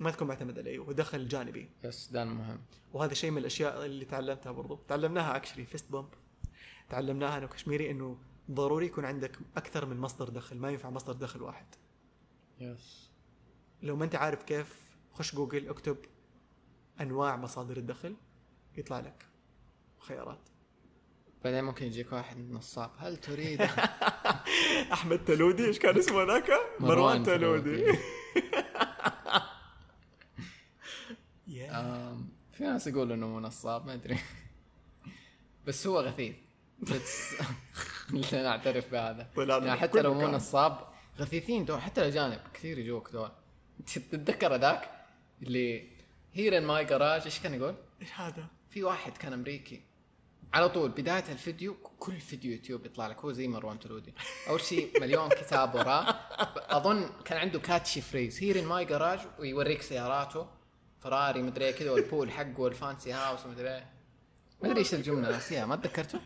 ما 0.00 0.10
تكون 0.10 0.28
معتمد 0.28 0.58
عليه 0.58 0.78
ودخل 0.78 1.28
جانبي. 1.28 1.70
yes 1.84 2.08
ده 2.12 2.22
المهم. 2.22 2.60
وهذا 2.92 3.14
شيء 3.14 3.30
من 3.30 3.38
الأشياء 3.38 3.86
اللي 3.86 4.04
تعلمتها 4.04 4.52
برضو. 4.52 4.76
تعلمناها 4.88 5.36
actually 5.36 5.64
fist 5.64 5.90
bump 5.90 6.08
تعلمناها 6.88 7.38
أنا 7.38 7.44
وكشميري 7.44 7.90
إنه 7.90 8.18
ضروري 8.50 8.86
يكون 8.86 9.04
عندك 9.04 9.38
أكثر 9.56 9.86
من 9.86 9.96
مصدر 9.96 10.28
دخل 10.28 10.56
ما 10.56 10.70
ينفع 10.70 10.90
مصدر 10.90 11.12
دخل 11.12 11.42
واحد. 11.42 11.66
yes. 12.60 13.10
لو 13.82 13.96
ما 13.96 14.04
أنت 14.04 14.14
عارف 14.14 14.42
كيف 14.42 14.88
خش 15.12 15.34
جوجل 15.34 15.68
اكتب 15.68 15.96
أنواع 17.00 17.36
مصادر 17.36 17.76
الدخل 17.76 18.16
يطلع 18.76 19.00
لك 19.00 19.26
خيارات. 19.98 20.48
بعدين 21.44 21.64
ممكن 21.64 21.86
يجيك 21.86 22.12
واحد 22.12 22.50
نصاب 22.50 22.90
هل 22.98 23.16
تريد 23.16 23.62
أحمد 24.92 25.24
تلودي 25.24 25.66
إيش 25.66 25.78
كان 25.78 25.98
اسمه 25.98 26.22
ذاك؟ 26.22 26.50
مروان 26.80 27.22
تلودي. 27.22 27.84
في 32.58 32.64
ناس 32.64 32.86
يقولوا 32.86 33.14
إنه 33.14 33.26
مو 33.26 33.40
نصاب 33.40 33.86
ما 33.86 33.94
أدري 33.94 34.18
بس 35.66 35.86
هو 35.86 36.00
غثيث 36.00 36.36
لا 38.32 38.42
نعترف 38.42 38.92
بهذا 38.92 39.28
يعني 39.36 39.76
حتى 39.80 40.02
لو 40.02 40.14
مو. 40.14 40.28
نصاب 40.28 40.88
غثيثين 41.18 41.64
دول 41.64 41.80
حتى 41.80 42.00
الأجانب 42.00 42.40
كثير 42.54 42.78
يجوك 42.78 43.10
دول 43.10 43.30
تتذكر 43.86 44.56
ذاك 44.56 44.90
اللي 45.42 45.88
here 46.32 46.58
in 46.58 46.64
my 46.64 46.84
garage 46.84 47.22
إيش 47.24 47.40
كان 47.40 47.54
يقول؟ 47.54 47.74
إيش 48.00 48.12
هذا؟ 48.12 48.46
في 48.70 48.84
واحد 48.84 49.16
كان 49.16 49.32
أمريكي 49.32 49.82
على 50.54 50.68
طول 50.68 50.90
بداية 50.90 51.32
الفيديو 51.32 51.74
كل 51.74 52.20
فيديو 52.20 52.52
يوتيوب 52.52 52.86
يطلع 52.86 53.06
لك 53.06 53.18
هو 53.20 53.32
زي 53.32 53.48
مروان 53.48 53.78
تلودي 53.78 54.14
أول 54.48 54.60
شيء 54.60 55.00
مليون 55.00 55.28
كتاب 55.28 55.74
وراه. 55.74 56.10
أظن 56.76 57.10
كان 57.24 57.38
عنده 57.38 57.58
catchy 57.58 58.00
phrase. 58.00 58.42
here 58.42 58.58
in 58.58 58.66
my 58.66 58.84
garage 58.84 59.20
ويوريك 59.38 59.82
سياراته. 59.82 60.48
فراري 61.00 61.42
مدري 61.42 61.64
إيه 61.64 61.72
كذا 61.72 61.90
وال 61.90 62.03
pool 62.03 62.30
حقه 62.30 62.60
وال 62.60 62.75
fancy 62.75 63.12
house 63.12 63.46
ومدري 63.46 63.68
إيه. 63.68 63.92
ما 64.62 64.68
أدري 64.68 64.78
إيش 64.78 64.94
الجملة 64.94 65.30
ناسيها 65.30 65.66
ما 65.66 65.76
تذكرته؟ 65.76 66.20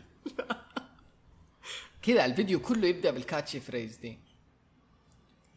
كذا 2.01 2.25
الفيديو 2.25 2.59
كله 2.59 2.87
يبدأ 2.87 3.11
بال 3.11 3.23
catchy 3.23 3.59
phrase 3.59 3.97
دي. 3.97 4.19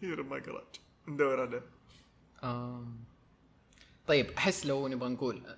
here 0.03 0.25
in 0.25 0.32
my 0.32 0.39
garage 0.39 0.65
ندور 1.09 1.41
عليه. 1.41 1.63
طيب 4.07 4.31
أحس 4.31 4.67
لو 4.67 4.89
نبغى 4.89 5.09
نقول 5.09 5.57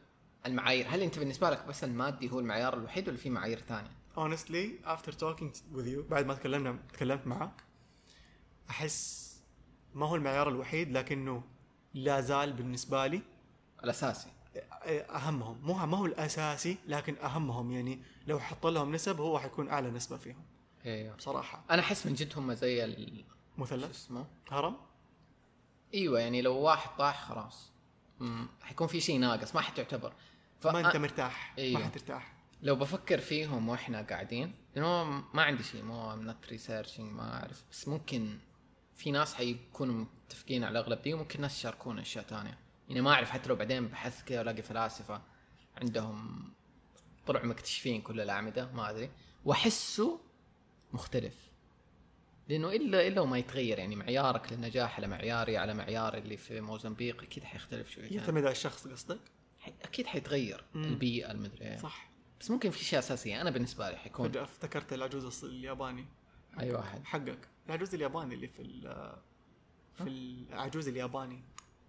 المعايير. 0.48 0.86
هل 0.88 1.02
أنت 1.02 1.18
بالنسبة 1.18 1.50
لك 1.50 1.66
بس 1.66 1.84
المادي 1.84 2.30
هو 2.30 2.40
المعيار 2.40 2.74
الوحيد 2.74 3.08
ولا 3.08 3.16
في 3.16 3.30
معايير 3.30 3.58
ثانية؟ 3.58 3.90
honestly 4.16 4.86
after 4.86 5.12
talking 5.12 5.52
with 5.74 5.86
you 5.86 6.10
بعد 6.10 6.26
ما 6.26 6.34
تكلمنا 6.34 6.78
تكلمت 6.92 7.26
معك 7.26 7.64
أحس 8.70 9.28
ما 9.94 10.06
هو 10.06 10.16
المعيار 10.16 10.48
الوحيد 10.48 10.92
لكنه 10.92 11.42
لا 11.94 12.20
زال 12.20 12.52
بالنسبة 12.52 13.06
لي 13.06 13.22
الأساسي. 13.84 14.28
أهمهم. 14.84 15.58
مو 15.62 15.86
ما 15.86 15.96
هو 15.96 16.06
الأساسي 16.06 16.76
لكن 16.86 17.16
أهمهم. 17.16 17.70
يعني 17.72 18.02
لو 18.26 18.40
حط 18.40 18.66
لهم 18.66 18.94
نسب 18.94 19.20
هو 19.20 19.38
حيكون 19.38 19.68
أعلى 19.68 19.90
نسبة 19.90 20.16
فيهم. 20.16 20.44
أيوه. 20.86 21.16
بصراحة. 21.16 21.64
أنا 21.70 21.82
أحس 21.82 22.06
من 22.06 22.14
جد 22.14 22.38
هم 22.38 22.54
زي 22.54 22.84
ال 22.84 23.24
شو 23.56 23.62
مثلث 23.62 23.90
اسمه؟ 23.90 24.26
هرم؟ 24.50 24.76
إيوه 25.94 26.20
يعني 26.20 26.42
لو 26.42 26.56
واحد 26.56 26.96
طاح 26.98 27.28
خلاص. 27.28 27.70
حيكون 28.62 28.86
في 28.86 29.00
شيء 29.00 29.18
ناقص 29.18 29.54
ما 29.54 29.60
حتعتبر 29.60 30.12
ف... 30.60 30.66
ما 30.66 30.86
انت 30.86 30.96
مرتاح 30.96 31.54
أيوه. 31.58 31.80
ما 31.80 31.86
حترتاح. 31.86 32.32
لو 32.62 32.76
بفكر 32.76 33.18
فيهم 33.18 33.68
وإحنا 33.68 34.02
قاعدين 34.02 34.54
لأنه 34.74 35.04
ما 35.34 35.42
عندي 35.42 35.62
شيء 35.62 35.82
مو 35.82 36.16
نت 36.16 36.46
ريسيرشنج 36.48 37.12
ما 37.12 37.40
أعرف. 37.40 37.64
بس 37.70 37.88
ممكن 37.88 38.38
في 38.96 39.10
ناس 39.10 39.34
حيكونوا 39.34 40.04
متفقين 40.26 40.64
على 40.64 40.78
الأغلب 40.78 41.02
دي 41.02 41.14
وممكن 41.14 41.40
ناس 41.40 41.58
يشاركون 41.58 41.98
أشياء 41.98 42.24
ثانية 42.24 42.58
يعني 42.88 43.00
ما 43.00 43.12
أعرف 43.12 43.30
حتى 43.30 43.48
لو 43.48 43.56
بعدين 43.56 43.88
بحث 43.88 44.24
كذا 44.24 44.40
ألاقي 44.40 44.62
فلاسفة 44.62 45.22
عندهم 45.76 46.44
طلعوا 47.26 47.46
مكتشفين 47.46 48.02
كل 48.02 48.20
الأعمدة 48.20 48.72
ما 48.72 48.90
أدري. 48.90 49.10
وأحسه 49.44 50.20
مختلف. 50.92 51.34
لأنه 52.48 52.68
الا 52.68 53.06
إلا 53.06 53.20
وما 53.20 53.38
يتغير 53.38 53.78
يعني 53.78 53.96
معيارك 53.96 54.52
للنجاح 54.52 54.96
على 54.96 55.06
معياري 55.06 55.56
على 55.56 55.74
معيار 55.74 56.16
اللي 56.16 56.36
في 56.36 56.60
موزمبيق 56.60 57.22
أكيد 57.22 57.44
حيختلف 57.44 57.90
شوي 57.90 58.04
يعتمد 58.04 58.42
على 58.42 58.52
الشخص 58.52 58.88
قصدك؟ 58.88 59.20
أكيد 59.82 60.06
حيتغير. 60.06 60.64
البيئة 60.74 61.30
المدري 61.30 61.64
إيه. 61.64 61.76
صح. 61.76 62.08
بس 62.40 62.50
ممكن 62.50 62.70
في 62.70 62.80
اشياء 62.80 62.98
اساسيه 62.98 63.40
أنا 63.40 63.50
بالنسبة 63.50 63.90
لي 63.90 63.96
حيكون 63.96 64.28
فجأة 64.28 64.42
افتكرت 64.42 64.92
العجوز 64.92 65.44
الياباني. 65.44 66.04
أي 66.60 66.72
واحد. 66.74 67.04
حقك. 67.04 67.48
العجوز 67.66 67.94
الياباني 67.94 68.34
اللي 68.34 68.48
في 68.48 68.62
ال- 68.62 69.16
في 69.94 70.08
العجوز 70.08 70.88
الياباني. 70.88 71.42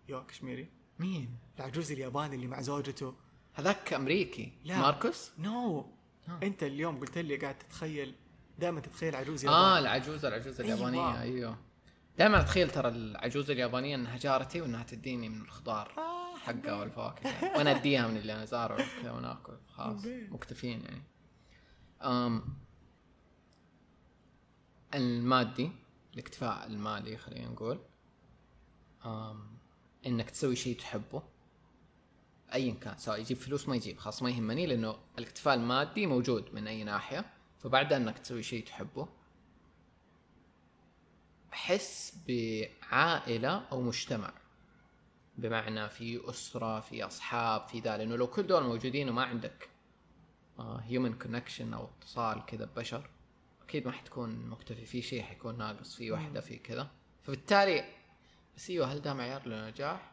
yo 0.10 0.26
كشميري. 0.26 0.68
مين؟ 1.00 1.38
العجوز 1.60 1.92
الياباني 1.92 2.36
اللي 2.36 2.48
مع 2.48 2.62
زوجته. 2.62 3.16
هذاك 3.54 3.94
أمريكي. 3.94 4.52
لا. 4.64 4.78
ماركوس؟ 4.80 5.32
no 5.40 5.80
آه. 6.30 6.40
أنت 6.44 6.64
اليوم 6.64 7.00
قلت 7.00 7.18
لي 7.18 7.36
قاعد 7.38 7.58
تتخيل 7.58 8.16
دائما 8.60 8.80
تتخيل 8.80 9.16
عجوز 9.16 9.46
آه 9.46 9.50
ياباني. 9.52 9.80
العجوز 9.80 10.26
العجوز 10.26 10.62
أيوة. 10.62 10.74
اليابانية 10.74 11.22
أيوه. 11.22 11.58
دائما 12.18 12.40
أتخيل 12.42 12.70
ترى 12.70 12.88
العجوز 12.90 13.52
اليابانية 13.52 13.96
إنها 13.96 14.18
جارتي 14.18 14.62
وإنها 14.62 14.84
تديني 14.84 15.30
من 15.30 15.42
الخضار. 15.42 15.94
حقها 16.50 16.74
والفواكه 16.74 17.44
وأنا 17.44 17.72
أديها 17.72 18.08
من 18.08 18.18
اللي 18.18 18.34
أنا 18.34 18.46
زارعه 18.46 19.02
كذا 19.02 19.12
وناكل. 19.12 19.58
خلاص. 19.68 20.06
مكتفين 20.06 20.82
يعني. 20.82 21.04
أم 22.02 22.44
المادي 24.96 25.72
الاكتفاء 26.14 26.68
المالي 26.68 27.18
خلينا 27.18 27.50
نقول. 27.50 27.80
أم 29.06 29.58
إنك 30.06 30.30
تسوي 30.30 30.56
شيء 30.56 30.80
تحبه. 30.80 31.24
ايا 32.54 32.74
كان 32.74 32.98
سواء 32.98 33.20
يجيب 33.20 33.38
فلوس 33.38 33.70
ما 33.70 33.76
يجيب. 33.76 33.98
خلاص 33.98 34.24
ما 34.24 34.30
يهمني 34.30 34.66
لأنه 34.66 34.96
الاكتفاء 35.18 35.56
المادي 35.56 36.06
موجود 36.06 36.54
من 36.54 36.68
أي 36.68 36.84
ناحية. 36.84 37.34
فبعدها 37.60 37.98
إنك 37.98 38.20
تسوي 38.20 38.44
شيء 38.44 38.66
تحبه 38.66 39.08
حس 41.52 42.18
بعائلة 42.28 43.50
أو 43.72 43.82
مجتمع. 43.82 44.34
بمعنى 45.40 45.90
في 45.90 46.30
أسرة 46.30 46.80
في 46.80 47.04
أصحاب 47.04 47.68
في 47.68 47.80
ذا 47.80 47.98
لأنه 47.98 48.16
لو 48.16 48.28
كل 48.28 48.48
دول 48.48 48.64
موجودين 48.64 49.10
وما 49.10 49.24
عندك 49.24 49.70
human 50.60 51.14
connection 51.14 51.74
أو 51.74 51.90
اتصال 52.02 52.46
كذا 52.46 52.66
ببشر 52.66 53.10
أكيد 53.64 53.86
ما 53.86 53.92
حتكون 53.92 54.50
مكتفي 54.50 54.86
في 54.86 55.02
شيء 55.02 55.24
حيكون 55.24 55.58
ناقص 55.58 55.96
في 55.96 56.12
وحدة 56.12 56.42
في 56.42 56.58
كذا. 56.58 56.92
فبالتالي 57.24 57.86
بس 58.58 58.70
أيوه 58.70 58.94
هل 58.94 59.02
ده 59.02 59.14
معيار 59.14 59.48
للنجاح؟ 59.48 60.12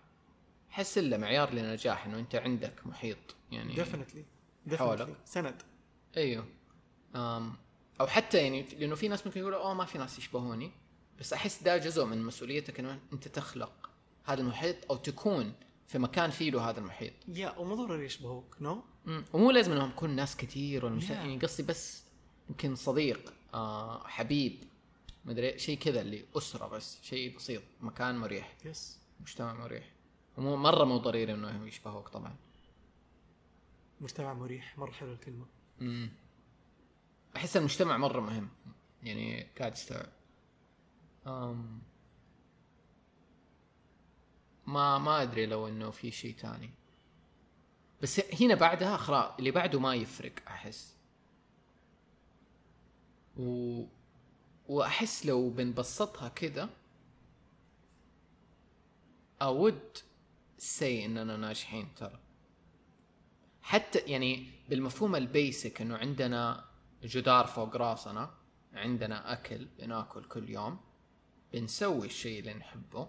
حس 0.71 0.99
إلا 0.99 1.17
معيار 1.17 1.53
للنجاح 1.53 2.07
إنه 2.07 2.19
أنت 2.19 2.35
عندك 2.35 2.87
محيط 2.87 3.19
يعني 3.53 3.75
definitely 3.75 4.25
حولك. 4.75 5.17
سند. 5.25 5.63
أيوه. 6.17 6.47
أم 7.15 7.57
أو 8.01 8.07
حتى 8.07 8.39
يعني 8.39 8.63
لأنه 8.63 8.95
في 8.95 9.09
ناس 9.09 9.27
ممكن 9.27 9.41
يقولوا 9.41 9.59
أوه 9.59 9.75
ما 9.75 9.85
في 9.85 9.99
ناس 9.99 10.19
يشبهوني. 10.19 10.73
بس 11.21 11.33
أحس 11.33 11.63
ده 11.63 11.77
جزء 11.77 12.05
من 12.05 12.23
مسؤوليتك 12.23 12.81
إنه 12.81 13.01
أنت 13.13 13.29
تخلق 13.29 13.86
هذا 14.27 14.41
المحيط 14.41 14.77
أو 14.91 14.97
تكون 14.97 15.53
في 15.87 15.99
مكان 15.99 16.31
فيه 16.31 16.51
له 16.51 16.71
هذا 16.71 16.81
المحيط. 16.81 17.13
يا 17.29 17.59
ومو 17.59 17.75
ضروري 17.75 18.05
يشبهوك 18.05 18.57
نو. 18.61 18.83
ومو 19.33 19.51
لازم 19.51 19.73
إنهم 19.73 19.91
يكون 19.91 20.11
ناس 20.11 20.37
كثير 20.37 20.85
ولا 20.85 20.95
مش 20.95 21.09
Yeah. 21.09 21.11
يعني 21.11 21.39
قصدي 21.39 21.63
بس 21.63 22.03
يمكن 22.51 22.75
صديق 22.75 23.35
آه 23.55 24.07
حبيب 24.09 24.65
مدري 25.25 25.59
شيء 25.59 25.79
كذا 25.79 26.01
اللي 26.01 26.25
أسرة 26.37 26.67
بس 26.67 26.99
شيء 27.03 27.37
بسيط 27.37 27.63
مكان 27.81 28.19
مريح 28.19 28.57
يس 28.65 28.99
مجتمع 29.21 29.55
مريح. 29.55 29.93
ومو 30.37 30.57
مرة 30.57 30.85
مو 30.85 30.97
ضروري 30.99 31.33
إنه 31.35 31.67
يشبهوك 31.67 32.09
طبعا. 32.09 32.37
مجتمع 34.01 34.35
مريح 34.35 34.79
مرة 34.79 34.91
حلوة 34.93 35.13
الكلمة. 35.13 35.47
امم 35.81 36.11
أحس 37.37 37.57
المجتمع 37.57 37.97
مرة 37.97 38.21
مهم 38.21 38.49
يعني 39.03 39.47
قاعد 39.59 39.73
استوعب 39.73 40.09
أم. 41.27 41.79
ما 44.67 44.99
ما 44.99 45.23
أدري 45.23 45.47
لو 45.47 45.69
إنه 45.69 45.91
في 45.91 46.11
شيء 46.11 46.35
تاني. 46.35 46.71
بس 48.03 48.21
هنا 48.41 48.55
بعدها 48.55 48.97
خلاص 48.97 49.33
اللي 49.39 49.51
بعده 49.51 49.81
ما 49.81 49.95
يفرق 49.95 50.33
أحس. 50.49 50.97
و 53.37 53.83
وأحس 54.69 55.27
لو 55.27 55.51
بنبسطها 55.51 56.29
كده 56.29 56.69
I'd 59.43 59.99
say 60.59 61.05
إننا 61.05 61.37
ناجحين 61.37 61.95
ترى. 61.95 62.21
حتى 63.63 63.99
يعني 63.99 64.51
بالمفهوم 64.69 65.17
ال 65.17 65.28
basic 65.28 65.81
إنه 65.81 65.97
عندنا 65.97 66.65
جدار 67.03 67.47
فوق 67.47 67.77
راسنا 67.77 68.31
عندنا 68.75 69.33
أكل 69.33 69.65
بناكل 69.79 70.25
كل 70.25 70.51
يوم 70.51 70.81
بنسوي 71.53 72.07
الشيء 72.07 72.41
اللي 72.41 72.55
نحبه. 72.55 73.09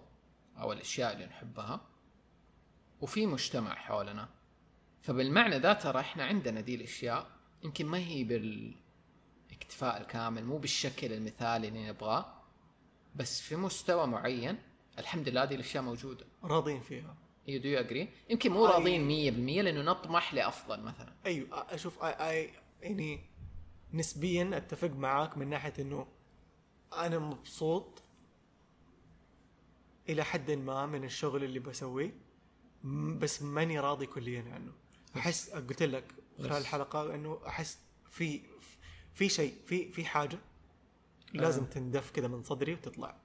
أو 0.60 0.72
الأشياء 0.72 1.12
اللي 1.12 1.26
نحبها 1.26 1.80
وفي 3.00 3.26
مجتمع 3.26 3.74
حولنا. 3.74 4.28
فبالمعنى 5.02 5.58
ذا 5.58 5.72
ترى 5.72 6.00
إحنا 6.00 6.24
عندنا 6.24 6.60
دي 6.60 6.74
الأشياء 6.74 7.30
يمكن 7.62 7.86
ما 7.86 7.98
هي 7.98 8.24
بالاكتفاء 8.24 10.00
الكامل 10.00 10.44
مو 10.44 10.58
بالشكل 10.58 11.12
المثالي 11.12 11.68
اللي 11.68 11.88
نبغاه 11.88 12.34
بس 13.16 13.40
في 13.40 13.56
مستوى 13.56 14.06
معين 14.06 14.58
الحمد 14.98 15.28
لله 15.28 15.44
دي 15.44 15.54
الأشياء 15.54 15.82
موجودة. 15.82 16.26
راضين 16.44 16.80
فيها. 16.80 17.16
you 17.46 17.60
do 17.60 17.68
agree 17.68 18.08
يمكن 18.30 18.52
مو 18.52 18.66
أي. 18.66 18.72
راضيين 18.72 19.08
100% 19.60 19.62
لأنه 19.64 19.82
نطمح 19.82 20.34
لأفضل 20.34 20.80
مثلا. 20.82 21.12
أيوه 21.26 21.74
أشوف 21.74 22.04
اي 22.04 22.50
يعني 22.82 23.20
نسبيا 23.92 24.50
أتفق 24.56 24.90
معاك 24.90 25.38
من 25.38 25.48
ناحية 25.48 25.72
إنه 25.78 26.06
أنا 26.92 27.18
مبسوط 27.18 28.02
إلى 30.08 30.24
حد 30.24 30.50
ما 30.50 30.86
من 30.86 31.04
الشغل 31.04 31.44
اللي 31.44 31.58
بسويه 31.58 32.14
بس 33.18 33.42
ماني 33.42 33.80
راضي 33.80 34.06
كليا 34.06 34.44
عنه. 34.54 34.72
أحس 35.16 35.50
قلت 35.50 35.82
لك 35.82 36.14
خلال. 36.38 36.52
الحلقة 36.52 37.14
إنه 37.14 37.40
أحس 37.46 37.78
في 38.10 38.40
في 39.14 39.28
شيء 39.28 39.54
في 39.66 39.92
في 39.92 40.04
حاجة 40.04 40.38
لازم 41.34 41.64
تندف 41.64 42.10
كذا 42.10 42.28
من 42.28 42.42
صدري 42.42 42.72
وتطلع. 42.74 43.16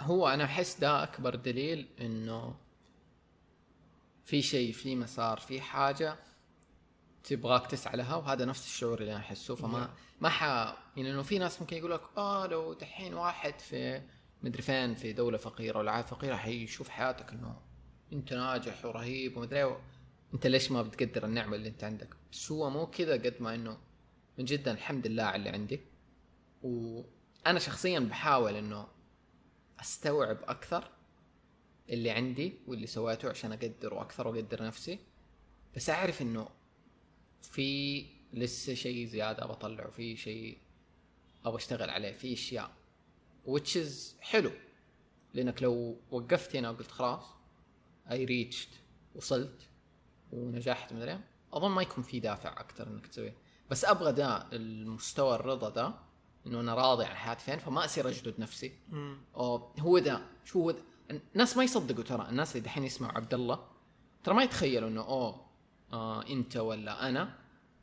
هو 0.00 0.28
أنا 0.28 0.44
أحس 0.44 0.80
ده 0.80 1.02
أكبر 1.02 1.34
دليل 1.34 1.88
إنه 2.00 2.56
في 4.24 4.42
شيء 4.42 4.72
في 4.72 4.96
مسار 4.96 5.40
في 5.40 5.60
حاجة 5.60 6.18
تبغاك 7.24 7.66
تسعى 7.66 7.96
لها 7.96 8.16
وهذا 8.16 8.44
نفس 8.44 8.66
الشعور 8.66 9.00
اللي 9.00 9.12
أنا 9.12 9.20
أحسه. 9.20 9.54
فما 9.54 9.94
ما 10.20 10.28
ح 10.28 10.42
يعني 10.96 11.10
إنه 11.10 11.22
في 11.22 11.38
ناس 11.38 11.60
ممكن 11.60 11.76
يقول 11.76 11.90
لك 11.90 12.02
آه 12.16 12.46
لو 12.46 12.72
دحين 12.72 13.14
واحد 13.14 13.58
في 13.60 14.02
مدري 14.42 14.62
فين 14.62 14.94
في 14.94 15.12
دولة 15.12 15.38
فقيرة 15.38 15.78
ولا 15.78 15.90
عاد 15.92 16.06
فقيره 16.06 16.36
حيشوف 16.36 16.88
حياتك 16.88 17.32
إنه 17.32 17.60
أنت 18.12 18.32
ناجح 18.32 18.84
ورهيب 18.84 19.36
ومدري 19.36 19.64
إيه، 19.64 19.78
أنت 20.34 20.46
ليش 20.46 20.70
ما 20.70 20.82
بتقدر 20.82 21.24
النعمة 21.24 21.56
اللي 21.56 21.68
أنت 21.68 21.84
عندك؟ 21.84 22.08
بس 22.32 22.52
هو 22.52 22.70
مو 22.70 22.86
كذا 22.86 23.12
قد 23.12 23.34
ما 23.40 23.54
إنه 23.54 23.78
من 24.38 24.44
جدا 24.44 24.72
الحمد 24.72 25.06
لله 25.06 25.22
على 25.22 25.36
اللي 25.36 25.48
عندي. 25.48 25.80
وأنا 26.62 27.58
شخصيا 27.58 27.98
بحاول 27.98 28.56
إنه 28.56 28.86
أستوعب 29.80 30.38
أكثر 30.42 30.90
اللي 31.90 32.10
عندي 32.10 32.52
واللي 32.66 32.86
سويته 32.86 33.28
عشان 33.30 33.52
أقدره 33.52 34.02
أكثر 34.02 34.28
وأقدر 34.28 34.62
نفسي. 34.62 34.98
بس 35.76 35.90
أعرف 35.90 36.22
إنه 36.22 36.48
في 37.42 38.06
لسه 38.32 38.74
شيء 38.74 39.06
زيادة 39.06 39.46
بطلعه 39.46 39.90
في 39.90 40.16
شيء 40.16 40.58
أبغى 41.44 41.56
أشتغل 41.56 41.90
عليه 41.90 42.12
في 42.12 42.32
أشياء 42.32 42.79
which 43.46 43.76
is 43.76 44.20
حلو. 44.20 44.50
لأنك 45.34 45.62
لو 45.62 45.96
وقفت 46.10 46.56
هنا 46.56 46.70
وقلت 46.70 46.90
خلاص 46.90 47.24
اي 48.10 48.24
ريتشت 48.24 48.68
وصلت 49.14 49.68
ونجحت 50.32 50.92
مدري 50.92 51.20
أظن 51.52 51.70
ما 51.70 51.82
يكون 51.82 52.04
في 52.04 52.20
دافع 52.20 52.60
أكثر 52.60 52.86
إنك 52.86 53.06
تسويه. 53.06 53.36
بس 53.70 53.84
أبغى 53.84 54.12
ده 54.12 54.48
المستوى 54.52 55.34
الرضا 55.34 55.68
ده 55.68 55.94
إنه 56.46 56.60
أنا 56.60 56.74
راضي 56.74 57.04
عن 57.04 57.16
حياتي 57.16 57.44
فين 57.44 57.58
فما 57.58 57.84
أصير 57.84 58.08
اجلد 58.08 58.40
نفسي. 58.40 58.72
أو 59.36 59.72
هو 59.78 59.98
ده 59.98 60.20
شو 60.44 60.62
هو 60.62 60.70
ده؟ 60.70 60.82
الناس 61.34 61.56
ما 61.56 61.64
يصدقوا 61.64 62.04
ترى 62.04 62.28
الناس 62.28 62.56
اللي 62.56 62.64
دحين 62.64 62.84
يسمعوا 62.84 63.12
عبد 63.12 63.34
الله 63.34 63.66
ترى 64.24 64.34
ما 64.34 64.42
يتخيلوا 64.42 64.88
إنه 64.88 65.00
أوه 65.00 65.46
آه 65.92 66.26
أنت 66.26 66.56
ولا 66.56 67.08
أنا. 67.08 67.38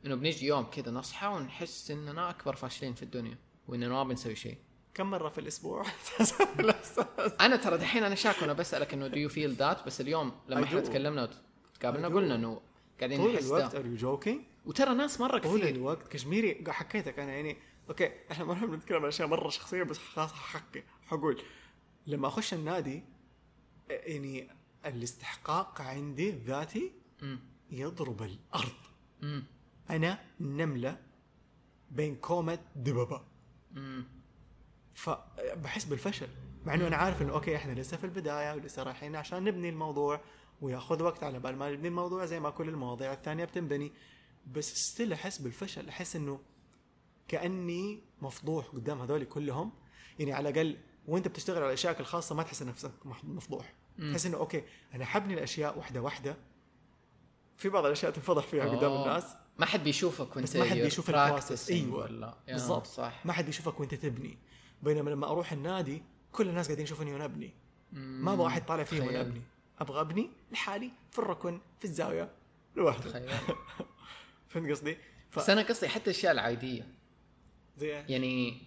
إنه 0.06 0.14
بنيجي 0.14 0.46
يوم 0.46 0.64
كذا 0.64 0.90
نصحى 0.90 1.26
ونحس 1.26 1.90
إننا 1.90 2.30
أكبر 2.30 2.56
فاشلين 2.56 2.94
في 2.94 3.02
الدنيا 3.02 3.38
وإننا 3.68 3.88
ما 3.88 4.04
بنسوي 4.04 4.36
شيء. 4.36 4.58
كم 4.98 5.10
مرة 5.10 5.28
في 5.28 5.38
الأسبوع؟ 5.38 5.84
أنا 7.40 7.56
ترى 7.56 7.78
دحين 7.78 8.04
أنا 8.04 8.14
شاك 8.14 8.42
وأنا 8.42 8.52
بسألك 8.52 8.94
إنه 8.94 9.06
do 9.06 9.16
you 9.16 9.28
feel 9.28 9.52
that 9.54 9.86
بس 9.86 10.00
اليوم 10.00 10.32
لما 10.48 10.64
إحنا. 10.64 10.80
تكلمنا 10.80 11.30
وتقابلنا. 11.74 12.08
قلنا 12.08 12.34
إنه 12.34 12.60
قاعدين 12.98 13.18
طول 13.18 13.38
الوقت 13.38 13.74
are 13.74 13.86
you 13.86 13.96
joking 13.96 14.40
وترى 14.66 14.94
ناس 14.94 15.20
مرة 15.20 15.38
طول 15.38 15.60
كثير. 15.60 15.74
الوقت. 15.74 16.08
كشميري 16.08 16.64
حكيتك 16.68 17.18
أنا 17.18 17.32
يعني. 17.32 17.56
أوكي 17.88 18.10
إحنا 18.32 18.44
ما 18.44 18.54
نحب 18.54 18.70
نتكلم 18.70 19.02
عن 19.02 19.08
أشياء 19.08 19.28
مرة 19.28 19.48
شخصية 19.48 19.82
بس 19.82 19.98
خلاص 19.98 20.32
ححكي 20.32 20.82
حقول. 21.06 21.42
لما 22.06 22.28
أخش 22.28 22.54
النادي 22.54 23.02
يعني 23.90 24.48
الاستحقاق 24.86 25.80
عندي 25.80 26.30
ذاتي 26.30 26.92
مم. 27.22 27.38
يضرب 27.70 28.22
الأرض. 28.22 29.42
أنا 29.90 30.18
نملة 30.40 30.98
بين 31.90 32.16
كومة 32.16 32.58
دببه. 32.76 33.22
فبحس 34.98 35.84
بالفشل. 35.84 36.28
مع 36.66 36.74
إنه 36.74 36.86
أنا 36.86 36.96
عارف 36.96 37.22
إنه 37.22 37.32
أوكي 37.32 37.56
إحنا 37.56 37.80
لسه 37.80 37.96
في 37.96 38.04
البداية 38.04 38.54
ولسه 38.54 38.82
رايحين 38.82 39.16
عشان 39.16 39.44
نبني 39.44 39.68
الموضوع 39.68 40.20
وياخذ 40.60 41.02
وقت 41.02 41.24
على 41.24 41.38
بال 41.38 41.56
ما 41.56 41.70
نبني 41.70 41.88
الموضوع 41.88 42.24
زي 42.24 42.40
ما 42.40 42.50
كل 42.50 42.68
المواضيع 42.68 43.12
الثانية 43.12 43.44
بتنبني. 43.44 43.92
بس 44.52 44.74
still 44.74 45.12
أحس 45.12 45.38
بالفشل 45.38 45.88
أحس 45.88 46.16
إنه 46.16 46.40
كأني 47.28 48.02
مفضوح 48.22 48.66
قدام 48.66 49.00
هذول 49.00 49.24
كلهم. 49.24 49.72
يعني 50.18 50.32
على 50.32 50.48
الأقل 50.48 50.76
وأنت 51.08 51.28
بتشتغل 51.28 51.62
على 51.62 51.72
اشيائك 51.72 52.00
الخاصة 52.00 52.34
ما 52.34 52.42
تحس 52.42 52.62
نفسك 52.62 52.92
مفضوح. 53.24 53.74
تحس 53.98 54.26
إنه 54.26 54.36
أوكي 54.36 54.64
أنا 54.94 55.04
حبني 55.04 55.34
الأشياء 55.34 55.78
واحدة 55.78 56.02
واحدة. 56.02 56.36
في 57.56 57.68
بعض 57.68 57.84
الأشياء 57.84 58.12
تنفضح 58.12 58.42
فيها 58.42 58.64
قدام 58.64 58.90
آه. 58.90 59.02
الناس. 59.02 59.24
ما 59.58 59.66
حد 59.66 59.84
بيشوفك 59.84 60.36
وأنت 60.36 60.48
بس 60.48 60.56
ما 60.56 60.64
حد 60.64 60.76
بيشوف 60.76 61.10
ال 61.10 61.18
process 61.18 61.70
أيوه 61.70 62.34
بالضبط. 62.48 62.86
صح. 62.86 63.26
ما 63.26 63.32
حد 63.32 63.46
بيشوفك 63.46 63.80
وأنت 63.80 63.94
تبني. 63.94 64.38
بينما 64.82 65.10
لما 65.10 65.26
أروح 65.26 65.52
النادي 65.52 66.02
كل 66.32 66.48
الناس 66.48 66.66
قاعدين 66.66 66.84
يشوفوني 66.84 67.12
وأنا 67.12 67.24
أبني. 67.24 67.54
ما 67.92 68.32
أبغى 68.32 68.46
احد 68.46 68.66
طالع 68.66 68.84
فيه 68.84 69.02
وأنا. 69.02 69.20
أبني. 69.20 69.42
أبغى 69.78 70.00
أبني 70.00 70.30
لحالي 70.52 70.90
في 71.10 71.18
الركن 71.18 71.60
في 71.78 71.84
الزاوية 71.84 72.30
لوحده 72.76 73.10
تخيل. 73.10 73.30
فهمت 74.48 74.70
قصدي؟ 74.70 74.98
ف... 75.30 75.38
بس 75.38 75.50
أنا 75.50 75.62
قصدي 75.62 75.88
حتى 75.88 76.10
الأشياء 76.10 76.32
العادية. 76.32 76.94
زي 77.76 77.88
يعني 77.88 78.62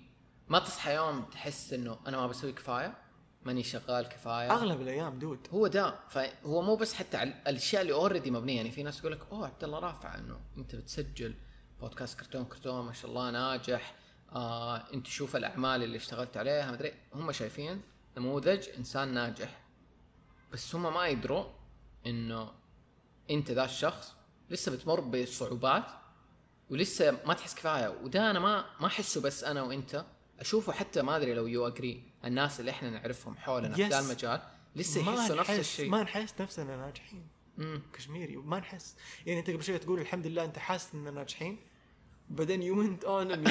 ما 0.49 0.59
تصحى 0.59 0.95
يوم 0.95 1.23
تحس 1.23 1.73
إنه 1.73 1.99
أنا 2.07 2.17
ما 2.17 2.27
بسوي 2.27 2.51
كفاية؟ 2.51 2.97
ماني 3.45 3.63
شغال 3.63 4.09
كفاية؟ 4.09 4.51
أغلب 4.51 4.81
الأيام 4.81 5.19
dude. 5.19 5.47
هو 5.51 5.67
ده 5.67 5.99
فهو 6.09 6.61
مو 6.61 6.75
بس 6.75 6.93
حتى 6.93 7.17
على 7.17 7.41
الأشياء 7.47 7.81
اللي 7.81 7.93
already 7.93 8.31
مبنية. 8.31 8.57
يعني 8.57 8.71
في 8.71 8.83
ناس 8.83 8.99
يقول 8.99 9.11
لك 9.11 9.19
أوه 9.31 9.45
عبد 9.45 9.63
الله 9.63 9.79
رافع 9.79 10.15
إنه 10.15 10.39
أنت 10.57 10.75
بتسجل 10.75 11.35
بودكاست 11.81 12.19
كرتون 12.19 12.45
كرتون 12.45 12.85
ما 12.85 12.93
شاء 12.93 13.11
الله 13.11 13.31
ناجح. 13.31 13.95
آه 14.33 14.93
انت 14.93 15.07
شوف 15.07 15.35
الأعمال 15.35 15.83
اللي 15.83 15.97
اشتغلت 15.97 16.37
عليها 16.37 16.71
مدري 16.71 16.93
هم 17.13 17.31
شايفين 17.31 17.81
نموذج 18.17 18.69
إنسان 18.77 19.13
ناجح 19.13 19.61
بس 20.51 20.75
هم 20.75 20.93
ما 20.93 21.07
يدروا 21.07 21.45
إنه 22.05 22.51
أنت 23.31 23.51
ذا 23.51 23.65
الشخص 23.65 24.13
لسه 24.49 24.71
بتمر 24.71 24.99
بصعوبات 24.99 25.85
ولسه 26.69 27.17
ما 27.25 27.33
تحس 27.33 27.55
كفاية. 27.55 27.87
وده 28.03 28.31
أنا 28.31 28.39
ما 28.39 28.65
ما 28.79 28.87
أحسه 28.87 29.21
بس 29.21 29.43
أنا 29.43 29.61
وأنت 29.61 30.05
أشوفه 30.39 30.73
حتى 30.73 31.01
ما 31.01 31.17
أدري 31.17 31.33
لو 31.33 31.47
you 31.47 31.67
agree 31.67 32.03
الناس 32.25 32.59
اللي 32.59 32.71
إحنا 32.71 32.89
نعرفهم 32.89 33.37
حولنا 33.37 33.75
في. 33.75 33.87
ذا 33.87 33.99
المجال 33.99 34.41
لسه 34.75 35.01
يحسوا 35.01 35.35
نفس 35.35 35.49
الشيء. 35.49 35.89
ما 35.89 36.03
نحس 36.03 36.41
نفسنا 36.41 36.77
ناجحين. 36.77 37.27
مم. 37.57 37.81
كشميري 37.93 38.37
ما 38.37 38.59
نحس. 38.59 38.95
يعني 39.25 39.39
أنت 39.39 39.49
قبل 39.49 39.63
شوي 39.63 39.77
تقول 39.77 39.99
الحمد 40.01 40.27
لله 40.27 40.45
أنت 40.45 40.59
حاسس 40.59 40.93
إننا 40.93 41.11
ناجحين. 41.11 41.59
بعدين 42.31 42.63
you 42.63 42.79
went 42.79 43.03
on 43.03 43.31
and. 43.31 43.47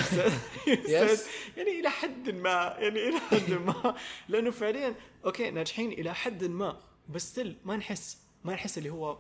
يعني 1.57 1.81
إلى 1.81 1.91
حد 1.91 2.31
ما 2.31 2.77
يعني 2.79 3.09
إلى 3.09 3.19
حد 3.19 3.51
ما. 3.51 3.97
لأنه 4.29 4.51
فعليا 4.51 4.95
أوكي 5.25 5.51
ناجحين 5.51 5.93
إلى 5.93 6.15
حد 6.15 6.45
ما. 6.45 6.81
بس 7.09 7.41
still 7.41 7.49
ما 7.65 7.77
نحس 7.77 8.19
ما 8.45 8.53
نحس 8.53 8.79
اللي 8.79 8.91
هو 8.91 9.19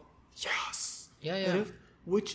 yes 0.71 1.11
yeah 1.23 1.35
yeah 1.37 1.53
عرفت؟ 1.53 1.75
Which 2.09 2.31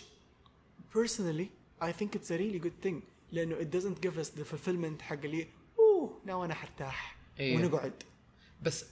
personally 0.96 1.48
I 1.80 1.92
think 1.92 2.16
it's 2.16 2.30
a 2.30 2.38
really 2.38 2.60
good 2.66 2.86
thing. 2.86 3.02
لأنه 3.32 3.56
it 3.56 3.76
doesn't 3.76 4.00
give 4.06 4.18
us 4.18 4.28
the 4.28 4.44
fulfillment 4.44 5.02
حق 5.02 5.24
اللي 5.24 5.48
أوه 5.78 6.20
now 6.24 6.44
أنا 6.44 6.54
حرتاح. 6.54 7.16
إيه. 7.40 7.56
ونقعد. 7.56 8.02
بس 8.62 8.84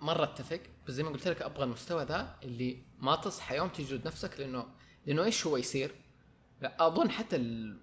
مرة 0.00 0.24
أتفق 0.24 0.60
بس 0.86 0.94
زي 0.94 1.02
ما 1.02 1.10
قلت 1.10 1.28
لك 1.28 1.42
أبغى 1.42 1.64
المستوى 1.64 2.04
ذا 2.04 2.36
اللي 2.42 2.78
ما 3.00 3.16
تصحى 3.16 3.56
يوم 3.56 3.68
تجلد 3.68 4.06
نفسك 4.06 4.40
لأنه 4.40 4.66
لأنه 5.06 5.24
إيش 5.24 5.46
هو 5.46 5.56
يصير؟ 5.56 5.94
لا 6.60 6.86
أظن 6.86 7.10
حتى 7.10 7.36
ال... 7.36 7.76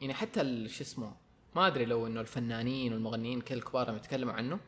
يعني 0.00 0.14
حتى 0.14 0.68
شو 0.68 0.84
اسمه 0.84 1.16
ما 1.56 1.66
أدري 1.66 1.84
لو 1.84 2.06
إنه 2.06 2.20
الفنانين 2.20 2.92
والمغنيين 2.92 3.40
كل 3.40 3.54
الكبار 3.54 3.88
لما 3.88 3.96
يتكلموا 3.96 4.32
عنه 4.32 4.60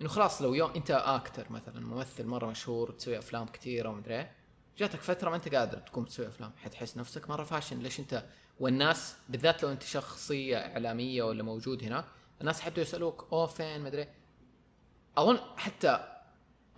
إنه 0.00 0.08
خلاص 0.08 0.42
لو 0.42 0.54
يوم 0.54 0.70
أنت 0.76 0.90
أكتر 0.90 1.52
مثلا 1.52 1.80
ممثل 1.80 2.26
مرة 2.26 2.46
مشهور 2.46 2.90
وتسوي 2.90 3.18
أفلام 3.18 3.46
كثيره 3.46 3.88
ومدري 3.88 4.14
إيه 4.14 4.32
جاتك 4.78 5.00
فترة 5.00 5.30
ما 5.30 5.36
أنت 5.36 5.54
قادر 5.54 5.78
تقوم 5.78 6.04
تسوي 6.04 6.26
أفلام 6.26 6.52
حتحس 6.56 6.96
نفسك 6.96 7.30
مرة 7.30 7.44
فاشل 7.44 7.82
ليش 7.82 8.00
أنت 8.00 8.24
والناس 8.60 9.16
بالذات 9.28 9.62
لو 9.62 9.70
أنت 9.72 9.82
شخصية 9.82 10.56
إعلامية 10.56 11.22
ولا 11.22 11.42
موجود 11.42 11.84
هناك 11.84 12.04
الناس 12.40 12.60
حتى 12.60 12.80
يسألوك 12.80 13.28
أوه 13.32 13.46
فين 13.46 13.80
مدري. 13.80 14.08
أظن 15.16 15.38
حتى 15.56 16.20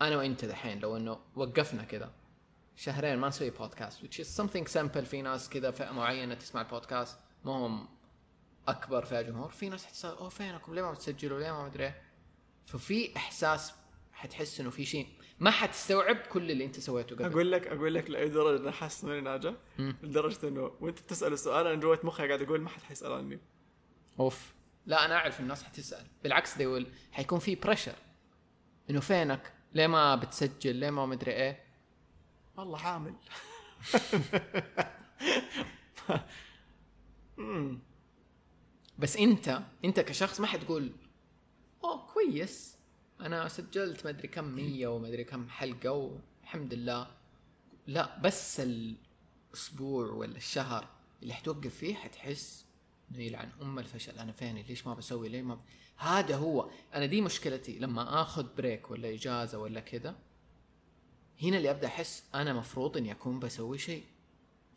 أنا 0.02 0.16
وأنت 0.16 0.44
دحين 0.44 0.78
لو 0.78 0.96
إنه 0.96 1.18
وقفنا 1.36 1.84
كذا 1.84 2.12
شهرين 2.80 3.18
ما 3.18 3.28
نسوي 3.28 3.50
بودكاست 3.50 4.00
which 4.00 4.24
is 4.24 4.42
something 4.42 4.72
simple. 4.72 5.04
في 5.04 5.22
ناس 5.22 5.48
كذا 5.48 5.70
فئة 5.70 5.90
معينة 5.90 6.34
تسمع 6.34 6.60
البودكاست 6.60 7.18
ما 7.44 7.52
هم 7.52 7.88
أكبر 8.68 9.04
فئة 9.04 9.20
جمهور. 9.20 9.50
في 9.50 9.68
ناس 9.68 9.86
حتسال 9.86 10.10
أوه 10.10 10.28
فينكم؟ 10.28 10.74
ليه 10.74 10.82
ما 10.82 10.92
بتسجلوا؟ 10.92 11.40
ليه 11.40 11.52
ما 11.52 11.64
مدري 11.64 11.84
إيه؟ 11.84 12.02
ففي 12.66 13.16
إحساس 13.16 13.74
حتحس 14.12 14.60
إنه 14.60 14.70
في 14.70 14.84
شيء 14.84 15.06
ما 15.40 15.50
حتستوعب 15.50 16.16
كل 16.16 16.50
اللي 16.50 16.64
أنت 16.64 16.80
سويته 16.80 17.16
قبل. 17.16 17.24
أقول 17.24 17.52
لك 17.52 17.66
أقول 17.66 17.94
لك 17.94 18.10
لأي 18.10 18.28
درجة 18.28 18.62
أنا 18.62 18.70
حاسس 18.70 19.04
اني 19.04 19.20
ناجح. 19.20 19.54
لدرجة 19.78 20.48
إنه 20.48 20.72
وأنت 20.80 21.00
بتسال 21.00 21.32
السؤال 21.32 21.66
أنا 21.66 21.80
جوة 21.80 22.00
مخي 22.02 22.26
قاعد 22.26 22.42
أقول 22.42 22.60
ما 22.60 22.68
حد 22.68 22.82
حيسأل 22.82 23.12
عني. 23.12 23.40
أوف. 24.20 24.54
لا 24.86 25.04
أنا 25.04 25.14
أعرف 25.14 25.40
الناس 25.40 25.62
حتسأل. 25.62 26.06
بالعكس 26.22 26.54
will 26.58 26.86
حيكون 27.12 27.38
في 27.38 27.54
بريشر 27.54 27.94
إنه 28.90 29.00
فينك؟ 29.00 29.52
ليه 29.74 29.86
ما 29.86 30.14
بتسجل؟ 30.14 30.76
ليه 30.76 30.90
ما 30.90 31.06
مدري 31.06 31.32
إيه؟ 31.32 31.69
والله 32.60 32.78
حامل. 32.78 33.14
بس 38.98 39.16
انت 39.16 39.62
انت 39.84 40.00
كشخص 40.00 40.40
ما 40.40 40.46
حتقول 40.46 40.92
أوه 41.84 42.12
كويس. 42.12 42.76
أنا 43.20 43.48
سجلت 43.48 44.06
مدري 44.06 44.28
كم 44.28 44.44
مية 44.44 44.88
ومدري 44.88 45.24
كم 45.24 45.48
حلقة 45.48 45.92
والحمد 45.92 46.74
لله. 46.74 47.10
لا 47.86 48.18
بس 48.20 48.60
الأسبوع 48.60 50.06
ولا 50.06 50.36
الشهر 50.36 50.88
اللي 51.22 51.34
حتوقف 51.34 51.74
فيه 51.74 51.94
حتحس 51.94 52.66
إنه 53.10 53.22
يلعن. 53.22 53.50
أم 53.62 53.78
الفشل 53.78 54.18
أنا 54.18 54.32
فيني 54.32 54.62
ليش 54.62 54.86
ما 54.86 54.94
بسوي 54.94 55.28
ليه 55.28 55.42
ما 55.42 55.54
ب... 55.54 55.60
هذا 55.96 56.36
هو. 56.36 56.70
أنا 56.94 57.06
دي 57.06 57.20
مشكلتي 57.20 57.78
لما 57.78 58.22
آخذ 58.22 58.46
بريك 58.56 58.90
ولا 58.90 59.14
إجازة 59.14 59.58
ولا 59.58 59.80
كذا 59.80 60.16
هنا 61.42 61.56
اللي 61.56 61.70
أبدأ 61.70 61.86
أحس 61.86 62.24
أنا 62.34 62.52
مفروض 62.52 62.96
إني 62.96 63.12
أكون 63.12 63.38
بسوي 63.38 63.78
شيء. 63.78 64.04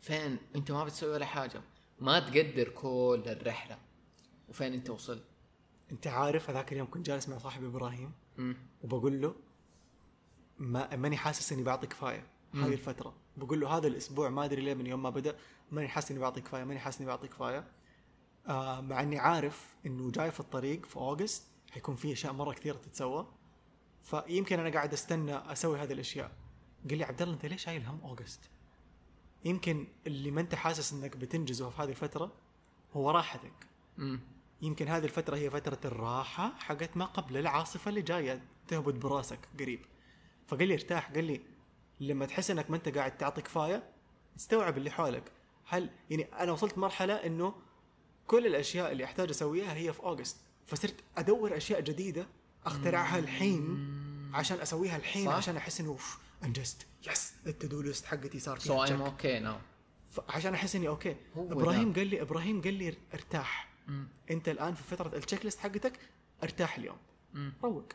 فين؟ 0.00 0.38
أنت 0.56 0.70
ما 0.70 0.84
بتسوي 0.84 1.10
ولا 1.12 1.26
حاجة. 1.26 1.62
ما 2.00 2.20
تقدر 2.20 2.68
كل 2.68 3.22
الرحلة. 3.26 3.78
وفين 4.48 4.72
أنت 4.72 4.90
وصلت؟ 4.90 5.24
أنت 5.92 6.06
عارف 6.06 6.50
هذاك 6.50 6.72
اليوم 6.72 6.90
كنت 6.90 7.06
جالس 7.06 7.28
مع 7.28 7.38
صاحبي 7.38 7.66
إبراهيم. 7.66 8.12
مم. 8.38 8.56
وبقول 8.82 9.22
له 9.22 9.34
ما 10.58 10.96
ماني 10.96 11.16
حاسس 11.16 11.52
إني 11.52 11.62
بعطي 11.62 11.86
كفاية. 11.86 12.26
هذه 12.54 12.72
الفترة. 12.72 13.14
بقول 13.36 13.60
له 13.60 13.68
هذا 13.68 13.86
الأسبوع 13.86 14.28
ما 14.28 14.44
أدري 14.44 14.62
ليه 14.62 14.74
من 14.74 14.86
يوم 14.86 15.02
ما 15.02 15.10
بدأ 15.10 15.36
ماني 15.70 15.88
حاسس 15.88 16.10
إني 16.10 16.20
بعطي 16.20 16.40
كفاية 16.40 16.64
ماني 16.64 16.80
حاسس 16.80 16.98
إني 16.98 17.06
بعطي 17.06 17.28
كفاية. 17.28 17.64
آه 18.48 18.80
مع 18.80 19.02
إني 19.02 19.18
عارف 19.18 19.74
إنه 19.86 20.10
جاي 20.10 20.30
في 20.30 20.40
الطريق 20.40 20.86
في 20.86 20.96
أوغست 20.96 21.42
حيكون 21.70 21.96
في 21.96 22.12
أشياء 22.12 22.32
مرة 22.32 22.52
كثيرة 22.52 22.76
تتسوى. 22.76 23.26
فيمكن 24.02 24.60
أنا 24.60 24.70
قاعد 24.70 24.92
أستنى 24.92 25.52
أسوي 25.52 25.78
هذه 25.78 25.92
الأشياء. 25.92 26.30
قال 26.90 26.98
لي 26.98 27.04
عبد 27.04 27.22
الله 27.22 27.34
أنت 27.34 27.46
ليش 27.46 27.64
شايل 27.64 27.86
هم 27.86 28.00
أوغست? 28.04 28.40
يمكن 29.44 29.86
اللي 30.06 30.30
ما 30.30 30.40
أنت 30.40 30.54
حاسس 30.54 30.92
إنك 30.92 31.16
بتنجزه 31.16 31.70
في 31.70 31.82
هذه 31.82 31.88
الفترة 31.88 32.32
هو 32.92 33.10
راحتك. 33.10 33.52
مم. 33.98 34.20
يمكن 34.62 34.88
هذه 34.88 35.04
الفترة 35.04 35.36
هي 35.36 35.50
فترة 35.50 35.78
الراحة 35.84 36.52
حقت 36.58 36.96
ما 36.96 37.04
قبل 37.04 37.36
العاصفة 37.36 37.88
اللي 37.88 38.02
جاية 38.02 38.42
تهبط 38.68 38.94
براسك 38.94 39.38
قريب. 39.60 39.80
فقال 40.46 40.68
لي 40.68 40.74
ارتاح. 40.74 41.10
قال 41.10 41.24
لي 41.24 41.40
لما 42.00 42.26
تحس 42.26 42.50
إنك 42.50 42.70
ما 42.70 42.76
أنت 42.76 42.88
قاعد 42.88 43.16
تعطي 43.16 43.42
كفاية 43.42 43.82
استوعب 44.36 44.78
اللي 44.78 44.90
حولك. 44.90 45.32
هل 45.66 45.90
يعني 46.10 46.22
أنا 46.24 46.52
وصلت 46.52 46.78
مرحلة 46.78 47.14
إنه 47.14 47.54
كل 48.26 48.46
الأشياء 48.46 48.92
اللي 48.92 49.04
أحتاج 49.04 49.30
أسويها 49.30 49.74
هي 49.74 49.92
في 49.92 50.00
August. 50.00 50.36
فصرت 50.66 50.94
أدور 51.16 51.56
أشياء 51.56 51.80
جديدة 51.80 52.26
أخترعها 52.66 53.18
الحين 53.18 53.94
عشان 54.34 54.60
أسويها 54.60 54.96
الحين 54.96 55.26
صح. 55.26 55.32
عشان 55.32 55.56
أحس 55.56 55.80
إنه 55.80 55.88
أوف 55.88 56.23
انجزت. 56.44 56.86
يس 57.06 57.34
ال 57.46 57.52
to-do 57.52 57.80
list 57.80 58.06
حقتي 58.06 58.38
صار 58.38 58.58
so 58.58 58.84
فيها 58.84 58.94
aim. 58.94 59.02
Okay 59.02 59.38
now 59.38 59.56
عشان 60.28 60.54
أحس 60.54 60.76
إني 60.76 60.88
okay 60.88 61.16
إبراهيم. 61.36 61.92
قال 61.92 62.06
لي 62.06 62.22
إبراهيم 62.22 62.62
قال 62.62 62.74
لي 62.74 62.96
ارتاح. 63.14 63.68
أنت 64.30 64.48
الآن 64.48 64.74
في 64.74 64.82
فترة 64.82 65.16
ال 65.16 65.44
checklist 65.44 65.58
حقتك 65.58 65.98
ارتاح 66.42 66.78
اليوم. 66.78 66.98
روق. 67.64 67.88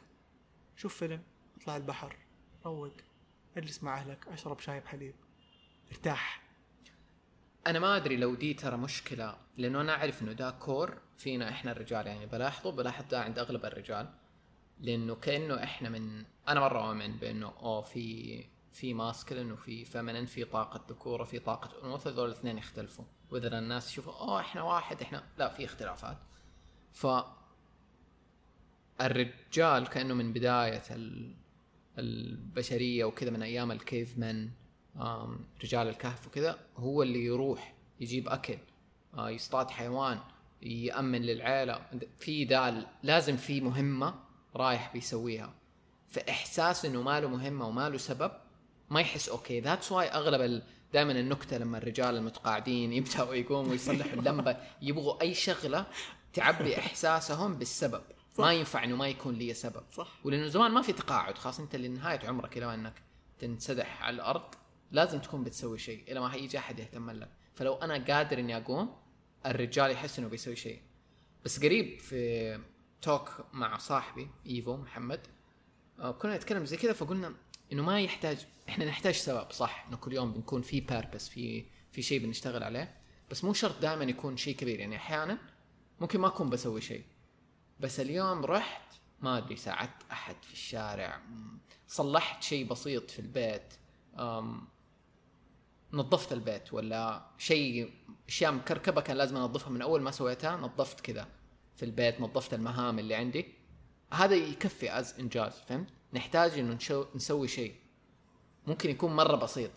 شوف 0.75 0.97
فيلم 0.97 1.21
اطلع 1.57 1.77
البحر. 1.77 2.15
روق. 2.65 2.93
اجلس 3.57 3.83
مع 3.83 3.97
أهلك. 3.97 4.27
أشرب 4.27 4.59
شاي 4.59 4.79
بحليب. 4.79 5.15
ارتاح. 5.91 6.41
أنا 7.67 7.79
ما 7.79 7.95
أدري 7.95 8.17
لو 8.17 8.35
دي 8.35 8.53
ترى 8.53 8.77
مشكلة 8.77 9.37
لأنه 9.57 9.81
أنا 9.81 9.95
أعرف 9.95 10.21
إنه 10.21 10.31
ده 10.31 10.51
core. 10.51 10.97
فينا 11.17 11.49
إحنا 11.49 11.71
الرجال 11.71 12.07
يعني 12.07 12.25
بلاحظه 12.25 12.71
بلاحظ 12.71 13.05
ده 13.11 13.21
عند 13.21 13.39
أغلب 13.39 13.65
الرجال. 13.65 14.13
لأنه 14.79 15.15
كأنه 15.15 15.63
إحنا 15.63 15.89
من 15.89 16.25
أنا 16.49 16.59
مرة 16.59 16.89
اؤمن 16.89 17.17
بأنه 17.17 17.53
اوه 17.61 17.81
في 17.81 18.43
في 18.73 18.93
masculine 18.93 19.51
وفي 19.51 19.85
feminine 19.85 20.25
في 20.25 20.43
طاقة 20.45 20.81
ذكورة 20.89 21.23
في 21.23 21.39
طاقة 21.39 21.85
أنوثة 21.85 22.09
هذول 22.09 22.25
الاثنين 22.29 22.57
يختلفوا 22.57 23.05
وإذا 23.31 23.59
الناس 23.59 23.91
يشوفوا 23.91 24.13
أوه 24.13 24.39
إحنا 24.39 24.61
واحد 24.63 25.01
إحنا 25.01 25.23
لا 25.37 25.49
في 25.49 25.65
اختلافات. 25.65 26.17
ف 26.93 27.07
الرجال 29.01 29.87
كأنه 29.87 30.13
من 30.13 30.33
بداية 30.33 30.81
ال... 30.91 31.35
البشرية 31.97 33.05
وكذا 33.05 33.29
من 33.29 33.41
أيام 33.41 33.71
الكيف 33.71 34.17
آم، 34.97 35.39
رجال 35.63 35.87
الكهف 35.87 36.27
وكذا 36.27 36.59
هو 36.77 37.03
اللي 37.03 37.25
يروح 37.25 37.73
يجيب 37.99 38.29
أكل 38.29 38.57
آه، 39.17 39.29
يصطاد 39.29 39.69
حيوان 39.69 40.19
يأمن 40.61 41.21
للعيلة. 41.21 41.85
في 42.17 42.45
دال 42.45 42.87
لازم 43.03 43.37
في 43.37 43.61
مهمة 43.61 44.15
رايح 44.55 44.93
بيسويها. 44.93 45.53
فاحساس 46.09 46.85
إنه 46.85 47.01
ما 47.01 47.19
له 47.19 47.27
مهمة 47.27 47.67
وما 47.67 47.89
له 47.89 47.97
سبب 47.97 48.31
ما 48.89 49.01
يحس 49.01 49.29
okay. 49.29 49.59
That's 49.59 49.91
why 49.91 50.07
أغلب 50.07 50.41
ال... 50.41 50.63
دائما 50.93 51.11
النكتة 51.11 51.57
لما 51.57 51.77
الرجال 51.77 52.15
المتقاعدين 52.15 52.93
يبدأوا 52.93 53.35
يقوموا 53.35 53.75
يصلحوا 53.75 54.13
اللمبة 54.13 54.57
يبغوا 54.81 55.21
أي 55.21 55.33
شغلة 55.33 55.85
تعبي 56.33 56.77
إحساسهم 56.77 57.55
بالسبب. 57.55 58.01
ما 58.39 58.53
ينفع 58.53 58.83
إنه 58.83 58.95
ما 58.95 59.07
يكون 59.07 59.35
لي 59.35 59.53
سبب. 59.53 59.83
صح. 59.93 60.07
ولأنه 60.23 60.47
زمان 60.47 60.71
ما 60.71 60.81
في 60.81 60.93
تقاعد 60.93 61.37
خاص 61.37 61.59
أنت 61.59 61.75
لنهاية 61.75 62.27
عمرك 62.27 62.57
إلى 62.57 62.73
إنك 62.73 63.01
تنسدح 63.39 64.03
على 64.03 64.15
الأرض 64.15 64.55
لازم 64.91 65.19
تكون 65.19 65.43
بتسوي 65.43 65.77
شيء. 65.77 66.03
إلى 66.11 66.19
ما 66.19 66.35
يجي 66.35 66.57
احد 66.57 66.79
يهتم 66.79 67.11
لك 67.11 67.29
فلو 67.55 67.73
أنا 67.73 68.05
قادر 68.13 68.39
إني 68.39 68.57
أقوم 68.57 68.95
الرجال 69.45 69.91
يحس 69.91 70.19
إنه 70.19 70.27
بيسوي 70.27 70.55
شيء. 70.55 70.81
بس 71.45 71.59
قريب 71.59 71.99
في 71.99 72.59
talk 73.01 73.45
مع 73.53 73.77
صاحبي 73.77 74.27
إيفو 74.45 74.77
محمد 74.77 75.27
كنا 76.19 76.35
نتكلم 76.35 76.65
زي 76.65 76.77
كذا 76.77 76.93
فقلنا 76.93 77.33
إنه 77.71 77.83
ما 77.83 78.01
يحتاج 78.01 78.45
إحنا 78.69 78.85
نحتاج 78.85 79.13
سبب 79.13 79.51
صح؟ 79.51 79.85
إنه 79.87 79.97
كل 79.97 80.13
يوم 80.13 80.33
بنكون 80.33 80.61
في 80.61 80.79
بيربس 80.79 81.29
في 81.29 81.65
في 81.91 82.01
شيء 82.01 82.19
بنشتغل 82.23 82.63
عليه. 82.63 82.97
بس 83.31 83.43
مو 83.43 83.53
شرط 83.53 83.81
دائما 83.81 84.03
يكون 84.03 84.37
شيء 84.37 84.55
كبير. 84.55 84.79
يعني 84.79 84.95
أحيانا 84.95 85.37
ممكن 85.99 86.19
ما 86.19 86.27
أكون 86.27 86.49
بسوي 86.49 86.81
شيء. 86.81 87.03
بس 87.79 87.99
اليوم 87.99 88.45
رحت 88.45 88.81
ما 89.21 89.37
أدري 89.37 89.55
ساعدت 89.55 90.03
أحد 90.11 90.35
في 90.43 90.53
الشارع 90.53 91.21
صلحت 91.87 92.43
شيء 92.43 92.67
بسيط 92.67 93.11
في 93.11 93.19
البيت 93.19 93.73
نظفت 95.93 96.33
البيت 96.33 96.73
ولا 96.73 97.25
شيء 97.37 97.93
أشياء 98.27 98.51
مكركبة 98.51 99.01
كان 99.01 99.17
لازم 99.17 99.37
أنظفها 99.37 99.69
من 99.69 99.81
أول 99.81 100.01
ما 100.01 100.11
سويتها 100.11 100.57
نظفت 100.57 100.99
كذا 100.99 101.27
في 101.75 101.85
البيت 101.85 102.21
نظفت 102.21 102.53
المهام 102.53 102.99
اللي 102.99 103.15
عندي. 103.15 103.58
هذا 104.11 104.35
يكفي 104.35 104.99
as 104.99 105.19
إنجاز 105.19 105.53
فهمت؟ 105.53 105.87
نحتاج 106.13 106.59
إنه 106.59 106.73
نشو 106.73 107.05
نسوي 107.15 107.47
شيء. 107.47 107.75
ممكن 108.67 108.89
يكون 108.89 109.15
مرة 109.15 109.35
بسيط. 109.35 109.71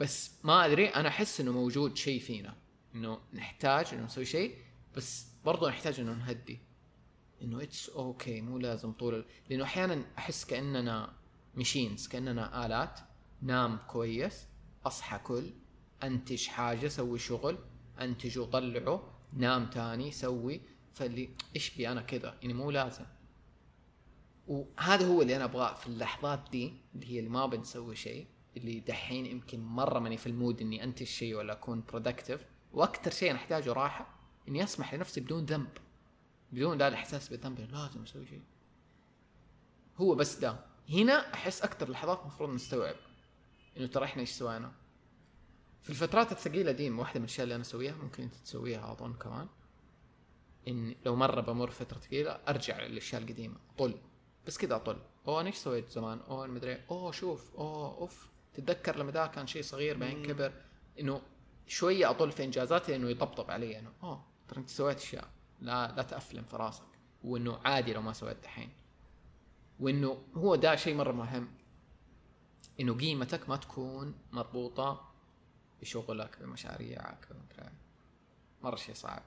بس 0.00 0.30
ما 0.44 0.66
أدري 0.66 0.88
أنا 0.88 1.08
أحس 1.08 1.40
إنه 1.40 1.52
موجود 1.52 1.96
شيء 1.96 2.20
فينا. 2.20 2.56
إنه 2.94 3.18
نحتاج 3.34 3.86
إنه 3.92 4.04
نسوي 4.04 4.24
شيء 4.24 4.56
بس 4.96 5.26
برضو 5.44 5.68
نحتاج 5.68 6.00
إنه 6.00 6.12
نهدي. 6.12 6.58
إنه 7.42 7.62
it's 7.62 7.88
okay 7.88 8.40
مو 8.40 8.58
لازم 8.58 8.92
طول 8.92 9.14
ال... 9.14 9.24
لأنه 9.50 9.64
أحيانا 9.64 10.04
أحس 10.18 10.44
كأننا 10.44 11.12
machines 11.54 12.08
كأننا 12.08 12.66
آلات. 12.66 13.00
نام 13.42 13.78
كويس 13.88 14.46
أصحى 14.86 15.18
كل 15.18 15.50
أنتج 16.02 16.46
حاجة 16.46 16.88
سوي 16.88 17.18
شغل 17.18 17.58
أنتجه 18.00 18.44
طلعه 18.44 19.12
نام 19.32 19.66
تاني 19.66 20.10
سوي. 20.10 20.60
فاللي 20.94 21.28
إيش 21.56 21.76
بي 21.76 21.88
أنا 21.88 22.02
كذا 22.02 22.34
يعني 22.42 22.54
مو 22.54 22.70
لازم. 22.70 23.04
وهذا 24.48 25.06
هو 25.06 25.22
اللي 25.22 25.36
أنا 25.36 25.44
أبغاه 25.44 25.74
في 25.74 25.86
اللحظات 25.86 26.40
دي 26.50 26.72
اللي 26.94 27.06
هي 27.06 27.18
اللي 27.18 27.30
ما 27.30 27.46
بنسوي 27.46 27.96
شيء 27.96 28.26
اللي 28.56 28.80
دحين 28.80 29.26
يمكن 29.26 29.60
مرة 29.60 29.98
ماني 29.98 30.16
في 30.16 30.26
ال 30.26 30.33
mood 30.33 30.60
إني 30.60 30.84
أنتج 30.84 31.06
شيء 31.06 31.34
ولا 31.34 31.52
أكون 31.52 31.84
productive 31.88 32.40
وأكثر 32.72 33.10
شيء 33.10 33.30
أنا 33.30 33.38
أحتاجه 33.38 33.72
راحة 33.72 34.14
إني 34.48 34.64
أسمح 34.64 34.94
لنفسي 34.94 35.20
بدون 35.20 35.44
ذنب. 35.44 35.68
بدون 36.52 36.78
ذا 36.78 36.88
الإحساس 36.88 37.28
بالذنب 37.28 37.60
لازم 37.60 38.02
أسوي 38.02 38.26
شيء. 38.26 38.42
هو 39.96 40.14
بس 40.14 40.38
ده. 40.38 40.64
هنا 40.90 41.34
أحس 41.34 41.62
أكثر 41.62 41.90
لحظات 41.90 42.20
المفروض 42.20 42.50
نستوعب. 42.50 42.96
إنه 43.76 43.86
ترى 43.86 44.04
إحنا 44.04 44.20
إيش 44.20 44.30
سوينا؟ 44.30 44.72
في 45.82 45.90
الفترات 45.90 46.32
الثقيلة 46.32 46.72
دي 46.72 46.90
واحدة 46.90 47.20
من 47.20 47.24
الأشياء 47.24 47.44
اللي 47.44 47.54
أنا 47.54 47.62
أسويها 47.62 47.94
ممكن 47.94 48.22
أنت 48.22 48.34
تسويها 48.34 48.92
أظن 48.92 49.12
كمان. 49.12 49.48
ان 50.68 50.94
لو 51.06 51.16
مرة 51.16 51.40
بمر 51.40 51.70
فترة 51.70 51.98
ثقيله 51.98 52.30
أرجع 52.30 52.80
للأشياء 52.80 53.22
القديمة 53.22 53.56
اطل 53.74 53.94
بس 54.46 54.58
كذا 54.58 54.76
اطل 54.76 54.98
أوه 55.28 55.40
أنا 55.40 55.48
إيش 55.48 55.56
سويت 55.56 55.90
زمان؟ 55.90 56.20
أوه 56.20 56.46
مدري 56.46 56.84
أوه 56.90 57.12
شوف. 57.12 57.54
أوه 57.54 57.86
أوف. 57.98 58.28
تتذكر 58.54 58.96
لما 58.96 59.10
ده 59.10 59.26
كان 59.26 59.46
شيء 59.46 59.62
صغير 59.62 59.96
بعدين 59.96 60.22
كبر؟ 60.26 60.52
إنه 61.00 61.22
شوية 61.66 62.10
أطل 62.10 62.32
في 62.32 62.44
إنجازاتي 62.44 62.96
انه 62.96 63.10
يطبطب 63.10 63.50
علي 63.50 63.78
انه 63.78 63.92
أوه 64.02 64.24
ترى 64.48 64.60
أنت 64.60 64.68
سويت 64.70 64.96
أشياء. 64.96 65.28
لا 65.60 65.92
لا 65.96 66.02
تأفلم 66.02 66.44
في 66.44 66.56
راسك. 66.56 66.84
وإنه 67.24 67.58
عادي 67.64 67.92
لو 67.92 68.02
ما 68.02 68.12
سويت 68.12 68.36
دحين 68.42 68.70
وإنه 69.80 70.22
هو 70.34 70.54
ده 70.54 70.76
شيء 70.76 70.94
مرة 70.94 71.12
مهم. 71.12 71.48
إنه 72.80 72.94
قيمتك 72.94 73.48
ما 73.48 73.56
تكون 73.56 74.14
مربوطة 74.32 75.12
بشغلك 75.80 76.42
بمشاريعك 76.42 77.28
بمدري 77.30 77.72
مرة 78.62 78.76
شيء 78.76 78.94
صعب. 78.94 79.22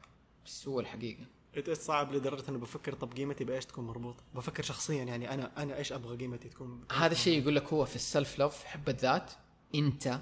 بس 0.45 0.67
هو 0.67 0.79
الحقيقة. 0.79 1.25
اتس 1.55 1.85
صعب 1.85 2.13
لدرجة 2.13 2.49
إنه 2.49 2.57
بفكر 2.57 2.93
طب 2.93 3.13
قيمتي 3.13 3.43
بإيش 3.43 3.65
تكون 3.65 3.85
مربوطة؟ 3.85 4.23
بفكر 4.35 4.63
شخصيا 4.63 5.03
يعني 5.03 5.33
أنا 5.33 5.63
أنا 5.63 5.77
إيش 5.77 5.93
أبغى 5.93 6.17
قيمتي 6.17 6.49
تكون 6.49 6.85
هذا 6.91 7.13
الشيء 7.13 7.41
يقول 7.41 7.55
لك 7.55 7.73
هو 7.73 7.85
في 7.85 7.95
السلف 7.95 8.39
لوف 8.39 8.63
حب 8.63 8.89
الذات. 8.89 9.31
أنت 9.75 10.19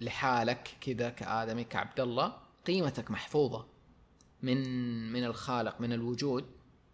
لحالك 0.00 0.76
كذا 0.80 1.10
كآدمي 1.10 1.64
كعبد 1.64 2.00
الله 2.00 2.36
قيمتك 2.66 3.10
محفوظة. 3.10 3.66
من 4.42 5.12
من 5.12 5.24
الخالق 5.24 5.80
من 5.80 5.92
الوجود. 5.92 6.44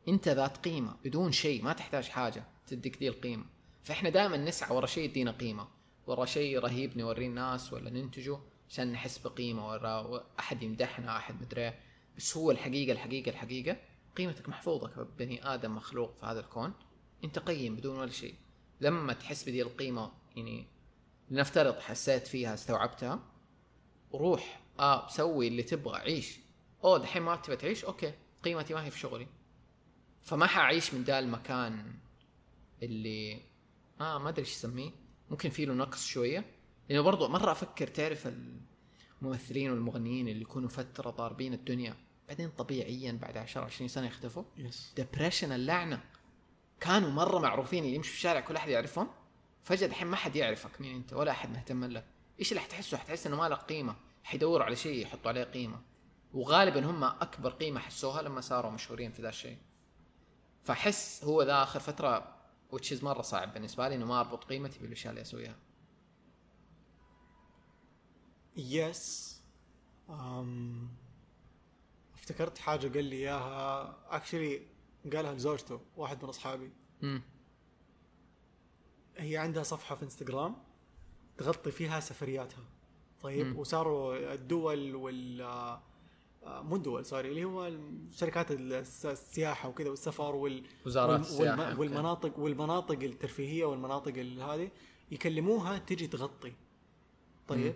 أنت 0.08 0.28
ذات 0.28 0.56
قيمة 0.56 0.96
بدون 1.04 1.32
شيء 1.32 1.62
ما 1.64 1.72
تحتاج 1.72 2.04
حاجة 2.08 2.44
تديك 2.66 2.96
دي 2.96 3.08
القيمة. 3.08 3.44
فإحنا 3.84 4.10
دائما 4.10 4.36
نسعى 4.36 4.76
ورا 4.76 4.86
شيء 4.86 5.04
يدينا 5.04 5.30
قيمة. 5.30 5.68
ورا 6.06 6.24
شيء 6.24 6.58
رهيب 6.58 6.98
نوريه 6.98 7.26
الناس 7.26 7.72
ولا 7.72 7.90
ننتجه 7.90 8.38
عشان 8.68 8.92
نحس 8.92 9.18
بقيمة 9.18 9.68
ولا 9.68 10.24
أحد 10.38 10.62
يمدحنا 10.62 11.16
أحد 11.16 11.42
مدري 11.42 11.62
إيه. 11.62 11.89
بس 12.16 12.36
هو 12.36 12.50
الحقيقة 12.50 12.92
الحقيقة 12.92 13.30
الحقيقة. 13.30 13.76
قيمتك 14.16 14.48
محفوظة 14.48 14.88
كبني 14.88 15.54
آدم 15.54 15.76
مخلوق 15.76 16.14
في 16.20 16.26
هذا 16.26 16.40
الكون. 16.40 16.72
أنت 17.24 17.38
قيم 17.38 17.76
بدون 17.76 17.98
ولا 17.98 18.10
شيء. 18.10 18.34
لما 18.80 19.12
تحس 19.12 19.42
بدي 19.42 19.62
القيمة 19.62 20.12
يعني 20.36 20.66
لنفترض 21.30 21.78
حسيت 21.78 22.26
فيها 22.26 22.54
استوعبتها. 22.54 23.22
روح 24.14 24.60
آه 24.78 25.08
سوي 25.08 25.48
اللي 25.48 25.62
تبغى 25.62 25.98
عيش. 25.98 26.38
أوه 26.84 26.98
دحين 26.98 27.22
ما 27.22 27.36
تبغى 27.36 27.56
تعيش؟ 27.56 27.84
okay 27.84 28.12
قيمتي 28.44 28.74
ما 28.74 28.84
هي 28.84 28.90
في 28.90 28.98
شغلي. 28.98 29.26
فما 30.22 30.46
حأعيش 30.46 30.94
من 30.94 31.04
دا 31.04 31.18
المكان 31.18 31.94
اللي 32.82 33.42
آه 34.00 34.18
ما 34.18 34.28
أدري 34.28 34.40
إيش 34.40 34.54
أسميه. 34.54 34.90
ممكن 35.30 35.50
في 35.50 35.64
له 35.64 35.74
نقص 35.74 36.06
شوية. 36.06 36.44
لأنه 36.88 37.02
برضو 37.02 37.28
مرة 37.28 37.52
أفكر 37.52 37.86
تعرف 37.86 38.28
الممثلين 39.22 39.70
والمغنيين 39.70 40.28
اللي 40.28 40.42
يكونوا 40.42 40.68
فترة 40.68 41.10
ضاربين 41.10 41.54
الدنيا 41.54 41.96
بعدين 42.28 42.50
طبيعيا 42.50 43.12
بعد 43.12 43.36
10 43.36 43.64
20 43.64 43.88
سنة 43.88 44.06
يختفوا. 44.06 44.44
Yes 44.56 44.92
depression 44.96 45.52
اللعنة. 45.52 46.02
كانوا 46.80 47.10
مرة 47.10 47.38
معروفين 47.38 47.84
اللي 47.84 47.94
يمشي 47.94 48.10
في 48.10 48.16
الشارع 48.16 48.40
كل 48.40 48.56
أحد 48.56 48.68
يعرفهم. 48.68 49.08
فجأة 49.62 49.86
الحين 49.86 50.08
ما 50.08 50.16
حد 50.16 50.36
يعرفك 50.36 50.80
مين 50.80 50.96
أنت؟ 50.96 51.12
ولا 51.12 51.30
أحد 51.30 51.50
مهتم 51.50 51.84
لك 51.84 52.04
إيش 52.40 52.52
اللي 52.52 52.60
حتحسه؟ 52.60 52.96
حتحس 52.96 53.26
إنه 53.26 53.36
ما 53.36 53.48
لك 53.48 53.58
قيمة. 53.58 53.96
حيدوروا 54.24 54.64
على 54.64 54.76
شيء 54.76 55.02
يحطوا 55.02 55.30
عليه 55.30 55.44
قيمة. 55.44 55.80
وغالبا 56.34 56.90
هم 56.90 57.04
أكبر 57.04 57.50
قيمة 57.50 57.80
حسوها 57.80 58.22
لما 58.22 58.40
صاروا 58.40 58.70
مشهورين 58.70 59.12
في 59.12 59.22
ذا 59.22 59.28
الشيء. 59.28 59.56
فاحس 60.64 61.24
هو 61.24 61.42
ذا 61.42 61.62
آخر 61.62 61.80
فترة 61.80 62.36
which 62.70 62.95
is 62.95 63.04
مرة 63.04 63.22
صعب 63.22 63.54
بالنسبة 63.54 63.88
لي 63.88 63.94
إنه 63.94 64.06
ما 64.06 64.20
أربط 64.20 64.44
قيمتي 64.44 64.78
بالأشياء 64.78 65.10
اللي 65.10 65.22
أسويها. 65.22 65.56
Yes 68.56 69.30
أم... 70.10 70.88
افتكرت 72.14 72.58
حاجة 72.58 72.88
قال 72.88 73.04
لي 73.04 73.16
إياها. 73.16 73.96
Actually 74.16 74.62
قالها 75.12 75.34
لزوجته 75.34 75.80
واحد 75.96 76.22
من 76.22 76.28
أصحابي. 76.28 76.70
امم 77.02 77.22
هي 79.16 79.36
عندها 79.36 79.62
صفحة 79.62 79.94
في 79.96 80.02
انستغرام 80.02 80.56
تغطي 81.38 81.70
فيها 81.70 82.00
سفرياتها. 82.00 82.64
طيب 83.22 83.46
مم. 83.46 83.58
وصاروا 83.58 84.34
الدول 84.34 84.94
وال 84.94 85.40
آه، 85.42 85.82
مو 86.62 86.76
الدول 86.76 87.06
سوري 87.06 87.28
اللي 87.28 87.44
هو 87.44 87.72
شركات 88.12 88.50
الس- 88.50 89.06
السياحة 89.06 89.68
وكذا 89.68 89.90
والسفر 89.90 90.34
وال 90.34 90.64
وزارات 90.86 91.20
السياحة 91.20 91.56
والم- 91.70 91.78
والمناطق 91.78 92.38
والمناطق 92.38 92.98
الترفيهية 93.02 93.64
والمناطق 93.64 94.12
ال- 94.16 94.40
هذه 94.42 94.70
يكلموها 95.10 95.78
تجي 95.78 96.06
تغطي. 96.06 96.52
طيب 97.48 97.74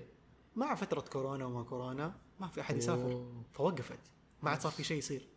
مع 0.57 0.75
فترة 0.75 1.01
كورونا 1.01 1.45
وما 1.47 1.63
كورونا 1.63 2.17
ما 2.41 2.49
في 2.49 2.61
أحد 2.61 2.77
يسافر 2.77 3.13
أوه. 3.13 3.43
فوقفت 3.53 3.99
ما 4.43 4.51
عاد 4.51 4.61
صار 4.61 4.73
في 4.73 4.85
شيء 4.85 4.99
يصير 4.99 5.29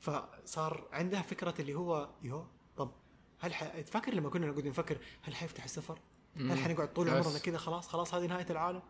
فصار 0.00 0.88
عندها 0.92 1.22
فكرة 1.22 1.54
اللي 1.58 1.74
هو 1.74 2.08
you 2.22 2.46
طب 2.76 2.90
هل 3.38 3.54
ح... 3.54 3.80
فاكر 3.80 4.14
لما 4.14 4.30
كنا 4.30 4.46
نقعد 4.46 4.66
نفكر 4.66 4.98
هل 5.22 5.34
حيفتح 5.34 5.64
السفر؟ 5.64 5.98
هل 6.36 6.58
حنقعد 6.58 6.92
طول. 6.92 7.08
عمرنا 7.08 7.38
كذا 7.38 7.58
خلاص 7.58 7.88
خلاص 7.88 8.14
هذه 8.14 8.26
نهاية 8.26 8.46
العالم؟ 8.50 8.82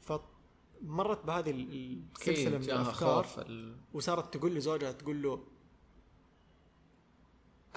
فمرت 0.00 1.24
بهذه 1.26 1.50
ال- 1.50 2.02
السلسله 2.20 2.58
من 2.58 2.64
الأفكار 2.64 3.26
ال... 3.38 3.76
وصارت 3.92 4.36
تقول 4.36 4.54
لزوجها 4.54 4.92
تقول 4.92 5.22
له 5.22 5.44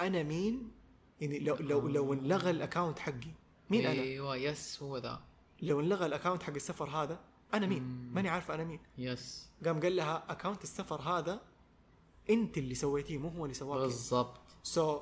أنا 0.00 0.22
مين؟ 0.22 0.70
يعني 1.20 1.38
لو 1.38 1.54
لو 1.56 1.88
لو 1.88 2.12
انلغى 2.12 2.50
ال 2.50 2.56
account 2.56 2.98
حقي 2.98 3.30
مين 3.70 3.86
أنا؟ 3.86 4.02
أيوه 4.02 4.36
yes 4.36 4.82
هو 4.82 4.98
ذا 4.98 5.20
لو 5.62 5.80
انلغى 5.80 6.06
ال 6.06 6.10
account 6.10 6.42
حق 6.42 6.54
السفر 6.54 6.88
هذا 6.88 7.20
أنا 7.54 7.66
مين؟ 7.66 7.82
مم. 7.82 8.14
ماني 8.14 8.28
عارفه 8.28 8.54
أنا 8.54 8.64
مين 8.64 8.80
yes 8.98 9.48
قام 9.64 9.80
قال 9.80 9.96
لها 9.96 10.24
account 10.32 10.62
السفر 10.64 11.00
هذا 11.00 11.40
أنت 12.30 12.58
اللي 12.58 12.74
سويتيه 12.74 13.18
مو 13.18 13.28
هو 13.28 13.44
اللي 13.44 13.54
سواك 13.54 13.80
بالضبط 13.80 14.40
so 14.62 15.00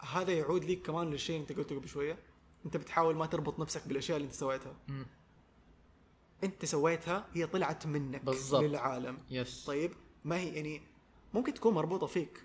هذا 0.00 0.32
يعود 0.32 0.64
لك 0.64 0.82
كمان 0.82 1.10
للشيء 1.10 1.36
اللي 1.36 1.48
أنت 1.50 1.58
قلته 1.58 1.76
قبل 1.78 1.88
شوية 1.88 2.18
أنت 2.66 2.76
بتحاول 2.76 3.16
ما 3.16 3.26
تربط 3.26 3.60
نفسك 3.60 3.88
بالأشياء 3.88 4.16
اللي 4.16 4.26
أنت 4.26 4.34
سويتها 4.34 4.76
مم. 4.88 5.06
أنت 6.44 6.64
سويتها 6.64 7.26
هي 7.32 7.46
طلعت 7.46 7.86
منك 7.86 8.24
بالضبط. 8.24 8.62
للعالم 8.62 9.18
yes 9.30 9.64
طيب 9.64 9.92
ما 10.24 10.36
هي 10.36 10.48
يعني 10.54 10.82
ممكن 11.34 11.54
تكون 11.54 11.74
مربوطة 11.74 12.06
فيك 12.06 12.42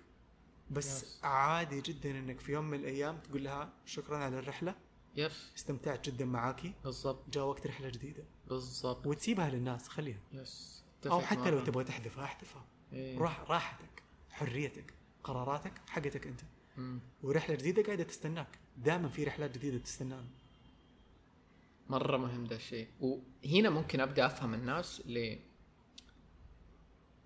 بس 0.70 1.04
Yes. 1.04 1.24
عادي 1.24 1.80
جدا 1.80 2.10
إنك 2.10 2.40
في 2.40 2.52
يوم 2.52 2.64
من 2.64 2.78
الأيام 2.78 3.18
تقول 3.18 3.44
لها 3.44 3.72
شكرا 3.86 4.16
على 4.18 4.38
الرحلة 4.38 4.74
يس. 5.16 5.52
استمتعت 5.56 6.08
جدا 6.08 6.24
معاكي. 6.24 6.72
بالضبط. 6.84 7.30
جاء 7.30 7.44
وقت 7.44 7.66
رحلة 7.66 7.88
جديدة. 7.88 8.24
بالضبط. 8.48 9.06
وتسيبها 9.06 9.50
للناس 9.50 9.88
خليها. 9.88 10.20
يس. 10.32 10.84
أو 11.06 11.20
حتى 11.20 11.50
لو. 11.50 11.64
تبغى 11.64 11.84
تحذفها 11.84 12.24
احذفها. 12.24 12.64
إيه. 12.92 13.18
راح 13.18 13.40
راحتك 13.50 14.02
حريتك 14.30 14.94
قراراتك 15.24 15.72
حقتك 15.88 16.26
أنت. 16.26 16.40
مم. 16.76 17.00
ورحلة 17.22 17.56
جديدة 17.56 17.82
قاعدة 17.82 18.02
تستناك. 18.04 18.58
دائما 18.76 19.08
في 19.08 19.24
رحلات 19.24 19.58
جديدة 19.58 19.78
تستنانا. 19.78 20.28
مرة 21.88 22.16
مهم 22.16 22.44
ده 22.44 22.56
الشيء. 22.56 22.88
وهنا 23.00 23.70
ممكن 23.70 24.00
أبدأ 24.00 24.26
أفهم 24.26 24.54
الناس 24.54 25.00
اللي 25.00 25.40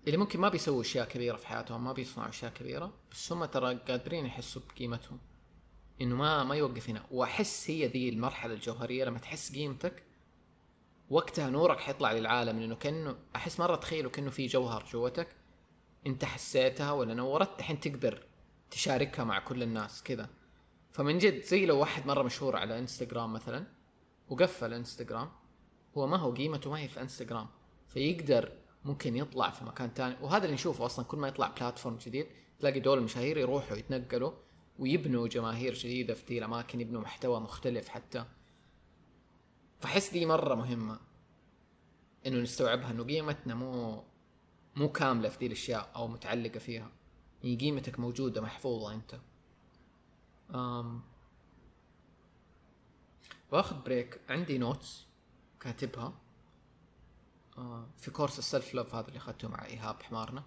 اللي 0.07 0.17
ممكن 0.17 0.39
ما 0.39 0.49
بيسووا 0.49 0.81
أشياء 0.81 1.07
كبيرة 1.07 1.35
في 1.35 1.47
حياتهم 1.47 1.83
ما 1.83 1.93
بيصنعوا 1.93 2.29
أشياء 2.29 2.51
كبيرة 2.53 2.93
بس 3.11 3.31
هم 3.31 3.45
ترى 3.45 3.75
قادرين 3.75 4.25
يحسوا 4.25 4.61
بقيمتهم. 4.75 5.19
إنه 6.01 6.15
ما 6.15 6.43
ما 6.43 6.55
يوقف 6.55 6.89
هنا. 6.89 7.05
وأحس 7.11 7.69
هي 7.69 7.87
ذي 7.87 8.09
المرحلة 8.09 8.53
الجوهرية 8.53 9.05
لما 9.05 9.19
تحس 9.19 9.55
قيمتك 9.55 10.03
وقتها 11.09 11.49
نورك 11.49 11.79
حيطلع 11.79 12.11
للعالم. 12.11 12.59
لأنه 12.59 12.75
كأنه 12.75 13.15
أحس 13.35 13.59
مرة 13.59 13.75
تخيلوا 13.75 14.11
كأنه 14.11 14.29
في 14.29 14.45
جوهر 14.45 14.85
جوتك 14.91 15.27
أنت 16.07 16.25
حسيتها 16.25 16.91
ولا 16.91 17.13
نورت 17.13 17.59
الحين 17.59 17.79
تقدر 17.79 18.23
تشاركها 18.71 19.25
مع 19.25 19.39
كل 19.39 19.63
الناس 19.63 20.03
كذا. 20.03 20.29
فمن 20.91 21.17
جد 21.17 21.41
زي 21.43 21.65
لو 21.65 21.79
واحد 21.79 22.05
مرة 22.05 22.23
مشهور 22.23 22.55
على 22.55 22.79
إنستغرام 22.79 23.33
مثلا 23.33 23.65
وقفل 24.29 24.73
إنستغرام 24.73 25.31
هو 25.97 26.07
ما 26.07 26.17
هو 26.17 26.31
قيمته 26.31 26.71
ما 26.71 26.79
هي 26.79 26.87
في 26.87 27.01
إنستغرام. 27.01 27.47
فيقدر 27.87 28.51
ممكن 28.85 29.15
يطلع 29.15 29.49
في 29.49 29.65
مكان 29.65 29.93
تاني. 29.93 30.15
وهذا 30.21 30.43
اللي 30.43 30.53
نشوفه 30.53 30.85
أصلا 30.85 31.05
كل 31.05 31.17
ما 31.17 31.27
يطلع 31.27 31.47
بلاتفورم 31.47 31.97
جديد 31.97 32.27
تلاقي 32.59 32.79
دول 32.79 32.97
المشاهير 32.97 33.37
يروحوا 33.37 33.77
يتنقلوا. 33.77 34.31
ويبنوا 34.79 35.27
جماهير 35.27 35.73
جديدة 35.73 36.13
في 36.13 36.25
دي 36.25 36.37
الاماكن 36.37 36.81
يبنوا 36.81 37.01
محتوى 37.01 37.39
مختلف 37.39 37.89
حتى. 37.89 38.25
فحس 39.79 40.11
دي 40.11 40.25
مرة 40.25 40.55
مهمة. 40.55 40.99
إنه 42.25 42.41
نستوعبها 42.41 42.91
إنه 42.91 43.03
قيمتنا 43.03 43.55
مو 43.55 44.03
مو 44.75 44.91
كاملة 44.91 45.29
في 45.29 45.37
دي 45.37 45.45
الاشياء 45.45 45.91
أو 45.95 46.07
متعلقة 46.07 46.59
فيها. 46.59 46.91
هي 47.41 47.55
قيمتك 47.55 47.99
موجودة 47.99 48.41
محفوظة 48.41 48.93
أنت. 48.93 49.19
أم 50.55 51.01
باخذ 53.51 53.83
break. 53.83 54.21
عندي 54.29 54.57
notes 54.57 55.05
كاتبها. 55.59 56.13
آه، 57.57 57.87
في 57.97 58.11
course 58.11 58.39
ال 58.39 58.46
self 58.46 58.73
love 58.73 58.95
هذا 58.95 59.07
اللي 59.07 59.17
أخذته 59.17 59.47
مع 59.47 59.65
إيهاب 59.65 60.03
حمارنا. 60.03 60.43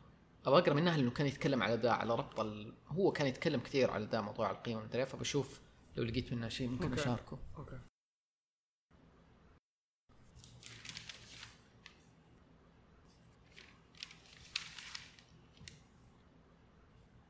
أبغى 0.47 0.59
أقرأ 0.59 0.75
منها 0.75 0.97
لأنه 0.97 1.11
كان 1.11 1.27
يتكلم 1.27 1.62
على 1.62 1.75
ذا 1.75 1.91
على 1.91 2.15
ربط 2.15 2.41
ال... 2.41 2.73
هو 2.89 3.12
كان 3.12 3.27
يتكلم 3.27 3.61
كثير 3.61 3.91
على 3.91 4.05
ذا 4.05 4.21
موضوع 4.21 4.51
القيمه 4.51 4.83
مدري 4.83 5.07
فبشوف 5.07 5.61
لو 5.97 6.05
لقيت 6.05 6.33
منها 6.33 6.49
شيء 6.49 6.69
ممكن 6.69 6.89
okay. 6.90 7.01
أشاركه. 7.01 7.39
Okay. 7.59 7.78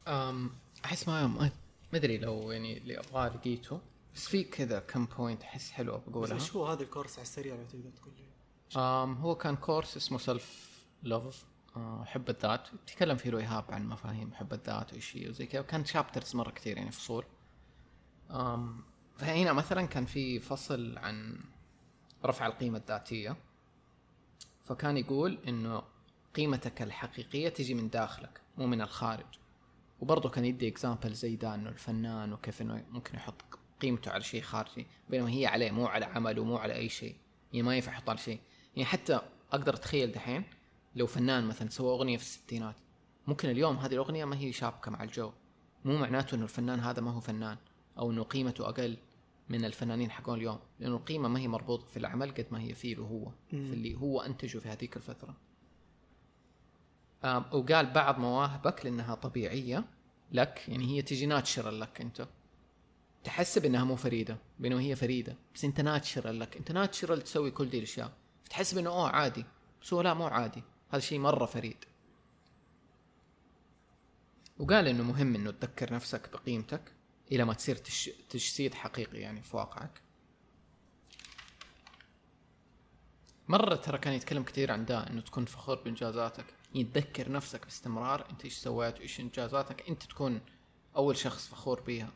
أم 0.09 0.51
أحس 0.85 1.09
ما 1.09 1.27
ما 1.27 1.51
أدري 1.95 2.19
لو 2.19 2.51
يعني 2.51 2.78
اللي 2.78 2.99
أبغاه 2.99 3.28
لقيته. 3.28 3.81
بس 4.15 4.28
في 4.28 4.45
كذا 4.45 4.81
كم 4.81 5.07
point 5.06 5.43
أحس 5.43 5.70
حلوة 5.70 5.99
بس 5.99 6.09
بقولها. 6.09 6.35
إيش 6.35 6.53
هو 6.57 6.66
هذا 6.66 6.82
ال 6.82 6.87
course 6.87 7.12
على 7.12 7.23
السريع 7.23 7.55
لو 7.55 7.65
تقدر 7.65 7.91
تقول 7.91 8.12
لي؟ 8.19 8.31
أم 8.81 9.15
هو 9.15 9.35
كان 9.35 9.57
course 9.56 9.97
اسمه 9.97 10.19
self 10.18 10.70
love 11.02 11.49
حب 12.05 12.30
الذات. 12.30 12.68
تكلم 12.86 13.16
فيه 13.16 13.38
ايهاب 13.38 13.64
عن 13.68 13.86
مفاهيم 13.86 14.34
حب 14.34 14.52
الذات 14.52 14.92
وإيش 14.92 15.16
هي 15.16 15.28
وزي 15.28 15.47
كذا. 15.47 15.60
وكان 15.60 15.84
chapters 15.85 16.36
مرة 16.36 16.51
كثير 16.51 16.76
يعني 16.76 16.90
فصول. 16.90 17.24
فهنا 19.16 19.52
مثلا 19.52 19.86
كان 19.86 20.06
في 20.06 20.40
فصل 20.40 20.98
عن 20.98 21.40
رفع 22.24 22.47
القيمة 22.47 22.78
الذاتية. 22.78 23.36
فكان 24.64 24.97
يقول 24.97 25.38
إنه 25.48 25.82
قيمتك 26.34 26.82
الحقيقية 26.82 27.48
تجي 27.48 27.74
من 27.74 27.90
داخلك 27.90 28.40
مو 28.59 28.66
من 28.66 28.80
الخارج. 28.80 29.26
وبرضه 30.01 30.28
كان 30.28 30.44
يدي 30.44 30.68
example 30.68 31.12
زي 31.12 31.36
ده 31.36 31.55
إنه 31.55 31.68
الفنان 31.68 32.32
وكيف 32.32 32.62
إنه 32.62 32.84
ممكن 32.90 33.14
يحط 33.14 33.42
قيمته 33.80 34.10
على 34.10 34.22
شيء 34.22 34.42
خارجي. 34.42 34.86
بينما 35.09 35.30
هي 35.30 35.47
عليه 35.47 35.70
مو 35.70 35.86
على 35.86 36.05
عمله 36.05 36.44
مو 36.44 36.56
على 36.56 36.74
أي 36.74 36.88
شيء. 36.88 37.16
يعني 37.52 37.66
ما 37.66 37.74
ينفع 37.74 37.92
يحط 37.92 38.09
على 38.09 38.18
شيء. 38.18 38.40
يعني 38.76 38.88
حتى 38.88 39.20
أقدر 39.52 39.74
أتخيل 39.74 40.12
دحين 40.12 40.44
لو 40.94 41.06
فنان 41.06 41.44
مثلا 41.44 41.68
سوى 41.68 41.90
أغنية 41.90 42.16
في 42.16 42.22
الستينات 42.22 42.76
ممكن 43.26 43.50
اليوم 43.50 43.76
هذه 43.76 43.92
الأغنية 43.92 44.24
ما 44.24 44.36
هي 44.38 44.52
شابكة 44.52 44.90
مع 44.90 45.02
الجو. 45.02 45.32
مو 45.84 45.96
معناته 45.96 46.34
إنه 46.34 46.44
الفنان 46.44 46.80
هذا 46.80 47.02
ما 47.02 47.10
هو 47.10 47.20
فنان 47.20 47.56
أو 47.98 48.10
إنه 48.10 48.22
قيمته 48.22 48.68
أقل 48.68 48.96
من 49.48 49.64
الفنانين 49.64 50.10
حقون 50.10 50.38
اليوم 50.38 50.58
لأنه 50.80 50.96
القيمة 50.96 51.28
ما 51.28 51.38
هي 51.38 51.48
مربوطة 51.48 51.86
في 51.86 51.96
العمل 51.96 52.30
قد 52.34 52.46
ما 52.50 52.60
هي 52.60 52.74
فيه 52.74 52.96
هو 52.96 53.30
في 53.50 53.56
اللي 53.56 53.94
هو 53.94 54.20
أنتجه 54.20 54.58
في 54.58 54.68
هذيك 54.68 54.96
الفترة. 54.96 55.36
وقال 57.52 57.86
بعض 57.86 58.18
مواهبك 58.18 58.84
لأنها 58.84 59.14
طبيعية 59.14 59.84
لك 60.32 60.68
يعني 60.68 60.86
هي 60.86 61.02
تجي 61.02 61.26
ناتشرال 61.26 61.80
لك 61.80 62.00
أنت. 62.00 62.28
تحسب 63.24 63.64
انها 63.64 63.84
مو 63.84 63.96
فريدة 63.96 64.38
بينما 64.58 64.80
هي 64.80 64.96
فريدة 64.96 65.36
بس 65.54 65.64
أنت 65.64 65.80
ناتشرال 65.80 66.38
لك. 66.40 66.56
أنت 66.56 66.72
ناتشرال 66.72 67.22
تسوي 67.22 67.50
كل 67.50 67.70
دي 67.70 67.78
الأشياء. 67.78 68.12
تحسب 68.50 68.78
انه 68.78 68.90
أوه 68.90 69.08
عادي. 69.08 69.44
بس 69.82 69.92
هو 69.92 70.00
لا 70.00 70.14
مو 70.14 70.26
عادي. 70.26 70.62
هذا 70.90 71.00
شيء 71.00 71.18
مرة 71.18 71.46
فريد. 71.46 71.84
وقال 74.58 74.88
إنه 74.88 75.02
مهم 75.02 75.34
إنه 75.34 75.50
تذكر 75.50 75.94
نفسك 75.94 76.32
بقيمتك 76.32 76.92
إلى 77.32 77.44
ما 77.44 77.52
تصير 77.54 77.76
تش... 77.76 78.10
تجسيد 78.30 78.74
حقيقي 78.74 79.18
يعني 79.18 79.42
في 79.42 79.56
واقعك. 79.56 80.00
مرة 83.48 83.74
ترى 83.74 83.98
كان 83.98 84.12
يتكلم 84.12 84.42
كثير 84.42 84.72
عن 84.72 84.84
ده 84.84 85.06
إنه 85.10 85.20
تكون 85.20 85.44
فخور 85.44 85.82
بإنجازاتك 85.82 86.44
يعني 86.74 86.84
تذكر 86.84 87.32
نفسك 87.32 87.64
باستمرار 87.64 88.30
أنت 88.30 88.44
إيش 88.44 88.54
سويت 88.54 88.98
وإيش 88.98 89.20
إنجازاتك 89.20 89.88
أنت 89.88 90.02
تكون 90.02 90.40
أول 90.96 91.16
شخص 91.16 91.48
فخور 91.48 91.80
بيها. 91.80 92.12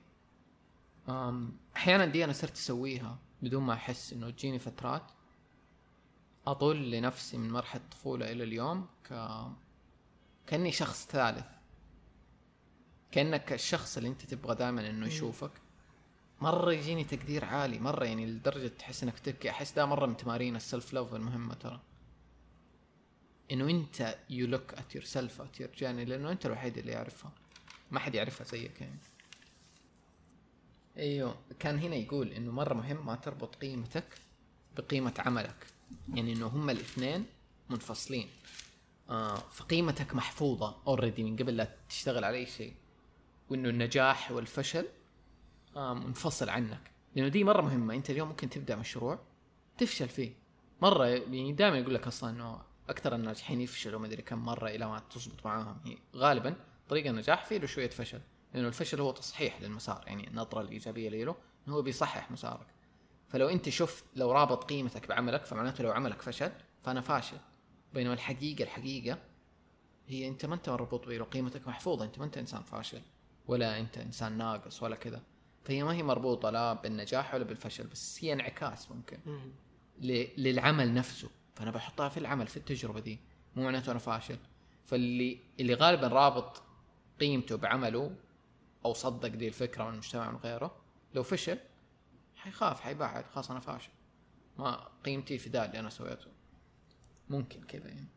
أحيانا 1.77 2.07
دي 2.07 2.25
أنا 2.25 2.33
صرت 2.33 2.57
أسويها 2.57 3.19
بدون 3.43 3.63
ما 3.63 3.73
أحس 3.73 4.13
إنه 4.13 4.31
تجيني 4.31 4.59
فترات. 4.59 5.11
اطل 6.47 6.91
لنفسي 6.91 7.37
من 7.37 7.51
مرحلة 7.51 7.83
الطفوله 7.83 8.33
إلى 8.33 8.45
اليوم 8.45 8.87
ك 9.11 9.15
كأني 10.47 10.73
شخص 10.73 11.07
ثالث. 11.07 11.47
كأنك 13.11 13.53
الشخص 13.53 13.97
اللي 13.97 14.09
أنت 14.09 14.23
تبغى 14.25 14.55
دائما 14.55 14.91
إنه 14.91 15.07
يشوفك. 15.07 15.51
مرة 16.41 16.73
يجيني 16.73 17.05
تقدير 17.05 17.45
عالي 17.45 17.79
مرة 17.79 18.05
يعني 18.05 18.27
لدرجة 18.27 18.69
تحس 18.69 19.03
إنك 19.03 19.19
تبكي. 19.19 19.51
أحس 19.51 19.73
ده 19.73 19.87
مرة 19.87 20.07
من 20.07 20.17
تمارين 20.17 20.57
ال 20.57 20.64
self 20.64 20.93
love 20.93 21.15
المهمة 21.15 21.55
ترى. 21.55 21.81
إنه 23.53 23.71
أنت 23.71 24.19
you 24.31 24.47
look 24.47 24.75
at 24.75 24.95
yourself 24.95 25.41
at 25.41 25.61
your 25.61 25.71
journey 25.79 26.05
لأنه 26.05 26.33
أنت 26.33 26.47
الوحيد 26.47 26.79
اللي 26.79 26.93
يعرفها. 26.93 27.33
ما 27.91 28.01
حد 28.01 28.15
يعرفها 28.15 28.45
زيك 28.45 28.81
يعني. 28.81 28.99
أيوه 30.97 31.37
كان 31.59 31.79
هنا 31.79 31.97
يقول 31.97 32.33
إنه 32.33 32.53
مرة 32.53 32.75
مهم 32.75 33.07
ما 33.07 33.15
تربط 33.15 33.57
قيمتك 33.57 34.19
بقيمة 34.77 35.15
عملك. 35.19 35.67
يعني 36.15 36.33
إنه 36.33 36.47
هم 36.47 36.71
الاثنين 36.71 37.27
منفصلين. 37.71 38.29
آه 39.11 39.35
فقيمتك 39.35 40.15
محفوظة 40.15 40.77
اوريدي 40.87 41.23
من 41.23 41.37
قبل 41.37 41.57
لا 41.57 41.77
تشتغل 41.89 42.25
على 42.25 42.37
أي 42.37 42.47
شيء. 42.47 42.75
وإنه 43.51 43.69
النجاح 43.69 44.33
والفشل 44.33 44.87
آه 45.77 45.95
منفصل 45.95 46.49
عنك. 46.49 46.91
لأنه 47.17 47.29
دي 47.29 47.45
مرة 47.45 47.63
مهمة. 47.63 47.95
أنت 47.95 48.11
اليوم 48.11 48.29
ممكن 48.29 48.51
تبدأ 48.51 48.77
مشروع 48.77 49.19
تفشل 49.79 50.09
فيه. 50.09 50.33
مرة 50.83 51.07
يعني 51.07 51.53
دائما 51.53 51.79
يقول 51.79 51.95
لك 51.95 52.07
أصلا 52.07 52.31
إنه 52.31 52.61
أكثر 52.89 53.15
الناجحين 53.15 53.61
يفشلوا 53.61 54.01
ما 54.01 54.07
أدري 54.07 54.23
كم 54.23 54.39
مرة 54.39 54.69
إلى 54.69 54.87
ما 54.87 55.03
تزبط 55.11 55.47
معاهم. 55.47 55.77
هي 55.85 55.97
غالبا 56.17 56.57
طريق 56.89 57.07
النجاح 57.07 57.45
فيه 57.45 57.59
له 57.59 57.67
شوية 57.67 57.91
فشل. 57.91 58.21
لأنه 58.55 58.69
الفشل 58.69 59.01
هو 59.01 59.11
تصحيح 59.11 59.63
للمسار. 59.63 60.05
يعني 60.07 60.29
النظرة 60.29 60.61
الإيجابية 60.61 61.09
له 61.09 61.37
إنه 61.67 61.77
هو 61.77 61.83
بيصحح 61.83 62.31
مسارك. 62.31 62.67
فلو 63.35 63.49
انت 63.49 63.69
شفت 63.69 64.05
لو 64.17 64.33
رابط 64.33 64.65
قيمتك 64.65 65.09
بعملك 65.09 65.45
فمعناته 65.45 65.85
لو 65.85 65.93
عملك 65.93 66.23
فشل 66.23 66.53
فأنا 66.83 67.01
فاشل. 67.01 67.37
بينما 67.95 68.15
الحقيقة 68.15 68.63
الحقيقة 68.63 69.19
هي 70.09 70.29
أنت 70.29 70.47
ما 70.47 70.55
أنت 70.55 70.69
مربوط 70.69 71.07
لو 71.07 71.25
قيمتك 71.25 71.69
محفوظة 71.69 72.05
أنت 72.05 72.19
ما 72.19 72.25
أنت 72.25 72.39
إنسان 72.39 72.63
فاشل 72.63 73.01
ولا 73.47 73.81
أنت 73.81 73.99
إنسان 73.99 74.39
ناقص 74.39 74.83
ولا 74.83 74.97
كذا. 74.97 75.23
فهي 75.65 75.83
ما 75.83 75.95
هي 75.95 76.03
مربوطة 76.03 76.51
لا 76.51 76.73
بالنجاح 76.73 77.35
ولا 77.35 77.45
بالفشل 77.45 77.87
بس 77.87 78.25
هي 78.25 78.33
انعكاس 78.33 78.91
ممكن 78.91 79.19
للعمل 80.39 80.95
نفسه. 80.95 81.31
فأنا 81.55 81.71
بحطها 81.71 82.09
في 82.09 82.17
العمل 82.17 82.47
في 82.47 82.57
التجربة 82.57 83.01
دي. 83.01 83.19
مو 83.57 83.65
معناته 83.65 83.91
أنا 83.91 83.99
فاشل. 83.99 84.39
فاللي 84.85 85.39
اللي 85.61 85.75
غالبا 85.75 86.09
رابط 86.09 86.63
قيمته 87.21 87.57
بعمله 87.57 88.17
أو 88.85 88.93
صدق 88.93 89.29
دي 89.29 89.49
الفكرة 89.49 89.85
من 89.85 89.91
المجتمع 89.91 90.31
من 90.31 90.37
غيره 90.37 90.77
لو 91.15 91.23
فشل 91.23 91.59
حيخاف 92.45 92.81
حيبعد. 92.81 93.25
خلاص 93.27 93.51
أنا 93.51 93.61
فاشل. 93.61 93.91
ما 94.59 94.89
قيمتي 95.05 95.39
في 95.39 95.49
ده 95.49 95.65
اللي 95.65 95.81
أنا 95.81 95.91
سويته. 95.91 96.31
ممكن 97.29 97.63
كذا 97.63 97.89
يعني. 97.89 98.09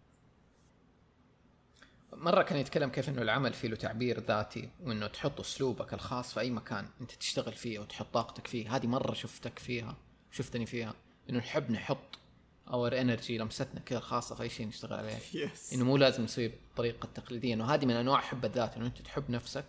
مرة 2.14 2.42
كان 2.42 2.58
يتكلم 2.58 2.90
كيف 2.90 3.10
إنه 3.10 3.22
العمل 3.22 3.54
فيه 3.54 3.68
له 3.68 3.76
تعبير 3.76 4.20
ذاتي 4.20 4.70
وإنه 4.84 5.08
تحط 5.08 5.40
أسلوبك 5.40 5.94
الخاص 5.94 6.34
في 6.34 6.40
أي 6.40 6.50
مكان 6.50 6.90
أنت 7.02 7.12
تشتغل 7.12 7.54
فيه 7.54 7.80
وتحط 7.80 8.14
طاقتك 8.14 8.48
فيه. 8.48 8.76
هذه 8.76 8.88
مرة 8.88 9.14
شفتك 9.14 9.60
فيها 9.60 9.98
شفتني 10.32 10.66
فيها. 10.66 10.94
إنه 11.30 11.38
نحب 11.38 11.72
نحط 11.72 12.20
our 12.68 13.02
energy 13.02 13.38
لمستنا 13.38 13.80
كذا 13.80 13.98
الخاصة 13.98 14.36
في 14.36 14.44
أي 14.44 14.50
شيء 14.50 14.68
نشتغل 14.68 14.94
عليه. 14.94 15.18
yes 15.44 15.74
إنه 15.74 15.86
مو 15.86 15.98
لازم 15.98 16.24
نسويه 16.24 16.48
بالطريقة 16.48 17.06
التقليدية 17.06 17.54
إنه 17.54 17.66
هذه 17.66 17.86
من 17.86 17.94
أنواع 17.94 18.20
حب 18.20 18.46
الذات. 18.46 18.78
إنه 18.78 18.86
أنت 18.86 19.02
تحب 19.02 19.32
نفسك 19.32 19.66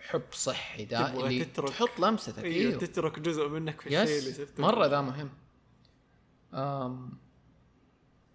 حب 0.00 0.22
صحي 0.32 0.84
ده 0.84 1.12
اللي 1.26 1.44
تترك- 1.44 1.68
تحط 1.68 2.00
لمستك 2.00 2.38
أيوه 2.44 2.54
إيوه. 2.70 2.80
تترك 2.80 3.18
جزء 3.18 3.48
منك 3.48 3.80
في 3.80 3.86
الشيء 3.86 4.18
اللي 4.18 4.32
سبته 4.32 4.62
مرة 4.62 4.86
ذا 4.86 5.00
مهم. 5.00 5.30
أم 6.54 7.10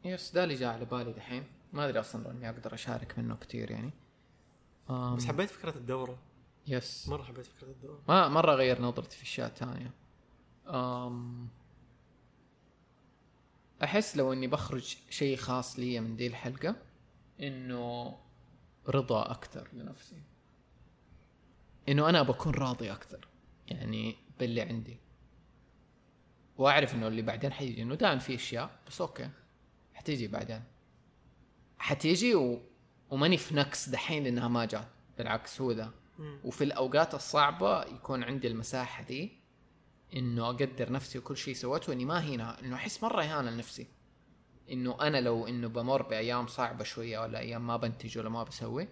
yes 0.06 0.32
ده 0.32 0.44
اللي 0.44 0.56
جاء 0.56 0.74
على 0.74 0.86
بالي 0.86 1.14
دحين. 1.14 1.44
ما 1.74 1.86
أدري 1.90 2.00
أصلا 2.00 2.32
اني 2.32 2.50
أقدر 2.50 2.74
أشارك 2.74 3.20
منه 3.20 3.36
كثير 3.36 3.72
يعني. 3.72 3.92
أم 4.90 5.16
بس 5.16 5.26
حبيت 5.26 5.50
فكرة 5.50 5.78
الدورة. 5.78 6.20
yes. 6.68 7.10
مرة 7.10 7.24
حبيت 7.24 7.46
فكرة 7.46 7.68
الدورة. 7.68 8.02
ما 8.08 8.28
مرة 8.28 8.54
غير 8.56 8.82
نظرتي 8.82 9.18
في 9.18 9.24
اشياء 9.24 9.50
ثانية. 9.50 9.92
أم 10.68 11.48
أحس 13.84 14.18
لو 14.18 14.34
إني 14.34 14.48
بخرج 14.48 14.96
شيء 15.10 15.38
خاص 15.38 15.80
لي 15.80 16.00
من 16.00 16.16
دي 16.16 16.28
الحلقة 16.28 16.76
إنه 17.40 18.18
رضا 18.88 19.32
أكثر 19.32 19.68
لنفسي. 19.74 20.22
إنه 21.90 22.10
أنا 22.10 22.22
بكون 22.22 22.54
راضي 22.54 22.92
أكثر 22.92 23.28
يعني 23.68 24.16
باللي 24.40 24.62
عندي. 24.62 24.98
وأعرف 26.58 26.96
إنه 26.96 27.08
اللي 27.08 27.22
بعدين 27.22 27.54
حيجي 27.54 27.82
إنه 27.82 27.96
دائما 27.96 28.20
في 28.20 28.36
أشياء 28.36 28.80
بس 28.88 29.02
أوكي 29.02 29.30
حتيجي 29.94 30.28
بعدين. 30.28 30.64
حتيجي 31.78 32.36
و... 32.36 32.62
وماني 33.10 33.38
في 33.38 33.56
نقص 33.56 33.90
دحين 33.90 34.24
لأنها 34.24 34.48
ما 34.48 34.66
جات 34.66 34.88
بالعكس 35.18 35.62
هو 35.62 35.72
ذا. 35.72 35.92
وفي 36.44 36.64
الأوقات 36.64 37.14
الصعبة 37.14 37.84
يكون 37.84 38.24
عندي 38.24 38.48
المساحة 38.48 39.04
دي 39.04 39.32
إنه 40.16 40.46
أقدر 40.46 40.92
نفسي 40.92 41.18
وكل 41.20 41.38
شيء 41.38 41.54
سويته 41.54 41.94
اني 41.94 42.06
ما 42.06 42.20
هنا 42.20 42.60
إنه 42.60 42.76
أحس 42.76 43.04
مرة 43.04 43.24
اهانه 43.24 43.52
لنفسي. 43.52 43.88
إنه 44.72 45.02
أنا 45.02 45.22
لو 45.22 45.48
إنه 45.48 45.68
بمر 45.68 46.02
بأيام 46.02 46.48
صعبة 46.48 46.84
شوية 46.84 47.20
ولا 47.20 47.40
أيام 47.40 47.68
ما 47.68 47.78
بنتج 47.78 48.18
ولا 48.18 48.30
ما 48.30 48.44
بسوي 48.44 48.88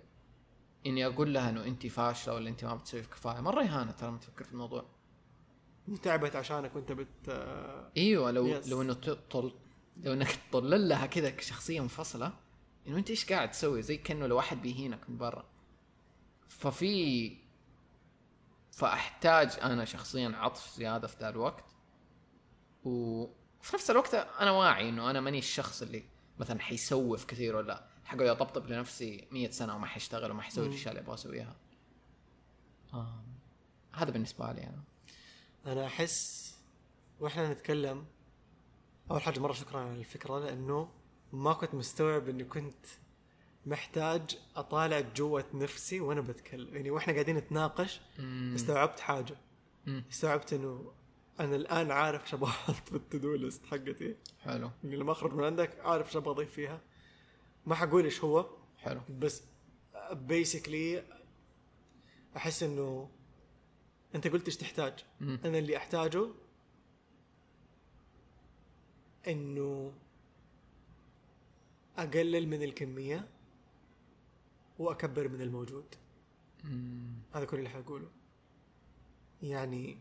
إني 0.86 1.06
أقول 1.06 1.34
لها 1.34 1.50
إنه 1.50 1.64
انت 1.64 1.88
فاشلة 1.88 2.34
ولا 2.34 2.50
انت 2.50 2.66
ما 2.66 2.76
بتسوي 2.76 3.02
كفاية. 3.02 3.40
مرة 3.40 3.64
اهانه 3.64 3.92
ترى 3.92 4.10
لما 4.10 4.18
تفكر 4.18 4.44
في 4.44 4.52
الموضوع. 4.52 4.86
تعبت 6.04 6.36
عشانك 6.36 6.76
وأنت 6.76 6.92
بت 6.92 7.30
إيوه 7.98 8.32
لو 8.32 8.62
Yes. 8.62 8.68
لو 8.70 8.82
إنه 8.82 8.94
تطل 8.94 9.54
لو 9.98 10.14
إنك 10.14 10.40
تطلل 10.52 10.90
لها 10.90 11.06
كذا 11.06 11.30
كشخصية 11.30 11.82
منفصلة 11.82 12.34
إنه 12.88 12.98
أنت 12.98 13.10
إيش 13.10 13.32
قاعد 13.32 13.52
تسوي؟ 13.52 13.82
زي 13.82 13.98
كأنه 13.98 14.28
لو 14.28 14.36
واحد 14.36 14.62
بيهينك 14.62 15.10
من 15.10 15.18
برا. 15.18 15.46
ففي 16.50 17.38
فأحتاج 18.72 19.58
أنا 19.62 19.86
شخصيا 19.86 20.30
عطف 20.36 20.76
زيادة 20.76 21.08
في 21.08 21.18
ذا 21.20 21.30
الوقت. 21.30 21.66
وفي 22.84 23.76
نفس 23.76 23.92
الوقت 23.92 24.14
أنا 24.14 24.52
واعي 24.52 24.90
إنه 24.90 25.10
أنا 25.10 25.22
ماني 25.22 25.38
الشخص 25.38 25.82
اللي 25.82 26.04
مثلا 26.40 26.60
حيسوف 26.60 27.26
كثير 27.26 27.56
ولا 27.56 27.86
حقعد 28.10 28.28
اطبطب 28.28 28.68
لنفسي 28.68 29.28
مية 29.32 29.50
سنة 29.50 29.76
وما 29.76 29.86
حيشتغل 29.86 30.32
وما 30.32 30.42
حيسوي. 30.42 30.68
الأشياء 30.68 30.90
اللي 30.90 31.02
أبغى 31.02 31.14
أسويها 31.14 31.56
آه. 32.94 33.24
هذا 33.94 34.12
بالنسبة 34.12 34.52
لي 34.52 34.64
أنا 34.64 34.84
أنا 35.66 35.86
أحس 35.86 36.56
وإحنا 37.20 37.54
نتكلم 37.54 38.06
أول 39.12 39.22
حاجة 39.22 39.40
مرة 39.40 39.54
شكرا 39.54 39.80
على 39.80 40.00
الفكرة 40.00 40.40
لأنه 40.40 40.90
ما 41.34 41.54
كنت 41.54 41.76
مستوعب 41.76 42.30
إني 42.30 42.44
كنت 42.44 42.86
محتاج 43.66 44.38
أطالع 44.56 45.00
جوة 45.00 45.46
نفسي 45.54 46.00
وأنا 46.00 46.22
بتكلم 46.22 46.76
يعني 46.76 46.92
وإحنا 46.92 47.14
قاعدين 47.14 47.36
نتناقش. 47.36 48.02
استوعبت 48.56 49.00
حاجة 49.00 49.36
مم. 49.86 50.04
استوعبت 50.12 50.54
إنه 50.54 50.92
أنا 51.40 51.56
الآن 51.56 51.92
عارف 51.92 52.24
إيش 52.24 52.34
أبغى 52.34 52.50
أحط 52.50 52.90
في 52.90 52.96
التدو 52.96 53.36
ليست 53.36 53.66
حقتي 53.66 54.16
حلو 54.40 54.72
إني 54.84 54.96
لما 54.96 55.12
أخرج 55.12 55.34
من 55.34 55.44
عندك 55.44 55.80
عارف 55.80 56.08
إيش 56.08 56.18
أبغى 56.18 56.32
اضيف 56.32 56.52
فيها 56.52 56.82
ما 57.66 57.76
حقول 57.76 58.04
إيش 58.04 58.24
هو. 58.24 58.50
حلو. 58.78 59.02
بس 59.20 59.44
بيسكلي 60.12 61.04
أحس 62.38 62.64
إنه 62.64 63.10
أنت 64.16 64.28
قلت 64.28 64.46
إيش 64.46 64.58
تحتاج. 64.58 64.94
مم. 65.22 65.40
أنا 65.46 65.58
اللي 65.58 65.78
أحتاجه 65.78 66.28
إنه 69.28 69.94
أقلل 71.98 72.48
من 72.48 72.64
الكمية 72.64 73.28
وأكبر 74.80 75.28
من 75.28 75.42
الموجود. 75.42 75.96
مم. 76.64 77.14
هذا 77.34 77.46
كل 77.46 77.58
اللي 77.58 77.70
حقوله. 77.70 78.10
يعني 79.42 79.98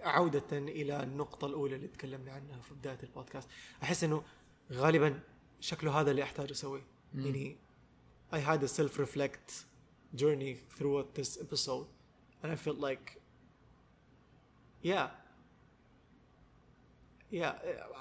عودة 0.00 0.58
إلى 0.58 1.02
النقطة 1.02 1.46
الأولى 1.46 1.76
اللي 1.76 1.88
تكلمنا 1.88 2.32
عنها 2.32 2.60
في 2.60 2.74
بداية 2.74 2.98
البودكاست. 3.02 3.48
أحس 3.82 4.04
أنه 4.04 4.24
غالبا 4.72 5.20
شكله 5.62 6.00
هذا 6.00 6.10
اللي 6.10 6.22
أحتاج 6.22 6.50
أسويه 6.50 6.82
مم. 7.14 7.26
يعني 7.26 7.56
I 8.32 8.38
had 8.38 8.62
a 8.62 8.68
self-reflect 8.68 9.48
journey 10.16 10.54
throughout 10.76 11.08
this 11.14 11.30
episode 11.44 11.86
and 12.42 12.52
I 12.52 12.56
felt 12.56 12.78
like 12.88 13.06
yeah 14.82 15.06
yeah 17.30 17.52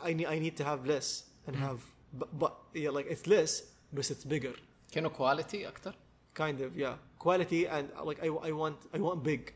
I 0.07 0.13
need, 0.17 0.27
I 0.35 0.37
need 0.39 0.55
to 0.57 0.63
have 0.71 0.81
less 0.93 1.07
and 1.47 1.55
have 1.55 1.79
but, 2.19 2.29
but 2.43 2.53
yeah 2.73 2.89
like 2.97 3.07
it's 3.13 3.25
less 3.27 3.51
but 3.93 4.09
it's 4.11 4.25
bigger 4.25 4.55
كانه 4.91 5.09
كواليتي 5.09 5.67
أكثر 5.67 5.95
kind 6.39 6.59
of 6.61 6.77
yeah 6.77 6.95
quality 7.19 7.67
and 7.67 7.85
like 8.03 8.19
I, 8.23 8.27
I 8.27 8.51
want 8.51 8.77
I 8.93 8.99
want 8.99 9.23
big 9.23 9.53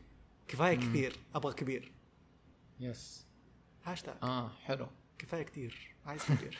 كفايه 0.48 0.74
كثير 0.76 1.16
أبغى 1.34 1.54
كبير 1.54 1.92
يس 2.80 3.26
هاشتاج 3.84 4.14
آه 4.22 4.48
حلو 4.48 4.86
كفايه 5.18 5.42
كثير 5.42 5.94
عايز 6.06 6.22
كثير 6.22 6.58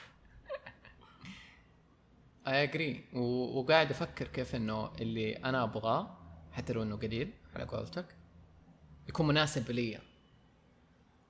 اي 2.47 2.62
اجري 2.62 3.05
وقاعد 3.14 3.90
أفكر 3.90 4.27
كيف 4.28 4.55
إنه 4.55 4.90
اللي 5.01 5.32
أنا 5.32 5.62
أبغاه 5.62 6.16
حتى 6.52 6.73
لو 6.73 6.82
إنه 6.82 6.97
قليل 6.97 7.31
على 7.55 7.64
قولتك 7.64 8.06
يكون 9.09 9.27
مناسب 9.27 9.70
لي. 9.70 9.98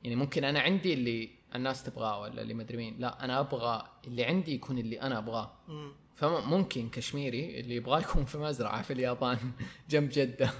يعني 0.02 0.16
ممكن 0.16 0.44
أنا 0.44 0.60
عندي 0.60 0.94
اللي 0.94 1.30
الناس 1.54 1.82
تبغاه 1.82 2.20
ولا 2.20 2.42
اللي 2.42 2.54
مدري 2.54 2.76
مين. 2.76 2.96
لا 2.98 3.24
أنا 3.24 3.40
أبغى 3.40 3.88
اللي 4.06 4.24
عندي 4.24 4.54
يكون 4.54 4.78
اللي 4.78 5.00
أنا 5.00 5.18
أبغاه. 5.18 5.52
مم. 5.68 5.92
فممكن 6.14 6.88
كشميري 6.90 7.60
اللي 7.60 7.76
يبغاه 7.76 8.00
يكون 8.00 8.24
في 8.24 8.38
مزرعة 8.38 8.82
في 8.82 8.92
اليابان 8.92 9.38
جنب 9.90 10.10
جدة. 10.12 10.50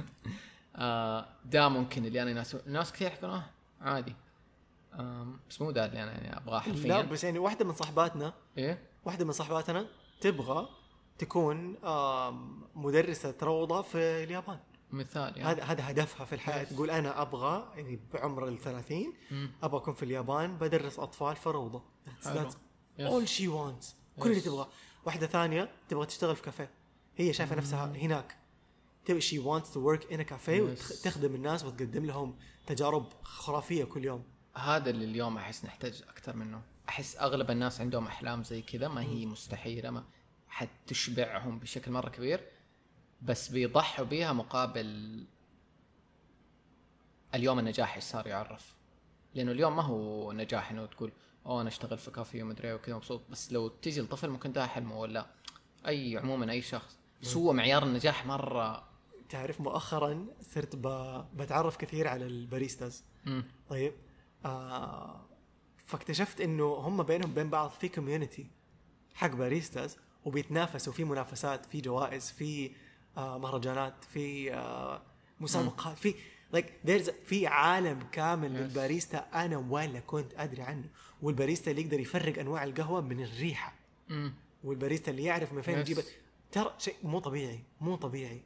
آه 0.77 1.27
ده 1.45 1.69
ممكن 1.69 2.05
اللي 2.07 2.23
أنا 2.23 2.31
يناسب. 2.31 2.61
الناس 2.67 2.93
كثير 2.93 3.07
يحكون 3.09 3.31
آه 3.31 3.45
عادي. 3.81 4.15
بس 5.51 5.61
مو 5.63 5.71
ده 5.71 5.87
اللي 5.87 6.03
أنا 6.03 6.13
يعني 6.13 6.37
أبغاه 6.37 6.55
لا 6.57 6.61
حرفيا. 6.61 7.03
بس 7.03 7.25
يعني 7.25 7.39
واحدة 7.39 7.65
من 7.65 7.73
صاحباتنا 7.73 8.35
إيه؟ 8.59 8.79
واحدة 9.05 9.25
من 9.25 9.33
صاحباتنا 9.33 9.87
تبغى 10.21 10.69
تكون 11.19 11.77
مدرسة 12.75 13.35
روضة 13.43 13.83
في 13.83 14.25
اليابان. 14.25 14.59
مثال 14.93 15.37
يعني 15.37 15.45
هذا 15.45 15.63
هذا 15.63 15.91
هدفها 15.91 16.27
في 16.27 16.35
الحياة. 16.35 16.65
Yes. 16.65 16.69
تقول 16.69 16.91
أنا 16.91 17.23
أبغى 17.23 17.73
يعني 17.77 18.01
بعمر 18.15 18.49
ال 18.49 18.59
30 18.59 19.15
مم. 19.31 19.51
أبغى 19.63 19.81
أكون 19.81 19.95
في 19.95 20.03
اليابان 20.03 20.57
بدرس 20.57 20.99
أطفال 20.99 21.37
في 21.37 21.49
روضة. 21.49 21.83
That's, 22.23 22.55
all 22.99 23.27
she 23.27 23.49
wants. 23.49 23.95
كل 24.21 24.31
اللي. 24.31 24.41
تبغاه. 24.41 24.69
واحدة 25.07 25.27
ثانية 25.27 25.71
تبغى 25.89 26.07
تشتغل 26.07 26.37
في 26.37 26.43
كافيه. 26.43 26.71
هي 27.17 27.33
شايفة 27.33 27.57
نفسها 27.57 27.87
هناك. 27.87 28.37
تبغى 29.05 29.21
she 29.21 29.43
wants 29.43 29.67
to 29.67 29.77
work 29.79 30.13
in 30.13 30.21
a 30.21 30.25
cafe 30.25 30.59
Yes. 30.59 30.91
وتخدم 30.91 31.35
الناس 31.35 31.65
وتقدم 31.65 32.07
لهم 32.07 32.37
تجارب 32.67 33.07
خرافية 33.23 33.85
كل 33.85 34.05
يوم. 34.05 34.23
هذا 34.55 34.91
اللي 34.91 35.05
اليوم 35.05 35.37
أحس 35.39 35.65
نحتاج 35.65 36.03
أكثر 36.09 36.37
منه. 36.37 36.63
أحس 36.89 37.17
أغلب 37.17 37.51
الناس 37.51 37.81
عندهم 37.81 38.07
أحلام 38.07 38.43
زي 38.43 38.63
كذا 38.63 38.89
ما 38.89 39.03
هي 39.03 39.27
مستحيلة 39.27 39.91
ما 39.91 40.05
حتشبعهم 40.49 41.59
بشكل 41.59 41.91
مرة 41.91 42.09
كبير 42.09 42.41
بس 43.23 43.49
بيضحوا 43.49 44.05
بيها 44.05 44.33
مقابل 44.33 45.25
اليوم 47.35 47.59
النجاح 47.59 47.95
إيش 47.95 48.05
صار 48.05 48.27
يعرف. 48.27 48.75
لأنه 49.35 49.53
اليوم 49.53 49.77
ما 49.77 49.83
هو 49.83 50.33
نجاح 50.33 50.71
إنه 50.71 50.87
تقول 50.87 51.13
أوه 51.47 51.61
أنا 51.61 51.69
أشتغل 51.69 51.99
في 51.99 52.11
كافي 52.11 52.43
ومدري 52.43 52.69
إيه 52.69 52.75
وكذا 52.75 52.97
مبسوط. 52.97 53.23
بس 53.31 53.53
لو 53.53 53.69
تجي 53.69 54.01
الطفل 54.01 54.29
ممكن 54.31 54.53
ده 54.53 54.67
حلمه 54.67 54.99
ولا 55.01 55.27
أي 55.87 56.17
عموما 56.19 56.53
أي 56.53 56.63
شخص. 56.63 56.99
بس 57.23 57.37
هو 57.37 57.53
معيار 57.53 57.83
النجاح 57.83 58.27
مرة 58.27 58.89
تعرف 59.29 59.61
مؤخرا 59.61 60.27
صرت 60.41 60.77
ب... 60.77 60.87
بتعرف 61.37 61.77
كثير 61.77 62.09
على 62.09 62.27
ال 62.27 62.35
baristas. 62.35 63.05
طيب 63.69 63.93
آه 64.45 65.26
فاكتشفت 65.87 66.41
إنه 66.41 66.65
هم 66.75 67.03
بينهم 67.03 67.35
بين 67.35 67.51
بعض 67.51 67.71
في 67.71 67.89
community 67.89 68.47
حق 69.15 69.29
baristas 69.31 69.97
وبيتنافسوا 70.25 70.93
في 70.93 71.05
منافسات 71.05 71.67
في 71.67 71.81
جوائز 71.81 72.31
في 72.31 72.71
آه 73.17 73.39
مهرجانات 73.39 74.05
في 74.05 74.55
آه 74.55 75.03
مسابقات 75.41 75.99
في 75.99 76.15
like 76.57 76.89
there's 76.89 77.11
في 77.27 77.47
عالم 77.47 78.01
كامل 78.13 78.49
Yes. 78.49 78.61
للباريستا 78.61 79.19
أنا 79.19 79.57
ولا 79.57 80.01
كنت 80.01 80.33
أدري 80.37 80.63
عنه 80.63 80.89
والباريستا 81.23 81.71
اللي 81.71 81.83
يقدر 81.83 82.01
يفرق 82.01 82.39
أنواع 82.39 82.65
القهوة 82.65 83.01
من 83.01 83.23
الريحة 83.25 83.73
مم. 84.09 84.35
والباريستا 84.65 85.11
اللي 85.11 85.25
يعرف 85.25 85.53
من 85.53 85.63
فين 85.63 85.75
Yes. 85.75 85.79
يجيب 85.79 85.99
ترى 86.53 86.75
شيء 86.79 86.95
مو 87.03 87.19
طبيعي 87.19 87.61
مو 87.81 87.97
طبيعي 87.97 88.43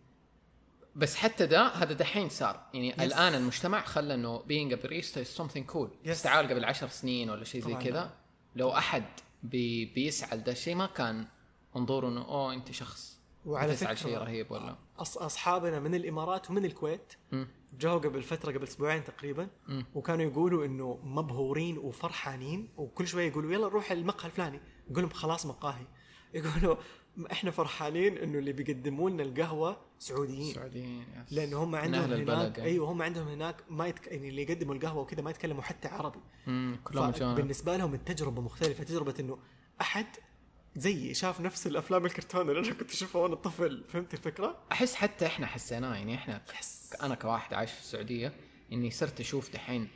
بس 0.97 1.17
حتى 1.17 1.47
ده 1.47 1.67
هذا 1.69 1.93
دحين 1.93 2.29
صار 2.29 2.67
يعني 2.75 2.93
Yes. 2.93 3.01
الآن 3.01 3.35
المجتمع 3.35 3.85
خلى 3.85 4.15
إنه 4.15 4.39
being 4.39 4.73
a 4.75 4.77
barista 4.83 5.17
is 5.17 5.41
something 5.43 5.73
cool 5.75 5.89
Yes. 6.09 6.23
تعال 6.23 6.49
قبل 6.49 6.65
عشر 6.65 6.89
سنين 6.89 7.31
ولا 7.31 7.45
شيء 7.45 7.61
زي. 7.63 7.75
كذا 7.75 8.11
لو 8.57 8.71
أحد 8.77 9.05
بي 9.43 9.85
بيسعى 9.85 10.39
لده 10.39 10.53
الشيء 10.53 10.75
ما 10.75 10.87
كان 10.87 11.27
منظور 11.77 12.09
إنه 12.09 12.21
أوه 12.25 12.53
أنت 12.55 12.73
شخص 12.73 13.19
وعلى 13.47 13.77
فكرة 13.77 13.93
لشيء 13.93 14.19
رهيب 14.19 14.51
ولا 14.51 14.77
أص- 14.99 15.23
أصحابنا 15.23 15.81
من 15.81 15.95
الإمارات 15.95 16.51
ومن 16.51 16.65
الكويت. 16.65 17.13
جو 17.79 17.99
قبل 17.99 18.23
فترة 18.23 18.53
قبل 18.53 18.63
أسبوعين 18.67 19.05
تقريبا 19.05 19.49
مم. 19.69 19.87
وكانوا 19.95 20.25
يقولوا 20.25 20.65
إنه 20.67 21.01
مبهورين 21.05 21.79
وفرحانين 21.79 22.69
وكل 22.77 23.07
شوية 23.09 23.29
يقولوا 23.29 23.53
يلا 23.53 23.67
نروح 23.67 23.93
المقهى 23.93 24.27
الفلاني 24.27 24.61
يقول 24.91 25.03
لهم 25.03 25.13
خلاص 25.13 25.47
مقاهي 25.47 25.87
يقولوا 26.35 26.77
إحنا 27.33 27.51
فرحانين 27.51 28.19
إنه 28.19 28.39
اللي 28.39 28.53
بيقدموا 28.53 29.11
لنا 29.11 29.23
القهوة 29.23 29.77
سعوديين 29.99 30.55
سعوديين 30.55 31.05
يس. 31.17 31.33
لأنه 31.33 31.63
هم 31.65 31.75
عندهم 31.75 32.03
أهل 32.03 32.13
البلد 32.13 32.39
هناك 32.39 32.59
يعني. 32.59 32.71
أيوه 32.71 32.93
هم 32.93 33.03
عندهم 33.03 33.29
هناك 33.29 33.57
ما 33.71 33.87
يتك... 33.87 34.07
يعني 34.07 34.29
اللي 34.29 34.43
يقدموا 34.43 34.75
القهوة 34.75 35.03
وكذا 35.03 35.23
ما 35.23 35.31
يتكلموا 35.31 35.63
حتى 35.63 35.89
عربي. 35.89 36.21
كلهم 36.85 37.09
اجانب 37.09 37.37
بالنسبة 37.37 37.77
لهم 37.77 37.95
التجربة 37.95 38.43
مختلفة 38.43 38.85
تجربة 38.85 39.15
إنه 39.21 39.39
أحد 39.81 40.07
زيي 40.77 41.15
شاف 41.15 41.41
نفس 41.41 41.67
الأفلام 41.67 42.07
الكرتون 42.07 42.51
اللي 42.51 42.61
أنا 42.61 42.73
كنت 42.75 42.91
أشوفها 42.93 43.23
وأنا 43.23 43.35
طفل 43.35 43.85
فهمت 43.89 44.15
الفكرة؟ 44.15 44.59
أحس 44.73 44.95
حتى 44.95 45.27
إحنا 45.27 45.47
حسيناه 45.47 45.95
يعني 45.95 46.15
إحنا 46.15 46.43
yes 46.61 46.93
أنا 47.03 47.15
كواحد 47.15 47.55
عايش 47.55 47.71
في 47.71 47.81
السعودية 47.81 48.33
إني 48.73 48.91
صرت 48.91 49.21
أشوف 49.21 49.53
دحين 49.53 49.89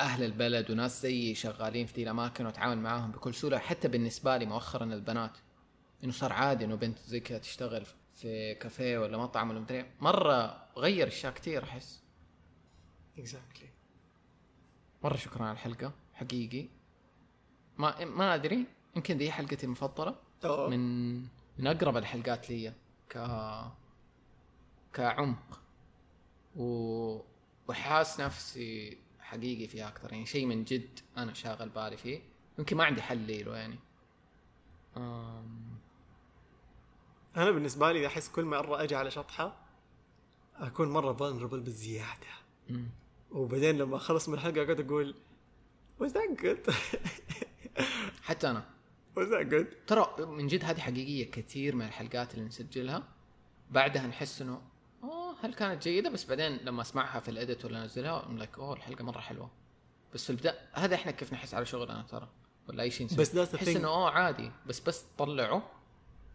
أهل 0.00 0.22
البلد 0.22 0.70
وناس 0.70 1.02
زيي 1.02 1.34
شغالين 1.34 1.86
في 1.86 1.92
دي 1.92 2.02
الأماكن 2.02 2.46
وأتعامل 2.46 2.78
معاهم 2.78 3.10
بكل 3.10 3.34
سهولة 3.34 3.58
حتى 3.58 3.88
بالنسبة 3.88 4.36
لي 4.36 4.46
مؤخرا 4.46 4.84
البنات 4.84 5.38
إنه 6.04 6.12
صار 6.12 6.32
عادي 6.32 6.64
إنه 6.64 6.74
بنت 6.74 6.98
زي 6.98 7.20
كذا 7.20 7.38
تشتغل 7.38 7.86
في 8.14 8.54
كافيه 8.54 8.98
ولا 8.98 9.18
مطعم 9.18 9.50
ولا 9.50 9.60
مدري 9.60 9.78
إيه. 9.78 9.90
مرة 10.00 10.66
غير 10.76 11.08
أشياء 11.08 11.32
كثير 11.32 11.64
أحس. 11.64 12.02
exactly 13.18 13.68
مرة 15.04 15.16
شكرا 15.16 15.44
على 15.44 15.52
الحلقة 15.52 15.92
حقيقي. 16.14 16.68
ما 17.78 18.04
ما 18.04 18.34
أدري 18.34 18.64
يمكن 18.96 19.18
دي 19.18 19.32
حلقتي 19.32 19.66
المفضلة. 19.66 20.14
من 20.44 21.16
من 21.58 21.66
أقرب 21.66 21.96
الحلقات 21.96 22.50
لي 22.50 22.72
ك 23.08 23.18
كعمق. 24.92 25.60
و... 26.56 27.20
وحاس 27.68 28.20
نفسي 28.20 28.98
حقيقي 29.26 29.68
فيها 29.68 29.88
أكثر 29.88 30.12
يعني 30.12 30.26
شيء 30.26 30.46
من 30.46 30.64
جد 30.64 31.00
أنا 31.16 31.34
شاغل 31.34 31.68
بالي 31.68 31.96
فيه. 31.96 32.20
يمكن 32.58 32.76
ما 32.76 32.84
عندي 32.84 33.02
حل 33.02 33.44
له 33.44 33.56
يعني. 33.56 33.78
أم... 34.96 35.78
أنا 37.36 37.50
بالنسبة 37.50 37.92
لي 37.92 38.06
أحس 38.06 38.28
كل 38.28 38.44
مره 38.44 38.82
أجي 38.82 38.94
على 38.94 39.10
شطحة 39.10 39.56
أكون 40.56 40.88
مرة 40.88 41.12
فولنربل 41.12 41.60
بالزياده 41.60 42.26
مم. 42.68 42.88
وبعدين 43.30 43.78
لما 43.78 43.96
أخلص 43.96 44.28
من 44.28 44.34
الحلقة 44.34 44.62
أقعد 44.62 44.80
أقول 44.80 45.14
was 46.02 46.08
that 46.08 46.42
good? 46.42 46.72
حتى 48.28 48.50
أنا. 48.50 48.64
Was 49.18 49.28
that 49.28 49.50
good? 49.52 49.66
ترى 49.86 50.26
من 50.26 50.46
جد 50.46 50.64
هذه 50.64 50.80
حقيقية 50.80 51.30
كثير 51.30 51.74
من 51.74 51.86
الحلقات 51.86 52.34
اللي 52.34 52.44
نسجلها. 52.44 53.08
بعدها 53.70 54.06
نحس 54.06 54.42
إنه 54.42 54.62
هل 55.42 55.54
كانت 55.54 55.82
جيدة 55.82 56.10
بس 56.10 56.24
بعدين 56.24 56.56
لما 56.56 56.82
أسمعها 56.82 57.20
في 57.20 57.28
ال 57.30 57.37
edit 57.37 57.64
ولا 57.64 57.82
أنزلها 57.82 58.26
I'm 58.26 58.38
like 58.38 58.58
أوه 58.58 58.72
الحلقة 58.74 59.04
مرة 59.04 59.20
حلوة. 59.20 59.50
بس 60.14 60.24
في 60.24 60.30
البداية 60.30 60.58
هذا 60.72 60.94
إحنا 60.94 61.12
كيف 61.12 61.32
نحس 61.32 61.54
على 61.54 61.66
شغلنا 61.66 62.02
ترى؟ 62.02 62.28
ولا 62.68 62.82
أي 62.82 62.90
شيء 62.90 63.06
نسوي 63.06 63.18
بس 63.18 63.54
نحس 63.54 63.72
thing. 63.72 63.76
إنه 63.76 63.88
أوه 63.88 64.10
عادي. 64.10 64.50
بس 64.66 64.80
بس 64.80 65.04
تطلعه 65.16 65.70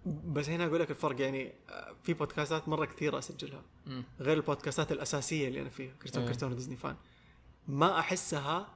بس 0.05 0.49
هنا 0.49 0.65
أقول 0.65 0.79
لك 0.79 0.91
الفرق 0.91 1.21
يعني 1.21 1.53
آه، 1.69 1.95
في 2.03 2.13
podcastات 2.13 2.69
مرة 2.69 2.85
كثيرة 2.85 3.17
أسجلها. 3.17 3.61
مم. 3.85 4.03
غير 4.19 4.37
ال 4.37 4.43
podcastات 4.43 4.91
الأساسية 4.91 5.47
اللي 5.47 5.61
أنا 5.61 5.69
فيها 5.69 5.93
كرتون 6.03 6.23
إيه. 6.23 6.29
كرتون 6.29 6.51
و 6.51 6.55
Disney 6.55 6.75
fan. 6.75 6.95
ما 7.67 7.99
أحسها 7.99 8.67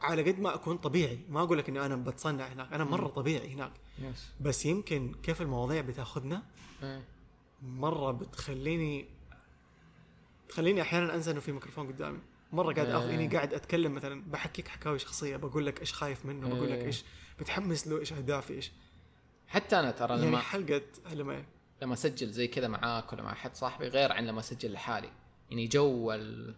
على 0.00 0.30
قد 0.30 0.40
ما 0.40 0.54
أكون 0.54 0.76
طبيعي. 0.76 1.18
ما 1.28 1.42
أقول 1.42 1.58
لك 1.58 1.68
إني 1.68 1.86
أنا 1.86 1.96
بتصنع 1.96 2.46
هناك 2.46 2.72
أنا 2.72 2.84
مرة 2.84 3.08
طبيعي 3.08 3.54
هناك. 3.54 3.72
يس 3.98 4.28
بس 4.40 4.66
يمكن 4.66 5.14
كيف 5.22 5.42
المواضيع 5.42 5.80
بتاخذنا 5.80 6.42
إيه. 6.82 7.04
مرة 7.62 8.10
بتخليني 8.10 9.08
تخليني 10.48 10.82
أحيانا 10.82 11.14
انسى 11.14 11.30
إنه 11.30 11.40
في 11.40 11.52
ميكروفون 11.52 11.86
قدامي. 11.86 12.18
مرة 12.52 12.74
قاعد 12.74 12.88
اخذ. 12.88 13.08
إني 13.08 13.28
قاعد 13.28 13.54
أتكلم 13.54 13.94
مثلا 13.94 14.22
بحكيك 14.30 14.68
حكاوي 14.68 14.98
شخصية 14.98 15.36
بقول 15.36 15.66
لك 15.66 15.80
إيش 15.80 15.92
خايف 15.92 16.26
منه 16.26 16.48
بقول 16.48 16.70
لك 16.70 16.78
إيه. 16.78 16.86
إيش 16.86 17.04
متحمس 17.40 17.86
له 17.86 17.98
إيش 17.98 18.12
أهدافي 18.12 18.54
إيش 18.54 18.72
حتى 19.48 19.78
أنا 19.78 19.90
ترى 19.90 20.14
يعني 20.14 20.26
لما 20.26 20.38
حلقة 20.38 20.82
لما 21.12 21.44
لما 21.82 21.94
أسجل 21.94 22.30
زي 22.30 22.48
كذا 22.48 22.68
معاك 22.68 23.12
ولا 23.12 23.22
مع 23.22 23.34
حد 23.34 23.54
صاحبي 23.54 23.88
غير 23.88 24.12
عن 24.12 24.26
لما 24.26 24.40
أسجل 24.40 24.72
لحالي. 24.72 25.10
يعني 25.50 25.66
جو 25.66 26.12
ال... 26.12 26.54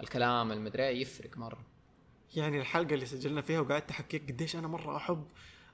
الكلام 0.00 0.52
المدري 0.52 0.88
إيه 0.88 1.00
يفرق 1.00 1.38
مرة. 1.38 1.60
يعني 2.36 2.60
الحلقة 2.60 2.94
اللي 2.94 3.06
سجلنا 3.06 3.42
فيها 3.42 3.60
وقعدت 3.60 3.90
أحكيك 3.90 4.32
قديش 4.32 4.56
أنا 4.56 4.68
مرة 4.68 4.96
أحب 4.96 5.24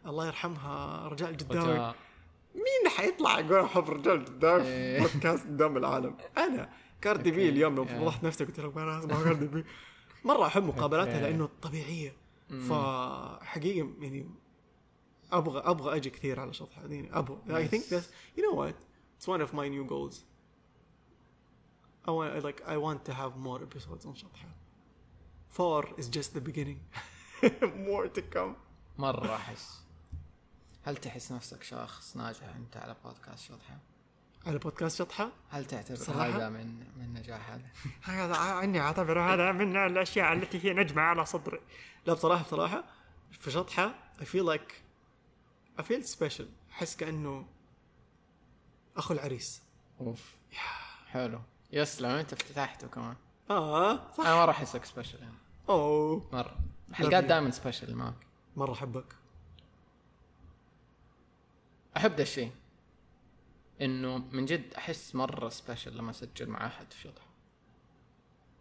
الله 0.07 0.27
يرحمها 0.27 1.09
رجاء. 1.09 1.95
مين 2.55 2.89
حيطلع 2.97 3.39
يقول 3.39 3.59
احب 3.65 3.91
رجال 3.91 4.25
جداوي 4.25 4.63
إيه. 4.63 5.01
بودكاست 5.01 5.47
قدام 5.47 5.77
العالم 5.77 6.17
أنا 6.39 6.71
كاردي 7.01 7.31
بي. 7.31 7.49
اليوم 7.49 7.75
لو 7.77 7.85
يا. 7.85 7.99
فضحت 8.01 8.25
نفسي 8.25 8.45
قلت 8.45 8.61
لك 8.61 8.77
أنا 8.77 8.99
اسمع 8.99 9.25
كاردي 9.25 9.47
بي 9.47 9.65
مرة 10.25 10.47
أحب 10.47 10.63
مقابلاتها. 10.65 11.21
لأنه 11.21 11.49
طبيعية. 11.63 12.13
فحقيقه 12.69 13.91
يعني 14.01 14.27
أبغى 15.33 15.61
أبغى 15.65 15.97
أجي 15.97 16.11
كثير 16.11 16.41
على 16.41 16.53
شطحه 16.53 16.81
يعني 16.83 17.19
أبغى 17.19 17.67
I 17.67 17.69
think 17.71 17.83
Nice. 17.85 17.91
that's 17.91 18.09
you 18.39 18.43
know 18.43 18.55
what 18.57 18.75
it's 19.19 19.29
one 19.29 19.41
of 19.41 19.55
my 19.55 19.69
new 19.69 19.85
goals 19.85 20.17
I 22.09 22.11
want 22.11 22.45
like 22.49 22.61
I 22.67 22.77
want 22.87 23.05
to 23.09 23.13
have 23.15 23.33
more 23.37 23.61
episodes 23.63 24.05
on 24.07 24.15
شطحة 24.15 24.49
four 25.59 25.85
is 26.01 26.09
just 26.09 26.35
the 26.35 26.41
beginning 26.41 26.81
more 27.89 28.09
to 28.19 28.23
come 28.37 28.55
مرة 28.99 29.35
أحس 29.37 29.81
هل 30.83 30.97
تحس 30.97 31.33
نفسك 31.33 31.63
شخص 31.63 32.17
ناجح 32.17 32.43
أنت 32.57 32.77
على 32.77 32.97
بودكاست 33.05 33.45
شطحة؟ 33.45 33.79
على 34.47 34.59
بودكاست 34.59 34.99
شطحة؟ 34.99 35.31
هل 35.51 35.65
تعتبر 35.65 35.97
صراحة؟ 35.97 36.37
هذا 36.37 36.49
من 36.49 36.79
من 36.97 37.15
نجاح 37.15 37.51
هذا؟ 37.51 37.67
هذا 38.25 38.37
عني 38.37 38.81
أعتبر 38.81 39.21
هذا 39.21 39.53
من 39.53 39.77
الأشياء 39.77 40.33
التي 40.33 40.65
هي 40.65 40.73
نجمة 40.73 41.03
على 41.03 41.27
صدري. 41.27 41.61
لا 42.07 42.15
بصراحة 42.15 42.45
بصراحة 42.45 42.85
في 43.31 43.51
شطحة 43.51 43.95
I 44.21 44.23
feel 44.23 44.45
like 44.45 44.73
I 45.81 45.83
feel 45.83 46.07
special. 46.19 46.45
أحس 46.71 46.97
كأنه 46.97 47.47
أخو 48.97 49.15
العريس. 49.15 49.63
أوف. 50.01 50.35
حلو. 51.07 51.41
يسلم 51.73 52.11
أنت 52.11 52.33
افتتحته 52.33 52.89
كمان. 52.89 53.17
آه 53.51 54.13
صح. 54.13 54.21
أنا 54.27 54.35
ما 54.35 54.45
راح 54.45 54.59
أحسك 54.59 54.85
سبيشل 54.85 55.19
يعني. 55.19 55.35
أوه. 55.69 56.29
مرة. 56.33 56.57
الحلقات. 56.91 57.25
دائما 57.25 57.51
سبيشل 57.51 57.95
معك. 57.95 58.15
مرة 58.57 58.73
أحبك. 58.73 59.20
أحب 61.97 62.15
ذا 62.15 62.23
الشيء. 62.23 62.51
إنه 63.81 64.19
من 64.19 64.45
جد 64.45 64.75
أحس 64.75 65.15
مرة 65.15 65.49
سبيشل 65.49 65.97
لما 65.97 66.11
أسجل 66.11 66.49
مع 66.49 66.67
أحد 66.67 66.93
في 66.93 67.01
شطحه 67.01 67.27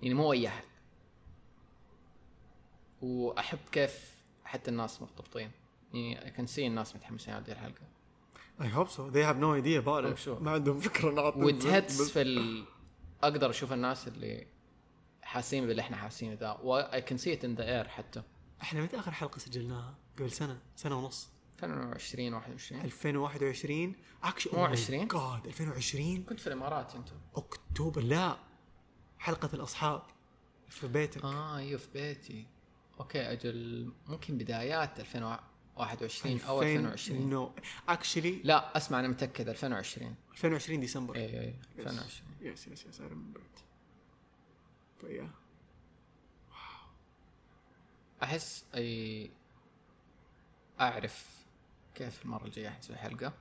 يعني 0.01 0.13
مو 0.13 0.33
أي 0.33 0.47
أحد. 0.47 0.63
وأحب 3.01 3.59
كيف 3.71 4.15
حتى 4.45 4.71
الناس 4.71 5.01
مرتبطين. 5.01 5.51
يعني 5.93 6.21
I 6.21 6.37
can 6.39 6.55
see 6.55 6.59
الناس 6.59 6.95
متحمسين 6.95 7.33
على 7.33 7.43
الحلقة. 7.51 7.81
I 8.59 8.67
hope 8.67 8.89
so. 8.89 9.09
They 9.09 9.23
have 9.23 9.37
no 9.37 9.53
idea 9.53 9.79
about 9.79 10.05
I'm 10.05 10.13
it. 10.13 10.19
sure. 10.19 10.41
ما 10.41 10.51
عندهم 10.51 10.79
فكرة 10.79 11.11
نعطي 11.11 11.39
وتهتس 11.39 12.11
في 12.11 12.21
ال... 12.21 12.65
أقدر 13.23 13.49
أشوف 13.49 13.73
الناس 13.73 14.07
اللي 14.07 14.47
حاسين 15.21 15.67
باللي 15.67 15.81
إحنا 15.81 15.97
حاسين 15.97 16.33
ذا 16.33 16.51
و 16.63 16.81
I 16.91 17.01
can 17.01 17.17
see 17.17 17.39
it 17.39 17.43
in 17.43 17.59
the 17.59 17.63
air 17.63 17.87
حتى. 17.87 18.23
إحنا 18.61 18.81
متى 18.81 18.99
آخر 18.99 19.11
حلقة 19.11 19.37
سجلناها؟ 19.39 19.95
قبل 20.17 20.31
سنة. 20.31 20.59
سنة 20.75 20.97
ونص. 20.99 21.29
2020 21.63 22.33
21 22.33 22.81
2021 22.81 23.95
اكشن 24.23 24.49
مو 24.53 24.65
20. 24.65 25.07
جاد 25.07 25.45
2020 25.45 26.23
كنت 26.23 26.39
في 26.39 26.47
الإمارات 26.47 26.95
انت 26.95 27.09
أكتوبر 27.35 28.01
لا. 28.01 28.37
حلقة 29.19 29.49
الأصحاب 29.53 30.03
في 30.69 30.87
بيتك. 30.87 31.23
آه 31.23 31.57
أيوه 31.57 31.79
في 31.79 31.87
بيتي. 31.93 32.47
okay 32.99 33.31
أجل 33.31 33.91
ممكن 34.07 34.37
بدايات 34.37 34.99
2021 34.99 36.41
أو 36.41 36.61
2020 36.61 37.29
no. 37.29 37.51
actually 37.89 38.41
لا 38.43 38.77
أسمع 38.77 38.99
أنا 38.99 39.07
متأكد 39.07 39.49
2020 39.49 40.15
2020 40.33 40.79
ديسمبر. 40.79 41.15
اي 41.15 41.39
اي 41.39 41.55
2020 41.79 42.29
yes 42.41 42.67
yes 42.67 42.85
yes 42.85 43.01
remembered 43.01 43.59
but 45.01 45.07
yeah. 45.07 45.29
أحس 48.23 48.65
أي 48.75 49.31
أعرف 50.79 51.38
كيف 51.95 52.25
المره 52.25 52.45
الجايه 52.45 52.69
حنسوي 52.69 52.95
حلقه 52.95 53.33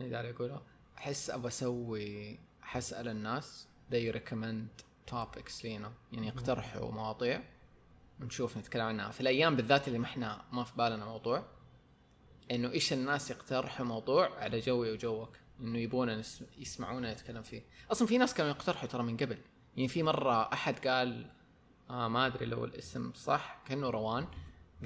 اللي 0.00 0.10
داري 0.10 0.30
اقوله 0.30 0.62
أحس 0.98 1.30
ابى 1.30 1.48
أسوي 1.48 2.38
حسال 2.62 3.08
الناس 3.08 3.68
they 3.90 4.12
recommend 4.14 4.84
topics 5.10 5.64
لينا. 5.64 5.92
يعني 6.12 6.26
يقترحوا 6.26 6.92
مواضيع 6.92 7.42
ونشوف 8.20 8.56
نتكلم 8.56 8.82
عنها. 8.82 9.10
في 9.10 9.20
الأيام 9.20 9.56
بالذات 9.56 9.88
اللي 9.88 9.98
ما 9.98 10.04
إحنا 10.04 10.44
ما 10.52 10.64
في 10.64 10.72
بالنا 10.76 11.04
موضوع 11.04 11.46
إنه 12.50 12.70
إيش 12.70 12.92
الناس 12.92 13.30
يقترحوا 13.30 13.86
موضوع 13.86 14.38
على 14.38 14.60
جوي 14.60 14.92
وجوك. 14.92 15.36
إنه 15.60 15.78
يبونا. 15.78 16.22
يسمعونا 16.58 17.12
نتكلم 17.12 17.42
فيه. 17.42 17.62
أصلا 17.90 18.08
في 18.08 18.18
ناس 18.18 18.34
كانوا 18.34 18.50
يقترحوا 18.50 18.88
ترى 18.88 19.02
من 19.02 19.16
قبل. 19.16 19.38
يعني 19.76 19.88
في 19.88 20.02
مرة 20.02 20.52
أحد 20.52 20.86
قال 20.86 21.30
آه 21.90 22.08
ما 22.08 22.26
أدري 22.26 22.46
لو 22.46 22.64
الاسم 22.64 23.12
صح 23.12 23.62
كأنه 23.66 23.90
روان. 23.90 24.26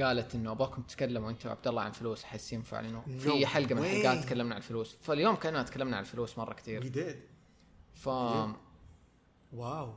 قالت 0.03 0.35
إنه 0.35 0.53
ابغاكم 0.53 0.83
تتكلموا 0.83 1.31
انت 1.31 1.47
وعبد 1.47 1.69
الله 1.69 1.83
عن 1.83 1.93
فلوس 1.93 2.25
أحس 2.25 2.53
ينفع 2.53 2.81
لأنه 2.81 3.01
في 3.01 3.47
حلقة 3.47 3.75
من. 3.75 3.85
الحلقات 3.85 4.25
تكلمنا 4.25 4.55
عن 4.55 4.61
الفلوس. 4.61 4.97
فاليوم 5.03 5.37
كنا 5.37 5.62
تكلمنا 5.62 5.97
عن 5.97 6.03
الفلوس 6.03 6.39
مرة 6.39 6.55
كثير. 6.55 6.83
Did. 6.93 7.16
ف 7.99 8.07
واو. 9.53 9.95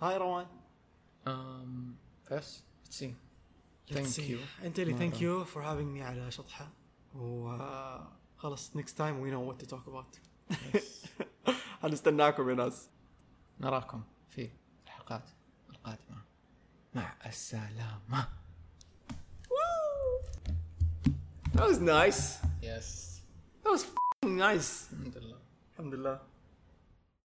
هاي 0.00 0.16
روان. 0.16 0.46
um, 1.26 2.30
بس 2.32 2.62
سي 2.90 3.14
Let's 3.90 3.92
ثانك 3.94 4.06
see. 4.06 4.18
يو 4.20 4.38
أنت 4.64 4.78
اللي. 4.78 4.98
ثانك 4.98 5.20
يو 5.22 5.44
فور 5.44 5.62
هافينج 5.62 5.88
مي 5.92 6.02
على 6.02 6.30
شطحة. 6.30 6.68
وخلص 7.14 8.70
next 8.76 8.92
time 8.98 9.20
we 9.22 9.30
know 9.30 9.50
what 9.52 9.64
to 9.64 9.70
talk 9.70 9.86
about. 9.88 10.18
هنستناكم 11.84 12.50
يا 12.50 12.54
ناس. 12.54 12.88
نراكم 13.60 14.02
في 14.30 14.50
الحلقات 14.86 15.30
القادمة. 15.70 16.22
مع 16.94 17.16
السلامة. 17.26 18.28
That 21.54 21.66
was 21.68 21.80
nice 21.80 22.38
يس 22.62 23.20
That 23.64 23.70
was 23.70 23.84
f***ing 23.84 24.36
nice 24.36 24.92
الحمد 24.92 25.16
لله 25.16 25.38
الحمد 25.72 25.94
لله 25.94 26.20